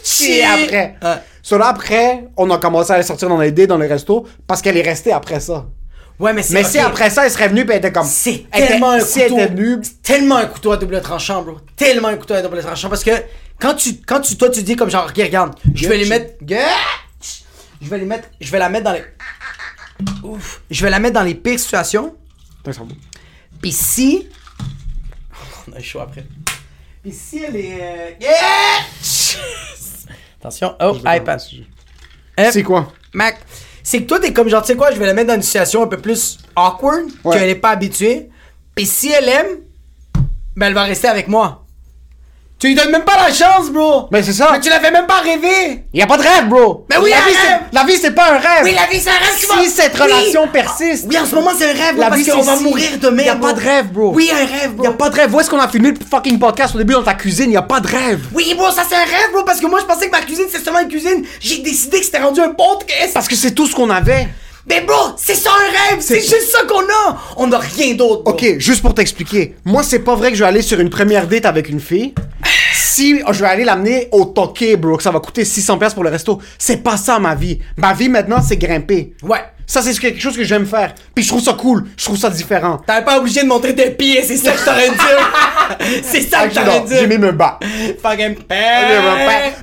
Gucci. 0.00 0.42
après. 0.42 0.94
Ouais. 1.02 1.14
So 1.42 1.58
là, 1.58 1.66
après, 1.66 2.28
on 2.36 2.48
a 2.50 2.58
commencé 2.58 2.92
à 2.92 2.94
aller 2.94 3.02
sortir 3.04 3.28
dans 3.28 3.38
les 3.38 3.50
dés, 3.50 3.66
dans 3.66 3.78
les 3.78 3.88
restos, 3.88 4.24
parce 4.46 4.62
qu'elle 4.62 4.76
est 4.76 4.82
restée 4.82 5.12
après 5.12 5.40
ça. 5.40 5.66
Ouais, 6.20 6.32
mais 6.32 6.42
c'est 6.42 6.54
Mais 6.54 6.64
si 6.64 6.78
après 6.78 7.10
ça, 7.10 7.24
elle 7.26 7.30
serait 7.32 7.48
venue, 7.48 7.64
puis 7.64 7.72
elle 7.72 7.78
était 7.78 7.92
comme. 7.92 8.06
c'est 8.06 8.46
elle 8.52 8.62
était- 8.62 8.72
tellement 8.72 8.90
un 8.92 9.00
Si 9.00 9.20
elle 9.20 9.30
couteau. 9.30 9.42
était 9.42 9.52
venue. 9.52 9.80
tellement 10.02 10.36
un 10.36 10.46
couteau 10.46 10.72
à 10.72 10.76
double 10.76 11.00
tranchant, 11.02 11.42
bro. 11.42 11.58
Tellement 11.76 12.08
un 12.08 12.16
couteau 12.16 12.34
à 12.34 12.42
double 12.42 12.60
tranchant 12.62 12.88
parce 12.88 13.02
que 13.02 13.10
quand 13.58 13.74
tu 13.74 13.96
quand 14.06 14.20
tu 14.20 14.36
toi 14.36 14.48
tu 14.50 14.62
dis 14.62 14.76
comme 14.76 14.90
genre 14.90 15.08
regarde, 15.08 15.54
je 15.74 15.88
vais 15.88 15.96
les 15.98 16.06
mettre 16.08 16.34
Gutch. 16.44 17.42
je 17.82 17.88
vais 17.88 17.98
les 17.98 18.04
mettre 18.04 18.28
je 18.40 18.50
vais 18.50 18.58
la 18.58 18.68
mettre 18.68 18.84
dans 18.84 18.92
les 18.92 19.04
Ouf, 20.22 20.60
je 20.70 20.82
vais 20.84 20.90
la 20.90 20.98
mettre 20.98 21.14
dans 21.14 21.22
les 21.22 21.34
pires 21.34 21.58
situations. 21.58 22.14
Puis 23.60 23.72
si 23.72 24.28
on 25.68 25.72
a 25.76 25.80
chaud 25.80 26.00
après. 26.00 26.24
Puis 27.02 27.12
si 27.12 27.42
elle 27.42 27.56
est 27.56 27.78
euh, 27.80 28.10
Gutch. 28.20 29.38
Attention, 30.40 30.76
oh, 30.80 30.96
iPad. 31.06 31.40
C'est 32.52 32.62
quoi? 32.62 32.92
Mac, 33.14 33.38
c'est 33.84 34.00
que 34.02 34.06
toi, 34.06 34.18
t'es 34.18 34.32
comme 34.32 34.48
genre, 34.48 34.62
tu 34.62 34.68
sais 34.68 34.76
quoi, 34.76 34.90
je 34.90 34.98
vais 34.98 35.06
la 35.06 35.14
mettre 35.14 35.28
dans 35.28 35.34
une 35.34 35.42
situation 35.42 35.82
un 35.84 35.86
peu 35.86 35.98
plus 35.98 36.38
awkward, 36.56 37.04
Ouais. 37.22 37.36
qu'elle 37.38 37.50
est 37.50 37.54
pas 37.54 37.70
habituée. 37.70 38.30
Puis 38.74 38.86
si 38.86 39.12
elle 39.12 39.28
aime, 39.28 39.46
ben 40.56 40.66
elle 40.66 40.74
va 40.74 40.82
rester 40.84 41.06
avec 41.06 41.28
moi. 41.28 41.63
Tu 42.58 42.68
lui 42.68 42.76
donnes 42.76 42.92
même 42.92 43.02
pas 43.04 43.16
la 43.16 43.32
chance, 43.32 43.68
bro! 43.70 44.06
Mais 44.10 44.22
c'est 44.22 44.32
ça. 44.32 44.48
Mais 44.52 44.60
tu 44.60 44.70
la 44.70 44.80
fais 44.80 44.90
même 44.90 45.06
pas 45.06 45.20
rêver! 45.20 45.84
Y 45.92 46.00
a 46.00 46.06
pas 46.06 46.16
de 46.16 46.22
rêve, 46.22 46.48
bro! 46.48 46.86
Mais 46.88 46.96
oui, 46.96 47.10
la 47.10 47.16
un 47.18 47.20
vie, 47.28 47.36
rêve! 47.36 47.60
La 47.72 47.84
vie, 47.84 47.96
c'est 48.00 48.12
pas 48.12 48.30
un 48.32 48.38
rêve! 48.38 48.62
Oui, 48.62 48.72
la 48.74 48.86
vie, 48.86 49.00
c'est 49.02 49.10
un 49.10 49.12
rêve, 49.12 49.34
tu 49.38 49.46
Si 49.46 49.46
vas- 49.52 49.82
cette 49.82 49.94
Oui. 49.96 50.00
relation 50.02 50.48
persiste! 50.48 51.04
Oui, 51.08 51.18
en 51.18 51.26
ce 51.26 51.34
moment, 51.34 51.50
c'est 51.58 51.66
un 51.68 51.72
rêve, 51.74 51.92
bro, 51.94 52.00
La 52.00 52.08
parce 52.08 52.20
vie, 52.22 52.30
qu'on 52.30 52.40
c'est 52.42 52.46
va 52.50 52.56
si. 52.56 52.62
mourir 52.62 52.88
demain, 53.02 53.22
Y 53.24 53.28
a 53.28 53.34
bro. 53.34 53.48
pas 53.48 53.52
de 53.54 53.60
rêve, 53.60 53.86
bro. 53.92 54.12
Oui, 54.14 54.30
un 54.32 54.46
rêve, 54.46 54.70
bro. 54.76 54.84
Y 54.84 54.86
a 54.86 54.92
pas 54.92 55.10
de 55.10 55.14
rêve. 55.16 55.34
Où 55.34 55.40
est-ce 55.40 55.50
qu'on 55.50 55.58
a 55.60 55.68
filmé 55.68 55.90
le 55.90 55.96
fucking 56.08 56.38
podcast 56.38 56.74
au 56.74 56.78
début 56.78 56.94
dans 56.94 57.02
ta 57.02 57.14
cuisine? 57.14 57.50
Y 57.50 57.56
a 57.56 57.62
pas 57.62 57.80
de 57.80 57.88
rêve. 57.88 58.20
Oui, 58.32 58.54
bro, 58.56 58.70
ça 58.70 58.84
c'est 58.88 58.94
un 58.96 58.98
rêve, 59.04 59.32
bro, 59.32 59.42
parce 59.44 59.60
que 59.60 59.66
moi, 59.66 59.80
je 59.80 59.84
pensais 59.86 60.06
que 60.06 60.12
ma 60.12 60.22
cuisine, 60.22 60.46
c'est 60.50 60.64
seulement 60.64 60.80
une 60.80 60.88
cuisine. 60.88 61.22
J'ai 61.40 61.58
décidé 61.58 61.98
que 61.98 62.06
c'était 62.06 62.22
rendu 62.22 62.40
un 62.40 62.50
podcast. 62.50 63.12
Parce 63.12 63.28
que 63.28 63.34
c'est 63.36 63.50
tout 63.50 63.66
ce 63.66 63.74
qu'on 63.74 63.90
avait. 63.90 64.28
Mais 64.66 64.80
bro, 64.80 64.96
c'est 65.18 65.34
ça 65.34 65.50
un 65.50 65.90
rêve! 65.90 65.98
C'est 66.00 66.20
juste 66.20 66.50
ça 66.50 66.60
qu'on 66.66 66.80
a! 66.80 67.18
On 67.36 67.46
n'a 67.48 67.58
rien 67.58 67.92
d'autre, 67.94 68.22
bro. 68.22 68.32
Ok, 68.32 68.54
juste 68.56 68.80
pour 68.80 68.94
t'expliquer. 68.94 69.56
Moi, 69.66 69.82
c'est 69.82 69.98
pas 69.98 70.14
vrai 70.14 70.30
que 70.30 70.38
je 70.38 70.42
vais 70.42 70.48
aller 70.48 70.62
sur 70.62 70.80
une 70.80 70.88
première 70.88 71.26
date 71.26 71.44
avec 71.44 71.68
une 71.68 71.80
fille. 71.80 72.14
Si 72.94 73.20
je 73.28 73.40
vais 73.40 73.48
aller 73.50 73.64
l'amener 73.64 74.08
au 74.12 74.24
toqué, 74.24 74.76
bro, 74.76 74.96
que 74.96 75.02
ça 75.02 75.10
va 75.10 75.18
coûter 75.18 75.42
600$ 75.42 75.78
piastres 75.78 75.94
pour 75.96 76.04
le 76.04 76.10
resto. 76.10 76.40
C'est 76.58 76.76
pas 76.76 76.96
ça 76.96 77.18
ma 77.18 77.34
vie. 77.34 77.58
Ma 77.76 77.92
vie 77.92 78.08
maintenant, 78.08 78.40
c'est 78.40 78.56
grimper. 78.56 79.14
Ouais. 79.22 79.40
Ça, 79.66 79.82
c'est 79.82 79.98
quelque 79.98 80.20
chose 80.20 80.36
que 80.36 80.44
j'aime 80.44 80.64
faire. 80.64 80.94
Puis 81.12 81.24
je 81.24 81.28
trouve 81.30 81.42
ça 81.42 81.54
cool. 81.54 81.86
Je 81.96 82.04
trouve 82.04 82.16
ça 82.16 82.30
différent. 82.30 82.76
T'avais 82.86 83.04
pas 83.04 83.18
obligé 83.18 83.42
de 83.42 83.48
montrer 83.48 83.74
tes 83.74 83.90
pieds, 83.90 84.22
c'est 84.22 84.36
ça 84.36 84.52
que 84.52 84.58
je 84.60 84.64
t'aurais 84.64 84.90
dit. 84.90 86.02
c'est 86.04 86.20
ça 86.20 86.46
que 86.46 86.50
je 86.50 86.60
t'aurais 86.60 86.80
Non, 86.80 86.86
J'ai 86.88 87.06
mis 87.08 87.16
dit. 87.16 87.20
mes 87.22 87.32
bas. 87.32 87.58
Fucking 88.00 88.36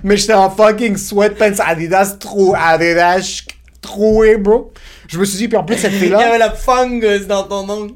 Mais 0.03 0.17
j'étais 0.17 0.33
en 0.33 0.49
fucking 0.49 0.97
sweatpants 0.97 1.59
Adidas 1.65 2.17
trop 2.19 2.53
Adidas 2.59 3.43
troué, 3.79 4.35
bro. 4.35 4.73
Je 5.07 5.17
me 5.17 5.23
suis 5.23 5.37
dit, 5.37 5.47
puis 5.47 5.57
en 5.57 5.63
plus, 5.63 5.77
cette 5.77 5.93
Il 5.93 5.97
y 5.97 5.99
fille-là, 6.01 6.27
avait 6.27 6.37
la 6.37 6.51
fungus 6.51 7.27
dans 7.27 7.43
ton 7.43 7.69
ongle. 7.69 7.93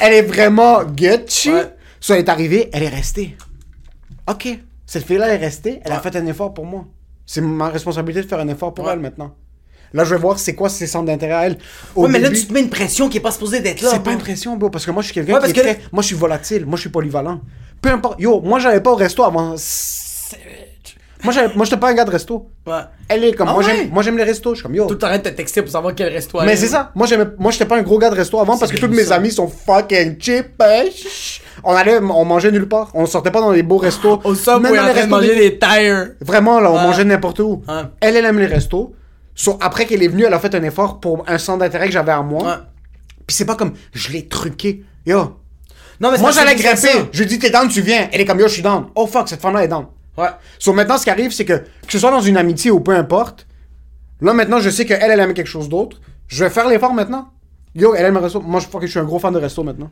elle 0.00 0.12
est 0.14 0.22
vraiment 0.22 0.82
Gucci. 0.84 1.50
Ouais. 1.52 1.74
So, 2.00 2.14
elle 2.14 2.20
est 2.20 2.28
arrivée, 2.28 2.70
elle 2.72 2.84
est 2.84 2.88
restée. 2.88 3.36
Ok. 4.28 4.48
Cette 4.86 5.04
fille-là 5.04 5.28
est 5.28 5.36
restée, 5.36 5.80
elle 5.84 5.92
a 5.92 6.00
fait 6.00 6.14
un 6.16 6.26
effort 6.26 6.54
pour 6.54 6.64
moi. 6.66 6.84
C'est 7.26 7.40
ma 7.42 7.68
responsabilité 7.68 8.22
de 8.24 8.28
faire 8.28 8.40
un 8.40 8.48
effort 8.48 8.72
pour 8.72 8.86
Ouais. 8.86 8.92
elle 8.94 9.00
maintenant. 9.00 9.34
Là, 9.94 10.04
je 10.04 10.14
vais 10.14 10.20
voir 10.20 10.38
c'est 10.38 10.54
quoi 10.54 10.68
ses 10.68 10.86
centres 10.86 11.06
d'intérêt 11.06 11.32
à 11.34 11.46
elle. 11.46 11.58
Au 11.94 12.02
Ouais, 12.04 12.08
mais 12.10 12.18
là, 12.18 12.30
tu 12.30 12.46
te 12.46 12.52
mets 12.52 12.60
une 12.60 12.68
pression 12.70 13.08
qui 13.08 13.16
est 13.18 13.20
pas 13.20 13.30
supposée 13.30 13.60
d'être 13.60 13.80
là. 13.82 13.90
c'est 13.90 14.02
pas 14.02 14.12
une 14.12 14.18
pression, 14.18 14.56
bro, 14.56 14.68
parce 14.70 14.84
que 14.86 14.90
moi, 14.90 15.00
je 15.02 15.06
suis 15.06 15.14
quelqu'un 15.14 15.34
Ouais, 15.34 15.44
qui 15.44 15.50
est 15.50 15.54
que- 15.54 15.60
très- 15.60 15.80
Moi, 15.92 16.02
je 16.02 16.08
suis 16.08 16.16
volatile, 16.16 16.66
moi, 16.66 16.76
je 16.76 16.82
suis 16.82 16.90
polyvalent. 16.90 17.40
Peu 17.80 17.90
importe. 17.90 18.20
Yo, 18.20 18.40
moi, 18.42 18.58
j'allais 18.58 18.80
pas 18.82 18.92
au 18.92 18.96
resto 18.96 19.24
avant... 19.24 19.54
Moi, 21.24 21.34
moi, 21.56 21.64
j'étais 21.64 21.76
pas 21.76 21.88
un 21.90 21.94
gars 21.94 22.04
de 22.04 22.10
resto. 22.12 22.48
Ouais. 22.66 22.74
Elle 23.08 23.24
est 23.24 23.32
comme... 23.32 23.48
Ah 23.48 23.52
moi, 23.52 23.64
ouais? 23.64 23.74
j'aime, 23.76 23.90
moi, 23.90 24.02
j'aime 24.04 24.16
les 24.16 24.22
restos. 24.24 24.50
Je 24.50 24.56
suis 24.58 24.62
comme, 24.62 24.74
yo... 24.76 24.86
Tout 24.86 24.92
le 24.94 24.98
temps 24.98 25.10
de 25.10 25.16
te 25.16 25.28
texter 25.30 25.62
pour 25.62 25.70
savoir 25.72 25.94
quel 25.94 26.12
resto 26.12 26.38
Mais 26.44 26.54
c'est 26.56 26.68
ça. 26.68 26.92
Moi, 26.94 27.06
moi, 27.38 27.50
j'étais 27.50 27.64
pas 27.66 27.76
un 27.76 27.82
gros 27.82 27.98
gars 27.98 28.10
de 28.10 28.14
resto 28.14 28.38
avant 28.38 28.56
parce 28.56 28.70
que 28.70 28.76
tous 28.78 28.86
mes 28.88 29.10
amis 29.10 29.32
sont 29.32 29.48
fucking 29.48 30.16
cheap. 30.20 30.60
hein. 30.60 30.84
On 31.64 31.74
allait, 31.74 31.98
on 31.98 32.24
mangeait 32.24 32.50
nulle 32.50 32.68
part. 32.68 32.90
On 32.94 33.06
sortait 33.06 33.30
pas 33.30 33.40
dans 33.40 33.52
les 33.52 33.62
beaux 33.62 33.78
restos. 33.78 34.20
Au 34.24 34.34
train 34.34 34.58
les 34.58 35.02
de 35.02 35.08
manger 35.08 35.34
des 35.34 35.58
tires. 35.58 36.10
Vraiment, 36.20 36.60
là, 36.60 36.70
on 36.70 36.78
mangeait 36.78 37.04
n'importe 37.04 37.40
où. 37.40 37.62
Elle, 38.00 38.16
elle 38.16 38.24
aime 38.24 38.38
les 38.38 38.46
restos. 38.46 38.94
So, 39.34 39.56
après 39.60 39.86
qu'elle 39.86 40.02
est 40.02 40.08
venue, 40.08 40.24
elle 40.24 40.34
a 40.34 40.40
fait 40.40 40.54
un 40.56 40.62
effort 40.64 40.98
pour 40.98 41.24
un 41.28 41.38
centre 41.38 41.60
d'intérêt 41.60 41.86
que 41.86 41.92
j'avais 41.92 42.10
à 42.10 42.22
moi. 42.22 42.62
Puis 43.24 43.36
c'est 43.36 43.44
pas 43.44 43.54
comme, 43.54 43.72
je 43.92 44.10
l'ai 44.10 44.26
truqué. 44.26 44.82
Yo. 45.06 45.36
Non, 46.00 46.10
mais 46.10 46.18
Moi, 46.18 46.30
que 46.30 46.36
j'allais 46.36 46.56
grimper. 46.56 47.08
Je 47.12 47.20
lui 47.20 47.28
dis, 47.28 47.38
t'es 47.38 47.50
down, 47.50 47.68
tu 47.68 47.80
viens. 47.80 48.08
Elle 48.10 48.20
est 48.20 48.24
comme, 48.24 48.40
yo, 48.40 48.48
je 48.48 48.54
suis 48.54 48.62
down. 48.62 48.86
Oh 48.96 49.06
fuck, 49.06 49.28
cette 49.28 49.40
femme-là 49.40 49.64
est 49.64 49.68
down. 49.68 49.86
Ouais. 50.16 50.28
So, 50.58 50.72
maintenant, 50.72 50.98
ce 50.98 51.04
qui 51.04 51.10
arrive, 51.10 51.30
c'est 51.30 51.44
que, 51.44 51.52
que 51.52 51.90
ce 51.90 51.98
soit 51.98 52.10
dans 52.10 52.20
une 52.20 52.36
amitié 52.36 52.72
ou 52.72 52.80
peu 52.80 52.96
importe, 52.96 53.46
là, 54.20 54.32
maintenant, 54.32 54.58
je 54.58 54.70
sais 54.70 54.84
qu'elle, 54.84 55.10
elle 55.10 55.20
aime 55.20 55.34
quelque 55.34 55.46
chose 55.46 55.68
d'autre. 55.68 56.00
Je 56.26 56.42
vais 56.42 56.50
faire 56.50 56.68
l'effort 56.68 56.92
maintenant. 56.92 57.28
Yo, 57.74 57.94
elle 57.94 58.06
aime 58.06 58.14
le 58.14 58.20
resto. 58.20 58.40
Moi, 58.40 58.58
je, 58.60 58.66
fuck, 58.66 58.82
je 58.82 58.88
suis 58.88 58.98
un 58.98 59.04
gros 59.04 59.20
fan 59.20 59.32
de 59.32 59.38
resto 59.38 59.62
maintenant. 59.62 59.90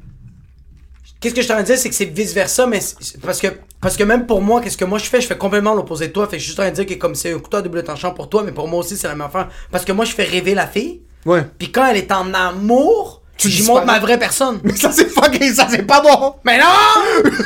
Qu'est-ce 1.20 1.34
que 1.34 1.42
je 1.42 1.48
t'en 1.48 1.62
dire, 1.62 1.78
c'est 1.78 1.88
que 1.88 1.94
c'est 1.94 2.04
vice 2.04 2.32
versa, 2.34 2.66
mais 2.66 2.80
parce 3.24 3.40
que, 3.40 3.48
parce 3.80 3.96
que 3.96 4.04
même 4.04 4.26
pour 4.26 4.42
moi, 4.42 4.60
qu'est-ce 4.60 4.76
que 4.76 4.84
moi 4.84 4.98
je 4.98 5.04
fais, 5.04 5.20
je 5.20 5.26
fais 5.26 5.36
complètement 5.38 5.74
l'opposé 5.74 6.08
de 6.08 6.12
toi. 6.12 6.26
Fait 6.26 6.32
que 6.32 6.38
je 6.38 6.42
suis 6.42 6.48
juste 6.48 6.58
en 6.60 6.62
train 6.64 6.70
de 6.70 6.76
dire 6.76 6.86
que 6.86 6.94
comme 6.94 7.14
c'est 7.14 7.32
un 7.32 7.38
couteau 7.38 7.56
à 7.58 7.62
double 7.62 7.82
tranchant 7.84 8.12
pour 8.12 8.28
toi, 8.28 8.42
mais 8.44 8.52
pour 8.52 8.68
moi 8.68 8.80
aussi 8.80 8.96
c'est 8.96 9.08
la 9.08 9.14
même 9.14 9.26
affaire. 9.26 9.48
Parce 9.70 9.84
que 9.84 9.92
moi 9.92 10.04
je 10.04 10.12
fais 10.12 10.24
rêver 10.24 10.54
la 10.54 10.66
fille, 10.66 11.00
Ouais. 11.24 11.44
puis 11.58 11.72
quand 11.72 11.86
elle 11.86 11.96
est 11.96 12.12
en 12.12 12.32
amour, 12.34 13.22
Tu 13.38 13.48
j'y 13.50 13.64
montre 13.64 13.84
ma 13.84 13.98
vraie 13.98 14.18
personne. 14.18 14.60
Mais 14.62 14.74
ça, 14.76 14.90
c'est 14.92 15.08
fucking, 15.10 15.52
ça, 15.54 15.66
c'est 15.70 15.82
pas 15.82 16.00
bon! 16.00 16.34
Mais 16.44 16.58
non! 16.58 16.64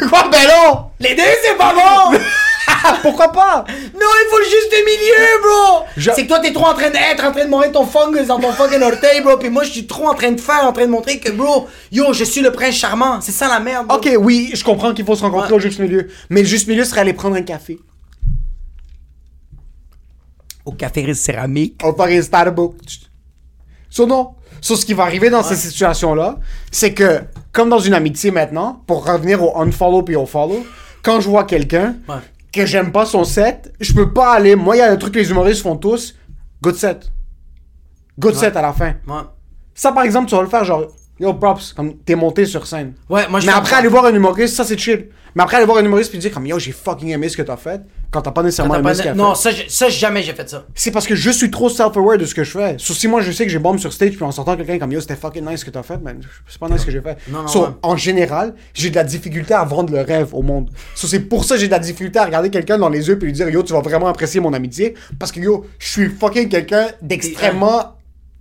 Quoi, 0.08 0.28
ben 0.32 0.38
non! 0.46 0.84
Les 1.00 1.14
deux 1.14 1.22
c'est 1.42 1.56
pas 1.56 1.72
bon! 1.74 2.18
Pourquoi 3.02 3.32
pas? 3.32 3.64
Non, 3.68 3.74
il 4.22 4.28
faut 4.30 4.38
le 4.38 4.44
juste 4.44 4.72
milieu, 4.84 5.42
bro! 5.42 5.84
Je- 5.96 6.10
C'est 6.14 6.22
que 6.24 6.28
toi, 6.28 6.38
t'es 6.40 6.52
trop 6.52 6.66
en 6.66 6.74
train 6.74 6.90
d'être, 6.90 7.24
en 7.24 7.32
train 7.32 7.44
de 7.44 7.50
mourir 7.50 7.72
ton 7.72 7.84
fungus 7.86 8.26
dans 8.26 8.38
ton 8.38 8.52
fucking 8.52 8.82
orteil, 8.82 9.20
bro. 9.22 9.36
Puis 9.36 9.50
moi, 9.50 9.64
je 9.64 9.70
suis 9.70 9.86
trop 9.86 10.08
en 10.08 10.14
train 10.14 10.32
de 10.32 10.40
faire, 10.40 10.64
en 10.64 10.72
train 10.72 10.86
de 10.86 10.90
montrer 10.90 11.18
que, 11.18 11.30
bro, 11.30 11.68
yo, 11.92 12.12
je 12.12 12.24
suis 12.24 12.40
le 12.40 12.52
prince 12.52 12.74
charmant. 12.74 13.20
C'est 13.20 13.32
ça 13.32 13.48
la 13.48 13.60
merde, 13.60 13.86
bro. 13.86 13.96
Ok, 13.98 14.08
oui, 14.18 14.50
je 14.54 14.64
comprends 14.64 14.92
qu'il 14.94 15.04
faut 15.04 15.14
se 15.16 15.22
rencontrer 15.22 15.50
Ouais. 15.50 15.56
au 15.56 15.60
juste 15.60 15.78
milieu. 15.78 16.08
Mais 16.30 16.40
le 16.42 16.46
juste 16.48 16.68
milieu 16.68 16.84
serait 16.84 17.00
aller 17.02 17.12
prendre 17.12 17.36
un 17.36 17.42
café. 17.42 17.78
Au 20.64 20.72
café 20.72 21.12
céramique. 21.14 21.80
Au 21.84 21.92
Paris 21.92 22.22
Starbucks. 22.22 23.00
So, 23.88 24.06
non. 24.06 24.34
So, 24.60 24.76
ce 24.76 24.84
qui 24.84 24.92
va 24.92 25.04
arriver 25.04 25.30
dans 25.30 25.42
ces 25.42 25.56
situations-là, 25.56 26.38
c'est 26.70 26.92
que, 26.92 27.22
comme 27.50 27.70
dans 27.70 27.78
une 27.78 27.94
amitié 27.94 28.30
maintenant, 28.30 28.82
pour 28.86 29.06
revenir 29.06 29.42
au 29.42 29.58
unfollow 29.60 30.02
puis 30.02 30.16
au 30.16 30.26
follow, 30.26 30.64
quand 31.02 31.20
je 31.20 31.28
vois 31.30 31.44
quelqu'un 31.44 31.96
Ouais. 32.08 32.16
Que 32.52 32.66
j'aime 32.66 32.92
pas 32.92 33.06
son 33.06 33.24
set, 33.24 33.72
je 33.80 33.92
peux 33.92 34.12
pas 34.12 34.34
aller. 34.34 34.56
Moi, 34.56 34.76
il 34.76 34.78
y 34.80 34.82
a 34.82 34.90
un 34.90 34.96
truc 34.96 35.14
que 35.14 35.18
les 35.18 35.30
humoristes 35.30 35.62
font 35.62 35.76
tous. 35.76 36.16
Good 36.62 36.76
set. 36.76 37.10
Good 38.18 38.34
set 38.34 38.56
à 38.56 38.62
la 38.62 38.72
fin. 38.72 38.94
Ouais. 39.06 39.22
Ça, 39.74 39.92
par 39.92 40.04
exemple, 40.04 40.28
tu 40.28 40.34
vas 40.34 40.42
le 40.42 40.48
faire 40.48 40.64
genre, 40.64 40.86
yo, 41.18 41.34
props, 41.34 41.72
comme 41.72 41.96
t'es 41.98 42.14
monté 42.14 42.44
sur 42.44 42.66
scène. 42.66 42.94
Ouais, 43.08 43.28
moi, 43.28 43.40
je 43.40 43.46
Mais 43.46 43.52
après, 43.52 43.76
aller 43.76 43.88
voir 43.88 44.04
un 44.06 44.14
humoriste, 44.14 44.56
ça, 44.56 44.64
c'est 44.64 44.78
chill. 44.78 45.08
Mais 45.34 45.42
après, 45.42 45.56
aller 45.56 45.66
voir 45.66 45.78
un 45.78 45.84
humoriste 45.84 46.10
puis 46.10 46.18
dire, 46.18 46.32
comme, 46.32 46.46
yo, 46.46 46.58
j'ai 46.58 46.72
fucking 46.72 47.08
aimé 47.10 47.28
ce 47.28 47.36
que 47.36 47.42
t'as 47.42 47.56
fait, 47.56 47.80
quand 48.10 48.22
t'as 48.22 48.32
pas 48.32 48.42
nécessairement 48.42 48.74
aimé 48.74 48.92
ce 48.94 49.02
qu'il 49.02 49.10
a 49.10 49.14
Non, 49.14 49.34
fait. 49.34 49.52
ça, 49.52 49.58
ça, 49.68 49.88
jamais 49.88 50.22
j'ai 50.22 50.32
fait 50.32 50.48
ça. 50.48 50.64
C'est 50.74 50.90
parce 50.90 51.06
que 51.06 51.14
je 51.14 51.30
suis 51.30 51.50
trop 51.50 51.68
self-aware 51.68 52.18
de 52.18 52.24
ce 52.24 52.34
que 52.34 52.42
je 52.44 52.50
fais. 52.50 52.74
Sauf 52.78 52.96
si 52.96 53.06
moi, 53.06 53.20
je 53.20 53.30
sais 53.30 53.44
que 53.44 53.50
j'ai 53.52 53.58
bombe 53.58 53.78
sur 53.78 53.92
stage, 53.92 54.12
puis 54.12 54.24
en 54.24 54.32
sortant 54.32 54.56
quelqu'un 54.56 54.78
comme, 54.78 54.90
yo, 54.92 55.00
c'était 55.00 55.16
fucking 55.16 55.46
nice 55.48 55.60
ce 55.60 55.64
que 55.64 55.70
t'as 55.70 55.82
fait, 55.84 55.98
mais 56.02 56.14
c'est 56.48 56.58
pas 56.58 56.68
nice 56.68 56.80
ce 56.80 56.86
que 56.86 56.92
j'ai 56.92 57.00
fait. 57.00 57.16
Non, 57.28 57.42
non, 57.42 57.48
So, 57.48 57.62
ouais. 57.62 57.68
en 57.82 57.96
général, 57.96 58.54
j'ai 58.74 58.90
de 58.90 58.96
la 58.96 59.04
difficulté 59.04 59.54
à 59.54 59.64
vendre 59.64 59.92
le 59.92 60.00
rêve 60.00 60.34
au 60.34 60.42
monde. 60.42 60.70
So, 60.94 61.06
c'est 61.06 61.20
pour 61.20 61.44
ça 61.44 61.54
que 61.54 61.60
j'ai 61.60 61.66
de 61.68 61.72
la 61.72 61.78
difficulté 61.78 62.18
à 62.18 62.24
regarder 62.24 62.50
quelqu'un 62.50 62.78
dans 62.78 62.88
les 62.88 63.06
yeux 63.08 63.16
puis 63.18 63.26
lui 63.26 63.32
dire, 63.32 63.48
yo, 63.48 63.62
tu 63.62 63.72
vas 63.72 63.80
vraiment 63.80 64.08
apprécier 64.08 64.40
mon 64.40 64.52
amitié. 64.52 64.94
Parce 65.18 65.30
que, 65.30 65.40
yo, 65.40 65.66
je 65.78 65.88
suis 65.88 66.08
fucking 66.08 66.48
quelqu'un 66.48 66.88
d'extrêmement 67.02 67.94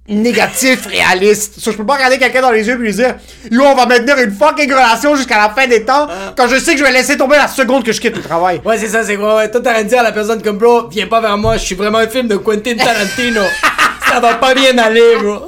négatif, 0.10 0.88
réaliste. 0.88 1.60
So, 1.60 1.72
je 1.72 1.78
peux 1.78 1.86
pas 1.86 1.96
regarder 1.96 2.18
quelqu'un 2.18 2.42
dans 2.42 2.52
les 2.52 2.68
yeux 2.68 2.76
puis 2.76 2.88
lui 2.88 2.94
dire, 2.94 3.16
yo, 3.52 3.64
on 3.64 3.76
va 3.76 3.86
maintenir 3.86 4.18
une 4.18 4.32
fucking 4.32 4.72
relation 4.72 5.16
jusqu'à 5.16 5.38
la 5.38 5.50
fin 5.50 5.68
des 5.68 5.86
temps, 5.86 6.08
quand 6.36 6.48
je 6.48 6.58
sais 6.58 6.74
que 6.74 6.80
je 6.80 6.84
vais 6.84 6.92
laisser 6.92 7.16
tomber 7.16 7.38
la 7.38 7.48
seconde 7.48 7.84
que 7.84 7.92
je 7.92 8.02
quitte 8.02 8.16
le 8.16 8.24
travail. 8.24 8.60
Ouais, 8.66 8.78
c'est 8.78 8.90
ça, 8.90 9.04
c'est 9.04 9.16
quoi. 9.16 9.38
Ouais, 9.38 9.50
toi, 9.50 9.62
t'as 9.62 9.74
rien 9.74 9.84
dit 9.84 9.96
à 9.96 10.04
la 10.04 10.12
personne 10.12 10.42
comme, 10.42 10.58
bro, 10.58 10.88
viens 10.90 11.08
pas 11.08 11.22
vers 11.22 11.38
moi, 11.38 11.58
je 11.58 11.66
suis 11.66 11.76
vraiment 11.76 12.00
un 12.00 12.08
film 12.08 12.28
de 12.28 12.38
Quentin 12.38 12.76
Tarantino. 12.76 13.42
ça 14.10 14.20
va 14.20 14.36
pas 14.36 14.54
bien 14.54 14.78
aller, 14.78 15.18
bro. 15.22 15.48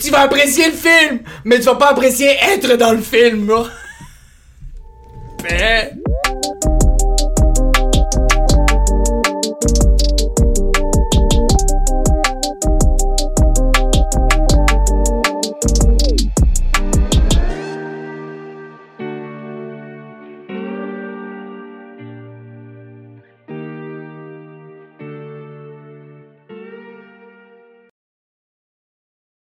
Tu 0.00 0.10
vas 0.10 0.20
apprécier 0.20 0.66
le 0.66 0.76
film, 0.76 1.20
mais 1.44 1.58
tu 1.58 1.64
vas 1.64 1.74
pas 1.74 1.90
apprécier 1.90 2.36
être 2.54 2.76
dans 2.76 2.92
le 2.92 3.02
film, 3.02 3.46
bro. 3.46 3.66
Mais... 5.42 5.92